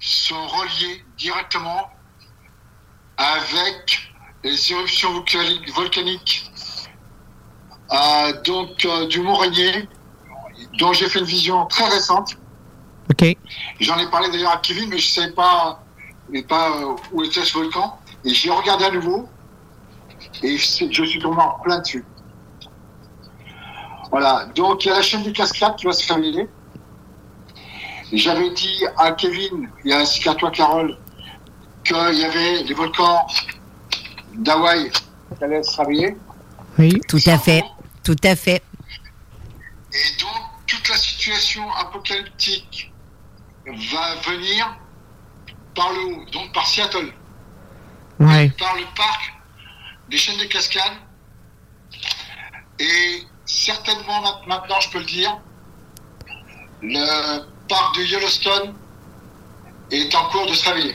sont 0.00 0.46
reliées 0.48 1.04
directement 1.16 1.90
avec 3.16 4.12
les 4.42 4.72
éruptions 4.72 5.12
volcaniques, 5.12 5.70
volcaniques 5.72 6.50
euh, 7.92 8.42
donc, 8.42 8.84
euh, 8.84 9.06
du 9.06 9.20
Mont 9.20 9.36
Rainier, 9.36 9.88
dont 10.80 10.92
j'ai 10.92 11.08
fait 11.08 11.20
une 11.20 11.24
vision 11.24 11.66
très 11.66 11.88
récente. 11.88 12.36
OK. 13.10 13.36
J'en 13.80 13.98
ai 13.98 14.10
parlé 14.10 14.30
d'ailleurs 14.30 14.52
à 14.52 14.58
Kevin, 14.58 14.88
mais 14.88 14.98
je 14.98 15.06
ne 15.06 15.12
savais 15.22 15.32
pas, 15.32 15.84
mais 16.30 16.42
pas 16.42 16.70
euh, 16.70 16.96
où 17.12 17.22
était 17.22 17.44
ce 17.44 17.54
volcan. 17.54 17.98
Et 18.24 18.30
j'ai 18.30 18.50
regardé 18.50 18.84
à 18.84 18.90
nouveau, 18.90 19.28
et 20.42 20.56
je 20.56 20.86
je 20.90 21.04
suis 21.04 21.18
tombé 21.20 21.40
en 21.40 21.58
plein 21.62 21.78
dessus. 21.78 22.04
Voilà, 24.10 24.46
donc 24.54 24.84
il 24.84 24.88
y 24.88 24.90
a 24.90 24.96
la 24.96 25.02
chaîne 25.02 25.22
des 25.22 25.32
cascades 25.32 25.76
qui 25.76 25.86
va 25.86 25.92
se 25.92 26.12
révéler. 26.12 26.48
J'avais 28.12 28.50
dit 28.50 28.84
à 28.96 29.12
Kevin, 29.12 29.68
et 29.84 29.92
ainsi 29.92 30.20
qu'à 30.20 30.34
toi 30.34 30.50
Carole, 30.50 30.96
qu'il 31.84 31.96
y 31.96 32.24
avait 32.24 32.62
les 32.62 32.74
volcans 32.74 33.26
d'Hawaï 34.34 34.90
qui 34.90 35.44
allaient 35.44 35.62
se 35.62 35.76
réveiller. 35.76 36.16
Oui. 36.78 37.00
Tout 37.08 37.20
à 37.26 37.38
fait. 37.38 37.64
Tout 38.04 38.16
à 38.22 38.36
fait. 38.36 38.62
Et 39.92 40.20
donc, 40.20 40.42
toute 40.66 40.88
la 40.88 40.96
situation 40.96 41.62
apocalyptique 41.72 42.92
va 43.66 44.14
venir 44.32 44.76
par 45.74 45.92
le 45.92 46.00
haut, 46.06 46.24
donc 46.32 46.52
par 46.52 46.66
Seattle, 46.66 47.12
Ouais. 48.18 48.50
par 48.58 48.74
le 48.76 48.84
parc 48.96 49.34
des 50.08 50.16
chaînes 50.16 50.38
de 50.38 50.44
cascades. 50.44 50.92
Et 52.78 53.22
certainement, 53.44 54.20
ma- 54.22 54.56
maintenant, 54.56 54.80
je 54.80 54.90
peux 54.90 54.98
le 54.98 55.04
dire, 55.04 55.36
le 56.82 57.40
parc 57.68 57.96
de 57.98 58.02
Yellowstone 58.04 58.74
est 59.90 60.14
en 60.14 60.28
cours 60.30 60.46
de 60.46 60.54
se 60.54 60.68
réveiller. 60.68 60.94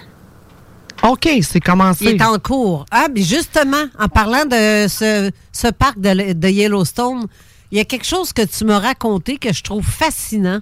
OK, 1.04 1.28
c'est 1.42 1.60
commencé. 1.60 2.06
Il 2.06 2.12
est 2.12 2.24
en 2.24 2.38
cours. 2.38 2.86
Ah, 2.92 3.08
mais 3.14 3.24
justement, 3.24 3.86
en 4.00 4.08
parlant 4.08 4.46
de 4.46 4.88
ce, 4.88 5.32
ce 5.52 5.68
parc 5.68 6.00
de, 6.00 6.34
de 6.34 6.48
Yellowstone, 6.48 7.26
il 7.72 7.78
y 7.78 7.82
a 7.82 7.86
quelque 7.86 8.06
chose 8.06 8.32
que 8.34 8.44
tu 8.44 8.66
m'as 8.66 8.80
raconté 8.80 9.38
que 9.38 9.52
je 9.52 9.64
trouve 9.64 9.84
fascinant. 9.84 10.60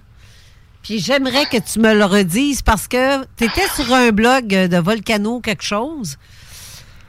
Puis 0.82 0.98
j'aimerais 0.98 1.46
que 1.46 1.58
tu 1.58 1.78
me 1.78 1.94
le 1.94 2.04
redises 2.04 2.62
parce 2.62 2.88
que 2.88 3.24
tu 3.36 3.44
étais 3.44 3.68
sur 3.74 3.92
un 3.92 4.10
blog 4.10 4.48
de 4.48 4.78
Volcano 4.78 5.40
quelque 5.40 5.64
chose. 5.64 6.16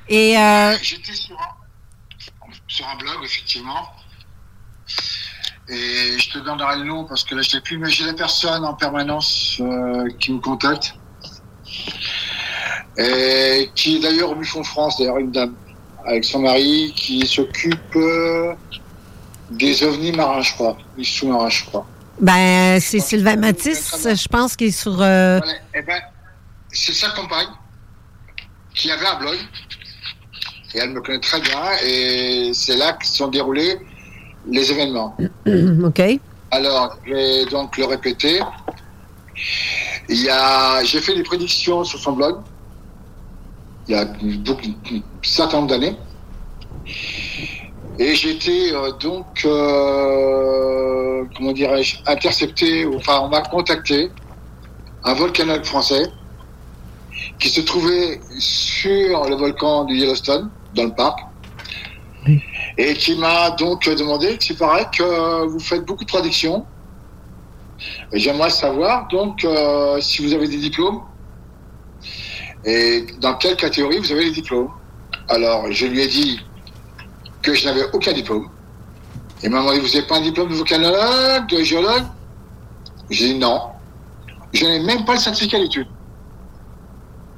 Et 0.10 0.38
euh, 0.38 0.77
J'étais 0.81 1.14
sur 1.14 1.38
un, 1.39 2.52
sur 2.68 2.88
un 2.88 2.98
blog, 2.98 3.23
effectivement. 3.23 3.88
Et 5.69 6.19
je 6.19 6.31
te 6.31 6.39
donnerai 6.39 6.80
le 6.80 6.84
nom 6.84 7.06
parce 7.06 7.23
que 7.23 7.34
là, 7.34 7.41
je 7.41 7.56
l'ai 7.56 7.61
plus, 7.61 7.77
mais 7.77 7.89
j'ai 7.89 8.06
des 8.06 8.14
personnes 8.15 8.65
en 8.65 8.73
permanence 8.73 9.57
euh, 9.61 10.10
qui 10.19 10.34
me 10.34 10.39
contactent. 10.39 10.95
Et 12.98 13.69
qui 13.73 13.95
est 13.95 13.99
d'ailleurs 14.02 14.31
au 14.31 14.35
Buffon 14.35 14.64
France, 14.65 14.98
d'ailleurs 14.98 15.19
une 15.19 15.31
dame, 15.31 15.56
avec 16.06 16.26
son 16.26 16.39
mari, 16.39 16.91
qui 16.93 17.26
s'occupe 17.26 17.95
euh, 17.95 18.53
des 19.49 19.84
ovnis 19.84 20.11
marins, 20.11 20.41
je 20.41 20.53
crois, 20.53 20.77
des 20.98 21.06
sous-marins, 21.06 21.49
je 21.49 21.64
crois. 21.64 21.85
Ben, 22.22 22.80
c'est 22.80 22.99
Sylvain 22.99 23.35
Matisse, 23.35 24.07
je 24.07 24.27
pense 24.27 24.56
qu'il 24.56 24.68
est 24.68 24.72
sur. 24.72 25.02
euh, 25.02 25.39
Voilà. 25.39 25.57
Eh 25.76 25.81
ben, 25.81 25.99
c'est 26.72 26.93
sa 26.93 27.10
compagne 27.10 27.48
qui 28.73 28.91
avait 28.91 29.07
un 29.07 29.19
blog. 29.19 29.38
Et 30.73 30.80
elle 30.80 30.91
me 30.91 31.02
connaît 31.02 31.19
très 31.19 31.41
bien. 31.41 31.60
Et 31.84 32.52
c'est 32.53 32.77
là 32.77 32.93
que 32.93 33.06
se 33.06 33.15
sont 33.15 33.27
déroulés 33.27 33.77
les 34.48 34.72
événements. 34.72 35.18
OK. 35.84 36.02
Alors, 36.52 36.98
je 37.06 37.14
vais 37.14 37.45
donc 37.48 37.77
le 37.77 37.85
répéter. 37.85 38.39
Il 40.07 40.22
y 40.22 40.30
a, 40.30 40.84
j'ai 40.84 41.02
fait 41.02 41.15
des 41.15 41.23
prédictions 41.23 41.84
sur 41.84 41.99
son 41.99 42.14
blog. 42.14 42.38
Il 43.88 43.95
y 43.95 43.98
a 43.98 44.06
beaucoup, 44.06 44.61
un 44.85 44.99
certain 45.23 45.57
nombre 45.57 45.69
d'années. 45.69 45.98
Et 48.02 48.15
j'ai 48.15 48.32
été 48.32 48.73
euh, 48.73 48.91
donc, 48.94 49.45
euh, 49.45 51.23
comment 51.38 51.52
dirais-je, 51.52 51.98
intercepté, 52.07 52.84
enfin, 52.88 53.19
on 53.22 53.30
m'a 53.30 53.41
contacté, 53.41 54.10
un 55.03 55.14
volcanologue 55.14 55.65
français, 55.65 56.07
qui 57.38 57.49
se 57.49 57.61
trouvait 57.61 58.19
sur 58.40 59.30
le 59.30 59.36
volcan 59.36 59.84
du 59.84 59.98
Yellowstone, 59.98 60.49
dans 60.73 60.86
le 60.86 60.95
parc, 60.95 61.19
et 62.80 62.95
qui 62.95 63.15
m'a 63.19 63.52
donc 63.52 63.88
demandé, 63.88 64.36
il 64.49 64.57
paraît 64.57 64.88
que 64.98 65.45
vous 65.45 65.60
faites 65.60 65.86
beaucoup 65.86 66.03
de 66.03 66.10
prédictions, 66.10 66.65
et 68.11 68.18
j'aimerais 68.18 68.49
savoir 68.49 69.10
donc 69.10 69.45
euh, 69.45 70.02
si 70.02 70.26
vous 70.26 70.34
avez 70.34 70.48
des 70.48 70.57
diplômes, 70.57 71.03
et 72.65 73.06
dans 73.19 73.36
quelle 73.36 73.57
catégorie 73.57 73.99
vous 73.99 74.11
avez 74.11 74.26
les 74.26 74.32
diplômes. 74.32 74.72
Alors, 75.28 75.72
je 75.72 75.86
lui 75.86 76.02
ai 76.02 76.07
dit 76.07 76.40
que 77.41 77.53
je 77.53 77.65
n'avais 77.65 77.85
aucun 77.93 78.13
diplôme. 78.13 78.49
Il 79.43 79.49
m'a 79.49 79.59
demandé, 79.59 79.80
vous 79.80 79.88
n'avez 79.88 80.03
pas 80.03 80.18
un 80.18 80.22
diplôme 80.22 80.49
de 80.49 80.55
volcanologue, 80.55 81.47
de 81.49 81.63
géologue? 81.63 82.03
J'ai 83.09 83.34
dit 83.34 83.39
non. 83.39 83.61
Je 84.53 84.65
n'ai 84.65 84.80
même 84.80 85.05
pas 85.05 85.13
le 85.13 85.19
certificat 85.19 85.59
d'études. 85.59 85.88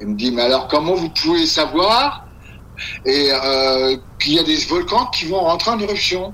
Il 0.02 0.08
me 0.08 0.16
dit, 0.16 0.32
mais 0.32 0.42
alors 0.42 0.68
comment 0.68 0.96
vous 0.96 1.10
pouvez 1.10 1.46
savoir 1.46 2.28
euh, 3.08 3.98
qu'il 4.20 4.34
y 4.34 4.40
a 4.40 4.44
des 4.44 4.58
volcans 4.66 5.06
qui 5.08 5.28
vont 5.28 5.40
rentrer 5.40 5.72
en 5.72 5.80
éruption? 5.80 6.34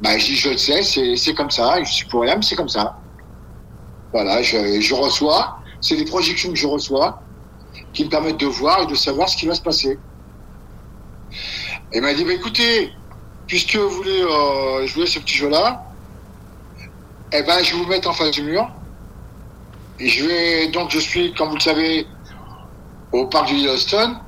Ben, 0.00 0.18
Je 0.18 0.26
dis, 0.26 0.36
je 0.36 0.50
le 0.50 0.58
sais, 0.58 0.82
c'est 0.82 1.34
comme 1.34 1.50
ça, 1.50 1.82
je 1.82 1.92
suis 1.92 2.06
pour 2.06 2.22
rien, 2.22 2.36
mais 2.36 2.42
c'est 2.42 2.56
comme 2.56 2.68
ça. 2.68 2.98
Voilà, 4.12 4.42
je 4.42 4.94
reçois, 4.94 5.58
c'est 5.80 5.96
des 5.96 6.04
projections 6.04 6.50
que 6.50 6.56
je 6.56 6.66
reçois 6.66 7.20
qui 7.92 8.04
me 8.04 8.10
permettent 8.10 8.40
de 8.40 8.46
voir 8.46 8.82
et 8.82 8.86
de 8.86 8.94
savoir 8.94 9.28
ce 9.28 9.36
qui 9.36 9.46
va 9.46 9.54
se 9.54 9.62
passer. 9.62 9.98
Et 11.94 11.98
il 11.98 12.02
m'a 12.02 12.12
dit, 12.12 12.24
bah, 12.24 12.32
écoutez, 12.32 12.92
puisque 13.46 13.76
vous 13.76 13.88
voulez 13.88 14.20
euh, 14.20 14.84
jouer 14.84 15.06
ce 15.06 15.20
petit 15.20 15.36
jeu-là, 15.36 15.84
eh 17.32 17.42
ben, 17.44 17.62
je 17.62 17.72
vais 17.72 17.82
vous 17.82 17.88
mettre 17.88 18.10
en 18.10 18.12
face 18.12 18.32
du 18.32 18.42
mur. 18.42 18.68
Et 20.00 20.08
je 20.08 20.26
vais, 20.26 20.66
donc, 20.68 20.90
je 20.90 20.98
suis, 20.98 21.32
comme 21.34 21.50
vous 21.50 21.54
le 21.54 21.60
savez, 21.60 22.04
au 23.12 23.26
parc 23.26 23.46
du 23.46 23.54
Yellowstone. 23.54 24.18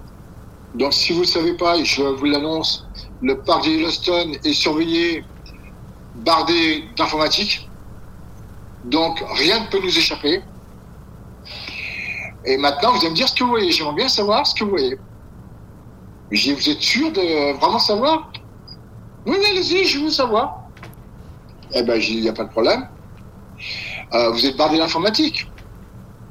Donc, 0.76 0.92
si 0.92 1.12
vous 1.12 1.22
ne 1.22 1.26
savez 1.26 1.54
pas, 1.54 1.82
je 1.82 2.02
vous 2.02 2.24
l'annonce, 2.26 2.86
le 3.20 3.36
parc 3.40 3.64
du 3.64 3.70
Yellowstone 3.70 4.36
est 4.44 4.52
surveillé, 4.52 5.24
bardé 6.14 6.84
d'informatique. 6.96 7.68
Donc, 8.84 9.24
rien 9.34 9.58
ne 9.58 9.66
peut 9.66 9.80
nous 9.82 9.98
échapper. 9.98 10.40
Et 12.44 12.56
maintenant, 12.58 12.92
vous 12.92 12.98
allez 12.98 13.10
me 13.10 13.16
dire 13.16 13.28
ce 13.28 13.34
que 13.34 13.42
vous 13.42 13.50
voyez. 13.50 13.72
J'aimerais 13.72 13.96
bien 13.96 14.08
savoir 14.08 14.46
ce 14.46 14.54
que 14.54 14.62
vous 14.62 14.70
voyez. 14.70 14.96
J'ai 16.30 16.54
vous 16.54 16.68
êtes 16.68 16.80
sûr 16.80 17.12
de 17.12 17.56
vraiment 17.58 17.78
savoir? 17.78 18.32
Oui, 19.26 19.36
allez-y, 19.50 19.84
je 19.84 20.00
veux 20.00 20.10
savoir. 20.10 20.62
Eh 21.72 21.82
ben, 21.82 22.00
j'ai 22.00 22.12
dit, 22.12 22.18
il 22.18 22.22
n'y 22.22 22.28
a 22.28 22.32
pas 22.32 22.44
de 22.44 22.50
problème. 22.50 22.88
Euh, 24.12 24.30
vous 24.30 24.46
êtes 24.46 24.56
bardé 24.56 24.78
d'informatique 24.78 25.50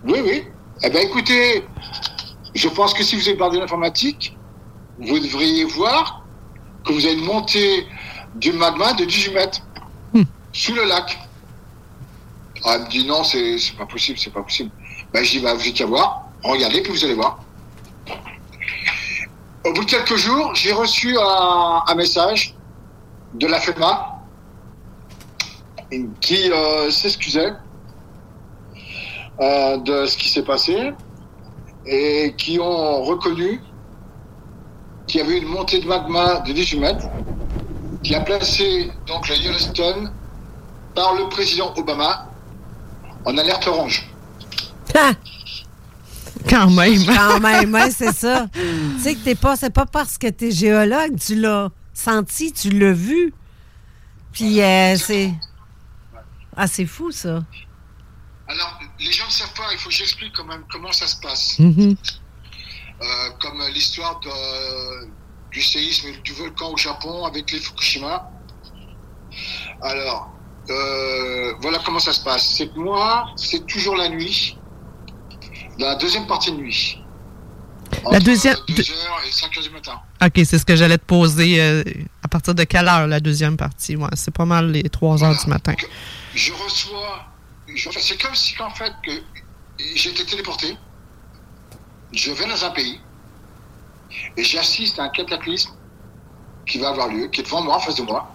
Oui, 0.05 0.19
oui. 0.23 0.43
Eh 0.83 0.89
ben, 0.89 1.05
écoutez, 1.05 1.65
je 2.53 2.69
pense 2.69 2.93
que 2.93 3.03
si 3.03 3.15
vous 3.15 3.29
êtes 3.29 3.37
bardé 3.37 3.57
d'informatique, 3.57 4.37
vous 4.99 5.19
devriez 5.19 5.65
voir 5.65 6.25
que 6.85 6.93
vous 6.93 7.05
avez 7.05 7.15
une 7.15 7.25
montée 7.25 7.85
du 8.35 8.53
magma 8.53 8.93
de 8.93 9.05
18 9.05 9.33
mètres 9.33 9.61
sous 10.53 10.73
le 10.73 10.85
lac. 10.85 11.17
Ah, 12.63 12.75
elle 12.75 12.83
me 12.83 12.89
dit 12.89 13.05
non, 13.05 13.23
c'est 13.23 13.57
pas 13.77 13.85
possible, 13.85 14.17
c'est 14.17 14.31
pas 14.33 14.41
possible. 14.41 14.71
Ben, 15.13 15.23
je 15.23 15.31
dis, 15.31 15.39
bah, 15.39 15.53
vous 15.53 15.59
n'avez 15.59 15.73
qu'à 15.73 15.85
voir, 15.85 16.29
regardez, 16.43 16.81
puis 16.81 16.91
vous 16.91 17.03
allez 17.03 17.13
voir. 17.13 17.39
Au 19.65 19.73
bout 19.73 19.83
de 19.83 19.89
quelques 19.89 20.15
jours, 20.15 20.53
j'ai 20.53 20.71
reçu 20.71 21.17
un, 21.17 21.95
message 21.95 22.53
de 23.33 23.47
la 23.47 23.59
FEMA 23.59 24.19
qui 26.21 26.51
euh, 26.51 26.91
s'excusait 26.91 27.53
euh, 29.41 29.77
de 29.77 30.05
ce 30.05 30.17
qui 30.17 30.29
s'est 30.29 30.43
passé 30.43 30.93
et 31.83 32.35
qui 32.37 32.59
ont 32.59 33.01
reconnu 33.01 33.59
qu'il 35.07 35.21
y 35.21 35.23
avait 35.23 35.39
une 35.39 35.47
montée 35.47 35.79
de 35.79 35.87
magma 35.87 36.41
de 36.41 36.53
18 36.53 36.79
mètres 36.79 37.07
qui 38.03 38.13
a 38.13 38.21
placé 38.21 38.91
donc 39.07 39.27
le 39.29 39.35
Yellowstone 39.35 40.13
par 40.93 41.15
le 41.15 41.27
président 41.29 41.73
Obama 41.75 42.27
en 43.25 43.35
alerte 43.35 43.67
orange. 43.67 44.07
Quand 46.49 46.69
même. 46.69 47.05
Quand 47.05 47.39
même, 47.39 47.73
ouais, 47.73 47.91
c'est 47.91 48.13
ça. 48.13 48.47
tu 48.53 48.99
sais 48.99 49.15
que 49.15 49.23
t'es 49.23 49.35
pas, 49.35 49.55
c'est 49.55 49.69
pas 49.69 49.85
parce 49.85 50.17
que 50.17 50.27
t'es 50.27 50.51
géologue, 50.51 51.19
tu 51.19 51.35
l'as 51.35 51.69
senti, 51.93 52.51
tu 52.51 52.69
l'as 52.69 52.93
vu. 52.93 53.33
Puis 54.31 54.61
euh, 54.61 54.95
c'est. 54.97 55.31
Ah, 56.55 56.67
c'est 56.67 56.85
fou, 56.85 57.11
ça. 57.11 57.43
Alors, 58.47 58.79
les 58.99 59.11
gens 59.11 59.25
ne 59.25 59.31
savent 59.31 59.53
pas, 59.53 59.73
il 59.73 59.79
faut 59.79 59.89
que 59.89 59.95
j'explique 59.95 60.33
quand 60.35 60.45
même 60.45 60.63
comment 60.71 60.91
ça 60.91 61.07
se 61.07 61.19
passe. 61.19 61.59
Mhm. 61.59 61.95
Euh, 63.01 63.29
comme 63.41 63.61
l'histoire 63.73 64.21
du 65.51 65.61
séisme 65.61 66.11
du 66.23 66.33
volcan 66.33 66.71
au 66.71 66.77
Japon 66.77 67.25
avec 67.25 67.51
les 67.51 67.59
Fukushima. 67.59 68.29
Alors, 69.81 70.35
euh, 70.69 71.53
voilà 71.61 71.79
comment 71.85 71.99
ça 71.99 72.13
se 72.13 72.23
passe. 72.23 72.55
C'est 72.55 72.67
que 72.73 72.79
moi, 72.79 73.27
c'est 73.35 73.65
toujours 73.67 73.95
la 73.95 74.09
nuit, 74.09 74.57
la 75.79 75.95
deuxième 75.95 76.27
partie 76.27 76.51
de 76.51 76.57
nuit. 76.57 76.99
La 78.11 78.19
deuxième. 78.19 78.55
2h 78.67 78.91
et 79.27 79.29
5h 79.31 79.63
du 79.63 79.69
matin. 79.69 79.99
OK, 80.23 80.31
c'est 80.45 80.57
ce 80.57 80.65
que 80.65 80.75
j'allais 80.75 80.97
te 80.97 81.05
poser. 81.05 81.61
euh, 81.61 81.83
à 82.23 82.27
partir 82.27 82.55
de 82.55 82.63
quelle 82.63 82.87
heure 82.87 83.07
la 83.07 83.19
deuxième 83.19 83.57
partie? 83.57 83.95
Ouais, 83.95 84.09
c'est 84.15 84.33
pas 84.33 84.45
mal 84.45 84.71
les 84.71 84.83
3 84.89 85.23
heures 85.23 85.37
du 85.37 85.49
matin. 85.49 85.73
Je 86.33 86.51
reçois. 86.53 87.25
C'est 87.99 88.21
comme 88.21 88.35
si, 88.35 88.59
en 88.61 88.69
fait, 88.71 88.91
que 89.03 89.11
j'étais 89.95 90.23
téléporté. 90.25 90.77
Je 92.11 92.31
vais 92.31 92.47
dans 92.47 92.63
un 92.65 92.69
pays 92.71 92.99
et 94.37 94.43
j'assiste 94.43 94.99
à 94.99 95.03
un 95.03 95.09
cataclysme 95.09 95.71
qui 96.65 96.77
va 96.79 96.89
avoir 96.89 97.07
lieu, 97.09 97.27
qui 97.27 97.41
est 97.41 97.43
devant 97.43 97.61
moi, 97.63 97.75
en 97.75 97.79
face 97.79 97.95
de 97.95 98.03
moi. 98.03 98.31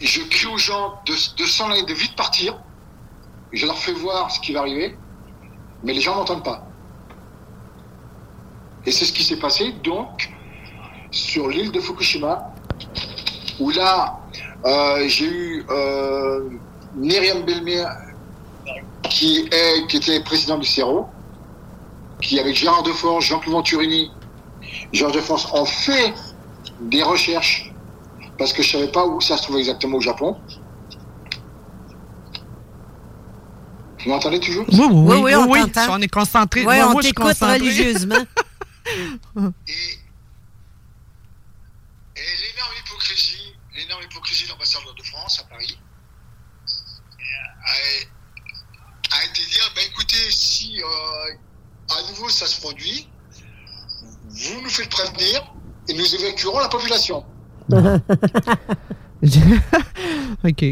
Et 0.00 0.06
je 0.06 0.22
crie 0.22 0.46
aux 0.46 0.56
gens 0.58 1.00
de, 1.06 1.12
de 1.12 1.46
s'en 1.46 1.70
aller, 1.70 1.82
de 1.82 1.92
vite 1.92 2.16
partir. 2.16 2.58
Je 3.52 3.66
leur 3.66 3.76
fais 3.78 3.92
voir 3.92 4.30
ce 4.30 4.40
qui 4.40 4.52
va 4.52 4.60
arriver, 4.60 4.96
mais 5.82 5.92
les 5.92 6.00
gens 6.00 6.14
n'entendent 6.16 6.44
pas. 6.44 6.66
Et 8.86 8.92
c'est 8.92 9.04
ce 9.04 9.12
qui 9.12 9.24
s'est 9.24 9.38
passé, 9.38 9.72
donc, 9.84 10.30
sur 11.10 11.48
l'île 11.48 11.72
de 11.72 11.80
Fukushima, 11.80 12.52
où 13.58 13.70
là, 13.70 14.18
euh, 14.64 15.04
j'ai 15.06 15.26
eu 15.26 15.66
euh, 15.70 16.48
Myriam 16.94 17.44
qui, 19.08 19.48
était 19.92 20.20
président 20.20 20.58
du 20.58 20.66
CERO, 20.66 21.06
qui, 22.20 22.38
avec 22.38 22.54
Gérard 22.54 22.82
Deforge, 22.82 23.26
Jean-Claude 23.26 23.54
Venturini, 23.54 24.10
Georges 24.92 25.14
de 25.14 25.56
ont 25.56 25.64
fait 25.64 26.14
des 26.80 27.02
recherches, 27.02 27.72
parce 28.38 28.52
que 28.52 28.62
je 28.62 28.72
savais 28.72 28.88
pas 28.88 29.06
où 29.06 29.20
ça 29.20 29.36
se 29.36 29.42
trouvait 29.42 29.60
exactement 29.60 29.98
au 29.98 30.00
Japon. 30.00 30.36
Vous 34.04 34.10
m'entendez 34.10 34.40
toujours? 34.40 34.64
Oui, 34.70 34.78
oui, 34.78 34.86
oui. 34.90 35.14
Oui, 35.16 35.20
oui, 35.22 35.34
on 35.34 35.50
oui, 35.50 35.60
t'entend. 35.72 35.94
on 35.94 36.00
est 36.00 36.08
concentré. 36.08 36.60
Oui, 36.64 36.76
Moi, 36.76 36.92
on 36.94 37.00
t'écoute 37.00 37.26
concentré. 37.26 37.58
religieusement. 37.58 38.16
Et 42.16 42.20
l'énorme 42.20 42.74
hypocrisie, 42.84 43.54
l'énorme 43.74 44.02
hypocrisie 44.02 44.44
de 44.44 44.50
l'ambassadeur 44.50 44.94
de 44.94 45.02
France 45.02 45.40
à 45.40 45.44
Paris 45.48 45.78
a, 47.66 49.16
a 49.16 49.24
été 49.24 49.42
de 49.42 49.48
dire, 49.48 49.72
bah 49.74 49.82
écoutez, 49.86 50.30
si 50.30 50.80
euh, 50.82 51.34
à 51.96 52.02
nouveau 52.10 52.28
ça 52.28 52.46
se 52.46 52.60
produit, 52.60 53.08
vous 54.28 54.60
nous 54.62 54.70
faites 54.70 54.88
prévenir 54.90 55.52
et 55.88 55.94
nous 55.94 56.14
évacuerons 56.14 56.60
la 56.60 56.68
population. 56.68 57.24
OK. 60.44 60.64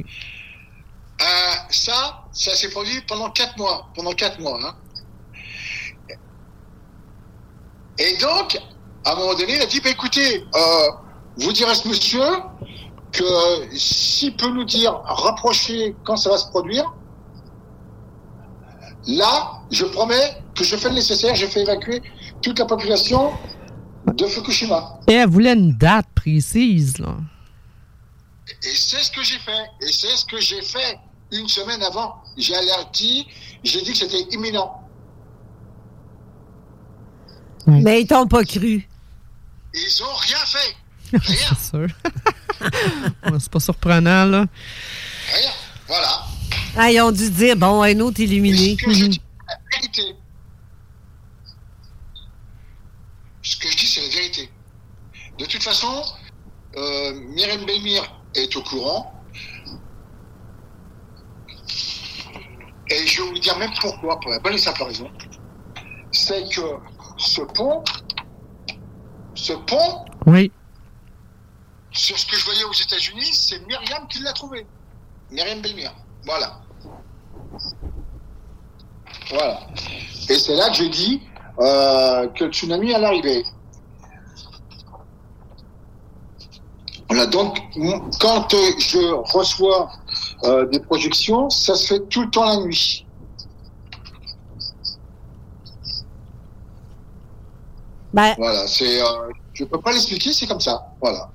Euh, 2.48 2.54
ça, 2.54 2.56
ça 2.56 2.62
s'est 2.62 2.70
produit 2.70 3.00
pendant 3.06 3.30
quatre 3.30 3.56
mois. 3.58 3.88
Pendant 3.94 4.12
quatre 4.12 4.40
mois. 4.40 4.58
hein. 4.62 4.74
Et 7.98 8.16
donc, 8.18 8.58
à 9.04 9.12
un 9.12 9.16
moment 9.16 9.34
donné, 9.34 9.56
il 9.56 9.60
a 9.60 9.66
dit, 9.66 9.80
bah, 9.80 9.90
écoutez, 9.90 10.44
euh, 10.54 10.90
vous 11.36 11.52
direz 11.52 11.70
à 11.70 11.74
ce 11.74 11.88
monsieur 11.88 12.22
que 13.12 13.24
s'il 13.76 14.36
peut 14.36 14.50
nous 14.50 14.64
dire, 14.64 15.00
rapprocher 15.04 15.96
quand 16.04 16.16
ça 16.16 16.30
va 16.30 16.38
se 16.38 16.48
produire, 16.48 16.84
là, 19.06 19.60
je 19.70 19.84
promets 19.84 20.42
que 20.54 20.64
je 20.64 20.76
fais 20.76 20.88
le 20.88 20.96
nécessaire, 20.96 21.34
je 21.34 21.46
fais 21.46 21.62
évacuer 21.62 22.02
toute 22.42 22.58
la 22.58 22.66
population 22.66 23.32
de 24.06 24.26
Fukushima. 24.26 25.00
Et 25.08 25.14
elle 25.14 25.28
voulait 25.28 25.54
une 25.54 25.72
date 25.76 26.06
précise, 26.14 26.98
là. 26.98 27.16
Et 28.62 28.74
c'est 28.74 29.02
ce 29.02 29.10
que 29.10 29.22
j'ai 29.22 29.38
fait. 29.38 29.70
Et 29.82 29.92
c'est 29.92 30.16
ce 30.16 30.24
que 30.24 30.40
j'ai 30.40 30.62
fait 30.62 30.98
une 31.32 31.48
semaine 31.48 31.82
avant. 31.82 32.22
J'ai 32.36 32.54
alerté, 32.54 33.26
j'ai 33.62 33.82
dit 33.82 33.92
que 33.92 33.98
c'était 33.98 34.22
imminent. 34.34 34.82
Mais 37.66 38.02
ils 38.02 38.06
t'ont 38.06 38.26
pas 38.26 38.44
cru. 38.44 38.88
Ils 39.74 40.02
ont 40.02 40.14
rien 40.16 40.38
fait. 40.46 40.76
C'est 41.24 41.58
sûr. 41.70 41.88
Ouais, 42.60 43.38
c'est 43.38 43.50
pas 43.50 43.60
surprenant, 43.60 44.24
là. 44.24 44.46
Rien. 45.32 45.50
Voilà. 45.86 46.24
Ah, 46.76 46.90
ils 46.90 47.00
ont 47.00 47.12
dû 47.12 47.30
dire, 47.30 47.56
bon, 47.56 47.82
un 47.82 48.00
autre 48.00 48.18
illuminé. 48.20 48.76
Ce 48.76 48.84
que 48.84 48.92
je 48.92 49.06
dis, 49.06 49.20
c'est 49.22 49.46
la 49.46 49.78
vérité. 49.78 50.16
Ce 53.42 53.56
que 53.58 53.68
je 53.70 53.76
dis, 53.76 53.86
c'est 53.86 54.00
la 54.00 54.08
vérité. 54.08 54.50
De 55.38 55.44
toute 55.44 55.62
façon, 55.62 56.02
euh, 56.76 57.12
Myriam 57.34 57.64
Belmire 57.64 58.12
est 58.34 58.54
au 58.56 58.62
courant. 58.62 59.14
Et 62.90 63.06
je 63.06 63.22
vais 63.22 63.28
vous 63.28 63.38
dire 63.38 63.56
même 63.58 63.72
pourquoi, 63.80 64.18
pour 64.20 64.30
la 64.30 64.38
bonne 64.38 64.54
et 64.54 64.58
simple 64.58 64.82
raison. 64.82 65.10
C'est 66.10 66.48
que 66.48 66.62
ce 67.18 67.42
pont, 67.42 67.84
ce 69.34 69.52
pont, 69.52 70.04
Oui. 70.26 70.50
sur 71.90 72.18
ce 72.18 72.26
que 72.26 72.36
je 72.36 72.44
voyais 72.44 72.64
aux 72.64 72.72
États-Unis, 72.72 73.30
c'est 73.32 73.58
Myriam 73.66 74.06
qui 74.08 74.20
l'a 74.22 74.32
trouvé. 74.32 74.66
Myriam 75.30 75.60
Belmire. 75.60 75.94
Voilà. 76.24 76.60
Voilà. 79.30 79.60
Et 80.30 80.38
c'est 80.38 80.54
là 80.54 80.68
que 80.70 80.76
je 80.76 80.84
dis 80.84 81.22
euh, 81.60 82.28
que 82.28 82.44
le 82.44 82.50
tsunami 82.52 82.94
allait 82.94 83.06
arriver. 83.06 83.44
Voilà, 87.08 87.26
donc 87.26 87.58
quand 88.20 88.52
euh, 88.54 88.70
je 88.78 88.98
reçois 89.32 89.90
euh, 90.44 90.66
des 90.66 90.80
projections, 90.80 91.50
ça 91.50 91.74
se 91.74 91.86
fait 91.94 92.00
tout 92.08 92.22
le 92.22 92.30
temps 92.30 92.44
la 92.44 92.56
nuit. 92.64 93.04
Ben, 98.12 98.34
Voilà, 98.38 98.66
c'est, 98.66 99.00
euh, 99.02 99.04
je 99.52 99.64
peux 99.64 99.80
pas 99.80 99.92
l'expliquer, 99.92 100.32
c'est 100.32 100.46
comme 100.46 100.60
ça. 100.60 100.82
Voilà. 101.00 101.30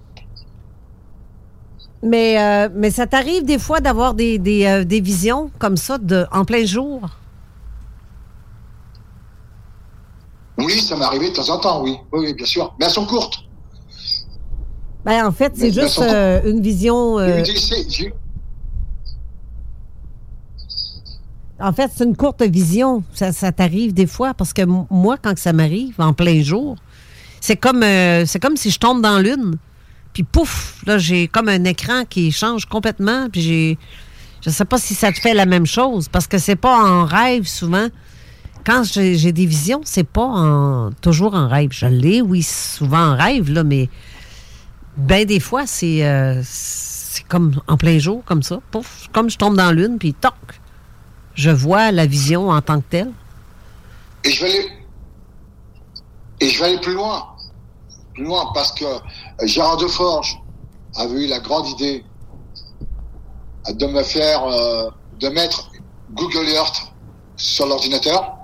mais, 2.02 2.42
euh, 2.42 2.70
mais 2.74 2.92
ça 2.92 3.08
t'arrive 3.08 3.46
des 3.46 3.60
fois 3.60 3.80
d'avoir 3.80 4.14
des, 4.14 4.38
des, 4.40 4.66
euh, 4.66 4.84
des 4.84 5.00
visions 5.00 5.52
comme 5.60 5.78
ça 5.78 5.98
de, 5.98 6.26
en 6.32 6.44
plein 6.46 6.66
jour? 6.66 7.02
Oui, 10.58 10.80
ça 10.80 10.96
m'est 10.96 11.06
arrivé 11.06 11.30
de 11.30 11.36
temps 11.36 11.50
en 11.50 11.60
temps, 11.60 11.82
oui. 11.84 11.96
Oui, 12.12 12.26
oui, 12.28 12.34
bien 12.34 12.46
sûr. 12.46 12.74
Mais 12.80 12.86
elles 12.86 12.92
sont 12.92 13.06
courtes. 13.06 13.40
Ben, 15.06 15.26
en 15.26 15.32
fait, 15.32 15.54
c'est 15.56 15.72
juste 15.72 16.00
euh, 16.00 16.42
une 16.46 16.62
vision. 16.62 17.20
J'ai 17.20 17.40
eu 17.40 17.44
des- 17.44 17.60
c'est- 17.60 17.90
j'ai- 17.90 18.14
en 21.60 21.74
fait, 21.74 21.92
c'est 21.96 22.04
une 22.04 22.16
courte 22.16 22.42
vision. 22.42 23.04
Ça, 23.14 23.32
ça 23.32 23.52
t'arrive 23.52 23.94
des 23.94 24.08
fois 24.08 24.34
parce 24.34 24.54
que 24.54 24.64
moi, 24.64 25.18
quand 25.22 25.38
ça 25.38 25.54
m'arrive 25.54 25.96
en 25.98 26.14
plein 26.14 26.42
jour, 26.42 26.78
c'est 27.42 27.58
comme, 27.58 27.84
euh, 27.84 28.26
c'est 28.26 28.40
comme 28.40 28.58
si 28.58 28.72
je 28.72 28.80
tombe 28.80 29.02
dans 29.02 29.20
l'une. 29.20 29.58
Puis 30.14 30.24
pouf, 30.24 30.82
là, 30.86 30.98
j'ai 30.98 31.28
comme 31.28 31.50
un 31.50 31.64
écran 31.64 32.04
qui 32.10 32.32
change 32.32 32.66
complètement. 32.66 33.28
Puis 33.32 33.42
j'ai. 33.42 33.78
Je 34.42 34.50
sais 34.50 34.66
pas 34.66 34.78
si 34.78 34.94
ça 34.94 35.12
te 35.12 35.20
fait 35.20 35.34
la 35.34 35.46
même 35.46 35.66
chose 35.66 36.10
parce 36.10 36.28
que 36.28 36.38
c'est 36.38 36.58
pas 36.58 36.76
en 36.76 37.06
rêve 37.06 37.46
souvent. 37.46 37.88
Quand 38.66 38.84
j'ai 38.84 39.32
des 39.32 39.46
visions, 39.46 39.82
c'est 39.84 40.08
pas 40.08 40.26
en, 40.26 40.92
toujours 41.02 41.34
en 41.34 41.48
rêve. 41.48 41.70
Je 41.72 41.86
l'ai, 41.86 42.22
oui, 42.22 42.44
souvent 42.44 43.12
en 43.12 43.18
rêve, 43.18 43.52
là, 43.52 43.64
mais 43.64 43.90
ben 44.96 45.26
des 45.26 45.40
fois, 45.40 45.66
c'est 45.66 46.06
euh, 46.06 46.42
comme 47.28 47.60
en 47.68 47.78
plein 47.78 48.00
jour, 48.00 48.24
comme 48.26 48.44
ça. 48.44 48.60
Pouf, 48.72 49.10
comme 49.12 49.30
je 49.30 49.38
tombe 49.38 49.58
dans 49.58 49.72
l'une, 49.72 49.98
puis 49.98 50.14
toc, 50.14 50.34
je 51.36 51.50
vois 51.50 51.92
la 51.92 52.06
vision 52.06 52.50
en 52.50 52.62
tant 52.62 52.80
que 52.80 52.86
telle. 52.90 53.12
Et 54.24 54.32
je 54.32 54.44
vais 54.44 54.50
aller, 56.66 56.80
plus 56.80 56.94
loin. 56.94 57.28
Plus 58.14 58.24
loin, 58.24 58.52
parce 58.54 58.72
que 58.74 58.86
euh, 58.86 59.00
Gérard 59.46 59.78
Deforge 59.78 60.40
avait 60.96 61.26
eu 61.26 61.28
la 61.28 61.40
grande 61.40 61.68
idée 61.68 62.06
de 63.70 63.86
me 63.88 64.04
faire, 64.04 64.46
euh, 64.46 64.90
de 65.20 65.30
mettre 65.30 65.72
Google 66.12 66.48
Earth 66.50 66.94
sur 67.36 67.66
l'ordinateur. 67.66 68.38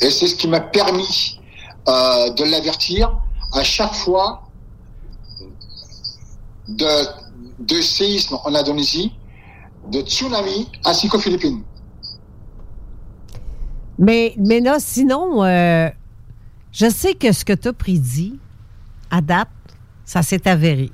Et 0.00 0.10
c'est 0.10 0.26
ce 0.26 0.34
qui 0.34 0.48
m'a 0.48 0.60
permis 0.60 1.40
euh, 1.88 2.30
de 2.30 2.44
l'avertir 2.44 3.16
à 3.52 3.62
chaque 3.62 3.94
fois 3.94 4.42
de, 6.68 6.86
de 7.60 7.80
séisme 7.80 8.38
en 8.44 8.54
Indonésie, 8.54 9.12
de 9.90 10.00
tsunami 10.00 10.68
ainsi 10.84 11.08
qu'aux 11.08 11.18
Philippines. 11.18 11.62
Mais, 13.98 14.34
mais 14.38 14.60
là, 14.60 14.76
sinon, 14.78 15.42
euh, 15.44 15.88
je 16.72 16.90
sais 16.90 17.14
que 17.14 17.32
ce 17.32 17.44
que 17.44 17.52
tu 17.52 17.68
as 17.68 17.72
prédit, 17.72 18.38
à 19.10 19.20
date, 19.20 19.48
ça 20.04 20.22
s'est 20.22 20.46
avéré. 20.46 20.90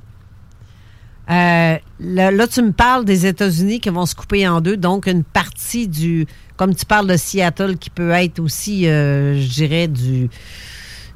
Euh, 1.31 1.79
là, 2.01 2.47
tu 2.47 2.63
me 2.63 2.73
parles 2.73 3.05
des 3.05 3.27
États-Unis 3.27 3.81
qui 3.81 3.91
vont 3.91 4.07
se 4.07 4.15
couper 4.15 4.47
en 4.47 4.61
deux, 4.61 4.77
donc 4.77 5.07
une 5.07 5.25
partie 5.25 5.89
du. 5.89 6.27
Comme 6.57 6.75
tu 6.75 6.85
parles 6.85 7.07
de 7.07 7.17
Seattle, 7.17 7.77
qui 7.79 7.91
peut 7.91 8.11
être 8.11 8.39
aussi, 8.39 8.87
euh, 8.87 9.41
je 9.41 9.49
dirais, 9.49 9.89
du. 9.89 10.29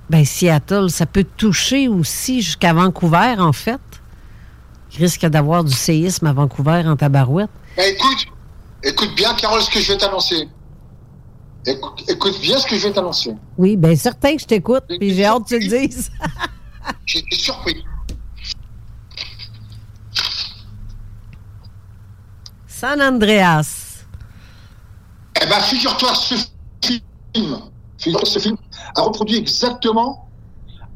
Ben, 0.08 0.24
Seattle, 0.24 0.90
ça 0.90 1.06
peut 1.06 1.26
toucher 1.36 1.88
aussi 1.88 2.40
jusqu'à 2.40 2.72
Vancouver, 2.72 3.34
en 3.38 3.52
fait. 3.52 3.80
Il 4.92 5.02
risque 5.02 5.26
d'avoir 5.26 5.64
du 5.64 5.74
séisme 5.74 6.26
à 6.26 6.32
Vancouver 6.32 6.82
en 6.86 6.96
tabarouette. 6.96 7.50
Ben, 7.76 7.92
écoute, 7.92 8.26
écoute 8.82 9.14
bien, 9.14 9.34
Carole, 9.34 9.60
ce 9.60 9.70
que 9.70 9.80
je 9.80 9.92
vais 9.92 9.98
t'annoncer. 9.98 10.48
Écoute, 11.66 12.04
écoute 12.08 12.40
bien 12.40 12.58
ce 12.58 12.66
que 12.66 12.76
je 12.76 12.88
vais 12.88 12.94
t'annoncer. 12.94 13.34
Oui, 13.58 13.76
bien, 13.76 13.94
certain 13.96 14.36
que 14.36 14.42
je 14.42 14.46
t'écoute, 14.46 14.84
puis 14.98 15.14
j'ai 15.14 15.26
hâte 15.26 15.42
que 15.44 15.48
tu 15.48 15.58
le 15.58 15.86
dises. 15.86 16.10
J'ai 17.04 17.18
été 17.18 17.34
surpris. 17.34 17.84
San 22.68 23.02
Andreas. 23.02 24.04
Eh 25.42 25.46
ben, 25.46 25.60
figure-toi, 25.60 26.14
ce 26.14 26.34
film, 26.84 27.58
figure 27.98 28.24
ce 28.24 28.38
film 28.38 28.56
a 28.94 29.02
reproduit 29.02 29.38
exactement, 29.38 30.28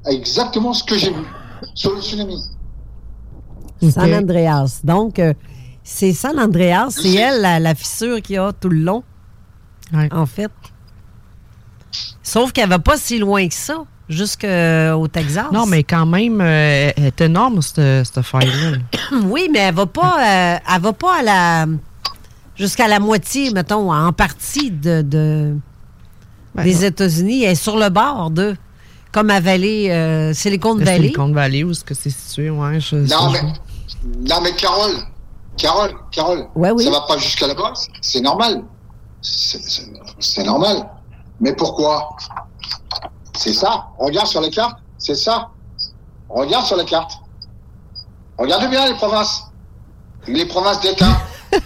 exactement 0.07 0.73
ce 0.73 0.85
que 0.85 0.97
j'ai 0.97 1.11
vu 1.13 1.25
sur 1.75 1.93
le 1.93 2.01
tsunami. 2.01 2.41
San 3.91 4.15
Andreas. 4.15 4.81
Donc, 4.85 5.19
euh, 5.19 5.35
c'est 5.83 6.13
San 6.13 6.39
Andreas, 6.39 6.91
c'est 6.91 7.15
elle, 7.15 7.41
la, 7.41 7.59
la 7.61 7.75
fissure 7.75 8.21
qu'il 8.23 8.37
y 8.37 8.39
a 8.39 8.53
tout 8.53 8.69
le 8.69 8.81
long, 8.83 9.03
en 10.13 10.27
fait. 10.27 10.51
Sauf 12.23 12.53
qu'elle 12.53 12.69
va 12.69 12.79
pas 12.79 12.97
si 12.97 13.19
loin 13.19 13.47
que 13.49 13.55
ça, 13.55 13.79
jusqu'au 14.09 15.09
Texas. 15.09 15.47
Non, 15.53 15.67
mais 15.67 15.83
quand 15.83 16.07
même, 16.07 16.41
euh, 16.41 16.91
elle 16.97 17.05
est 17.07 17.21
énorme, 17.23 17.61
cette, 17.63 18.07
cette 18.07 18.23
faille-là. 18.23 18.79
oui, 19.25 19.49
mais 19.53 19.61
elle 19.61 19.75
va 19.75 19.87
pas, 19.87 20.17
euh, 20.19 20.59
elle 20.75 20.81
va 20.81 20.93
pas 20.93 21.19
à 21.19 21.23
la 21.23 21.67
jusqu'à 22.57 22.87
la 22.89 23.01
moitié, 23.01 23.51
mettons, 23.53 23.93
en 23.93 24.13
partie 24.13 24.71
de, 24.71 25.03
de- 25.03 25.57
Ben 26.55 26.63
des. 26.65 26.85
États-Unis. 26.85 27.45
Elle 27.45 27.53
est 27.53 27.55
sur 27.55 27.77
le 27.79 27.89
bord 27.89 28.31
de, 28.31 28.55
comme 29.13 29.31
à 29.31 29.41
Valley, 29.41 29.91
euh, 29.91 30.35
Silicon 30.35 30.75
Le 30.75 30.85
Valley. 30.85 30.99
Silicon 31.05 31.33
Valley, 31.33 31.65
où 31.65 31.71
est-ce 31.71 31.85
que 31.85 31.95
c'est 31.95 32.11
situé, 32.11 32.51
ouais. 32.51 32.79
Je, 32.81 32.97
Non, 32.97 33.31
mais, 33.33 33.43
non, 34.29 34.41
mais 34.43 34.53
Carole, 34.53 34.95
Carole, 35.61 35.95
Carole, 36.11 36.49
Ouais, 36.55 36.71
oui. 36.71 36.83
ça 36.85 36.91
va 36.91 37.03
pas 37.03 37.19
jusqu'à 37.19 37.47
là-bas, 37.47 37.75
c'est 38.01 38.21
normal. 38.23 38.65
C'est- 39.21 40.43
normal. 40.45 40.89
Mais 41.39 41.55
pourquoi? 41.55 42.17
C'est 43.35 43.53
ça. 43.53 43.89
Regarde 43.99 44.27
sur 44.27 44.41
la 44.41 44.49
carte, 44.49 44.79
c'est 44.99 45.15
ça. 45.15 45.51
Regarde 46.31 46.65
sur 46.65 46.77
la 46.77 46.85
carte. 46.85 47.13
Regarde 48.39 48.71
bien 48.71 48.87
les 48.89 48.95
provinces. 48.95 49.43
Les 50.27 50.47
provinces 50.47 50.81
d'État. 50.81 51.17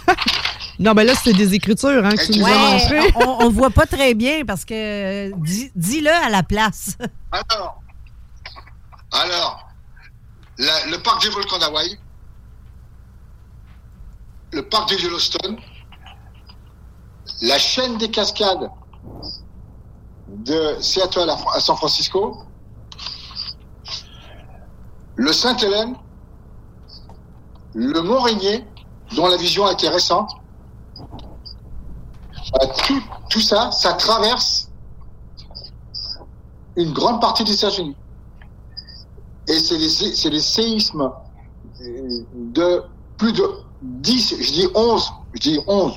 Non, 0.77 0.93
mais 0.93 1.05
là, 1.05 1.13
c'est 1.15 1.31
des 1.31 1.53
écritures 1.53 2.03
hein, 2.05 2.09
que 2.09 2.25
tu 2.33 2.37
nous 2.37 2.45
as 2.45 2.49
Ouais, 2.49 2.57
montrées. 2.73 3.13
on, 3.25 3.45
on 3.45 3.49
voit 3.49 3.69
pas 3.69 3.85
très 3.85 4.13
bien 4.13 4.43
parce 4.45 4.65
que 4.65 4.73
euh, 4.73 5.31
dis- 5.37 5.71
dis-le 5.73 6.11
à 6.11 6.29
la 6.29 6.43
place. 6.43 6.97
Alors, 7.31 7.81
alors 9.13 9.69
la- 10.57 10.85
le 10.87 10.97
parc 11.01 11.21
des 11.23 11.29
volcans 11.29 11.57
d'Hawaï, 11.59 11.97
le 14.55 14.61
parc 14.69 14.89
de 14.89 14.95
Yellowstone, 14.95 15.57
la 17.41 17.59
chaîne 17.59 17.97
des 17.97 18.09
cascades 18.09 18.69
de 20.29 20.77
Seattle 20.79 21.29
à, 21.29 21.59
San 21.59 21.75
Francisco, 21.75 22.37
le 25.17 25.33
Sainte-Hélène, 25.33 25.95
le 27.73 28.01
Mont-Rainier, 28.01 28.65
dont 29.15 29.27
la 29.27 29.35
vision 29.35 29.65
a 29.65 29.73
été 29.73 29.89
récente. 29.89 30.31
Euh, 32.61 32.67
tout, 33.29 33.41
ça, 33.41 33.71
ça 33.71 33.93
traverse 33.93 34.69
une 36.77 36.93
grande 36.93 37.19
partie 37.19 37.43
des 37.43 37.53
États-Unis. 37.53 37.97
Et 39.47 39.59
c'est 39.59 39.89
c'est 39.89 40.29
des 40.29 40.39
séismes 40.39 41.11
de 42.33 42.83
plus 43.17 43.33
de 43.33 43.64
10, 44.01 44.35
je 44.39 44.51
dis 44.51 44.67
11, 44.73 45.11
je 45.35 45.39
dis 45.39 45.59
11 45.67 45.93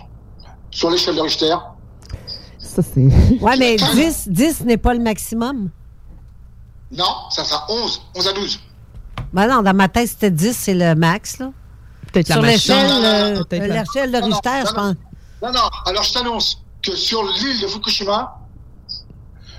sur 0.70 0.90
l'échelle 0.90 1.16
de 1.16 1.20
Richter. 1.20 1.56
Ça, 2.58 2.82
c'est. 2.82 3.00
Ouais, 3.40 3.56
mais 3.56 3.76
10, 3.76 4.28
10 4.28 4.64
n'est 4.64 4.76
pas 4.76 4.94
le 4.94 5.00
maximum. 5.00 5.70
Non, 6.90 7.04
ça 7.30 7.44
sera 7.44 7.66
11, 7.68 8.02
11 8.16 8.28
à 8.28 8.32
12. 8.32 8.60
Ben 9.32 9.46
non, 9.46 9.62
dans 9.62 9.74
ma 9.74 9.88
tête, 9.88 10.08
c'était 10.08 10.30
10, 10.30 10.56
c'est 10.56 10.74
le 10.74 10.94
max, 10.94 11.38
là. 11.38 11.50
Peut-être 12.12 12.28
la 12.28 12.34
Sur 12.36 12.42
l'échelle, 12.42 12.90
euh, 12.90 13.42
l'échelle 13.50 14.12
de 14.12 14.16
Richter, 14.16 14.50
non, 14.50 14.66
je 14.66 14.74
pense. 14.74 14.94
Non, 15.42 15.52
non, 15.52 15.70
alors 15.84 16.02
je 16.02 16.12
t'annonce 16.12 16.62
que 16.82 16.96
sur 16.96 17.22
l'île 17.22 17.60
de 17.60 17.66
Fukushima, 17.66 18.38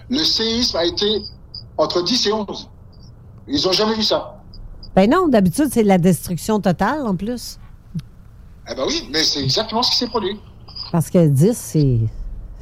le 0.10 0.24
séisme 0.24 0.78
a 0.78 0.86
été 0.86 1.22
entre 1.78 2.02
10 2.02 2.28
et 2.28 2.34
11. 2.34 2.70
Ils 3.48 3.64
n'ont 3.64 3.72
jamais 3.72 3.96
vu 3.96 4.04
ça. 4.04 4.42
Ben 4.96 5.10
non, 5.10 5.28
d'habitude, 5.28 5.68
c'est 5.72 5.84
de 5.84 5.88
la 5.88 6.00
destruction 6.00 6.60
totale, 6.60 7.06
en 7.06 7.16
plus. 7.16 7.59
Eh 8.72 8.76
ben 8.76 8.84
oui, 8.88 9.10
mais 9.12 9.24
c'est 9.24 9.42
exactement 9.44 9.82
ce 9.84 9.92
qui 9.92 9.98
s'est 9.98 10.08
produit. 10.08 10.40
Parce 10.92 11.10
que 11.10 11.28
10, 11.28 11.58
c'est 11.58 12.00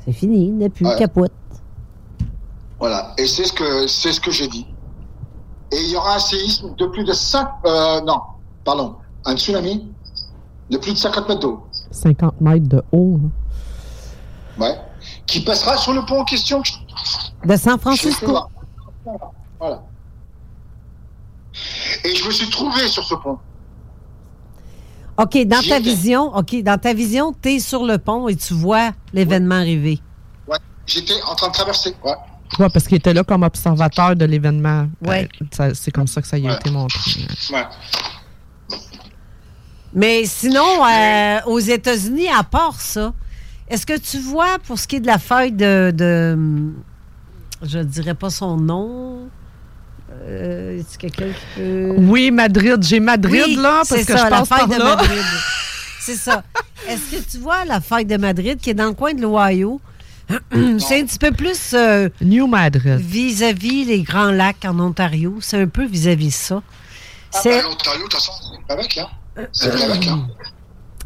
c'est 0.06 0.14
fini, 0.14 0.48
il 0.48 0.58
n'est 0.58 0.70
plus 0.70 0.86
Ouais. 0.86 0.96
capote. 0.98 1.32
Voilà, 2.80 3.14
et 3.18 3.26
c'est 3.28 3.46
ce 3.46 3.54
que 3.54 3.88
c'est 3.88 4.14
ce 4.14 4.22
que 4.22 4.32
j'ai 4.32 4.48
dit. 4.48 4.66
Et 5.72 5.78
il 5.82 5.92
y 5.92 5.96
aura 5.96 6.16
un 6.16 6.20
séisme 6.20 6.74
de 6.76 6.86
plus 6.86 7.04
de 7.04 7.12
5... 7.12 7.46
Euh, 7.66 8.00
non, 8.02 8.22
pardon, 8.64 8.96
un 9.26 9.36
tsunami 9.36 9.92
de 10.70 10.78
plus 10.78 10.94
de 10.94 10.98
50 10.98 11.28
mètres 11.28 11.42
d'eau. 11.42 11.66
50 11.92 12.40
mètres 12.40 12.68
de 12.70 12.82
haut. 12.94 13.20
là. 14.58 14.66
Ouais. 14.66 14.80
Qui 15.26 15.42
passera 15.42 15.76
sur 15.78 15.92
le 15.94 16.06
pont 16.06 16.22
en 16.22 16.26
question. 16.26 16.62
De 17.46 17.56
San 17.58 17.78
Francisco. 17.80 18.38
Voilà. 19.60 19.84
Et 22.06 22.16
je 22.16 22.26
me 22.26 22.32
suis 22.32 22.50
trouvé 22.50 22.88
sur 22.88 23.04
ce 23.04 23.16
pont. 23.16 23.38
OK, 25.18 25.38
dans 25.46 25.62
ta 25.68 25.80
vision, 25.80 26.36
OK, 26.36 26.62
dans 26.64 26.78
ta 26.78 26.94
vision, 26.94 27.34
tu 27.42 27.50
es 27.54 27.60
sur 27.60 27.84
le 27.86 27.98
pont 27.98 28.28
et 28.28 28.36
tu 28.36 28.54
vois 28.54 28.92
l'événement 29.14 29.56
arriver. 29.56 30.00
Ouais. 30.48 30.58
J'étais 30.86 31.14
en 31.28 31.34
train 31.36 31.48
de 31.48 31.54
traverser. 31.54 31.96
Ouais. 32.04 32.12
Ouais, 32.60 32.70
parce 32.72 32.88
qu'il 32.88 32.98
était 32.98 33.14
là 33.14 33.24
comme 33.24 33.44
observateur 33.44 34.16
de 34.16 34.26
l'événement. 34.26 34.88
Ouais. 35.06 35.28
Euh, 35.60 35.72
c'est 35.74 35.92
comme 35.92 36.08
ça 36.08 36.22
que 36.22 36.28
ça 36.28 36.38
y 36.38 36.48
a 36.48 36.52
Ouais. 36.52 36.56
été 36.58 36.70
montré. 36.72 37.00
Ouais. 37.52 37.66
Mais 39.94 40.26
sinon, 40.26 40.86
euh, 40.86 41.40
aux 41.48 41.60
États-Unis, 41.60 42.28
à 42.30 42.44
part 42.44 42.80
ça, 42.80 43.14
est-ce 43.68 43.86
que 43.86 43.98
tu 43.98 44.20
vois, 44.20 44.60
pour 44.66 44.78
ce 44.78 44.88
qui 44.88 44.98
est 44.98 45.00
de 45.00 45.08
la 45.08 45.18
feuille 45.18 45.52
de. 45.52 45.92
de 45.96 46.38
je 47.64 47.80
dirais 47.80 48.14
pas 48.14 48.30
son 48.30 48.56
nom. 48.58 49.30
Euh, 50.26 50.80
est-ce 50.80 50.98
quelqu'un 50.98 51.28
qui 51.28 51.46
peut. 51.60 51.94
Oui, 51.98 52.32
Madrid. 52.32 52.78
J'ai 52.82 53.00
Madrid, 53.00 53.44
Oui, 53.48 53.56
là, 53.56 53.82
parce 53.88 54.04
que 54.04 54.14
ça, 54.14 54.18
je 54.18 54.24
la 54.24 54.30
passe 54.30 54.50
feuille 54.50 54.58
par 54.60 54.68
de 54.68 54.74
là. 54.78 54.96
Madrid. 54.96 55.24
C'est 56.02 56.16
ça. 56.16 56.44
Est-ce 56.88 57.16
que 57.18 57.30
tu 57.32 57.38
vois 57.40 57.66
la 57.66 57.82
feuille 57.82 58.06
de 58.06 58.18
Madrid 58.18 58.58
qui 58.62 58.70
est 58.70 58.74
dans 58.74 58.86
le 58.88 58.94
coin 58.94 59.14
de 59.14 59.22
l'Ohio? 59.22 59.82
C'est 60.80 61.00
un 61.02 61.06
petit 61.06 61.20
peu 61.20 61.32
plus 61.32 61.72
euh, 61.74 62.10
New 62.22 62.48
Madrid. 62.48 62.98
vis-à-vis 63.00 63.86
les 63.86 64.02
Grands 64.04 64.32
Lacs 64.32 64.66
en 64.66 64.80
Ontario. 64.80 65.38
C'est 65.42 65.62
un 65.62 65.68
peu 65.68 65.86
vis-à-vis 65.86 66.32
ça. 66.36 66.62
Ah, 67.34 67.40
C'est- 67.44 67.50
bah, 67.62 67.68
l'Ontario, 67.70 68.00
de 68.00 68.04
toute 68.04 68.14
façon, 68.14 68.32
c'est 68.68 68.74
avec, 68.74 68.98
hein. 68.98 69.08
C'est 69.52 69.72
avec, 69.72 70.08
hein. 70.08 70.28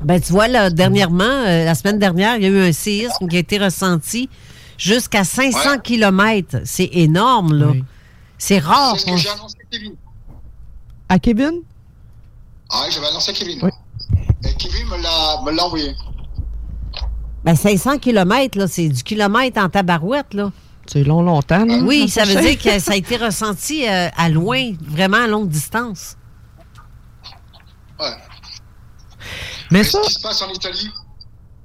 Ben, 0.04 0.20
tu 0.20 0.32
vois, 0.34 0.48
là, 0.48 0.70
dernièrement, 0.72 1.24
euh, 1.24 1.66
la 1.66 1.76
semaine 1.76 2.00
dernière, 2.00 2.36
il 2.38 2.44
y 2.44 2.46
a 2.46 2.50
eu 2.50 2.60
un 2.70 2.72
séisme 2.74 3.28
qui 3.28 3.36
a 3.36 3.40
été 3.40 3.60
ressenti 3.60 4.30
jusqu'à 4.78 5.24
500 5.24 5.78
km. 5.84 6.58
C'est 6.66 6.90
énorme, 6.94 7.54
là. 7.54 7.74
C'est 8.44 8.58
rare. 8.58 8.96
C'est 8.98 9.06
ce 9.06 9.12
que 9.12 9.18
j'ai 9.18 9.30
annoncé 9.30 9.56
à 9.62 9.66
Kevin. 9.72 9.96
À 11.10 11.20
Kevin? 11.20 11.62
Ah 12.72 12.84
oui, 12.86 12.92
j'avais 12.92 13.06
annoncé 13.06 13.30
à 13.30 13.34
Kevin. 13.36 13.60
Oui. 13.62 13.70
Et 14.44 14.54
Kevin 14.56 14.88
me 14.88 14.98
l'a, 14.98 15.42
me 15.46 15.52
l'a 15.56 15.66
envoyé. 15.66 15.94
Ben, 17.44 17.56
500 17.56 18.00
km, 18.00 18.58
là, 18.58 18.68
c'est 18.68 18.90
du 18.90 19.04
kilomètre 19.04 19.62
en 19.62 19.70
tabarouette, 19.70 20.34
là. 20.34 20.52
C'est 20.88 21.04
long, 21.04 21.22
longtemps. 21.22 21.66
là, 21.66 21.78
Oui, 21.84 22.10
ça 22.10 22.26
veut 22.26 22.42
dire 22.42 22.58
que 22.60 22.80
ça 22.80 22.94
a 22.94 22.96
été 22.96 23.16
ressenti 23.18 23.88
euh, 23.88 24.10
à 24.18 24.28
loin, 24.30 24.72
vraiment 24.82 25.18
à 25.24 25.28
longue 25.28 25.48
distance. 25.48 26.18
Ouais. 28.00 28.08
Mais 29.70 29.82
Et 29.82 29.84
ça, 29.84 30.00
ce 30.02 30.08
qui 30.08 30.14
se 30.16 30.22
passe 30.22 30.42
en 30.42 30.50
Italie 30.50 30.90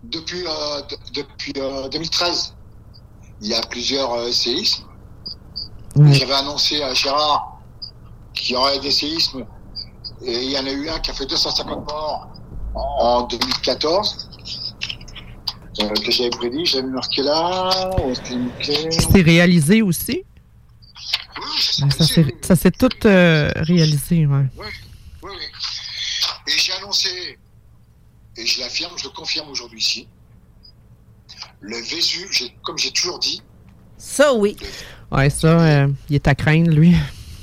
depuis, 0.04 0.44
euh, 0.46 0.82
de- 0.82 1.22
depuis 1.22 1.52
euh, 1.56 1.88
2013, 1.88 2.54
il 3.40 3.48
y 3.48 3.54
a 3.54 3.62
plusieurs 3.62 4.12
euh, 4.12 4.30
séismes. 4.30 4.84
J'avais 6.12 6.34
annoncé 6.34 6.82
à 6.82 6.92
Gérard 6.94 7.58
qu'il 8.34 8.54
y 8.54 8.56
aurait 8.56 8.78
des 8.80 8.90
séismes 8.90 9.46
et 10.22 10.42
il 10.44 10.50
y 10.50 10.58
en 10.58 10.66
a 10.66 10.70
eu 10.70 10.88
un 10.88 10.98
qui 11.00 11.10
a 11.10 11.14
fait 11.14 11.26
250 11.26 11.86
morts 11.86 12.28
en 12.74 13.22
2014 13.22 14.28
euh, 15.80 15.88
que 15.94 16.10
j'avais 16.10 16.30
prédit. 16.30 16.66
J'avais 16.66 16.86
marqué 16.88 17.22
là. 17.22 17.70
c'est 18.62 19.22
réalisé 19.22 19.82
aussi? 19.82 20.22
Oui, 21.38 21.44
je 21.58 21.62
sais, 21.72 21.82
je 21.90 21.96
Ça 21.96 22.04
sais, 22.06 22.14
s'est 22.14 22.24
oui. 22.24 22.34
ça 22.42 22.56
s'est 22.56 22.70
tout 22.70 22.88
euh, 23.06 23.50
réalisé, 23.56 24.26
ouais. 24.26 24.44
Oui, 24.56 24.66
oui, 25.22 25.30
oui. 25.32 25.44
Et 26.52 26.58
j'ai 26.58 26.72
annoncé, 26.74 27.38
et 28.36 28.46
je 28.46 28.60
l'affirme, 28.60 28.92
je 28.96 29.04
le 29.04 29.10
confirme 29.10 29.48
aujourd'hui 29.50 29.80
ici, 29.80 30.08
le 31.60 31.76
Vésu, 31.78 32.26
j'ai- 32.32 32.56
comme 32.62 32.78
j'ai 32.78 32.90
toujours 32.90 33.18
dit, 33.18 33.42
Ça, 33.98 34.32
oui. 34.32 34.56
Ouais, 35.12 35.30
ça, 35.30 35.48
euh, 35.60 35.88
il 36.08 36.16
est 36.16 36.28
à 36.28 36.34
craindre, 36.34 36.70
lui. 36.70 36.94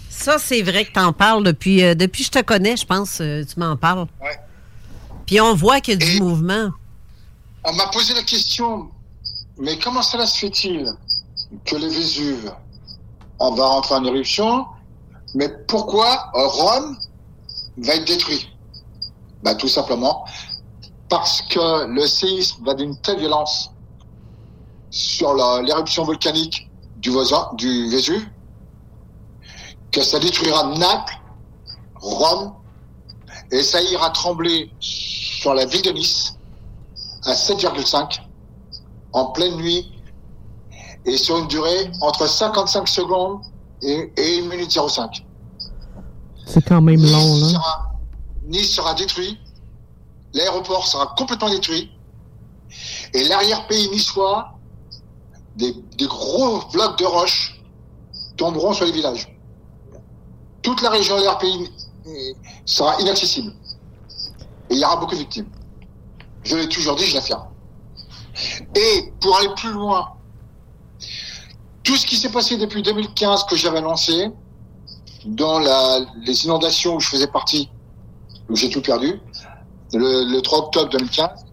Ça, 0.09 0.37
c'est 0.37 0.61
vrai 0.61 0.85
que 0.85 0.91
tu 0.91 0.99
en 0.99 1.13
parles 1.13 1.43
depuis, 1.43 1.83
euh, 1.83 1.95
depuis 1.95 2.23
que 2.23 2.27
je 2.27 2.39
te 2.39 2.45
connais, 2.45 2.77
je 2.77 2.85
pense, 2.85 3.19
euh, 3.21 3.43
tu 3.45 3.59
m'en 3.59 3.75
parles. 3.77 4.07
Ouais. 4.21 4.39
Puis 5.25 5.39
on 5.39 5.55
voit 5.55 5.79
qu'il 5.79 5.99
y 5.99 6.03
a 6.03 6.05
du 6.05 6.21
mouvement. 6.21 6.69
on 7.63 7.73
m'a 7.73 7.87
posé 7.87 8.13
la 8.13 8.23
question, 8.23 8.89
mais 9.57 9.79
comment 9.79 10.01
cela 10.01 10.25
se 10.25 10.39
fait-il 10.39 10.93
que 11.65 11.75
le 11.75 11.87
Vésuve, 11.87 12.51
on 13.39 13.51
va 13.51 13.65
rentrer 13.65 13.95
en 13.95 14.05
éruption, 14.05 14.65
mais 15.33 15.49
pourquoi 15.67 16.29
Rome 16.33 16.97
va 17.77 17.95
être 17.95 18.05
détruit? 18.05 18.49
Bah, 19.43 19.55
Tout 19.55 19.69
simplement 19.69 20.25
parce 21.09 21.41
que 21.43 21.85
le 21.85 22.07
séisme 22.07 22.65
va 22.65 22.73
d'une 22.73 22.97
telle 22.97 23.19
violence 23.19 23.71
sur 24.89 25.33
l'éruption 25.61 26.03
volcanique 26.03 26.69
du, 27.03 27.09
voisin, 27.09 27.49
du 27.53 27.89
Vésuve 27.89 28.25
que 29.91 30.01
ça 30.01 30.19
détruira 30.19 30.63
Naples, 30.75 31.13
Rome, 32.01 32.53
et 33.51 33.61
ça 33.61 33.81
ira 33.81 34.09
trembler 34.09 34.71
sur 34.79 35.53
la 35.53 35.65
ville 35.65 35.83
de 35.83 35.91
Nice 35.91 36.33
à 37.25 37.33
7,5 37.33 38.19
en 39.13 39.27
pleine 39.27 39.55
nuit 39.57 39.91
et 41.05 41.17
sur 41.17 41.37
une 41.37 41.47
durée 41.47 41.91
entre 42.01 42.27
55 42.27 42.87
secondes 42.87 43.41
et, 43.83 44.11
et 44.17 44.39
1 44.39 44.47
minute 44.47 44.71
05. 44.71 45.23
C'est 46.47 46.65
quand 46.65 46.81
même 46.81 47.01
long, 47.01 47.35
Nice 47.35 47.41
là. 47.43 47.49
sera, 47.49 47.93
nice 48.47 48.75
sera 48.75 48.93
détruit, 48.95 49.37
l'aéroport 50.33 50.87
sera 50.87 51.13
complètement 51.15 51.49
détruit 51.49 51.91
et 53.13 53.23
l'arrière-pays 53.25 53.89
niçois, 53.89 54.52
des, 55.55 55.73
gros 56.01 56.61
blocs 56.71 56.97
de 56.97 57.05
roches 57.05 57.61
tomberont 58.37 58.73
sur 58.73 58.85
les 58.85 58.91
villages. 58.91 59.27
Toute 60.61 60.81
la 60.81 60.89
région 60.89 61.17
de 61.17 61.23
euh, 61.23 62.33
sera 62.65 62.99
inaccessible. 62.99 63.53
Et 64.69 64.75
il 64.75 64.79
y 64.79 64.85
aura 64.85 64.97
beaucoup 64.97 65.13
de 65.13 65.19
victimes. 65.19 65.49
Je 66.43 66.55
l'ai 66.55 66.67
toujours 66.67 66.95
dit, 66.95 67.05
je 67.05 67.15
l'affirme. 67.15 67.47
Et 68.75 69.13
pour 69.19 69.37
aller 69.37 69.49
plus 69.55 69.71
loin, 69.71 70.13
tout 71.83 71.95
ce 71.95 72.05
qui 72.05 72.15
s'est 72.15 72.31
passé 72.31 72.57
depuis 72.57 72.81
2015 72.81 73.43
que 73.43 73.55
j'avais 73.55 73.79
annoncé, 73.79 74.31
dans 75.25 75.59
les 76.25 76.45
inondations 76.45 76.95
où 76.95 76.99
je 76.99 77.09
faisais 77.09 77.27
partie, 77.27 77.69
où 78.49 78.55
j'ai 78.55 78.69
tout 78.69 78.81
perdu, 78.81 79.21
le 79.93 80.39
3 80.41 80.59
octobre 80.59 80.89
2015, 80.89 81.45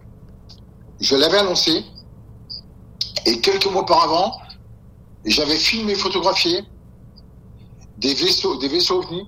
je 0.99 1.15
l'avais 1.15 1.37
annoncé, 1.37 1.85
et 3.25 3.39
quelques 3.41 3.67
mois 3.67 3.81
auparavant, 3.81 4.39
j'avais 5.25 5.57
filmé, 5.57 5.95
photographié 5.95 6.63
des 7.97 8.13
vaisseaux, 8.13 8.57
des 8.57 8.67
vaisseaux 8.67 8.99
ovnis 8.99 9.27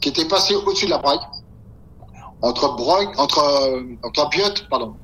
qui 0.00 0.08
étaient 0.08 0.26
passés 0.26 0.54
au-dessus 0.54 0.86
de 0.86 0.90
la 0.90 0.98
Braille, 0.98 1.20
entre 2.42 2.74
Brogne, 2.76 3.10
entre, 3.16 3.38
euh, 3.38 3.96
entre 4.02 4.28
Biot, 4.30 4.66
pardon, 4.70 4.96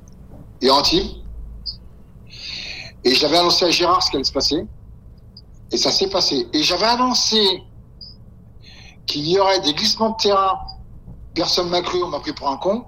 et 0.61 0.71
Antibes. 0.71 1.07
Et 3.05 3.15
j'avais 3.15 3.39
annoncé 3.39 3.65
à 3.65 3.71
Gérard 3.71 4.03
ce 4.03 4.11
qui 4.11 4.17
allait 4.17 4.25
se 4.25 4.33
passer. 4.33 4.67
Et 5.73 5.77
ça 5.77 5.91
s'est 5.91 6.11
passé. 6.11 6.49
Et 6.53 6.63
j'avais 6.63 6.87
annoncé 6.87 7.63
qu'il 9.07 9.27
y 9.27 9.39
aurait 9.39 9.61
des 9.61 9.73
glissements 9.73 10.11
de 10.11 10.17
terrain. 10.17 10.59
Personne 11.35 11.69
m'a 11.69 11.81
cru, 11.81 12.03
on 12.03 12.09
m'a 12.09 12.21
pris 12.21 12.33
pour 12.33 12.49
un 12.49 12.57
con. 12.57 12.85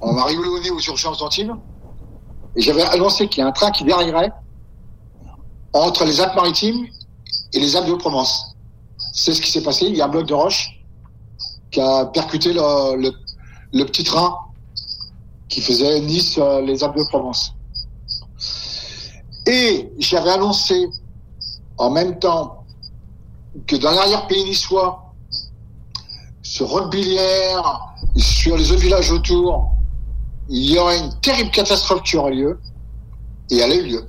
On 0.00 0.12
m'a 0.12 0.24
rigolé 0.24 0.48
au 0.48 0.60
nez 0.60 0.70
aux 0.70 0.80
urgences 0.80 1.18
d'Antibes. 1.18 1.52
Et 2.56 2.60
j'avais 2.60 2.82
annoncé 2.82 3.28
qu'il 3.28 3.40
y 3.40 3.44
a 3.44 3.48
un 3.48 3.52
train 3.52 3.70
qui 3.70 3.84
déraillerait 3.84 4.32
entre 5.72 6.04
les 6.04 6.20
Alpes-Maritimes 6.20 6.86
et 7.52 7.60
les 7.60 7.76
Alpes 7.76 7.88
de 7.88 7.94
Provence. 7.94 8.56
C'est 9.12 9.34
ce 9.34 9.40
qui 9.40 9.50
s'est 9.50 9.62
passé. 9.62 9.86
Il 9.86 9.96
y 9.96 10.02
a 10.02 10.06
un 10.06 10.08
bloc 10.08 10.26
de 10.26 10.34
roche 10.34 10.82
qui 11.70 11.80
a 11.80 12.06
percuté 12.06 12.52
le, 12.52 13.84
petit 13.84 14.04
train 14.04 14.36
qui 15.48 15.60
faisait 15.60 16.00
Nice, 16.00 16.36
euh, 16.38 16.60
les 16.60 16.84
Alpes 16.84 16.96
de 16.96 17.04
Provence. 17.04 17.54
Et 19.46 19.90
j'avais 19.98 20.30
annoncé 20.30 20.88
en 21.78 21.90
même 21.90 22.18
temps 22.18 22.64
que 23.66 23.76
dans 23.76 23.90
l'arrière-pays 23.90 24.44
niçois, 24.44 25.12
sur 26.42 26.68
Roquebillière, 26.68 27.94
sur 28.16 28.56
les 28.56 28.70
autres 28.70 28.80
villages 28.80 29.10
autour, 29.10 29.72
il 30.52 30.70
y 30.70 30.78
aurait 30.78 30.98
une 30.98 31.18
terrible 31.20 31.50
catastrophe 31.50 32.02
qui 32.02 32.16
aurait 32.18 32.34
lieu. 32.34 32.60
Et 33.50 33.56
elle 33.56 33.72
a 33.72 33.74
eu 33.74 33.86
lieu. 33.86 34.06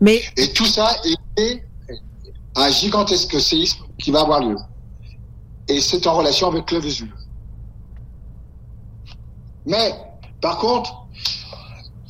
Mais 0.00 0.20
Et 0.36 0.52
tout 0.52 0.66
ça 0.66 0.94
est 1.36 1.62
un 2.54 2.70
gigantesque 2.70 3.40
séisme 3.40 3.84
qui 3.98 4.10
va 4.10 4.20
avoir 4.20 4.40
lieu. 4.40 4.56
Et 5.68 5.80
c'est 5.80 6.06
en 6.06 6.14
relation 6.14 6.48
avec 6.48 6.70
le 6.70 6.78
Vésuve. 6.78 7.12
Mais, 9.64 9.94
par 10.42 10.58
contre, 10.58 11.06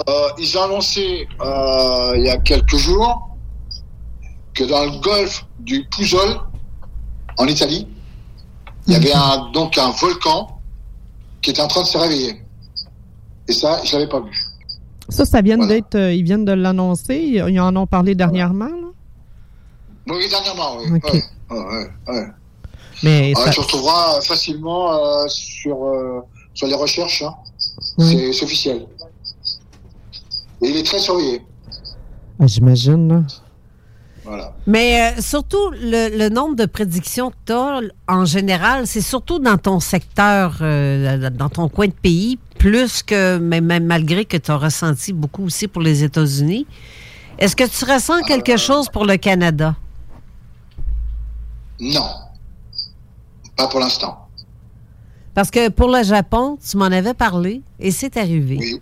euh, 0.09 0.29
ils 0.39 0.59
ont 0.59 0.63
annoncé 0.63 1.29
euh, 1.41 2.15
il 2.17 2.25
y 2.25 2.31
a 2.31 2.39
quelques 2.39 2.77
jours 2.77 3.37
que 4.55 4.65
dans 4.65 4.85
le 4.85 5.01
golfe 5.01 5.47
du 5.61 5.85
Pouzol, 5.89 6.41
en 7.39 7.47
Italie, 7.47 7.87
il 8.89 8.95
y 8.95 8.97
avait 8.97 9.13
un, 9.13 9.53
donc 9.53 9.79
un 9.79 9.91
volcan 9.91 10.61
qui 11.43 11.51
était 11.51 11.63
en 11.63 11.69
train 11.69 11.83
de 11.83 11.87
se 11.87 11.99
réveiller. 11.99 12.41
Et 13.48 13.52
ça, 13.52 13.81
je 13.85 13.93
l'avais 13.94 14.09
pas 14.09 14.20
vu. 14.20 14.31
Ça, 15.09 15.24
ça 15.24 15.40
vient 15.43 15.59
d'être. 15.59 15.94
euh, 15.97 16.12
ils 16.12 16.23
viennent 16.24 16.44
de 16.44 16.52
l'annoncer. 16.52 17.16
Ils 17.48 17.60
en 17.60 17.74
ont 17.77 17.86
parlé 17.86 18.14
dernièrement. 18.14 18.66
là? 18.66 18.89
Oui, 20.09 20.28
dernièrement, 20.28 20.78
oui. 20.78 20.97
Ok. 20.97 21.12
Ouais, 21.51 21.90
ouais. 22.09 22.27
Mais 23.02 23.32
Ah, 23.36 23.44
ça- 23.44 23.51
tu 23.51 23.60
retrouveras 23.60 24.20
facilement 24.23 24.93
euh, 24.94 25.24
sur, 25.28 25.85
euh, 25.85 26.20
sur 26.55 26.66
les 26.66 26.74
recherches. 26.74 27.23
hein. 27.23 27.35
C'est 27.98 28.32
c'est 28.32 28.44
officiel. 28.44 28.86
Et 30.62 30.69
il 30.70 30.77
est 30.77 30.82
très 30.86 30.98
surveillé. 30.98 31.43
Ah, 32.40 32.47
J'imagine. 32.47 33.09
là. 33.09 33.23
Voilà. 34.24 34.55
Mais 34.69 35.12
euh, 35.19 35.20
surtout, 35.20 35.70
le, 35.73 36.16
le 36.16 36.28
nombre 36.28 36.55
de 36.55 36.64
prédictions 36.66 37.31
que 37.31 37.36
tu 37.47 37.52
as, 37.52 37.81
en 38.09 38.24
général, 38.24 38.86
c'est 38.86 39.01
surtout 39.01 39.40
dans 39.40 39.59
ton 39.59 39.81
secteur, 39.81 40.59
euh, 40.60 41.28
dans 41.31 41.48
ton 41.48 41.69
coin 41.69 41.89
de 41.89 41.93
pays, 41.93 42.39
plus 42.63 43.03
que, 43.03 43.39
même, 43.39 43.65
même 43.65 43.87
malgré 43.87 44.25
que 44.25 44.37
tu 44.37 44.49
as 44.53 44.57
ressenti 44.57 45.13
beaucoup 45.13 45.43
aussi 45.47 45.67
pour 45.67 45.83
les 45.83 46.05
États-Unis. 46.05 46.65
Est-ce 47.37 47.57
que 47.57 47.65
tu 47.65 47.85
ressens 47.85 48.23
quelque 48.23 48.57
chose 48.57 48.89
pour 48.89 49.05
le 49.05 49.17
Canada? 49.17 49.75
Non. 51.81 52.07
Pas 53.57 53.67
pour 53.67 53.81
l'instant. 53.81 54.29
Parce 55.35 55.51
que 55.51 55.71
pour 55.71 55.89
le 55.89 56.05
Japon, 56.05 56.57
tu 56.65 56.77
m'en 56.77 56.85
avais 56.85 57.15
parlé 57.15 57.63
et 57.81 57.91
c'est 57.91 58.17
arrivé. 58.17 58.59
Oui. 58.61 58.81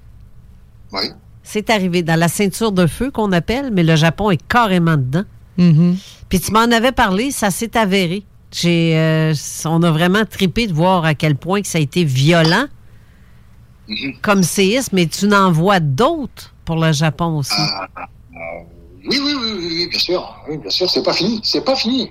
Oui. 0.93 1.11
C'est 1.43 1.71
arrivé 1.71 2.03
dans 2.03 2.19
la 2.19 2.29
ceinture 2.29 2.73
de 2.73 2.87
feu 2.87 3.11
qu'on 3.11 3.33
appelle, 3.33 3.71
mais 3.73 3.83
le 3.83 3.97
Japon 3.97 4.31
est 4.31 4.47
carrément 4.47 4.99
dedans. 4.99 5.25
Mhm. 5.57 5.97
Puis 6.29 6.41
tu 6.41 6.53
m'en 6.53 6.71
avais 6.71 6.93
parlé, 6.93 7.31
ça 7.31 7.51
s'est 7.51 7.79
avéré. 7.79 8.25
J'ai, 8.53 8.99
euh, 8.99 9.33
on 9.65 9.83
a 9.83 9.91
vraiment 9.91 10.27
tripé 10.27 10.67
de 10.67 10.75
voir 10.75 11.07
à 11.07 11.15
quel 11.15 11.35
point 11.35 11.63
que 11.63 11.69
ça 11.69 11.79
a 11.79 11.81
été 11.81 12.05
violent 12.05 12.67
comme 14.23 14.43
séisme, 14.43 14.97
mais 14.97 15.07
tu 15.07 15.27
n'en 15.27 15.51
vois 15.53 15.81
d'autres 15.81 16.55
pour 16.65 16.77
le 16.77 16.93
Japon 16.93 17.39
aussi. 17.39 17.53
Oui, 19.09 19.19
oui, 19.19 19.35
oui, 19.35 19.53
oui, 19.59 19.67
oui, 19.71 19.89
bien 19.89 19.99
sûr. 19.99 20.37
Oui, 20.49 20.59
bien 20.59 20.71
sûr, 20.71 20.89
c'est 20.91 21.03
pas 21.03 21.13
fini. 21.13 21.41
C'est 21.43 21.65
pas 21.65 21.75
fini. 21.77 22.11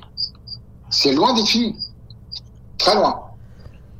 C'est 0.89 1.13
loin 1.13 1.33
d'être 1.33 1.47
fini. 1.47 1.75
Très 2.77 2.95
loin. 2.95 3.21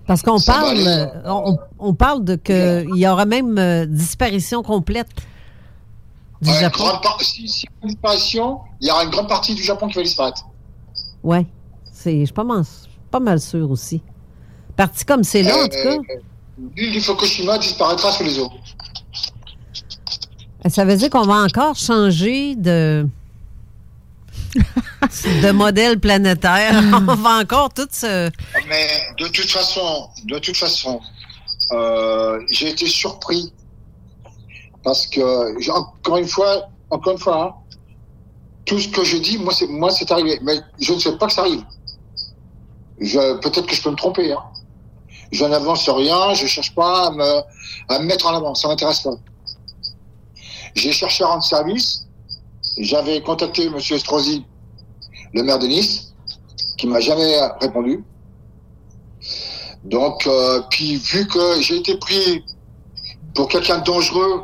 Parce 0.08 0.24
qu'on 0.24 0.40
parle, 0.40 0.70
aller, 0.70 0.88
euh, 0.88 1.06
on, 1.26 1.58
on 1.78 1.94
parle 1.94 2.24
de 2.26 2.36
que 2.36 2.84
il 2.96 2.98
y 2.98 3.08
aura 3.08 3.26
même 3.26 3.58
euh, 3.60 3.86
disparition 3.86 4.64
complète 4.64 5.08
du 6.42 6.50
Ouais, 6.50 6.60
Japon. 6.62 6.84
si, 7.20 7.44
y 7.44 7.68
a 7.68 7.70
une 7.84 7.90
disparition, 7.90 8.60
il 8.82 8.88
y 8.88 8.92
aura 8.92 9.04
une 9.04 9.12
grande 9.12 9.28
partie 9.30 9.54
du 9.54 9.62
Japon 9.62 9.88
qui 9.88 9.96
va 9.96 10.04
disparaître. 10.04 10.46
C'est, 11.92 12.22
je 12.22 12.26
suis 12.26 12.34
pas 12.34 12.44
mal, 12.44 12.64
pas 13.12 13.20
mal 13.20 13.40
sûr 13.40 13.70
aussi. 13.70 14.02
Parti 14.76 15.06
comme 15.06 15.24
c'est 15.24 15.44
là, 15.44 15.56
en 15.58 15.66
tout 15.68 15.70
cas. 15.84 15.98
L'île 16.76 16.92
du 16.92 17.02
Fukushima 17.02 17.58
disparaîtra 17.58 18.12
sous 18.12 18.24
les 18.24 18.40
eaux. 18.40 18.52
Ça 20.68 20.84
veut 20.84 20.96
dire 20.96 21.10
qu'on 21.10 21.26
va 21.26 21.36
encore 21.36 21.76
changer 21.76 22.56
de, 22.56 23.08
de 25.44 25.52
modèle 25.52 26.00
planétaire. 26.00 26.82
On 27.08 27.16
va 27.16 27.40
encore 27.40 27.74
tout 27.74 27.88
se. 27.92 28.30
Mais 28.68 28.88
de 29.18 29.28
toute 29.28 29.50
façon, 29.50 30.10
de 30.26 30.38
toute 30.40 30.58
façon, 30.58 31.00
euh, 31.72 32.42
j'ai 32.50 32.70
été 32.70 32.88
surpris 32.88 33.54
parce 34.84 35.08
que 35.08 35.72
encore 35.72 36.18
une 36.18 36.28
fois, 36.28 36.70
encore 36.90 37.14
une 37.14 37.20
fois, 37.20 37.44
hein, 37.44 37.54
tout 38.66 38.80
ce 38.80 38.90
que 38.90 39.04
je 39.04 39.18
dis, 39.18 39.38
moi 39.38 39.54
c'est 39.54 39.68
moi 39.68 39.92
c'est 39.92 40.12
arrivé, 40.12 40.40
mais 40.42 40.60
je 40.80 40.94
ne 40.94 41.00
sais 41.00 41.18
pas 41.18 41.28
que 41.28 41.34
ça 41.34 41.42
arrive. 41.42 41.64
Peut-être 43.00 43.66
que 43.66 43.76
je 43.76 43.82
peux 43.82 43.92
me 43.92 43.96
tromper. 43.96 44.32
Hein. 44.32 44.44
Je 45.32 45.46
n'avance 45.46 45.88
rien, 45.90 46.34
je 46.34 46.48
cherche 46.48 46.74
pas 46.74 47.08
à 47.08 47.12
me, 47.12 47.42
à 47.90 48.00
me 48.00 48.06
mettre 48.06 48.26
en 48.26 48.36
avant, 48.36 48.56
ça 48.56 48.68
m'intéresse 48.68 49.02
pas. 49.02 49.16
J'ai 50.76 50.92
cherché 50.92 51.24
à 51.24 51.28
rendre 51.28 51.44
service. 51.44 52.08
J'avais 52.78 53.22
contacté 53.22 53.70
Monsieur 53.70 53.98
Estrosi, 53.98 54.46
le 55.34 55.44
maire 55.44 55.60
de 55.60 55.68
Nice, 55.68 56.14
qui 56.78 56.88
m'a 56.88 57.00
jamais 57.00 57.38
répondu. 57.60 58.04
Donc, 59.84 60.28
euh, 60.28 60.62
puis 60.70 60.98
vu 60.98 61.28
que 61.28 61.62
j'ai 61.62 61.78
été 61.78 61.96
pris 61.98 62.44
pour 63.34 63.48
quelqu'un 63.48 63.80
de 63.80 63.84
dangereux 63.84 64.44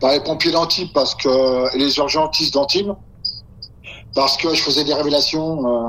par 0.00 0.12
les 0.12 0.20
pompiers 0.20 0.52
d'Antibes 0.52 0.92
parce 0.92 1.14
que 1.14 1.76
les 1.76 1.96
urgentistes 1.98 2.54
d'Antibes, 2.54 2.92
parce 4.14 4.36
que 4.36 4.54
je 4.54 4.62
faisais 4.62 4.84
des 4.84 4.94
révélations 4.94 5.84
euh, 5.84 5.86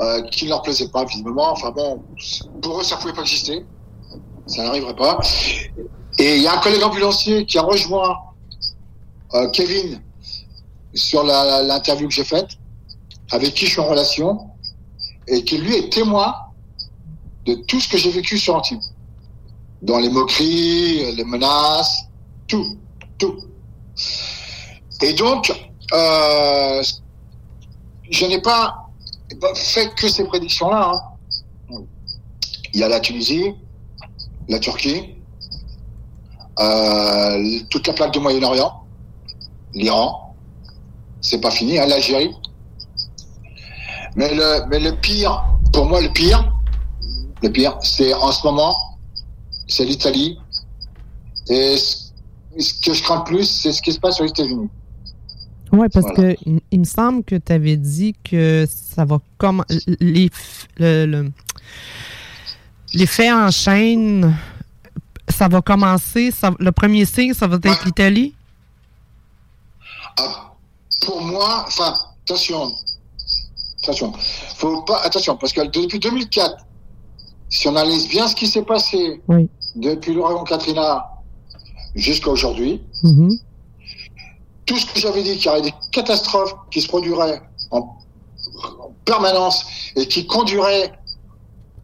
euh, 0.00 0.22
qui 0.22 0.44
ne 0.44 0.50
leur 0.50 0.62
plaisaient 0.62 0.88
pas 0.88 1.04
visiblement. 1.04 1.52
Enfin 1.52 1.70
bon, 1.70 2.02
pour 2.62 2.80
eux 2.80 2.84
ça 2.84 2.96
pouvait 2.96 3.12
pas 3.12 3.22
exister, 3.22 3.64
ça 4.46 4.64
n'arriverait 4.64 4.96
pas. 4.96 5.20
Et 6.18 6.36
il 6.36 6.42
y 6.42 6.46
a 6.46 6.54
un 6.54 6.60
collègue 6.60 6.82
ambulancier 6.82 7.44
qui 7.46 7.58
a 7.58 7.62
rejoint 7.62 8.16
euh, 9.34 9.50
Kevin 9.50 10.00
sur 10.94 11.22
l'interview 11.24 12.08
que 12.08 12.14
j'ai 12.14 12.24
faite, 12.24 12.50
avec 13.30 13.54
qui 13.54 13.66
je 13.66 13.72
suis 13.72 13.80
en 13.80 13.86
relation, 13.86 14.50
et 15.28 15.44
qui 15.44 15.58
lui 15.58 15.76
est 15.76 15.92
témoin 15.92 16.34
de 17.44 17.54
tout 17.66 17.80
ce 17.80 17.88
que 17.88 17.98
j'ai 17.98 18.10
vécu 18.10 18.38
sur 18.38 18.56
Antibes. 18.56 18.80
Dans 19.82 19.98
les 19.98 20.08
moqueries, 20.08 21.14
les 21.14 21.24
menaces, 21.24 22.06
tout, 22.48 22.78
tout. 23.18 23.36
Et 25.02 25.12
donc, 25.12 25.52
euh, 25.92 26.82
je 28.10 28.26
n'ai 28.26 28.40
pas 28.40 28.85
fait 29.54 29.94
que 29.94 30.08
ces 30.08 30.24
prédictions-là. 30.24 30.92
hein. 31.70 31.78
Il 32.72 32.80
y 32.80 32.84
a 32.84 32.88
la 32.88 33.00
Tunisie, 33.00 33.52
la 34.48 34.58
Turquie, 34.58 35.14
euh, 36.58 37.60
toute 37.70 37.86
la 37.86 37.92
plaque 37.94 38.12
du 38.12 38.20
Moyen-Orient, 38.20 38.84
l'Iran, 39.74 40.34
c'est 41.20 41.40
pas 41.40 41.50
fini, 41.50 41.78
hein, 41.78 41.86
l'Algérie. 41.86 42.34
Mais 44.14 44.32
le, 44.34 44.66
mais 44.68 44.78
le 44.78 44.92
pire, 45.00 45.44
pour 45.72 45.86
moi, 45.86 46.00
le 46.00 46.10
pire, 46.12 46.52
le 47.42 47.50
pire, 47.50 47.76
c'est 47.82 48.14
en 48.14 48.32
ce 48.32 48.46
moment, 48.46 48.74
c'est 49.68 49.84
l'Italie. 49.84 50.38
Et 51.48 51.76
ce, 51.76 52.10
ce 52.58 52.74
que 52.80 52.92
je 52.94 53.02
crains 53.02 53.18
le 53.18 53.24
plus, 53.24 53.44
c'est 53.44 53.72
ce 53.72 53.82
qui 53.82 53.92
se 53.92 54.00
passe 54.00 54.20
aux 54.20 54.26
États-Unis. 54.26 54.68
Oui, 55.72 55.88
parce 55.92 56.06
Voilà. 56.14 56.34
que 56.34 56.40
il, 56.46 56.60
il 56.70 56.80
me 56.80 56.84
semble 56.84 57.24
que 57.24 57.34
tu 57.36 57.52
avais 57.52 57.76
dit 57.76 58.14
que 58.24 58.66
ça 58.68 59.04
va 59.04 59.18
comme 59.38 59.64
les 60.00 60.30
le, 60.78 61.06
le- 61.06 61.32
les 62.94 63.06
faits 63.06 63.32
en 63.32 63.50
chaîne, 63.50 64.36
ça 65.28 65.48
va 65.48 65.60
commencer. 65.60 66.30
ça- 66.30 66.54
le 66.58 66.72
premier 66.72 67.04
signe, 67.04 67.34
ça 67.34 67.46
va 67.46 67.56
être 67.56 67.84
l'Italie? 67.84 68.34
Ah, 70.18 70.52
pour 71.04 71.20
moi, 71.20 71.64
enfin, 71.66 71.94
attention, 72.24 72.72
attention, 73.82 74.12
faut 74.56 74.82
pas, 74.82 75.00
attention, 75.02 75.36
parce 75.36 75.52
que 75.52 75.62
depuis 75.66 75.98
2004, 75.98 76.64
si 77.48 77.68
on 77.68 77.76
analyse 77.76 78.08
bien 78.08 78.26
ce 78.28 78.34
qui 78.34 78.46
s'est 78.46 78.62
passé 78.64 79.20
Oui. 79.28 79.48
depuis 79.74 80.14
l'ouragan 80.14 80.44
Katrina 80.44 81.04
jusqu'à 81.94 82.30
aujourd'hui, 82.30 82.80
Mhm. 83.02 83.36
Tout 84.66 84.76
ce 84.76 84.86
que 84.86 84.98
j'avais 84.98 85.22
dit, 85.22 85.36
qu'il 85.36 85.46
y 85.46 85.48
aurait 85.48 85.62
des 85.62 85.74
catastrophes 85.92 86.54
qui 86.70 86.82
se 86.82 86.88
produiraient 86.88 87.40
en, 87.70 87.96
permanence 89.04 89.64
et 89.94 90.08
qui 90.08 90.26
conduirait 90.26 90.92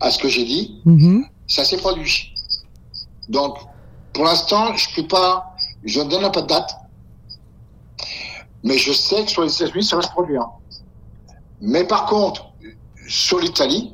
à 0.00 0.10
ce 0.10 0.18
que 0.18 0.28
j'ai 0.28 0.44
dit, 0.44 0.80
Mhm. 0.84 1.24
ça 1.46 1.64
s'est 1.64 1.76
produit. 1.76 2.34
Donc, 3.28 3.56
pour 4.12 4.24
l'instant, 4.24 4.74
je 4.74 4.92
peux 4.94 5.06
pas, 5.06 5.54
je 5.84 6.00
ne 6.00 6.10
donne 6.10 6.30
pas 6.32 6.42
de 6.42 6.48
date, 6.48 6.74
mais 8.64 8.76
je 8.76 8.92
sais 8.92 9.24
que 9.24 9.30
sur 9.30 9.42
les 9.42 9.54
États-Unis, 9.54 9.84
ça 9.84 9.96
va 9.96 10.02
se 10.02 10.10
produire. 10.10 10.48
Mais 11.60 11.84
par 11.84 12.06
contre, 12.06 12.52
sur 13.08 13.38
l'Italie, 13.38 13.92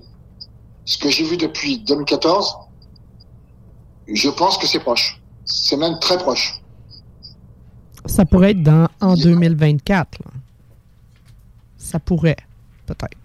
ce 0.86 0.96
que 0.96 1.10
j'ai 1.10 1.24
vu 1.24 1.36
depuis 1.36 1.78
2014, 1.80 2.56
je 4.06 4.30
pense 4.30 4.56
que 4.56 4.66
c'est 4.66 4.80
proche. 4.80 5.20
C'est 5.44 5.76
même 5.76 5.98
très 5.98 6.16
proche. 6.16 6.57
Ça 8.08 8.24
pourrait 8.24 8.50
être 8.50 8.62
dans, 8.62 8.88
en 9.00 9.14
2024. 9.14 10.18
là. 10.24 10.30
Ça 11.76 12.00
pourrait, 12.00 12.36
peut-être. 12.86 13.16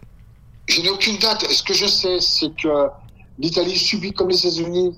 Je 0.68 0.82
n'ai 0.82 0.90
aucune 0.90 1.18
date. 1.18 1.44
Ce 1.52 1.64
que 1.64 1.74
je 1.74 1.86
sais, 1.86 2.20
c'est 2.20 2.56
que 2.56 2.88
l'Italie 3.40 3.78
subit 3.78 4.14
comme 4.14 4.30
les 4.30 4.40
États-Unis. 4.46 4.96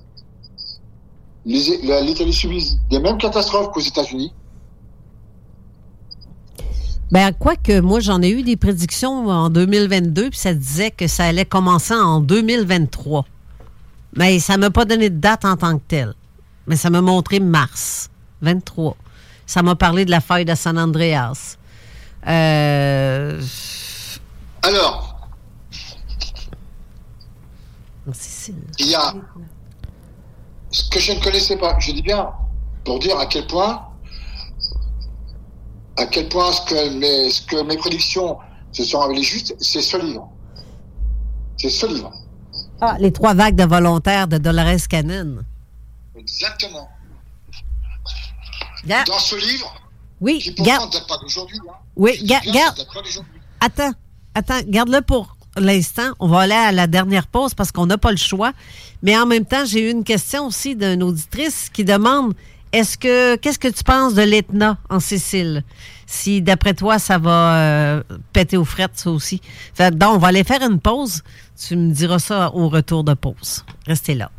L'Italie 1.44 2.32
subit 2.32 2.76
des 2.90 2.98
mêmes 2.98 3.18
catastrophes 3.18 3.72
qu'aux 3.72 3.80
États-Unis. 3.80 4.32
Ben, 7.12 7.32
quoique, 7.32 7.80
moi, 7.80 8.00
j'en 8.00 8.20
ai 8.20 8.30
eu 8.30 8.42
des 8.42 8.56
prédictions 8.56 9.28
en 9.28 9.48
2022, 9.48 10.30
puis 10.30 10.38
ça 10.38 10.52
disait 10.52 10.90
que 10.90 11.06
ça 11.06 11.24
allait 11.24 11.44
commencer 11.44 11.94
en 11.94 12.20
2023. 12.20 13.24
Mais 14.16 14.40
ça 14.40 14.56
m'a 14.56 14.70
pas 14.70 14.84
donné 14.84 15.08
de 15.10 15.18
date 15.18 15.44
en 15.44 15.56
tant 15.56 15.78
que 15.78 15.84
telle. 15.86 16.14
Mais 16.66 16.74
ça 16.74 16.90
m'a 16.90 17.00
montré 17.00 17.38
mars 17.38 18.10
23. 18.42 18.96
Ça 19.46 19.62
m'a 19.62 19.76
parlé 19.76 20.04
de 20.04 20.10
la 20.10 20.20
faille 20.20 20.44
de 20.44 20.54
San 20.54 20.78
Andreas. 20.78 21.56
Euh, 22.26 23.40
Alors, 24.62 25.28
il 28.78 28.86
y 28.86 28.94
a 28.94 29.14
ce 30.70 30.90
que 30.90 30.98
je 31.00 31.12
ne 31.12 31.20
connaissais 31.20 31.56
pas. 31.56 31.78
Je 31.78 31.92
dis 31.92 32.02
bien 32.02 32.28
pour 32.84 32.98
dire 32.98 33.18
à 33.18 33.26
quel 33.26 33.46
point, 33.46 33.82
à 35.96 36.06
quel 36.06 36.28
point 36.28 36.52
ce 36.52 36.62
que 36.62 36.98
mes, 36.98 37.30
ce 37.30 37.42
que 37.42 37.62
mes 37.62 37.76
prédictions 37.76 38.38
se 38.72 38.84
sont 38.84 39.00
révélées 39.00 39.22
justes, 39.22 39.54
c'est 39.60 39.82
ce 39.82 39.96
livre. 39.96 40.28
C'est 41.56 41.70
ce 41.70 41.86
livre. 41.86 42.12
Ah, 42.80 42.96
les 42.98 43.12
trois 43.12 43.34
vagues 43.34 43.56
de 43.56 43.64
volontaires 43.64 44.28
de 44.28 44.38
Dolores 44.38 44.86
Cannon. 44.88 45.38
Exactement. 46.14 46.88
Ga- 48.86 49.04
Dans 49.04 49.18
ce 49.18 49.36
livre, 49.36 49.74
Oui, 50.20 50.38
qui 50.38 50.50
pourtant 50.52 50.86
date 50.88 51.06
pas 51.08 51.18
d'aujourd'hui. 51.18 51.58
hein. 51.68 51.72
Oui, 51.96 52.18
ga- 52.24 52.40
bien, 52.40 52.52
garde. 52.52 52.86
Attends, 53.60 53.92
attends, 54.34 54.60
garde-le 54.66 55.00
pour 55.00 55.36
l'instant. 55.56 56.10
On 56.20 56.28
va 56.28 56.40
aller 56.40 56.52
à 56.54 56.72
la 56.72 56.86
dernière 56.86 57.26
pause 57.26 57.54
parce 57.54 57.72
qu'on 57.72 57.86
n'a 57.86 57.96
pas 57.98 58.10
le 58.10 58.16
choix. 58.18 58.52
Mais 59.02 59.16
en 59.16 59.26
même 59.26 59.44
temps, 59.46 59.64
j'ai 59.64 59.88
eu 59.88 59.90
une 59.90 60.04
question 60.04 60.46
aussi 60.46 60.76
d'une 60.76 61.02
auditrice 61.02 61.70
qui 61.72 61.84
demande 61.84 62.34
est-ce 62.72 62.98
que 62.98 63.36
qu'est-ce 63.36 63.58
que 63.58 63.68
tu 63.68 63.82
penses 63.84 64.14
de 64.14 64.22
l'Etna 64.22 64.76
en 64.90 65.00
Sicile? 65.00 65.64
Si 66.06 66.42
d'après 66.42 66.74
toi, 66.74 66.98
ça 66.98 67.16
va 67.18 67.54
euh, 67.56 68.02
péter 68.32 68.56
aux 68.56 68.64
frettes, 68.64 68.92
ça 68.96 69.10
aussi. 69.10 69.40
Fait, 69.74 69.96
donc, 69.96 70.16
on 70.16 70.18
va 70.18 70.28
aller 70.28 70.44
faire 70.44 70.62
une 70.62 70.78
pause. 70.80 71.22
Tu 71.66 71.74
me 71.76 71.90
diras 71.92 72.18
ça 72.18 72.52
au 72.54 72.68
retour 72.68 73.02
de 73.04 73.14
pause. 73.14 73.64
Restez 73.86 74.14
là. 74.14 74.30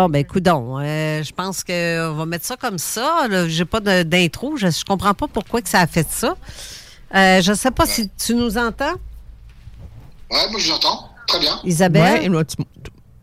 Bon, 0.00 0.08
ben, 0.08 0.24
coudon. 0.24 0.78
Euh, 0.78 1.22
je 1.22 1.30
pense 1.30 1.62
qu'on 1.62 2.14
va 2.14 2.24
mettre 2.24 2.46
ça 2.46 2.56
comme 2.56 2.78
ça. 2.78 3.26
J'ai 3.48 3.66
pas 3.66 3.80
de- 3.80 4.02
d'intro. 4.02 4.56
Je, 4.56 4.70
je 4.70 4.82
comprends 4.82 5.12
pas 5.12 5.26
pourquoi 5.28 5.60
que 5.60 5.68
ça 5.68 5.80
a 5.80 5.86
fait 5.86 6.08
ça. 6.08 6.36
Euh, 7.14 7.42
je 7.42 7.52
sais 7.52 7.70
pas 7.70 7.84
si 7.84 8.08
tu 8.08 8.34
nous 8.34 8.56
entends, 8.56 8.94
Ouais, 10.30 10.48
moi 10.50 10.58
je 10.58 10.68
vous 10.68 10.72
entends. 10.76 11.10
Très 11.26 11.38
bien. 11.40 11.60
Isabelle? 11.64 12.22
Ouais, 12.22 12.28
moi, 12.30 12.44
tu, 12.46 12.56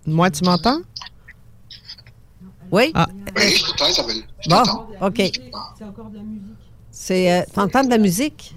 moi, 0.06 0.30
tu 0.30 0.44
m'entends? 0.44 0.78
Oui? 2.70 2.92
Ah. 2.94 3.08
Oui, 3.36 3.56
je 3.56 3.66
t'entends, 3.66 3.88
Isabelle. 3.88 4.24
Je 4.42 4.50
Bon, 4.50 4.58
t'entends. 4.58 4.88
OK. 5.02 5.32
C'est. 6.92 7.32
Euh, 7.32 7.44
T'entends 7.56 7.84
de 7.86 7.90
la 7.90 7.98
musique? 7.98 8.56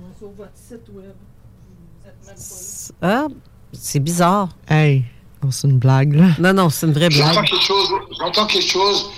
Ah, 3.01 3.29
c'est 3.73 4.01
bizarre. 4.01 4.51
Hey, 4.69 5.05
c'est 5.51 5.69
une 5.69 5.79
blague, 5.79 6.13
là. 6.15 6.29
Non, 6.39 6.53
non, 6.53 6.69
c'est 6.71 6.87
une 6.87 6.93
vraie 6.93 7.11
J'entends 7.11 7.33
blague. 7.33 7.45
quelque 7.47 7.63
chose. 7.65 7.89
J'entends 8.19 8.47
quelque 8.47 8.69
chose. 8.69 9.11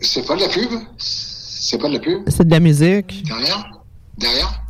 C'est 0.00 0.26
pas 0.26 0.36
de 0.36 0.40
la 0.42 0.48
pub? 0.48 0.70
C'est 0.96 1.78
pas 1.78 1.88
de 1.88 1.94
la 1.94 2.00
pub? 2.00 2.22
C'est 2.28 2.44
de 2.46 2.50
la 2.50 2.60
musique. 2.60 3.22
Derrière? 3.24 3.70
Derrière? 4.16 4.62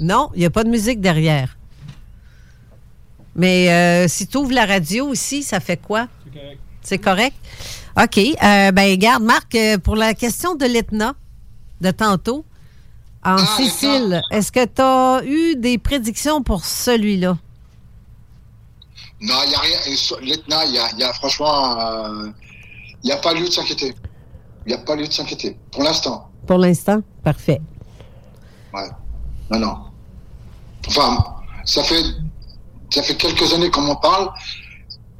Non, 0.00 0.30
il 0.34 0.40
n'y 0.40 0.46
a 0.46 0.50
pas 0.50 0.64
de 0.64 0.68
musique 0.70 1.00
derrière. 1.00 1.56
Mais 3.34 3.70
euh, 3.70 4.08
si 4.08 4.26
tu 4.26 4.36
ouvres 4.36 4.52
la 4.52 4.66
radio 4.66 5.12
ici, 5.12 5.42
ça 5.42 5.60
fait 5.60 5.76
quoi? 5.80 6.08
C'est 6.82 6.98
correct. 6.98 7.36
OK. 7.96 8.18
Euh, 8.18 8.72
ben, 8.72 8.96
garde, 8.98 9.22
Marc, 9.22 9.54
euh, 9.54 9.78
pour 9.78 9.94
la 9.96 10.14
question 10.14 10.54
de 10.56 10.64
l'Etna 10.66 11.14
de 11.80 11.90
tantôt, 11.90 12.44
en 13.24 13.36
Ah, 13.36 13.46
Sicile, 13.56 14.20
est-ce 14.32 14.50
que 14.50 14.64
tu 14.64 14.82
as 14.82 15.22
eu 15.24 15.54
des 15.56 15.78
prédictions 15.78 16.42
pour 16.42 16.64
celui-là? 16.64 17.38
Non, 19.22 19.34
il 19.44 19.48
n'y 19.50 19.54
a 19.54 19.60
rien. 19.60 19.78
L'Etna, 20.22 20.64
il 20.66 20.72
y 20.74 20.78
a, 20.78 20.92
y 20.96 21.02
a 21.02 21.12
franchement. 21.12 21.78
euh, 21.80 22.30
Il 23.02 23.06
n'y 23.06 23.12
a 23.12 23.16
pas 23.18 23.32
lieu 23.34 23.46
de 23.46 23.50
s'inquiéter. 23.52 23.94
Il 24.66 24.68
n'y 24.68 24.74
a 24.74 24.78
pas 24.78 24.94
lieu 24.96 25.06
de 25.06 25.12
s'inquiéter. 25.12 25.58
Pour 25.72 25.82
l'instant. 25.82 26.28
Pour 26.46 26.58
l'instant? 26.58 27.00
Parfait. 27.24 27.60
Ouais. 28.74 28.88
Non, 29.50 29.58
non. 29.58 29.76
Enfin, 30.88 31.24
ça 31.64 31.82
fait, 31.84 32.02
ça 32.90 33.02
fait 33.02 33.16
quelques 33.16 33.52
années 33.54 33.70
qu'on 33.70 33.82
m'en 33.82 33.96
parle. 33.96 34.30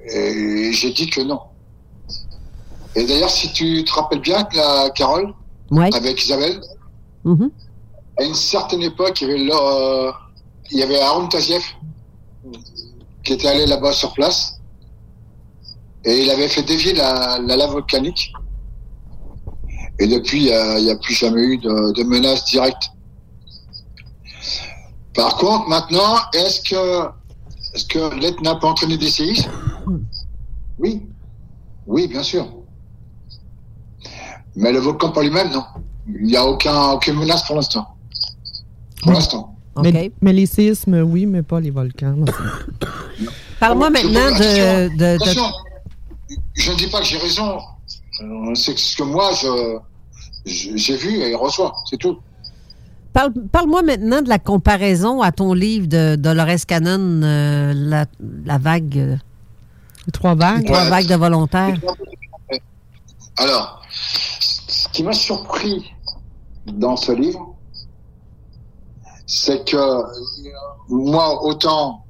Et 0.05 0.73
j'ai 0.73 0.93
dit 0.93 1.09
que 1.09 1.21
non. 1.23 1.41
Et 2.95 3.05
d'ailleurs, 3.07 3.31
si 3.31 3.53
tu 3.53 3.85
te 3.85 3.93
rappelles 3.93 4.21
bien, 4.21 4.47
la 4.55 4.91
Carole, 4.91 5.33
Ouais. 5.71 5.91
avec 5.95 6.23
Isabelle, 6.25 6.61
Mhm. 7.25 7.51
à 8.19 8.23
une 8.25 8.35
certaine 8.35 8.83
époque, 8.83 9.21
il 9.23 9.29
y 9.29 9.31
avait, 9.31 9.45
là, 9.45 9.57
euh, 9.57 10.13
il 10.71 10.79
y 10.79 10.83
avait 10.83 11.01
Aaron 11.01 11.29
qui 13.25 13.33
était 13.35 13.49
allé 13.49 13.67
là-bas 13.67 13.93
sur 13.93 14.13
place. 14.13 14.61
Et 16.05 16.23
il 16.23 16.31
avait 16.31 16.49
fait 16.49 16.63
dévier 16.63 16.95
la, 16.95 17.39
la 17.39 17.57
lave 17.57 17.73
volcanique. 17.73 18.33
Et 19.99 20.07
depuis, 20.07 20.49
il 20.49 20.85
n'y 20.85 20.91
a, 20.91 20.97
plus 20.97 21.15
jamais 21.15 21.43
eu 21.43 21.59
de, 21.59 21.93
de 21.93 22.03
menace 22.03 22.45
directe. 22.47 22.91
Par 25.15 25.37
contre, 25.37 25.69
maintenant, 25.69 26.17
est-ce 26.35 26.61
que, 26.63 27.09
est-ce 27.75 27.85
que 27.87 28.15
l'Etna 28.17 28.57
peut 28.57 28.67
entraîner 28.67 28.97
des 28.97 29.11
séismes? 29.11 29.51
Oui. 30.79 31.07
Oui, 31.87 32.09
bien 32.09 32.23
sûr. 32.23 32.47
Mais 34.57 34.73
le 34.73 34.81
volcan 34.81 35.11
par 35.11 35.23
lui-même, 35.23 35.51
non. 35.51 35.65
Il 36.07 36.27
n'y 36.27 36.37
a 36.37 36.45
aucun, 36.45 36.93
aucune 36.93 37.15
menace 37.15 37.47
pour 37.47 37.57
l'instant. 37.57 37.97
Pour 39.03 39.13
l'instant. 39.13 39.52
Mais, 39.81 40.13
mais 40.21 40.33
les 40.33 40.47
séismes, 40.47 41.01
oui, 41.03 41.25
mais 41.27 41.43
pas 41.43 41.61
les 41.61 41.71
volcans. 41.71 42.17
Parle-moi 43.61 43.91
maintenant 43.91 44.31
de. 44.39 44.89
de- 44.91 44.97
de- 44.97 45.05
Attention, 45.15 45.45
je 46.55 46.73
ne 46.73 46.77
dis 46.77 46.87
pas 46.89 46.99
que 47.01 47.07
j'ai 47.07 47.19
raison. 47.19 47.59
Euh, 48.23 48.55
C'est 48.55 48.77
ce 48.79 48.97
que 48.97 49.03
moi, 49.03 49.31
je, 49.41 49.79
je- 50.45 50.77
j'ai 50.77 50.97
vu 50.97 51.17
et 51.21 51.35
reçois. 51.35 51.73
C'est 51.89 51.97
tout. 51.97 52.19
Parle- 53.13 53.33
Parle-moi 53.51 53.83
maintenant 53.83 54.21
de 54.23 54.29
la 54.29 54.39
comparaison 54.39 55.23
à 55.23 55.33
ton 55.33 55.55
livre 55.55 55.87
de 55.87 56.17
Dolores 56.17 56.67
Cannon, 56.67 57.23
euh, 57.23 57.73
la, 57.75 58.05
la 58.45 58.59
vague. 58.59 58.99
euh, 58.99 59.17
Les 60.07 60.13
trois 60.13 60.35
vagues. 60.35 60.67
trois 60.67 60.85
vagues 60.89 61.07
de 61.09 61.15
volontaires. 61.15 61.79
Alors, 63.39 63.83
ce 63.91 64.89
qui 64.89 65.03
m'a 65.03 65.13
surpris 65.13 65.93
dans 66.67 66.97
ce 66.97 67.13
livre, 67.13 67.52
c'est 69.35 69.65
que 69.65 70.03
moi, 70.91 71.43
autant 71.43 72.05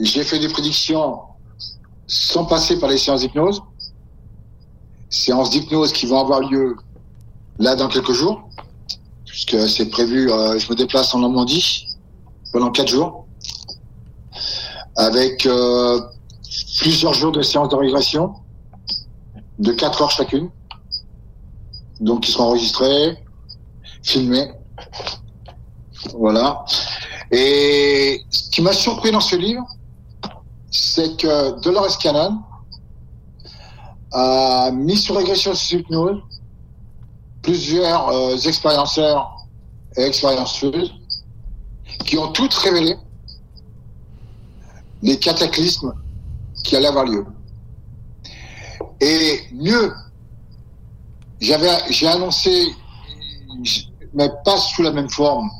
j'ai 0.00 0.24
fait 0.24 0.40
des 0.40 0.48
prédictions 0.48 1.20
sans 2.08 2.44
passer 2.46 2.80
par 2.80 2.90
les 2.90 2.98
séances 2.98 3.20
d'hypnose, 3.20 3.62
séances 5.08 5.50
d'hypnose 5.50 5.92
qui 5.92 6.06
vont 6.06 6.18
avoir 6.18 6.40
lieu 6.40 6.76
là 7.60 7.76
dans 7.76 7.86
quelques 7.86 8.12
jours, 8.12 8.42
puisque 9.24 9.68
c'est 9.68 9.88
prévu, 9.88 10.32
euh, 10.32 10.58
je 10.58 10.68
me 10.68 10.74
déplace 10.74 11.14
en 11.14 11.20
Normandie 11.20 11.86
pendant 12.52 12.72
quatre 12.72 12.88
jours, 12.88 13.26
avec 14.96 15.46
euh, 15.46 16.00
plusieurs 16.80 17.14
jours 17.14 17.30
de 17.30 17.42
séances 17.42 17.68
de 17.68 17.76
régression 17.76 18.34
de 19.60 19.70
4 19.70 20.02
heures 20.02 20.10
chacune. 20.10 20.50
Donc, 22.00 22.22
qui 22.22 22.32
seront 22.32 22.44
enregistrés, 22.44 23.16
filmés. 24.02 24.50
Voilà. 26.14 26.64
Et 27.30 28.24
ce 28.30 28.50
qui 28.50 28.62
m'a 28.62 28.72
surpris 28.72 29.10
dans 29.10 29.20
ce 29.20 29.36
livre, 29.36 29.64
c'est 30.70 31.16
que 31.16 31.60
Dolores 31.60 31.98
Cannon 31.98 32.40
a 34.12 34.70
mis 34.72 34.96
sur 34.96 35.16
régression 35.16 35.54
sous 35.54 35.76
hypnose 35.76 36.20
plusieurs 37.42 38.08
euh, 38.08 38.36
expérienceurs 38.36 39.46
et 39.96 40.02
expérienceuses 40.02 40.92
qui 42.04 42.18
ont 42.18 42.32
toutes 42.32 42.54
révélé 42.54 42.96
les 45.02 45.18
cataclysmes 45.18 45.94
qui 46.62 46.76
allaient 46.76 46.88
avoir 46.88 47.04
lieu. 47.04 47.24
Et 49.00 49.40
mieux, 49.52 49.94
j'avais, 51.40 51.70
j'ai 51.88 52.06
annoncé, 52.06 52.74
mais 54.12 54.28
pas 54.44 54.58
sous 54.58 54.82
la 54.82 54.92
même 54.92 55.08
forme, 55.08 55.50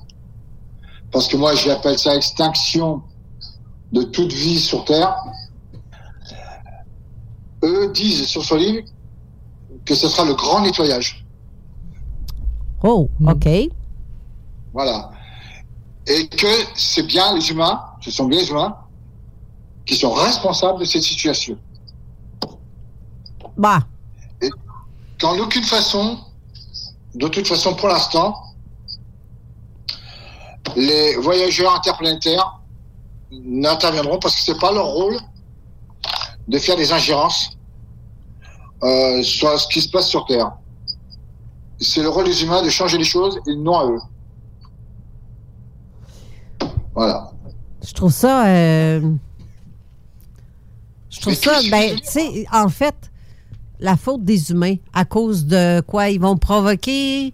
parce 1.11 1.29
que 1.29 1.37
moi 1.37 1.55
j'appelle 1.55 1.99
ça 1.99 2.15
extinction 2.15 3.03
de 3.93 4.03
toute 4.03 4.33
vie 4.33 4.59
sur 4.59 4.85
Terre. 4.85 5.15
Eux 7.63 7.91
disent 7.93 8.27
sur 8.27 8.45
ce 8.45 8.55
livre 8.55 8.87
que 9.85 9.95
ce 9.95 10.09
sera 10.09 10.25
le 10.25 10.35
grand 10.35 10.61
nettoyage. 10.61 11.25
Oh, 12.83 13.11
OK. 13.27 13.49
Voilà. 14.73 15.11
Et 16.07 16.27
que 16.29 16.47
c'est 16.75 17.03
bien 17.03 17.35
les 17.35 17.51
humains, 17.51 17.83
ce 18.01 18.11
sont 18.11 18.25
bien 18.25 18.41
les 18.41 18.49
humains, 18.49 18.77
qui 19.85 19.97
sont 19.97 20.13
responsables 20.13 20.81
de 20.81 20.85
cette 20.85 21.03
situation. 21.03 21.59
Bah. 23.57 23.81
Et 24.41 24.49
qu'en 25.21 25.39
aucune 25.39 25.65
façon, 25.65 26.19
de 27.15 27.29
toute 27.29 27.47
façon 27.47 27.75
pour 27.75 27.89
l'instant, 27.89 28.35
les 30.77 31.17
voyageurs 31.17 31.75
interplanétaires 31.75 32.61
n'interviendront 33.33 34.19
parce 34.19 34.35
que 34.37 34.41
c'est 34.43 34.59
pas 34.59 34.73
leur 34.73 34.87
rôle 34.87 35.17
de 36.49 36.59
faire 36.59 36.77
des 36.77 36.93
ingérences 36.93 37.57
euh, 38.83 39.23
sur 39.23 39.59
ce 39.61 39.69
qui 39.69 39.81
se 39.81 39.89
passe 39.91 40.09
sur 40.09 40.25
Terre. 40.27 40.53
C'est 41.79 42.03
le 42.03 42.09
rôle 42.09 42.25
des 42.25 42.43
humains 42.43 42.63
de 42.63 42.69
changer 42.71 42.99
les 42.99 43.05
choses 43.05 43.39
et 43.47 43.55
non 43.57 43.79
à 43.79 43.87
eux. 43.87 44.01
Voilà. 46.95 47.31
Je 47.87 47.93
trouve 47.95 48.13
ça. 48.13 48.47
euh, 48.49 49.01
Je 51.09 51.21
trouve 51.21 51.35
ça. 51.35 51.61
Ben, 51.71 51.97
tu 51.97 52.05
sais, 52.05 52.47
en 52.53 52.69
fait, 52.69 53.11
la 53.79 53.97
faute 53.97 54.25
des 54.25 54.51
humains, 54.51 54.77
à 54.93 55.05
cause 55.05 55.47
de 55.47 55.81
quoi 55.83 56.09
ils 56.11 56.21
vont 56.21 56.37
provoquer. 56.37 57.33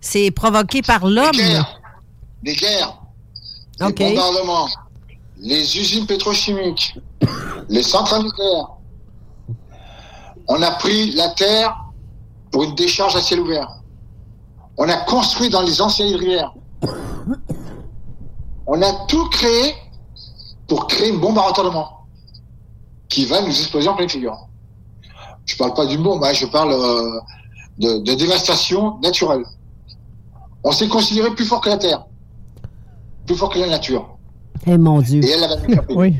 C'est 0.00 0.30
provoqué 0.30 0.82
par 0.82 1.06
l'homme. 1.06 1.30
Des 2.42 2.54
guerres, 2.54 3.02
les 3.80 3.92
bombardements, 3.92 4.68
les 5.38 5.78
usines 5.78 6.06
pétrochimiques, 6.06 6.98
les 7.68 7.82
centrales 7.82 8.22
nucléaires. 8.22 8.68
On 10.48 10.60
a 10.62 10.70
pris 10.72 11.12
la 11.12 11.28
terre 11.30 11.76
pour 12.50 12.64
une 12.64 12.74
décharge 12.74 13.14
à 13.14 13.20
ciel 13.20 13.40
ouvert. 13.40 13.68
On 14.76 14.88
a 14.88 14.96
construit 15.04 15.50
dans 15.50 15.62
les 15.62 15.80
anciennes 15.80 16.14
rivières. 16.14 16.52
On 18.66 18.80
a 18.80 18.92
tout 19.06 19.28
créé 19.28 19.74
pour 20.66 20.86
créer 20.86 21.10
une 21.10 21.20
bombe 21.20 21.38
à 21.38 21.42
retardement 21.42 22.06
qui 23.08 23.26
va 23.26 23.42
nous 23.42 23.50
exploser 23.50 23.88
en 23.88 23.94
pleine 23.94 24.08
figure. 24.08 24.48
Je 25.44 25.56
parle 25.56 25.74
pas 25.74 25.84
d'une 25.84 26.02
bombe, 26.02 26.22
hein, 26.24 26.32
je 26.32 26.46
parle 26.46 26.72
euh, 26.72 27.20
de, 27.78 27.98
de 27.98 28.14
dévastation 28.14 28.98
naturelle. 29.00 29.44
On 30.62 30.72
s'est 30.72 30.88
considéré 30.88 31.34
plus 31.34 31.44
fort 31.44 31.60
que 31.60 31.68
la 31.70 31.78
Terre, 31.78 32.04
plus 33.30 33.38
fort 33.38 33.48
que 33.50 33.60
la 33.60 33.68
nature. 33.68 34.08
Eh 34.66 34.76
mon 34.76 35.00
Dieu. 35.00 35.22
Et 35.24 35.30
elle 35.30 35.44
avait. 35.44 35.80
Oui. 35.90 36.16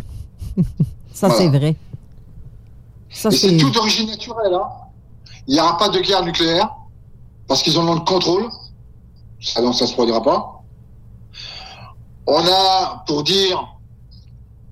Ça, 1.13 1.27
Voilà. 1.29 1.35
c'est 1.43 1.49
vrai. 1.49 1.77
Ça, 3.11 3.29
Et 3.31 3.33
c'est 3.33 3.49
c'est. 3.51 3.57
tout 3.57 3.71
d'origine 3.71 4.09
naturelle. 4.09 4.55
Hein. 4.55 4.69
Il 5.49 5.55
n'y 5.55 5.61
aura 5.61 5.77
pas 5.77 5.89
de 5.89 5.99
guerre 5.99 6.25
nucléaire 6.25 6.71
parce 7.49 7.63
qu'ils 7.65 7.77
en 7.79 7.89
ont 7.89 7.95
le 7.95 8.01
contrôle. 8.03 8.49
Ça, 9.41 9.61
non, 9.61 9.73
ça 9.73 9.87
se 9.89 9.93
produira 9.95 10.23
pas. 10.23 10.63
On 12.29 12.39
a, 12.47 13.03
pour 13.09 13.25
dire, 13.25 13.59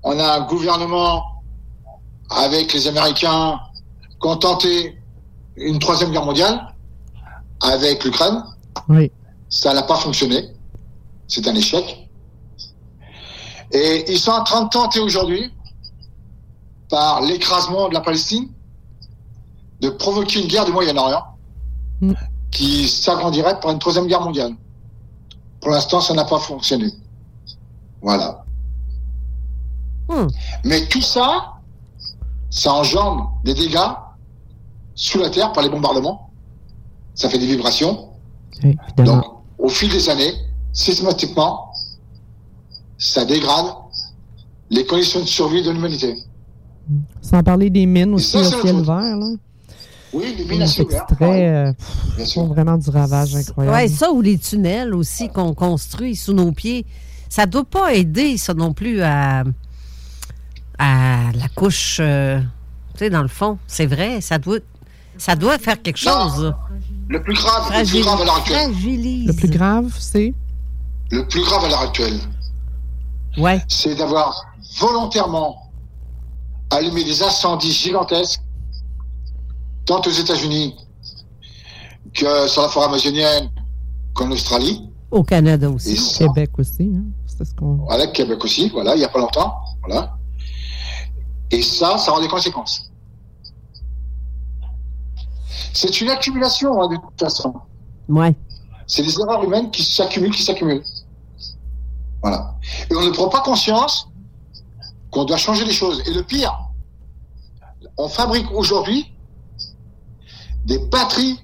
on 0.03 0.17
a 0.17 0.37
un 0.37 0.41
gouvernement 0.47 1.21
avec 2.29 2.71
les 2.73 2.87
Américains 2.87 3.59
qui 4.21 4.27
ont 4.27 4.37
tenté 4.37 4.97
une 5.57 5.77
troisième 5.79 6.11
guerre 6.11 6.25
mondiale 6.25 6.73
avec 7.61 8.05
l'Ukraine. 8.05 8.43
Oui. 8.87 9.11
Ça 9.49 9.73
n'a 9.73 9.83
pas 9.83 9.97
fonctionné. 9.97 10.45
C'est 11.27 11.45
un 11.47 11.55
échec. 11.55 12.08
Et 13.71 14.11
ils 14.11 14.19
sont 14.19 14.31
en 14.31 14.43
train 14.43 14.63
de 14.63 14.69
tenter 14.69 14.99
aujourd'hui, 14.99 15.53
par 16.89 17.21
l'écrasement 17.21 17.87
de 17.89 17.93
la 17.93 18.01
Palestine, 18.01 18.49
de 19.81 19.89
provoquer 19.89 20.41
une 20.41 20.47
guerre 20.47 20.65
du 20.65 20.71
Moyen-Orient 20.71 21.23
Mm. 22.01 22.13
qui 22.49 22.87
s'agrandirait 22.87 23.59
par 23.59 23.71
une 23.71 23.79
troisième 23.79 24.07
guerre 24.07 24.21
mondiale. 24.21 24.53
Pour 25.61 25.71
l'instant, 25.71 25.99
ça 25.99 26.13
n'a 26.13 26.23
pas 26.23 26.39
fonctionné. 26.39 26.91
Voilà. 28.01 28.45
Hmm. 30.07 30.27
Mais 30.63 30.87
tout 30.87 31.01
ça, 31.01 31.53
ça 32.49 32.73
engendre 32.73 33.33
des 33.43 33.53
dégâts 33.53 33.91
sous 34.95 35.19
la 35.19 35.29
terre 35.29 35.51
par 35.51 35.61
les 35.61 35.69
bombardements. 35.69 36.31
Ça 37.13 37.29
fait 37.29 37.37
des 37.37 37.45
vibrations. 37.45 38.09
Donc, 38.97 39.23
au 39.57 39.67
fil 39.67 39.91
des 39.91 40.09
années, 40.09 40.33
systématiquement, 40.71 41.68
ça 42.99 43.25
dégrade 43.25 43.65
les 44.69 44.85
conditions 44.85 45.21
de 45.21 45.25
survie 45.25 45.63
de 45.63 45.71
l'humanité. 45.71 46.15
Sans 47.21 47.41
parler 47.41 47.69
des 47.71 47.85
mines 47.87 48.13
aussi 48.13 48.31
ça, 48.31 48.39
au 48.39 48.43
ciel 48.43 48.59
truc. 48.75 48.85
vert, 48.85 49.17
là. 49.17 49.27
Oui, 50.11 50.35
les 50.37 50.45
mines 50.45 50.61
à 50.63 50.67
ciel 50.67 50.85
extraits 50.89 51.21
euh, 51.21 51.71
pff, 52.17 52.33
font 52.33 52.47
vraiment 52.47 52.77
du 52.77 52.89
ravage 52.89 53.35
incroyable. 53.35 53.75
Ouais, 53.75 53.87
ça 53.87 54.11
ou 54.11 54.21
les 54.21 54.37
tunnels 54.37 54.93
aussi 54.93 55.29
qu'on 55.29 55.53
construit 55.53 56.15
sous 56.15 56.33
nos 56.33 56.51
pieds, 56.51 56.85
ça 57.29 57.45
doit 57.45 57.63
pas 57.63 57.93
aider, 57.93 58.37
ça 58.37 58.53
non 58.55 58.73
plus, 58.73 59.01
à, 59.01 59.43
à 60.77 61.31
la 61.33 61.47
couche, 61.55 61.97
euh, 61.99 62.39
tu 62.93 62.99
sais, 62.99 63.09
dans 63.09 63.21
le 63.21 63.27
fond. 63.27 63.57
C'est 63.67 63.85
vrai, 63.85 64.19
ça 64.21 64.37
doit, 64.39 64.57
ça 65.17 65.35
doit 65.35 65.57
faire 65.59 65.81
quelque 65.81 65.97
chose. 65.99 66.53
Le 67.07 67.21
plus 67.21 67.33
grave, 67.33 67.63
le 67.63 67.67
plus 67.67 67.73
Fragile- 67.73 68.01
grave 68.03 68.21
à 68.21 68.25
l'heure 68.25 68.37
actuelle. 68.37 68.71
fragilise. 68.71 69.27
Le 69.27 69.33
plus 69.33 69.49
grave, 69.49 69.95
c'est? 69.99 70.33
Le 71.11 71.27
plus 71.27 71.41
grave 71.41 71.65
à 71.65 71.69
l'heure 71.69 71.81
actuelle. 71.81 72.19
Ouais. 73.39 73.61
C'est 73.67 73.95
d'avoir 73.95 74.45
volontairement 74.79 75.71
allumé 76.69 77.03
des 77.03 77.23
incendies 77.23 77.71
gigantesques, 77.71 78.41
tant 79.85 80.01
aux 80.05 80.11
États-Unis 80.11 80.75
que 82.13 82.47
sur 82.47 82.61
la 82.61 82.69
forêt 82.69 82.87
amazonienne 82.87 83.49
qu'en 84.13 84.29
Australie, 84.31 84.89
Au 85.11 85.23
Canada 85.23 85.69
aussi. 85.69 85.95
Et 85.95 86.25
Au 86.25 86.27
Québec 86.27 86.51
aussi. 86.59 86.91
Hein. 86.95 87.05
C'est 87.25 87.45
ce 87.45 87.53
qu'on. 87.55 87.75
voilà, 87.85 88.07
Québec 88.07 88.43
aussi, 88.43 88.69
voilà, 88.69 88.95
il 88.95 88.99
n'y 88.99 89.05
a 89.05 89.09
pas 89.09 89.19
longtemps, 89.19 89.55
voilà. 89.81 90.15
Et 91.51 91.61
ça, 91.61 91.97
ça 91.97 92.11
aura 92.11 92.21
des 92.21 92.27
conséquences. 92.27 92.91
C'est 95.73 96.01
une 96.01 96.09
accumulation, 96.09 96.81
hein, 96.81 96.87
de 96.89 96.95
toute 96.95 97.19
façon. 97.19 97.53
Ouais. 98.07 98.35
C'est 98.85 99.03
des 99.03 99.19
erreurs 99.19 99.43
humaines 99.43 99.71
qui 99.71 99.83
s'accumulent, 99.83 100.31
qui 100.31 100.43
s'accumulent. 100.43 100.83
Voilà. 102.21 102.55
Et 102.89 102.95
on 102.95 103.01
ne 103.01 103.11
prend 103.11 103.29
pas 103.29 103.41
conscience 103.41 104.07
qu'on 105.11 105.25
doit 105.25 105.37
changer 105.37 105.65
les 105.65 105.73
choses. 105.73 106.01
Et 106.07 106.13
le 106.13 106.23
pire, 106.23 106.55
on 107.97 108.07
fabrique 108.07 108.49
aujourd'hui 108.51 109.13
des 110.65 110.79
batteries 110.79 111.39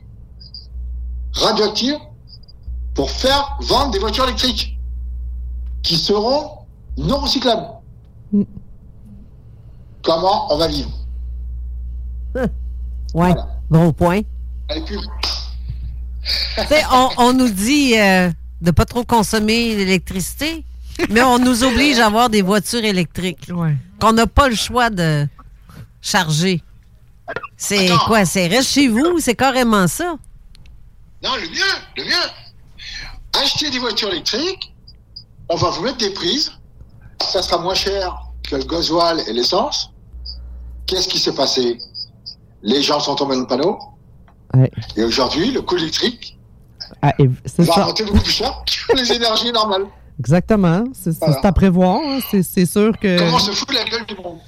radioactives 1.34 1.98
pour 2.94 3.10
faire 3.10 3.58
vendre 3.62 3.92
des 3.92 4.00
voitures 4.00 4.26
électriques 4.26 4.78
qui 5.84 5.98
seront 5.98 6.60
non 6.98 7.20
recyclables. 7.20 7.68
Comment 10.02 10.54
on 10.54 10.58
va 10.58 10.68
vivre? 10.68 10.92
Ouais. 13.14 13.34
Bon 13.70 13.92
point. 13.92 14.22
Allez, 14.70 14.84
on, 16.92 17.10
on 17.18 17.34
nous 17.34 17.50
dit 17.50 17.98
euh, 17.98 18.32
de 18.62 18.72
pas 18.72 18.86
trop 18.86 19.04
consommer 19.04 19.76
l'électricité, 19.76 20.64
mais 21.10 21.22
on 21.22 21.40
nous 21.40 21.64
oblige 21.64 22.00
à 22.00 22.08
avoir 22.08 22.30
des 22.30 22.42
voitures 22.42 22.84
électriques. 22.84 23.52
Qu'on 24.00 24.14
n'a 24.14 24.28
pas 24.28 24.48
le 24.50 24.56
choix 24.56 24.90
de 24.90 25.28
charger. 26.02 26.62
C'est 27.58 27.90
quoi? 28.06 28.26
C'est 28.26 28.48
reste 28.48 28.70
chez 28.70 28.88
vous? 28.88 29.20
C'est 29.20 29.36
carrément 29.36 29.88
ça? 29.88 30.16
Non, 31.24 31.36
le 31.36 31.50
mieux, 31.50 31.74
le 31.98 32.04
mieux. 32.04 33.42
Achetez 33.42 33.70
des 33.72 33.80
voitures 33.80 34.10
électriques, 34.10 34.74
on 35.50 35.56
va 35.58 35.70
vous 35.72 35.82
mettre 35.84 35.98
des 35.98 36.12
prises, 36.12 36.52
ça 37.22 37.42
sera 37.42 37.58
moins 37.58 37.74
cher 37.74 38.16
que 38.44 38.56
le 38.56 38.64
gasoil 38.64 39.22
et 39.28 39.34
l'essence. 39.34 39.92
Qu'est-ce 40.86 41.08
qui 41.10 41.20
s'est 41.20 41.34
passé? 41.36 41.78
Les 42.64 42.82
gens 42.82 43.00
sont 43.00 43.16
tombés 43.16 43.36
dans 43.36 43.42
le 43.42 43.48
panneau, 43.48 43.78
Ouais. 44.54 44.72
et 44.96 45.04
aujourd'hui, 45.04 45.52
le 45.52 45.62
coût 45.62 45.76
électrique 45.76 46.35
Ah, 47.02 47.14
et 47.20 47.30
c'est 47.46 47.64
va 47.64 47.74
ça. 47.74 47.86
monter 47.86 48.04
beaucoup 48.06 48.20
plus 48.20 48.32
cher 48.32 48.64
que 48.66 48.96
les 48.98 49.12
énergies 49.12 49.52
normales. 49.52 49.86
exactement. 50.20 50.84
C'est 50.94 51.12
c'est- 51.12 51.20
Voilà. 51.20 51.40
c'est 51.42 51.48
à 51.48 51.52
prévoir. 51.52 51.98
hein. 51.98 52.20
C'est 52.32 52.44
c'est 52.44 52.66
sûr 52.66 52.98
que. 53.00 53.18
Comment 53.20 53.36
on 53.36 53.40
se 53.40 53.52
fout 53.52 53.70
de 53.70 53.74
la 53.76 53.84
gueule 53.84 54.06
du 54.06 54.16
monde 54.16 54.40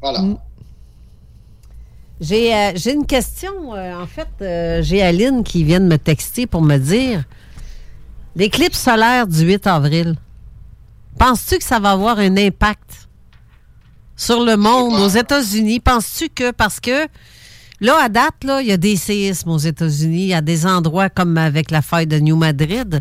Voilà. 0.00 0.20
Mm. 0.22 0.38
J'ai 2.20 2.54
euh, 2.54 2.72
j'ai 2.74 2.92
une 2.92 3.06
question. 3.06 3.74
euh, 3.74 4.02
en 4.02 4.06
fait, 4.06 4.28
euh, 4.42 4.82
j'ai 4.82 5.02
Aline 5.02 5.42
qui 5.42 5.64
vient 5.64 5.80
de 5.80 5.86
me 5.86 5.96
texter 5.96 6.46
pour 6.46 6.60
me 6.62 6.76
dire 6.76 7.24
l'éclipse 8.36 8.78
solaire 8.78 9.26
du 9.26 9.40
8 9.44 9.66
avril. 9.66 10.16
Penses-tu 11.18 11.58
que 11.58 11.64
ça 11.64 11.78
va 11.78 11.92
avoir 11.92 12.18
un 12.18 12.36
impact 12.36 13.08
sur 14.16 14.42
le 14.44 14.56
monde, 14.56 14.94
aux 15.00 15.08
États-Unis? 15.08 15.80
Penses-tu 15.80 16.28
que 16.28 16.50
parce 16.50 16.78
que 16.80 17.06
là, 17.80 18.04
à 18.04 18.08
date, 18.08 18.44
là, 18.44 18.60
il 18.60 18.68
y 18.68 18.72
a 18.72 18.76
des 18.76 18.96
séismes 18.96 19.50
aux 19.50 19.58
États-Unis, 19.58 20.22
il 20.22 20.28
y 20.28 20.34
a 20.34 20.40
des 20.40 20.66
endroits 20.66 21.08
comme 21.08 21.36
avec 21.38 21.70
la 21.70 21.82
faille 21.82 22.06
de 22.06 22.18
New 22.18 22.36
Madrid. 22.36 23.00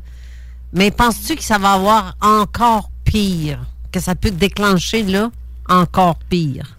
Mais 0.74 0.92
penses-tu 0.92 1.36
que 1.36 1.44
ça 1.44 1.58
va 1.58 1.74
avoir 1.74 2.16
encore 2.22 2.90
pire? 3.04 3.60
Que 3.92 4.00
ça 4.00 4.16
peut 4.16 4.32
déclencher 4.32 5.04
là 5.04 5.32
encore 5.68 6.16
pire? 6.30 6.76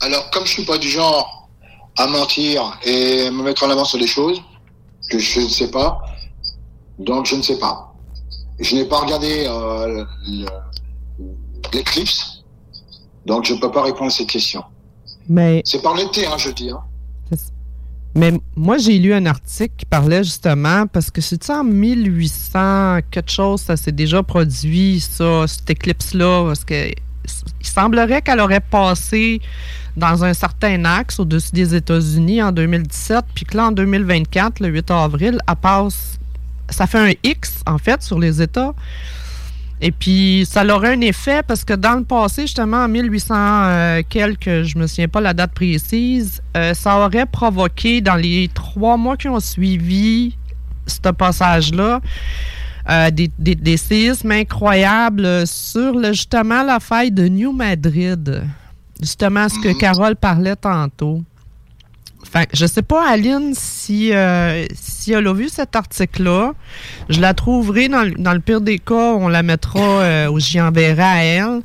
Alors, 0.00 0.30
comme 0.30 0.46
je 0.46 0.52
suis 0.52 0.64
pas 0.64 0.78
du 0.78 0.88
genre 0.88 1.48
à 1.96 2.06
mentir 2.06 2.78
et 2.84 3.30
me 3.30 3.42
mettre 3.42 3.64
en 3.64 3.70
avant 3.70 3.84
sur 3.84 3.98
des 3.98 4.06
choses 4.06 4.42
que 5.10 5.18
je 5.18 5.40
ne 5.40 5.48
sais 5.48 5.70
pas, 5.70 6.02
donc 6.98 7.26
je 7.26 7.36
ne 7.36 7.42
sais 7.42 7.58
pas. 7.58 7.94
Je 8.58 8.74
n'ai 8.74 8.86
pas 8.86 9.00
regardé 9.00 9.46
euh, 9.46 10.04
l'éclipse, 11.72 12.42
donc 13.26 13.44
je 13.44 13.54
ne 13.54 13.60
peux 13.60 13.70
pas 13.70 13.82
répondre 13.82 14.06
à 14.06 14.10
cette 14.10 14.28
question. 14.28 14.64
Mais, 15.28 15.62
C'est 15.64 15.82
par 15.82 15.94
l'été, 15.94 16.26
hein, 16.26 16.36
je 16.38 16.50
dis. 16.50 16.70
Hein. 16.70 16.80
Mais 18.16 18.32
moi, 18.56 18.78
j'ai 18.78 18.98
lu 18.98 19.12
un 19.12 19.26
article 19.26 19.74
qui 19.76 19.84
parlait 19.84 20.24
justement, 20.24 20.86
parce 20.86 21.10
que 21.10 21.20
c'est 21.20 21.50
en 21.50 21.62
1800, 21.62 23.00
quelque 23.10 23.30
chose, 23.30 23.60
ça 23.60 23.76
s'est 23.76 23.92
déjà 23.92 24.22
produit, 24.22 25.00
ça, 25.00 25.46
cette 25.46 25.68
éclipse-là, 25.68 26.46
parce 26.46 26.64
que 26.64 26.88
il 27.60 27.66
semblerait 27.66 28.22
qu'elle 28.22 28.40
aurait 28.40 28.60
passé 28.60 29.40
dans 29.96 30.24
un 30.24 30.32
certain 30.32 30.84
axe 30.84 31.20
au-dessus 31.20 31.50
des 31.52 31.74
États-Unis 31.74 32.42
en 32.42 32.52
2017, 32.52 33.24
puis 33.34 33.44
que 33.44 33.56
là, 33.56 33.66
en 33.66 33.72
2024, 33.72 34.60
le 34.60 34.68
8 34.68 34.90
avril, 34.92 35.38
elle 35.46 35.56
passe. 35.56 36.18
Ça 36.70 36.86
fait 36.86 36.98
un 36.98 37.12
X, 37.22 37.60
en 37.66 37.76
fait, 37.76 38.02
sur 38.02 38.18
les 38.18 38.40
États. 38.40 38.74
Et 39.80 39.92
puis, 39.92 40.46
ça 40.50 40.64
aurait 40.64 40.94
un 40.94 41.00
effet 41.02 41.42
parce 41.46 41.64
que 41.64 41.74
dans 41.74 41.94
le 41.94 42.04
passé, 42.04 42.42
justement, 42.42 42.84
en 42.84 42.88
1800 42.88 43.34
euh, 43.36 44.02
quelques, 44.08 44.62
je 44.62 44.78
me 44.78 44.86
souviens 44.86 45.08
pas 45.08 45.20
la 45.20 45.34
date 45.34 45.52
précise, 45.52 46.42
euh, 46.56 46.72
ça 46.72 46.98
aurait 46.98 47.26
provoqué 47.26 48.00
dans 48.00 48.14
les 48.14 48.48
trois 48.54 48.96
mois 48.96 49.16
qui 49.16 49.28
ont 49.28 49.40
suivi 49.40 50.36
ce 50.86 51.10
passage-là 51.10 52.00
euh, 52.88 53.10
des, 53.10 53.30
des, 53.38 53.54
des 53.54 53.76
séismes 53.76 54.30
incroyables 54.30 55.46
sur 55.46 55.92
le, 55.94 56.12
justement 56.12 56.62
la 56.62 56.80
faille 56.80 57.10
de 57.10 57.28
New 57.28 57.52
Madrid. 57.52 58.44
Justement, 59.00 59.48
ce 59.48 59.58
que 59.58 59.78
Carole 59.78 60.16
parlait 60.16 60.56
tantôt. 60.56 61.22
Je 62.52 62.66
sais 62.66 62.82
pas, 62.82 63.08
Aline, 63.08 63.52
si, 63.54 64.12
euh, 64.12 64.66
si 64.74 65.12
elle 65.12 65.26
a 65.26 65.32
vu 65.32 65.48
cet 65.48 65.76
article-là. 65.76 66.52
Je 67.08 67.20
la 67.20 67.34
trouverai 67.34 67.88
dans, 67.88 68.10
dans 68.18 68.32
le 68.32 68.40
pire 68.40 68.60
des 68.60 68.78
cas, 68.78 69.14
on 69.14 69.28
la 69.28 69.42
mettra 69.42 69.80
euh, 69.80 70.28
ou 70.28 70.38
j'y 70.38 70.60
enverrai 70.60 71.02
à 71.02 71.24
elle. 71.24 71.60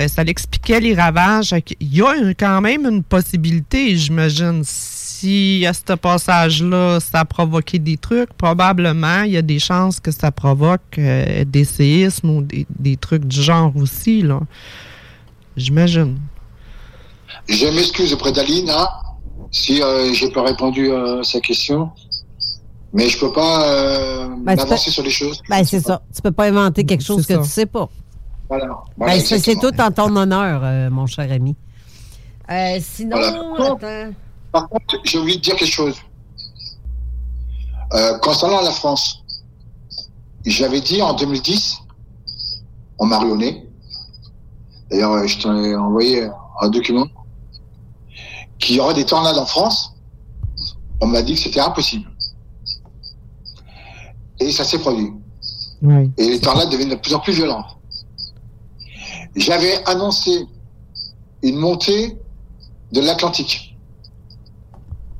Euh, 0.00 0.08
ça 0.08 0.24
l'expliquait 0.24 0.80
les 0.80 0.94
ravages. 0.94 1.54
Il 1.80 1.94
y 1.94 2.02
a 2.02 2.14
quand 2.38 2.60
même 2.60 2.86
une 2.86 3.02
possibilité, 3.02 3.96
j'imagine. 3.96 4.62
Si 4.64 5.64
à 5.66 5.72
ce 5.72 5.94
passage-là, 5.94 7.00
ça 7.00 7.20
a 7.20 7.24
provoqué 7.24 7.78
des 7.78 7.96
trucs, 7.96 8.32
probablement, 8.34 9.22
il 9.22 9.32
y 9.32 9.36
a 9.36 9.42
des 9.42 9.58
chances 9.58 10.00
que 10.00 10.10
ça 10.10 10.30
provoque 10.30 10.98
euh, 10.98 11.44
des 11.46 11.64
séismes 11.64 12.30
ou 12.30 12.42
des, 12.42 12.66
des 12.78 12.96
trucs 12.96 13.24
du 13.24 13.42
genre 13.42 13.72
aussi, 13.76 14.22
là. 14.22 14.40
J'imagine. 15.56 16.18
Je 17.48 17.66
m'excuse 17.66 18.12
auprès 18.12 18.32
d'Aline 18.32 18.70
hein, 18.70 18.88
si 19.54 19.80
euh, 19.80 20.12
j'ai 20.12 20.30
pas 20.30 20.42
répondu 20.42 20.90
à 20.92 21.22
sa 21.22 21.38
question, 21.40 21.90
mais 22.92 23.08
je 23.08 23.18
peux 23.20 23.32
pas 23.32 23.68
euh, 23.70 24.28
Ben, 24.42 24.56
peux- 24.56 24.76
sur 24.76 25.02
les 25.04 25.10
choses. 25.10 25.40
Ben, 25.48 25.62
c'est 25.64 25.78
ça. 25.80 26.02
Tu 26.12 26.20
peux 26.22 26.32
pas 26.32 26.46
inventer 26.46 26.84
quelque 26.84 27.04
chose 27.04 27.24
que 27.24 27.34
ça. 27.34 27.40
tu 27.40 27.48
sais 27.48 27.66
pas. 27.66 27.88
Voilà. 28.48 28.66
Voilà, 28.96 29.14
Ben, 29.14 29.20
c'est 29.20 29.54
tout 29.54 29.80
en 29.80 29.90
ton 29.92 30.14
honneur, 30.16 30.60
euh, 30.64 30.90
mon 30.90 31.06
cher 31.06 31.30
ami. 31.30 31.54
Euh, 32.50 32.78
sinon, 32.80 33.16
Voilà. 33.16 33.74
attends. 33.74 34.12
Par 34.50 34.68
contre, 34.68 34.96
j'ai 35.04 35.18
oublié 35.18 35.36
de 35.38 35.42
dire 35.42 35.54
quelque 35.56 35.70
chose. 35.72 35.96
Euh, 37.92 38.18
concernant 38.18 38.60
la 38.60 38.72
France, 38.72 39.22
j'avais 40.44 40.80
dit 40.80 41.00
en 41.00 41.14
2010, 41.14 41.78
on 42.98 43.06
m'a 43.06 43.20
rayonné. 43.20 43.68
D'ailleurs, 44.90 45.12
euh, 45.12 45.26
je 45.28 45.38
t'en 45.38 45.56
ai 45.62 45.76
envoyé 45.76 46.28
un 46.60 46.68
document 46.70 47.06
qu'il 48.58 48.76
y 48.76 48.80
aurait 48.80 48.94
des 48.94 49.04
tornades 49.04 49.36
en 49.38 49.46
France. 49.46 49.92
On 51.00 51.06
m'a 51.06 51.22
dit 51.22 51.34
que 51.34 51.40
c'était 51.40 51.60
impossible. 51.60 52.08
Et 54.40 54.50
ça 54.52 54.64
s'est 54.64 54.78
produit. 54.78 55.10
Oui. 55.82 56.10
Et 56.18 56.28
les 56.30 56.40
tornades 56.40 56.70
deviennent 56.70 56.88
de 56.90 56.94
plus 56.96 57.14
en 57.14 57.20
plus 57.20 57.32
violentes. 57.32 57.66
J'avais 59.36 59.82
annoncé 59.86 60.46
une 61.42 61.56
montée 61.56 62.16
de 62.92 63.00
l'Atlantique. 63.00 63.76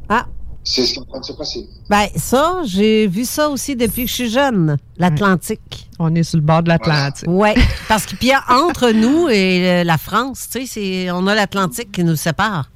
Ah. 0.08 0.26
C'est 0.66 0.86
ce 0.86 0.94
qui 0.94 0.98
est 0.98 1.02
en 1.02 1.04
train 1.04 1.20
de 1.20 1.24
se 1.24 1.32
passer. 1.32 1.68
Ben, 1.90 2.06
ça, 2.16 2.60
j'ai 2.64 3.06
vu 3.06 3.24
ça 3.26 3.50
aussi 3.50 3.76
depuis 3.76 4.04
que 4.04 4.08
je 4.08 4.14
suis 4.14 4.30
jeune, 4.30 4.78
l'Atlantique. 4.96 5.90
On 5.98 6.14
est 6.14 6.22
sur 6.22 6.38
le 6.38 6.44
bord 6.44 6.62
de 6.62 6.68
l'Atlantique. 6.68 7.26
Oui, 7.28 7.50
parce 7.88 8.06
que 8.06 8.16
puis 8.16 8.30
entre 8.48 8.90
nous 8.90 9.28
et 9.28 9.68
euh, 9.80 9.84
la 9.84 9.98
France, 9.98 10.48
tu 10.50 10.60
sais, 10.60 10.66
c'est- 10.66 11.10
on 11.10 11.26
a 11.26 11.34
l'Atlantique 11.34 11.92
qui 11.92 12.02
nous 12.04 12.16
sépare. 12.16 12.70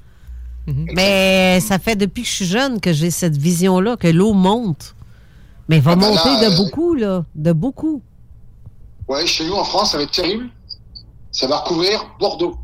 Mais 0.94 1.60
ça 1.60 1.78
fait 1.78 1.96
depuis 1.96 2.22
que 2.22 2.28
je 2.28 2.34
suis 2.34 2.44
jeune 2.46 2.80
que 2.80 2.92
j'ai 2.92 3.10
cette 3.10 3.36
vision-là, 3.36 3.96
que 3.96 4.08
l'eau 4.08 4.32
monte. 4.34 4.94
Mais 5.68 5.76
elle 5.76 5.82
va 5.82 5.92
Ah 5.92 5.96
ben 5.96 6.08
monter 6.08 6.28
là, 6.28 6.48
de 6.48 6.54
euh, 6.54 6.56
beaucoup, 6.56 6.94
là. 6.94 7.24
De 7.34 7.52
beaucoup. 7.52 8.02
Ouais, 9.08 9.26
chez 9.26 9.46
nous 9.46 9.54
en 9.54 9.64
France, 9.64 9.92
ça 9.92 9.96
va 9.98 10.02
être 10.04 10.10
terrible. 10.12 10.48
Ça 11.32 11.46
va 11.46 11.58
recouvrir 11.58 12.04
Bordeaux. 12.20 12.56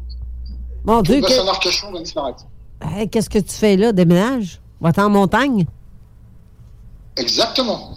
Mon 0.85 0.98
Tout 1.02 1.12
Dieu, 1.12 1.16
le 1.16 1.20
bassin 1.22 1.40
que- 1.40 1.47
d'Arcachon 1.47 1.93
va 1.93 2.01
disparaître. 2.01 2.44
Hey, 2.82 3.09
qu'est-ce 3.09 3.31
que 3.31 3.39
tu 3.39 3.52
fais 3.55 3.76
là, 3.76 3.93
déménage? 3.93 4.60
Va-t'en 4.81 5.05
en 5.06 5.10
montagne? 5.10 5.64
Exactement. 7.16 7.94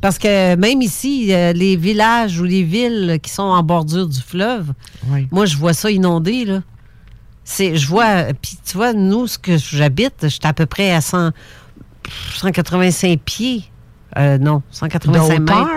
Parce 0.00 0.18
que 0.18 0.54
même 0.56 0.82
ici, 0.82 1.32
euh, 1.32 1.52
les 1.52 1.76
villages 1.76 2.38
ou 2.38 2.44
les 2.44 2.62
villes 2.62 3.18
qui 3.22 3.30
sont 3.30 3.42
en 3.42 3.62
bordure 3.62 4.06
du 4.06 4.20
fleuve, 4.20 4.72
moi, 5.30 5.46
je 5.46 5.56
vois 5.56 5.72
ça 5.72 5.90
inondé, 5.90 6.44
là. 6.44 6.62
C'est, 7.44 7.76
je 7.76 7.86
vois, 7.88 8.24
puis 8.40 8.56
tu 8.64 8.76
vois, 8.76 8.92
nous, 8.94 9.26
ce 9.26 9.38
que 9.38 9.56
j'habite, 9.58 10.28
j'étais 10.28 10.46
à 10.48 10.52
peu 10.54 10.66
près 10.66 10.92
à 10.92 11.00
100, 11.00 11.30
185 12.36 13.20
pieds. 13.24 13.64
Euh, 14.16 14.38
non, 14.38 14.62
185 14.70 15.38
De 15.38 15.42
mètres. 15.42 15.68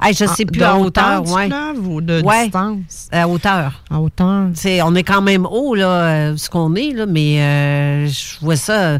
Hey, 0.00 0.14
je 0.14 0.24
Ah, 0.24 0.28
sais 0.34 0.46
plus 0.46 0.58
de 0.58 0.64
en 0.64 0.80
hauteur 0.80 1.20
hauteur, 1.22 1.34
ouais. 1.34 1.46
fleuve 1.48 1.88
ou 1.88 2.00
de 2.00 2.22
Ouais. 2.22 2.44
distance? 2.44 3.08
À 3.12 3.28
hauteur. 3.28 3.82
À 3.90 4.00
hauteur. 4.00 4.48
On 4.84 4.94
est 4.94 5.02
quand 5.02 5.20
même 5.20 5.44
haut, 5.46 5.74
là, 5.74 5.86
euh, 5.86 6.36
ce 6.38 6.48
qu'on 6.48 6.74
est, 6.74 6.92
là, 6.92 7.04
mais 7.06 7.40
euh, 7.42 8.06
je 8.06 8.40
vois 8.40 8.56
ça, 8.56 8.72
euh, 8.80 8.98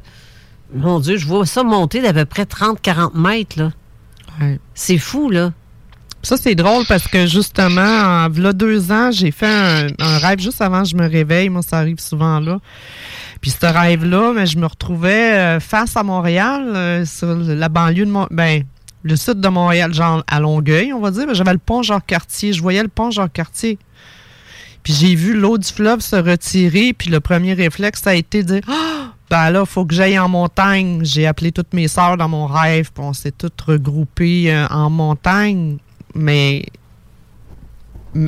mon 0.74 1.00
Dieu, 1.00 1.16
je 1.16 1.26
vois 1.26 1.46
ça 1.46 1.62
monter 1.64 2.02
d'à 2.02 2.12
peu 2.12 2.26
près 2.26 2.44
30-40 2.44 3.14
mètres, 3.14 3.58
là. 3.58 3.70
C'est 4.74 4.98
fou, 4.98 5.30
là. 5.30 5.52
Ça, 6.22 6.36
c'est 6.36 6.54
drôle 6.54 6.84
parce 6.86 7.08
que 7.08 7.26
justement, 7.26 7.80
en 7.80 8.28
v'là 8.28 8.52
deux 8.52 8.92
ans, 8.92 9.10
j'ai 9.10 9.32
fait 9.32 9.46
un, 9.46 10.18
rêve 10.18 10.38
juste 10.38 10.60
avant 10.60 10.82
que 10.82 10.88
je 10.88 10.96
me 10.96 11.08
réveille. 11.08 11.48
Moi, 11.48 11.62
ça 11.62 11.78
arrive 11.78 11.98
souvent 11.98 12.38
là. 12.38 12.58
Puis 13.40 13.50
ce 13.50 13.66
rêve-là, 13.66 14.32
mais 14.32 14.46
je 14.46 14.56
me 14.56 14.66
retrouvais 14.66 15.32
euh, 15.32 15.60
face 15.60 15.96
à 15.96 16.04
Montréal, 16.04 16.62
euh, 16.76 17.04
sur 17.04 17.34
la 17.34 17.68
banlieue 17.68 18.06
de 18.06 18.10
Mont... 18.10 18.28
Ben, 18.30 18.62
le 19.02 19.16
sud 19.16 19.40
de 19.40 19.48
Montréal, 19.48 19.92
genre 19.92 20.22
à 20.28 20.38
Longueuil, 20.38 20.92
on 20.92 21.00
va 21.00 21.10
dire. 21.10 21.26
J'avais 21.34 21.52
le 21.52 21.58
pont 21.58 21.82
Jacques-Cartier. 21.82 22.52
Je 22.52 22.62
voyais 22.62 22.82
le 22.82 22.88
pont 22.88 23.10
Jacques-Cartier. 23.10 23.78
Puis 24.84 24.92
j'ai 24.92 25.14
vu 25.16 25.34
l'eau 25.34 25.58
du 25.58 25.68
fleuve 25.68 26.00
se 26.00 26.14
retirer. 26.14 26.92
Puis 26.92 27.10
le 27.10 27.18
premier 27.18 27.54
réflexe, 27.54 28.02
ça 28.02 28.10
a 28.10 28.14
été 28.14 28.44
de 28.44 28.54
dire 28.54 28.62
Ah! 28.68 29.12
Ben 29.28 29.50
là, 29.50 29.64
faut 29.64 29.86
que 29.86 29.94
j'aille 29.94 30.18
en 30.18 30.28
montagne. 30.28 31.00
J'ai 31.04 31.26
appelé 31.26 31.52
toutes 31.52 31.72
mes 31.72 31.88
sœurs 31.88 32.16
dans 32.16 32.28
mon 32.28 32.46
rêve. 32.46 32.92
Puis 32.92 33.02
on 33.02 33.12
s'est 33.12 33.32
toutes 33.32 33.60
regroupées 33.60 34.52
euh, 34.52 34.66
en 34.68 34.90
montagne. 34.90 35.78
Mais. 36.14 36.64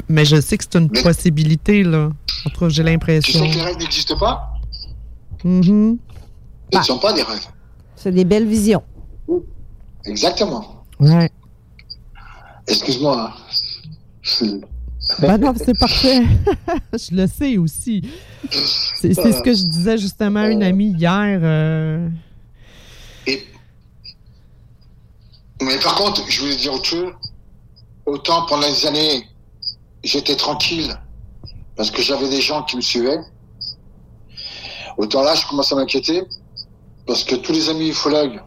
Mais 0.09 0.25
je 0.25 0.41
sais 0.41 0.57
que 0.57 0.65
c'est 0.65 0.79
une 0.79 0.91
possibilité, 0.91 1.83
là. 1.83 2.11
En 2.47 2.51
tout 2.51 2.61
cas, 2.61 2.69
j'ai 2.71 2.83
Tu 2.83 2.89
l'impression. 2.91 3.39
sais 3.45 3.51
que 3.51 3.55
les 3.55 3.63
rêves 3.63 3.77
n'existent 3.79 4.19
pas? 4.19 4.51
Mhm. 5.45 5.99
Ce 6.73 6.79
ne 6.79 6.83
sont 6.85 6.99
pas 6.99 7.13
des 7.13 7.23
rêves. 7.23 7.47
C'est 7.97 8.13
des 8.13 8.25
belles 8.25 8.47
visions. 8.49 8.83
Exactement. 10.07 10.85
Ouais. 11.01 11.31
Excuse-moi. 12.67 13.31
hein. 14.41 14.61
Ben 15.21 15.37
non, 15.37 15.53
c'est 15.57 15.79
parfait. 15.79 16.23
je 16.95 17.15
le 17.15 17.27
sais 17.27 17.59
aussi. 17.59 18.03
C'est 18.51 19.13
ce 19.15 19.43
que 19.43 19.53
je 19.55 19.65
disais 19.65 19.99
justement 19.99 20.41
à 20.41 20.49
une 20.49 20.63
amie 20.63 20.93
hier. 20.93 21.41
euh, 21.43 22.09
Mais 25.63 25.79
par 25.83 25.95
contre, 25.97 26.23
je 26.29 26.41
voulais 26.41 26.57
dire 26.57 26.73
autre 26.75 26.85
chose. 26.85 27.13
Autant 28.07 28.47
pendant 28.47 28.67
les 28.67 28.87
années, 28.87 29.29
j'étais 30.03 30.37
tranquille 30.37 30.99
parce 31.77 31.91
que 31.91 32.03
j'avais 32.03 32.29
des 32.29 32.41
gens 32.41 32.63
qui 32.63 32.77
me 32.77 32.81
suivaient. 32.81 33.21
Autant 34.97 35.23
là, 35.23 35.35
je 35.35 35.47
commence 35.47 35.73
à 35.73 35.77
m'inquiéter 35.77 36.23
parce 37.07 37.25
que 37.25 37.35
tous 37.35 37.53
les 37.53 37.69
amis 37.69 37.89
ufologues, 37.89 38.41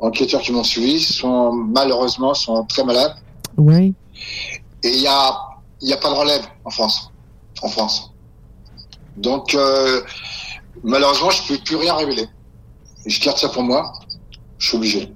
enquêteurs 0.00 0.40
qui 0.40 0.52
m'ont 0.52 0.64
suivi, 0.64 1.00
sont 1.02 1.52
malheureusement 1.52 2.34
sont 2.34 2.64
très 2.64 2.84
malades. 2.84 3.16
Oui. 3.56 3.94
Et 4.84 4.90
il 4.90 5.00
y 5.00 5.06
a, 5.08 5.36
il 5.80 5.88
y 5.88 5.92
a 5.92 5.96
pas 5.96 6.10
de 6.10 6.14
relève 6.14 6.44
en 6.64 6.70
France. 6.70 7.10
En 7.62 7.68
France. 7.68 8.12
Donc, 9.16 9.54
euh, 9.54 10.02
malheureusement, 10.84 11.30
je 11.30 11.48
peux 11.48 11.58
plus 11.58 11.76
rien 11.76 11.94
révéler. 11.96 12.28
Je 13.04 13.20
garde 13.20 13.36
ça 13.36 13.48
pour 13.48 13.64
moi. 13.64 13.92
Je 14.58 14.68
suis 14.68 14.76
obligé. 14.76 15.12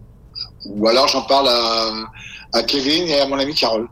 Ou 0.64 0.88
alors, 0.88 1.06
j'en 1.06 1.22
parle 1.22 1.48
à, 1.48 1.90
à 2.52 2.62
Kevin 2.62 3.08
et 3.08 3.20
à 3.20 3.26
mon 3.26 3.38
ami 3.38 3.54
Carole. 3.54 3.88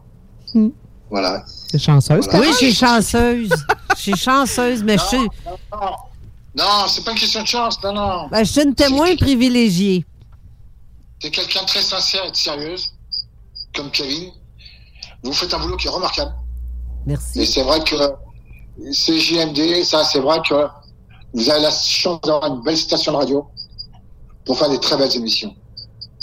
Hmm. 0.55 0.69
Voilà. 1.11 1.45
C'est 1.71 1.79
chanceuse. 1.79 2.27
Voilà. 2.31 2.47
Oui, 2.47 2.53
je 2.53 2.57
suis 2.57 2.75
chanceuse. 2.75 3.51
Je 3.97 4.01
suis 4.01 4.17
chanceuse, 4.17 4.83
mais 4.83 4.97
je 4.99 5.05
suis, 5.05 5.19
Non, 5.19 5.91
non 6.57 6.87
c'est 6.89 7.05
pas 7.05 7.13
une 7.13 7.19
question 7.19 7.43
de 7.43 7.47
chance. 7.47 7.83
Non, 7.83 7.93
non. 7.93 8.29
ben, 8.29 8.45
je 8.45 8.51
suis 8.53 8.63
une 8.63 8.75
témoin 8.75 9.15
privilégiée. 9.17 10.05
C'est 11.21 11.31
quelqu'un 11.31 11.63
de 11.63 11.67
très 11.67 11.83
sincère 11.83 12.25
et 12.27 12.31
de 12.31 12.37
sérieuse, 12.37 12.93
comme 13.75 13.91
Kevin. 13.91 14.31
Vous 15.23 15.33
faites 15.33 15.53
un 15.53 15.59
boulot 15.59 15.77
qui 15.77 15.87
est 15.87 15.91
remarquable. 15.91 16.33
Merci. 17.07 17.41
Et 17.41 17.47
c'est 17.47 17.63
vrai 17.63 17.83
que 17.85 17.97
c'est 18.93 19.19
JMD, 19.19 19.85
ça, 19.85 20.05
c'est 20.05 20.21
vrai 20.21 20.41
que 20.49 20.67
vous 21.35 21.51
avez 21.51 21.61
la 21.61 21.71
chance 21.71 22.21
d'avoir 22.23 22.47
une 22.47 22.63
belle 22.63 22.77
station 22.77 23.13
de 23.13 23.17
radio 23.19 23.47
pour 24.47 24.59
faire 24.59 24.71
des 24.71 24.81
très 24.81 24.97
belles 24.97 25.15
émissions. 25.15 25.55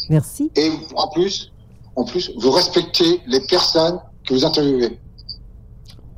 Merci. 0.09 0.51
Et 0.55 0.71
en 0.95 1.07
plus, 1.09 1.51
en 1.97 2.05
plus, 2.05 2.31
vous 2.37 2.51
respectez 2.51 3.21
les 3.25 3.41
personnes 3.47 3.99
que 4.25 4.35
vous 4.35 4.45
interviewez. 4.45 4.99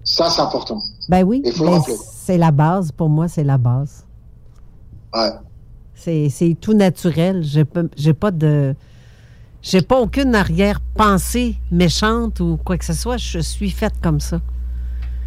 Ça, 0.03 0.29
c'est 0.29 0.41
important. 0.41 0.81
Ben 1.07 1.23
oui, 1.23 1.41
rappeler. 1.57 1.95
c'est 1.97 2.37
la 2.37 2.51
base. 2.51 2.91
Pour 2.91 3.09
moi, 3.09 3.29
c'est 3.29 3.45
la 3.45 3.57
base. 3.57 4.05
Ouais. 5.13 5.31
C'est 5.95 6.29
c'est 6.29 6.55
tout 6.59 6.73
naturel. 6.73 7.43
J'ai 7.43 7.63
pas, 7.63 7.83
j'ai 7.95 8.13
pas 8.13 8.31
de. 8.31 8.75
J'ai 9.61 9.81
pas 9.81 9.99
aucune 9.99 10.35
arrière-pensée 10.35 11.57
méchante 11.71 12.39
ou 12.39 12.57
quoi 12.63 12.77
que 12.77 12.85
ce 12.85 12.93
soit. 12.93 13.17
Je 13.17 13.39
suis 13.39 13.71
faite 13.71 13.95
comme 14.01 14.19
ça. 14.19 14.39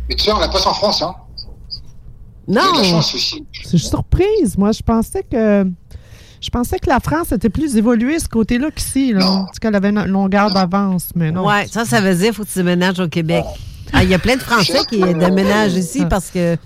Mais 0.09 0.17
tu 0.17 0.25
sais, 0.25 0.33
on 0.33 0.39
la 0.39 0.49
passe 0.49 0.67
en 0.67 0.75
France, 0.75 1.03
hein. 1.03 1.15
Non! 2.47 3.01
Suis 3.01 3.79
surprise. 3.79 4.59
Moi, 4.59 4.73
je 4.73 4.83
pensais 4.83 5.23
que. 5.23 5.65
Je 6.43 6.51
pensais 6.51 6.79
que 6.79 6.89
la 6.91 6.99
France 7.01 7.31
était 7.33 7.49
plus 7.49 7.77
évoluée 7.77 8.19
ce 8.19 8.29
côté-là 8.29 8.71
qu'ici. 8.73 9.13
Là. 9.13 9.25
En 9.25 9.45
tout 9.45 9.53
cas, 9.61 9.69
elle 9.69 9.77
avait 9.77 9.91
une 9.91 10.05
longueur 10.07 10.53
d'avance, 10.53 11.11
mais 11.15 11.31
non. 11.31 11.47
Ouais, 11.47 11.67
ça, 11.69 11.85
ça 11.85 12.01
veut 12.01 12.15
dire 12.15 12.27
qu'il 12.27 12.35
faut 12.35 12.45
que 12.45 12.49
tu 12.51 12.59
déménages 12.59 12.99
au 13.01 13.09
Québec. 13.09 13.45
Ah, 13.93 14.03
Il 14.03 14.11
y 14.11 14.15
a 14.15 14.19
plein 14.19 14.37
de 14.37 14.43
Français 14.43 14.81
qui 14.89 14.99
déménagent 15.01 15.75
ici 15.75 16.05
parce 16.07 16.31
que 16.31 16.57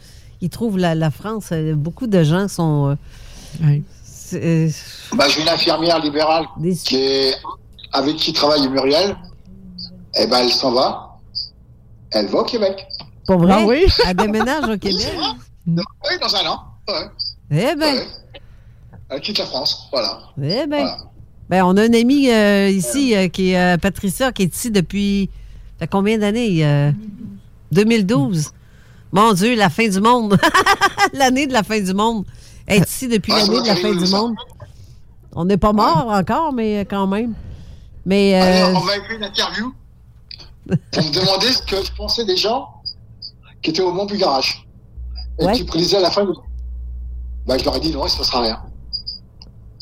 ils 0.40 0.48
trouvent 0.50 0.78
la, 0.78 0.94
la 0.94 1.10
France. 1.10 1.48
euh, 1.52 1.74
Beaucoup 1.74 2.06
de 2.06 2.22
gens 2.22 2.48
sont. 2.48 2.96
euh, 3.62 3.78
euh, 4.34 4.68
Bah, 5.14 5.24
j'ai 5.28 5.42
une 5.42 5.48
infirmière 5.48 5.98
libérale 6.00 6.46
qui 6.84 6.96
est, 6.96 7.34
avec 7.92 8.16
qui 8.16 8.32
travaille 8.32 8.66
Muriel. 8.68 9.14
Eh 10.18 10.26
ben, 10.26 10.38
elle 10.38 10.50
s'en 10.52 10.72
va. 10.72 11.18
Elle 12.12 12.28
va 12.28 12.38
au 12.38 12.44
Québec. 12.44 12.86
Pour 13.26 13.38
vrai? 13.38 13.54
Ah 13.58 13.64
oui? 13.66 13.84
Elle 14.06 14.16
déménage 14.16 14.64
au 14.64 14.78
Québec? 14.78 15.06
Oui, 15.66 16.14
dans 16.22 16.36
un 16.36 16.46
an. 16.48 16.60
Ouais. 16.88 17.10
Eh 17.50 17.74
ben. 17.74 17.96
Ouais. 17.96 18.06
Elle 19.08 19.20
quitte 19.20 19.38
la 19.38 19.46
France. 19.46 19.88
Voilà. 19.92 20.20
Eh 20.42 20.66
ben. 20.66 20.88
Ben, 21.48 21.62
on 21.64 21.76
a 21.76 21.86
une 21.86 21.94
amie 21.94 22.28
euh, 22.28 22.68
ici 22.68 23.14
euh, 23.14 23.28
qui 23.28 23.50
est 23.52 23.58
euh, 23.58 23.76
Patricia 23.78 24.32
qui 24.32 24.42
est 24.42 24.52
ici 24.54 24.70
depuis. 24.72 25.30
combien 25.90 26.18
d'années? 26.18 26.66
Euh, 26.66 26.90
2012. 27.72 28.50
Mon 29.12 29.32
Dieu, 29.32 29.54
la 29.54 29.70
fin 29.70 29.88
du 29.88 30.00
monde. 30.00 30.36
l'année 31.12 31.46
de 31.46 31.52
la 31.52 31.62
fin 31.62 31.80
du 31.80 31.94
monde. 31.94 32.24
Elle 32.66 32.82
est 32.82 32.88
ici 32.88 33.06
depuis 33.06 33.30
l'année 33.32 33.60
de 33.62 33.66
la 33.66 33.76
fin 33.76 33.94
du 33.94 34.10
monde. 34.10 34.34
On 35.36 35.44
n'est 35.44 35.56
pas 35.56 35.72
mort 35.72 36.08
encore, 36.10 36.52
mais 36.52 36.80
quand 36.90 37.06
même. 37.06 37.34
Mais. 38.04 38.34
euh, 38.40 38.66
Alors, 38.66 38.82
on 38.82 38.84
m'a 38.84 38.92
fait 38.94 39.14
une 39.16 39.22
interview 39.24 39.72
pour 40.66 41.02
me 41.04 41.12
demander 41.20 41.46
ce 41.52 41.62
que 41.62 41.76
je 41.84 41.92
pensais 41.96 42.24
des 42.24 42.36
gens 42.36 42.66
qui 43.62 43.70
étaient 43.70 43.82
au 43.82 43.92
Mont 43.92 44.06
du 44.06 44.16
Garage 44.16 44.66
et 45.38 45.44
Ouais. 45.46 45.52
qui 45.52 45.62
prédisaient 45.64 46.00
la 46.00 46.10
fin 46.10 46.24
du 46.24 46.32
bah, 47.46 47.56
Je 47.56 47.64
leur 47.64 47.76
ai 47.76 47.80
dit 47.80 47.92
non, 47.92 48.00
il 48.00 48.04
ne 48.04 48.08
se 48.10 48.18
passera 48.18 48.40
rien. 48.40 48.60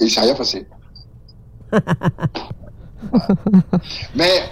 Et 0.00 0.04
il 0.04 0.06
ne 0.06 0.10
s'est 0.10 0.20
rien 0.20 0.34
passé. 0.34 0.66
Mais 4.14 4.44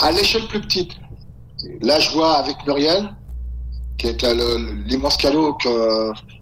à 0.00 0.10
l'échelle 0.12 0.46
plus 0.48 0.60
petite, 0.60 0.92
là 1.80 1.98
je 1.98 2.10
vois 2.10 2.36
avec 2.38 2.56
Muriel, 2.66 3.14
qui 3.98 4.08
est 4.08 4.22
l'immense 4.86 5.16
cadeau 5.16 5.56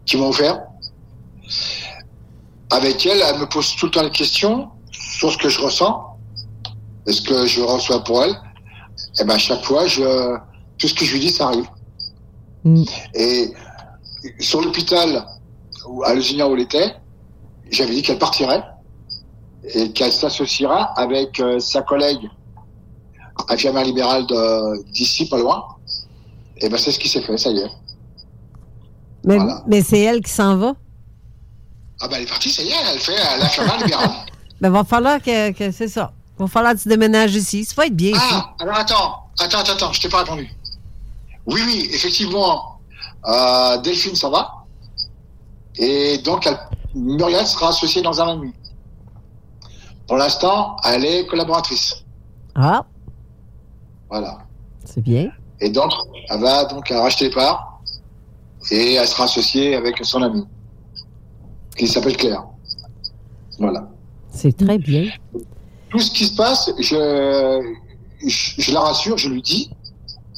qu'ils 0.06 0.18
m'ont 0.18 0.28
offert. 0.28 0.60
Avec 2.70 3.04
elle, 3.04 3.20
elle 3.26 3.40
me 3.40 3.46
pose 3.46 3.74
tout 3.76 3.86
le 3.86 3.92
temps 3.92 4.02
des 4.02 4.10
questions 4.10 4.68
sur 4.92 5.32
ce 5.32 5.38
que 5.38 5.48
je 5.48 5.60
ressens, 5.60 6.10
et 7.06 7.12
ce 7.12 7.22
que 7.22 7.46
je 7.46 7.60
reçois 7.60 8.04
pour 8.04 8.22
elle. 8.24 8.34
Et 9.20 9.24
ben 9.24 9.34
à 9.34 9.38
chaque 9.38 9.64
fois, 9.64 9.86
je, 9.86 10.36
tout 10.78 10.88
ce 10.88 10.94
que 10.94 11.04
je 11.04 11.12
lui 11.14 11.20
dis, 11.20 11.30
ça 11.30 11.46
arrive. 11.46 11.68
Et 13.14 13.52
sur 14.38 14.60
l'hôpital, 14.60 15.26
à 16.04 16.14
l'usine 16.14 16.42
où 16.42 16.54
elle 16.54 16.60
était, 16.60 16.94
j'avais 17.70 17.94
dit 17.94 18.02
qu'elle 18.02 18.18
partirait 18.18 18.62
et 19.74 19.92
qu'elle 19.92 20.12
s'associera 20.12 20.92
avec 20.98 21.38
euh, 21.40 21.58
sa 21.60 21.82
collègue 21.82 22.28
infirmière 23.48 23.84
libérale 23.84 24.26
d'ici, 24.92 25.28
pas 25.28 25.38
loin. 25.38 25.64
Et 26.58 26.68
ben 26.68 26.76
c'est 26.78 26.92
ce 26.92 26.98
qui 26.98 27.08
s'est 27.08 27.22
fait, 27.22 27.36
ça 27.38 27.50
y 27.50 27.58
est. 27.58 27.70
mais 29.24 29.38
mais 29.66 29.82
c'est 29.82 30.00
elle 30.00 30.20
qui 30.22 30.30
s'en 30.30 30.56
va? 30.56 30.74
Ah 32.00 32.08
ben 32.08 32.16
elle 32.16 32.22
est 32.22 32.26
partie, 32.26 32.50
ça 32.50 32.62
y 32.62 32.68
est, 32.68 32.74
elle 32.92 32.98
fait 32.98 33.16
l'infirmière 33.38 33.78
libérale. 33.78 34.10
Ben, 34.60 34.68
va 34.68 34.84
falloir 34.84 35.22
que, 35.22 35.52
que 35.52 35.70
c'est 35.72 35.88
ça. 35.88 36.12
Va 36.38 36.46
falloir 36.46 36.74
que 36.74 36.80
tu 36.80 36.88
déménages 36.90 37.34
ici. 37.34 37.64
Ça 37.64 37.72
va 37.78 37.86
être 37.86 37.96
bien 37.96 38.10
ici. 38.10 38.20
Ah, 38.30 38.54
alors 38.58 38.76
attends, 38.76 39.14
attends, 39.38 39.60
attends, 39.60 39.72
attends, 39.72 39.92
je 39.94 40.02
t'ai 40.02 40.10
pas 40.10 40.18
répondu. 40.18 40.50
Oui, 41.46 41.62
oui, 41.64 41.88
effectivement, 41.90 42.78
euh, 43.26 43.78
Delphine, 43.78 44.14
ça 44.14 44.28
va. 44.28 44.52
Et 45.78 46.18
donc, 46.18 46.46
elle- 46.46 46.58
Muriel 46.94 47.46
sera 47.46 47.68
associée 47.68 48.02
dans 48.02 48.20
un 48.20 48.26
an 48.28 48.34
et 48.34 48.36
demi. 48.38 48.52
Pour 50.06 50.16
l'instant, 50.16 50.76
elle 50.84 51.04
est 51.04 51.26
collaboratrice. 51.26 52.04
Ah, 52.54 52.84
Voilà. 54.08 54.38
c'est 54.84 55.00
bien. 55.02 55.30
Et 55.60 55.70
donc, 55.70 55.92
elle 56.28 56.40
va 56.40 56.64
donc 56.64 56.88
racheter 56.88 57.26
les 57.28 57.34
parts 57.34 57.80
et 58.70 58.94
elle 58.94 59.06
sera 59.06 59.24
associée 59.24 59.76
avec 59.76 60.04
son 60.04 60.22
ami, 60.22 60.44
qui 61.76 61.86
s'appelle 61.86 62.16
Claire. 62.16 62.44
Voilà. 63.58 63.88
C'est 64.30 64.56
très 64.56 64.78
bien. 64.78 65.10
Tout 65.90 65.98
ce 65.98 66.10
qui 66.10 66.26
se 66.26 66.34
passe, 66.36 66.70
je, 66.78 67.74
je, 68.26 68.54
je 68.62 68.72
la 68.72 68.80
rassure, 68.80 69.16
je 69.18 69.28
lui 69.28 69.42
dis, 69.42 69.70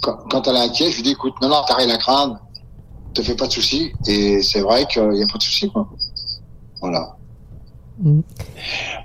quand, 0.02 0.16
quand 0.30 0.46
elle 0.48 0.56
est 0.56 0.60
inquiète, 0.60 0.90
je 0.90 0.96
lui 0.96 1.02
dis, 1.04 1.10
écoute, 1.12 1.34
non, 1.40 1.48
non, 1.48 1.62
t'as 1.66 1.76
rien 1.76 1.90
à 1.90 1.98
craindre, 1.98 2.38
te 3.14 3.22
fais 3.22 3.36
pas 3.36 3.46
de 3.46 3.52
soucis. 3.52 3.92
Et 4.06 4.42
c'est 4.42 4.60
vrai 4.60 4.86
qu'il 4.86 5.08
n'y 5.10 5.22
a 5.22 5.26
pas 5.26 5.38
de 5.38 5.42
soucis, 5.42 5.70
quoi. 5.70 5.88
Voilà. 6.82 7.16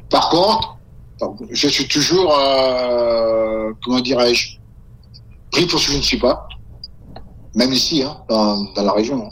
Par 0.10 0.30
contre, 0.30 0.78
je 1.52 1.68
suis 1.68 1.88
toujours, 1.88 2.36
euh, 2.38 3.72
comment 3.84 4.00
dirais-je, 4.00 4.58
pris 5.52 5.66
pour 5.68 5.80
ce 5.80 5.88
que 5.88 5.94
je 5.94 5.98
ne 5.98 6.04
suis 6.04 6.18
pas. 6.20 6.48
Même 7.56 7.72
ici, 7.74 8.04
hein, 8.04 8.18
dans, 8.30 8.64
dans 8.74 8.84
la 8.84 8.92
région. 8.92 9.26
hein. 9.26 9.30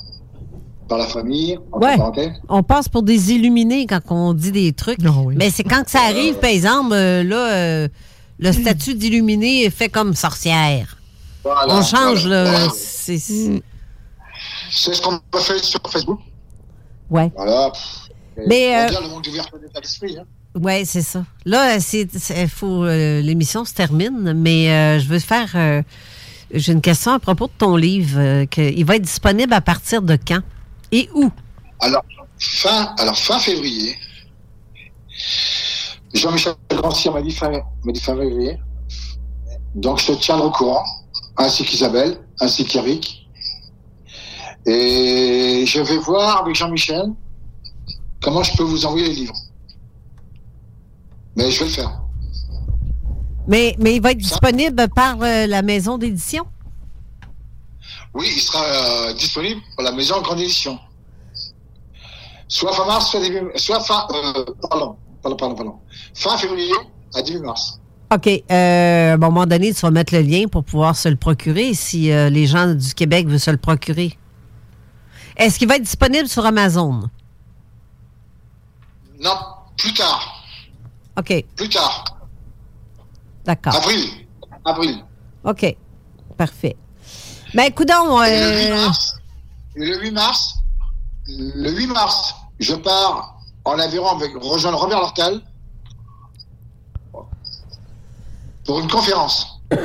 Par 0.88 1.00
la 1.00 1.08
famille, 1.08 1.58
entre 1.72 2.16
Ouais. 2.16 2.32
On 2.48 2.62
passe 2.62 2.88
pour 2.88 3.02
des 3.02 3.32
illuminés 3.34 3.88
quand 3.88 4.02
on 4.12 4.34
dit 4.34 4.52
des 4.52 4.72
trucs. 4.72 5.00
Mais 5.36 5.50
c'est 5.50 5.64
quand 5.64 5.84
que 5.84 5.90
ça 5.90 6.02
arrive, 6.02 6.36
par 6.36 6.52
exemple, 6.52 6.94
euh, 6.94 7.24
là, 7.24 7.54
euh, 7.54 7.88
le 8.38 8.52
statut 8.52 8.94
d'illuminé 8.94 9.64
est 9.64 9.72
fait 9.72 9.90
comme 9.90 10.14
sorcière. 10.14 10.96
Voilà, 11.44 11.74
on 11.76 11.82
change, 11.82 12.28
voilà, 12.28 12.44
là. 12.44 12.50
voilà. 12.52 12.70
C'est. 12.76 13.18
C'est 13.18 14.94
ce 14.94 15.02
qu'on 15.02 15.16
a 15.16 15.40
fait 15.40 15.58
sur 15.64 15.80
Facebook. 15.90 16.20
Ouais. 17.10 17.32
Voilà. 17.36 17.72
Mais, 18.48 18.90
On 18.91 18.95
euh, 18.95 19.02
le 19.18 19.22
d'ouverture 19.22 19.60
d'esprit. 19.82 20.18
Hein. 20.20 20.26
Oui, 20.56 20.86
c'est 20.86 21.02
ça. 21.02 21.26
Là, 21.45 21.80
c'est, 21.80 22.07
c'est- 22.18 22.48
faut, 22.48 22.84
euh, 22.86 23.22
l'émission 23.22 23.66
se 23.66 23.74
termine, 23.74 24.34
mais 24.34 24.70
euh, 24.72 24.99
je 24.99 25.07
veux 25.07 25.20
faire. 25.20 25.52
euh, 25.56 25.82
j'ai 26.53 26.72
une 26.74 26.82
question 26.82 27.12
à 27.12 27.20
propos 27.20 27.48
de 27.48 27.53
ton 27.57 27.76
livre. 27.76 28.18
euh, 28.20 28.45
que, 28.45 28.62
il 28.62 28.86
va 28.86 28.95
être 28.95 29.02
disponible 29.02 29.53
à 29.53 29.62
partir 29.62 30.02
de 30.02 30.16
quand? 30.16 30.41
Et 30.91 31.10
où? 31.14 31.30
Alors, 31.82 32.03
fin, 32.40 32.94
alors, 32.99 33.18
fin 33.18 33.40
février, 33.40 33.95
Jean-Michel 36.14 36.53
Grandcir 36.70 37.14
m'a 37.14 37.22
dit 37.22 37.32
fin, 37.32 37.52
m'a 37.52 37.91
dit 37.91 37.99
fin 37.99 38.16
février. 38.16 38.57
Donc, 39.74 39.99
je 39.99 40.07
te 40.07 40.12
tiendrai 40.14 40.48
au 40.48 40.52
courant, 40.52 40.86
ainsi 41.38 41.66
qu'Isabelle, 41.66 42.18
ainsi 42.40 42.64
qu'Eric. 42.66 43.28
Et 44.66 45.66
je 45.68 45.82
vais 45.82 45.98
voir 45.98 46.41
avec 46.44 46.56
Jean-Michel 46.56 47.07
comment 48.26 48.41
je 48.41 48.57
peux 48.57 48.64
vous 48.64 48.85
envoyer 48.85 49.07
les 49.07 49.14
livres. 49.14 49.35
Mais 51.38 51.52
je 51.52 51.60
vais 51.60 51.65
le 51.65 51.72
faire. 51.72 52.02
Mais, 53.47 53.76
mais 53.77 53.95
il 53.95 54.02
va 54.02 54.11
être 54.11 54.18
disponible 54.18 54.88
par 54.89 55.22
euh, 55.22 55.45
la 55.45 55.61
maison 55.61 55.99
d'édition? 55.99 56.45
Oui, 58.15 58.27
il 58.35 58.41
sera 58.41 58.64
euh, 58.64 59.14
disponible 59.14 59.61
pour 59.76 59.84
la 59.84 59.91
maison 59.91 60.22
grande 60.22 60.39
édition. 60.39 60.80
Soit 62.47 62.73
fin 62.73 62.85
mars, 62.85 63.11
soit 63.11 63.22
début, 63.22 63.52
soit 63.56 63.80
fin, 63.81 64.07
euh, 64.11 64.45
pardon, 64.69 64.95
pardon, 65.22 65.38
pardon, 65.38 65.56
pardon. 65.56 65.76
Fin 66.15 66.35
février 66.38 66.73
à 67.14 67.22
début 67.22 67.39
mars. 67.39 67.80
OK. 68.11 68.27
à 68.49 69.14
un 69.14 69.18
moment 69.18 69.45
donné, 69.45 69.73
tu 69.73 69.81
vas 69.81 69.91
mettre 69.91 70.15
le 70.15 70.22
lien 70.22 70.45
pour 70.47 70.64
pouvoir 70.64 70.95
se 70.95 71.10
le 71.10 71.15
procurer 71.15 71.73
si 71.73 72.03
les 72.07 72.45
gens 72.45 72.73
du 72.73 72.93
Québec 72.93 73.27
veulent 73.27 73.39
se 73.39 73.52
le 73.52 73.57
procurer. 73.57 74.18
Est-ce 75.38 75.57
qu'il 75.57 75.68
va 75.68 75.76
être 75.76 75.84
disponible 75.84 76.27
sur 76.27 76.45
Amazon? 76.45 77.10
Non, 79.26 79.38
plus 79.76 79.91
tard, 79.93 80.43
OK. 81.18 81.45
plus 81.56 81.69
tard. 81.69 82.06
D'accord. 83.43 83.73
Avril, 83.76 84.07
avril. 84.64 85.03
OK. 85.43 85.76
Parfait. 86.38 86.76
Ben, 87.56 87.73
Et 88.23 88.30
le 88.30 88.56
8 88.56 88.72
euh, 88.72 88.85
mars, 88.85 89.15
le 89.76 89.99
8 89.99 90.11
mars, 90.11 90.56
le 91.27 91.72
8 91.72 91.88
mars, 91.88 92.35
je 92.60 92.76
pars 92.76 93.39
en 93.64 93.80
aviron 93.80 94.10
avec 94.10 94.31
rejoindre 94.35 94.77
Robert 94.77 94.99
Lortal 94.99 95.41
pour 98.64 98.80
une 98.80 98.89
conférence. 98.89 99.60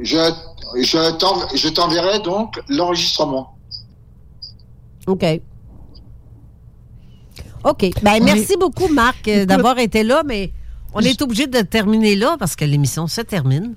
Je, 0.00 0.16
je 0.76 1.68
t'enverrai 1.70 2.20
donc 2.20 2.62
l'enregistrement. 2.68 3.58
OK. 5.08 5.24
OK. 7.64 7.90
Ben, 8.02 8.22
merci 8.22 8.56
beaucoup, 8.58 8.88
Marc, 8.88 9.26
euh, 9.28 9.44
d'avoir 9.44 9.78
été 9.78 10.02
là, 10.02 10.22
mais 10.24 10.52
on 10.94 11.00
est 11.00 11.20
obligé 11.22 11.46
de 11.46 11.60
terminer 11.60 12.14
là 12.16 12.36
parce 12.38 12.56
que 12.56 12.64
l'émission 12.64 13.06
se 13.06 13.20
termine. 13.20 13.74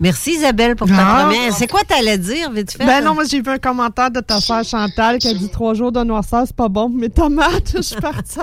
Merci, 0.00 0.32
Isabelle, 0.32 0.74
pour 0.74 0.88
ta 0.88 0.94
Ah. 0.98 1.24
première. 1.26 1.54
C'est 1.54 1.68
quoi 1.68 1.82
t'allais 1.84 2.18
dire, 2.18 2.50
vite 2.50 2.72
fait? 2.72 2.84
Ben 2.84 3.02
non, 3.04 3.14
moi 3.14 3.22
j'ai 3.30 3.40
vu 3.40 3.48
un 3.48 3.58
commentaire 3.58 4.10
de 4.10 4.18
ta 4.20 4.40
sœur 4.40 4.64
Chantal 4.64 5.18
qui 5.18 5.28
a 5.28 5.34
dit 5.34 5.48
trois 5.48 5.74
jours 5.74 5.92
de 5.92 6.02
noirceur, 6.02 6.42
c'est 6.46 6.56
pas 6.56 6.68
bon. 6.68 6.88
Mais 6.92 7.08
tomates, 7.08 7.74
je 7.76 7.82
suis 7.82 7.96
partie. 8.00 8.40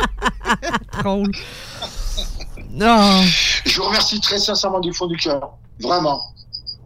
Drôle. 1.02 1.32
Non. 2.72 3.22
Je 3.64 3.76
vous 3.80 3.86
remercie 3.88 4.20
très 4.20 4.38
sincèrement 4.38 4.78
du 4.80 4.92
fond 4.92 5.06
du 5.08 5.16
cœur. 5.16 5.50
Vraiment. 5.80 6.20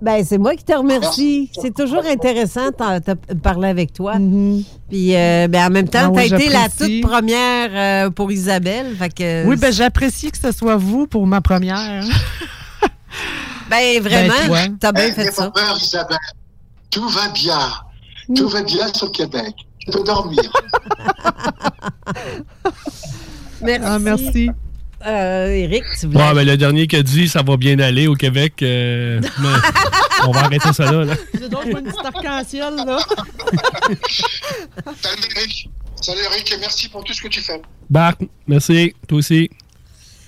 Ben, 0.05 0.23
c'est 0.23 0.37
moi 0.37 0.55
qui 0.55 0.65
te 0.65 0.75
remercie. 0.75 1.51
C'est 1.61 1.75
toujours 1.75 2.05
intéressant 2.05 2.67
de 2.69 3.35
parler 3.39 3.69
avec 3.69 3.95
toi. 3.95 4.17
Mm-hmm. 4.17 4.65
Puis, 4.91 5.17
euh, 5.17 5.49
ben, 5.49 5.67
en 5.67 5.71
même 5.71 5.89
temps, 5.89 6.13
Ah 6.15 6.27
tu 6.27 6.35
as 6.35 6.37
été 6.37 6.51
la 6.51 6.69
toute 6.69 7.01
première 7.01 7.71
euh, 7.73 8.11
pour 8.11 8.31
Isabelle. 8.31 8.95
Fait 8.99 9.09
que, 9.09 9.47
Oui, 9.47 9.57
ben 9.57 9.73
j'apprécie 9.73 10.31
que 10.31 10.37
ce 10.37 10.53
soit 10.53 10.77
vous 10.77 11.07
pour 11.07 11.27
ma 11.27 11.41
première. 11.41 12.05
ben, 13.71 14.03
vraiment, 14.03 14.35
Ben, 14.41 14.47
toi. 14.47 14.59
t'as 14.79 14.93
bien 14.93 15.07
Eh, 15.09 15.13
fait 15.13 15.25
n'aie 15.25 15.31
ça. 15.33 15.51
peur, 15.51 15.79
Isabelle. 15.81 16.19
Tout 16.91 17.09
va 17.09 17.29
bien. 17.31 17.59
Tout 18.37 18.49
va 18.51 18.63
bien 18.63 18.93
sur 18.93 19.11
Québec. 19.11 19.55
Tu 19.79 19.91
peux 19.91 20.05
dormir. 20.05 20.43
Merci. 23.63 23.85
Ah, 23.87 23.99
merci. 23.99 24.51
Euh, 25.07 25.49
Eric, 25.49 25.85
tu 26.01 26.07
voulais... 26.07 26.19
Ouais, 26.19 26.35
ben, 26.35 26.47
le 26.47 26.57
dernier 26.57 26.87
qui 26.87 26.97
a 26.97 27.03
dit 27.03 27.29
ça 27.29 27.43
va 27.43 27.57
bien 27.57 27.79
aller 27.79 28.07
au 28.07 28.15
Québec, 28.15 28.55
euh, 28.63 29.21
on 30.27 30.31
va 30.31 30.45
arrêter 30.45 30.73
ça 30.73 30.91
là. 30.91 31.05
là. 31.05 31.15
J'ai 31.39 31.49
donc 31.49 31.67
une 31.67 31.83
petite 31.83 32.05
arc-en-ciel, 32.05 32.75
là. 32.75 32.99
Salut 35.03 35.23
Eric. 35.37 35.71
Salut 36.01 36.21
Eric 36.33 36.53
et 36.53 36.59
merci 36.59 36.89
pour 36.89 37.05
tout 37.05 37.13
ce 37.13 37.21
que 37.23 37.29
tu 37.29 37.41
fais. 37.41 37.61
Bart, 37.91 38.15
merci, 38.47 38.95
toi 39.07 39.19
aussi. 39.19 39.51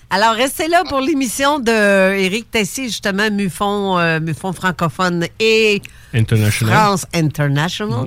Alors, 0.09 0.35
restez 0.35 0.69
là 0.69 0.85
pour 0.89 1.01
l'émission 1.01 1.59
de 1.59 2.15
Éric 2.15 2.51
Tessier, 2.51 2.85
justement, 2.85 3.29
Mufon, 3.31 3.99
euh, 3.99 4.21
Mufon 4.21 4.53
francophone 4.53 5.27
et 5.41 5.83
International. 6.15 6.75
France 6.75 7.07
International, 7.13 8.07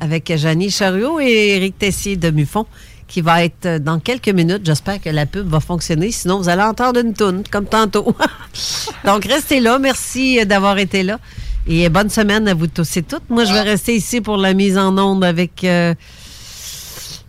avec 0.00 0.32
Janie 0.36 0.70
Chariot 0.70 1.20
et 1.20 1.56
Éric 1.56 1.78
Tessier 1.78 2.16
de 2.16 2.30
Mufon, 2.30 2.66
qui 3.08 3.20
va 3.20 3.44
être 3.44 3.66
euh, 3.66 3.78
dans 3.78 3.98
quelques 4.00 4.28
minutes. 4.28 4.62
J'espère 4.64 5.00
que 5.00 5.10
la 5.10 5.26
pub 5.26 5.46
va 5.48 5.60
fonctionner. 5.60 6.10
Sinon, 6.10 6.38
vous 6.38 6.48
allez 6.48 6.62
entendre 6.62 7.00
une 7.00 7.14
toune, 7.14 7.42
comme 7.50 7.66
tantôt. 7.66 8.14
Donc, 9.04 9.24
restez 9.24 9.60
là. 9.60 9.78
Merci 9.78 10.40
euh, 10.40 10.44
d'avoir 10.44 10.78
été 10.78 11.02
là. 11.02 11.18
Et 11.66 11.88
bonne 11.88 12.10
semaine 12.10 12.46
à 12.48 12.54
vous 12.54 12.66
tous 12.68 12.96
et 12.96 13.02
toutes. 13.02 13.28
Moi, 13.28 13.44
je 13.44 13.52
vais 13.52 13.62
rester 13.62 13.94
ici 13.96 14.20
pour 14.20 14.36
la 14.36 14.54
mise 14.54 14.78
en 14.78 14.96
onde 14.98 15.24
avec... 15.24 15.64
euh, 15.64 15.94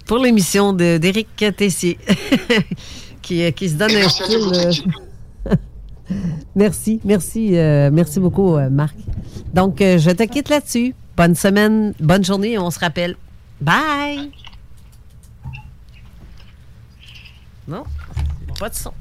pour 0.06 0.20
l'émission 0.20 0.72
d'Éric 0.72 1.28
Tessier, 1.58 1.98
qui, 3.22 3.52
qui 3.52 3.70
se 3.70 3.74
donne 3.76 3.91
Et 3.91 3.95
un 3.95 3.99
merci 3.99 4.24
style... 4.24 4.38
euh. 4.54 5.56
Merci, 6.56 7.02
merci, 7.04 7.58
euh, 7.58 7.90
merci 7.91 8.22
beaucoup, 8.22 8.58
Marc. 8.72 8.95
Donc, 9.54 9.80
je 9.80 10.12
te 10.12 10.24
quitte 10.24 10.48
là-dessus. 10.48 10.95
Bonne 11.18 11.36
semaine, 11.36 11.94
bonne 11.99 12.24
journée 12.24 12.58
on 12.58 12.72
se 12.72 12.80
rappelle. 12.80 13.18
Bye! 13.60 14.32
Non, 17.68 17.84
pas 18.60 18.69
de 18.69 18.76
son. 18.76 18.94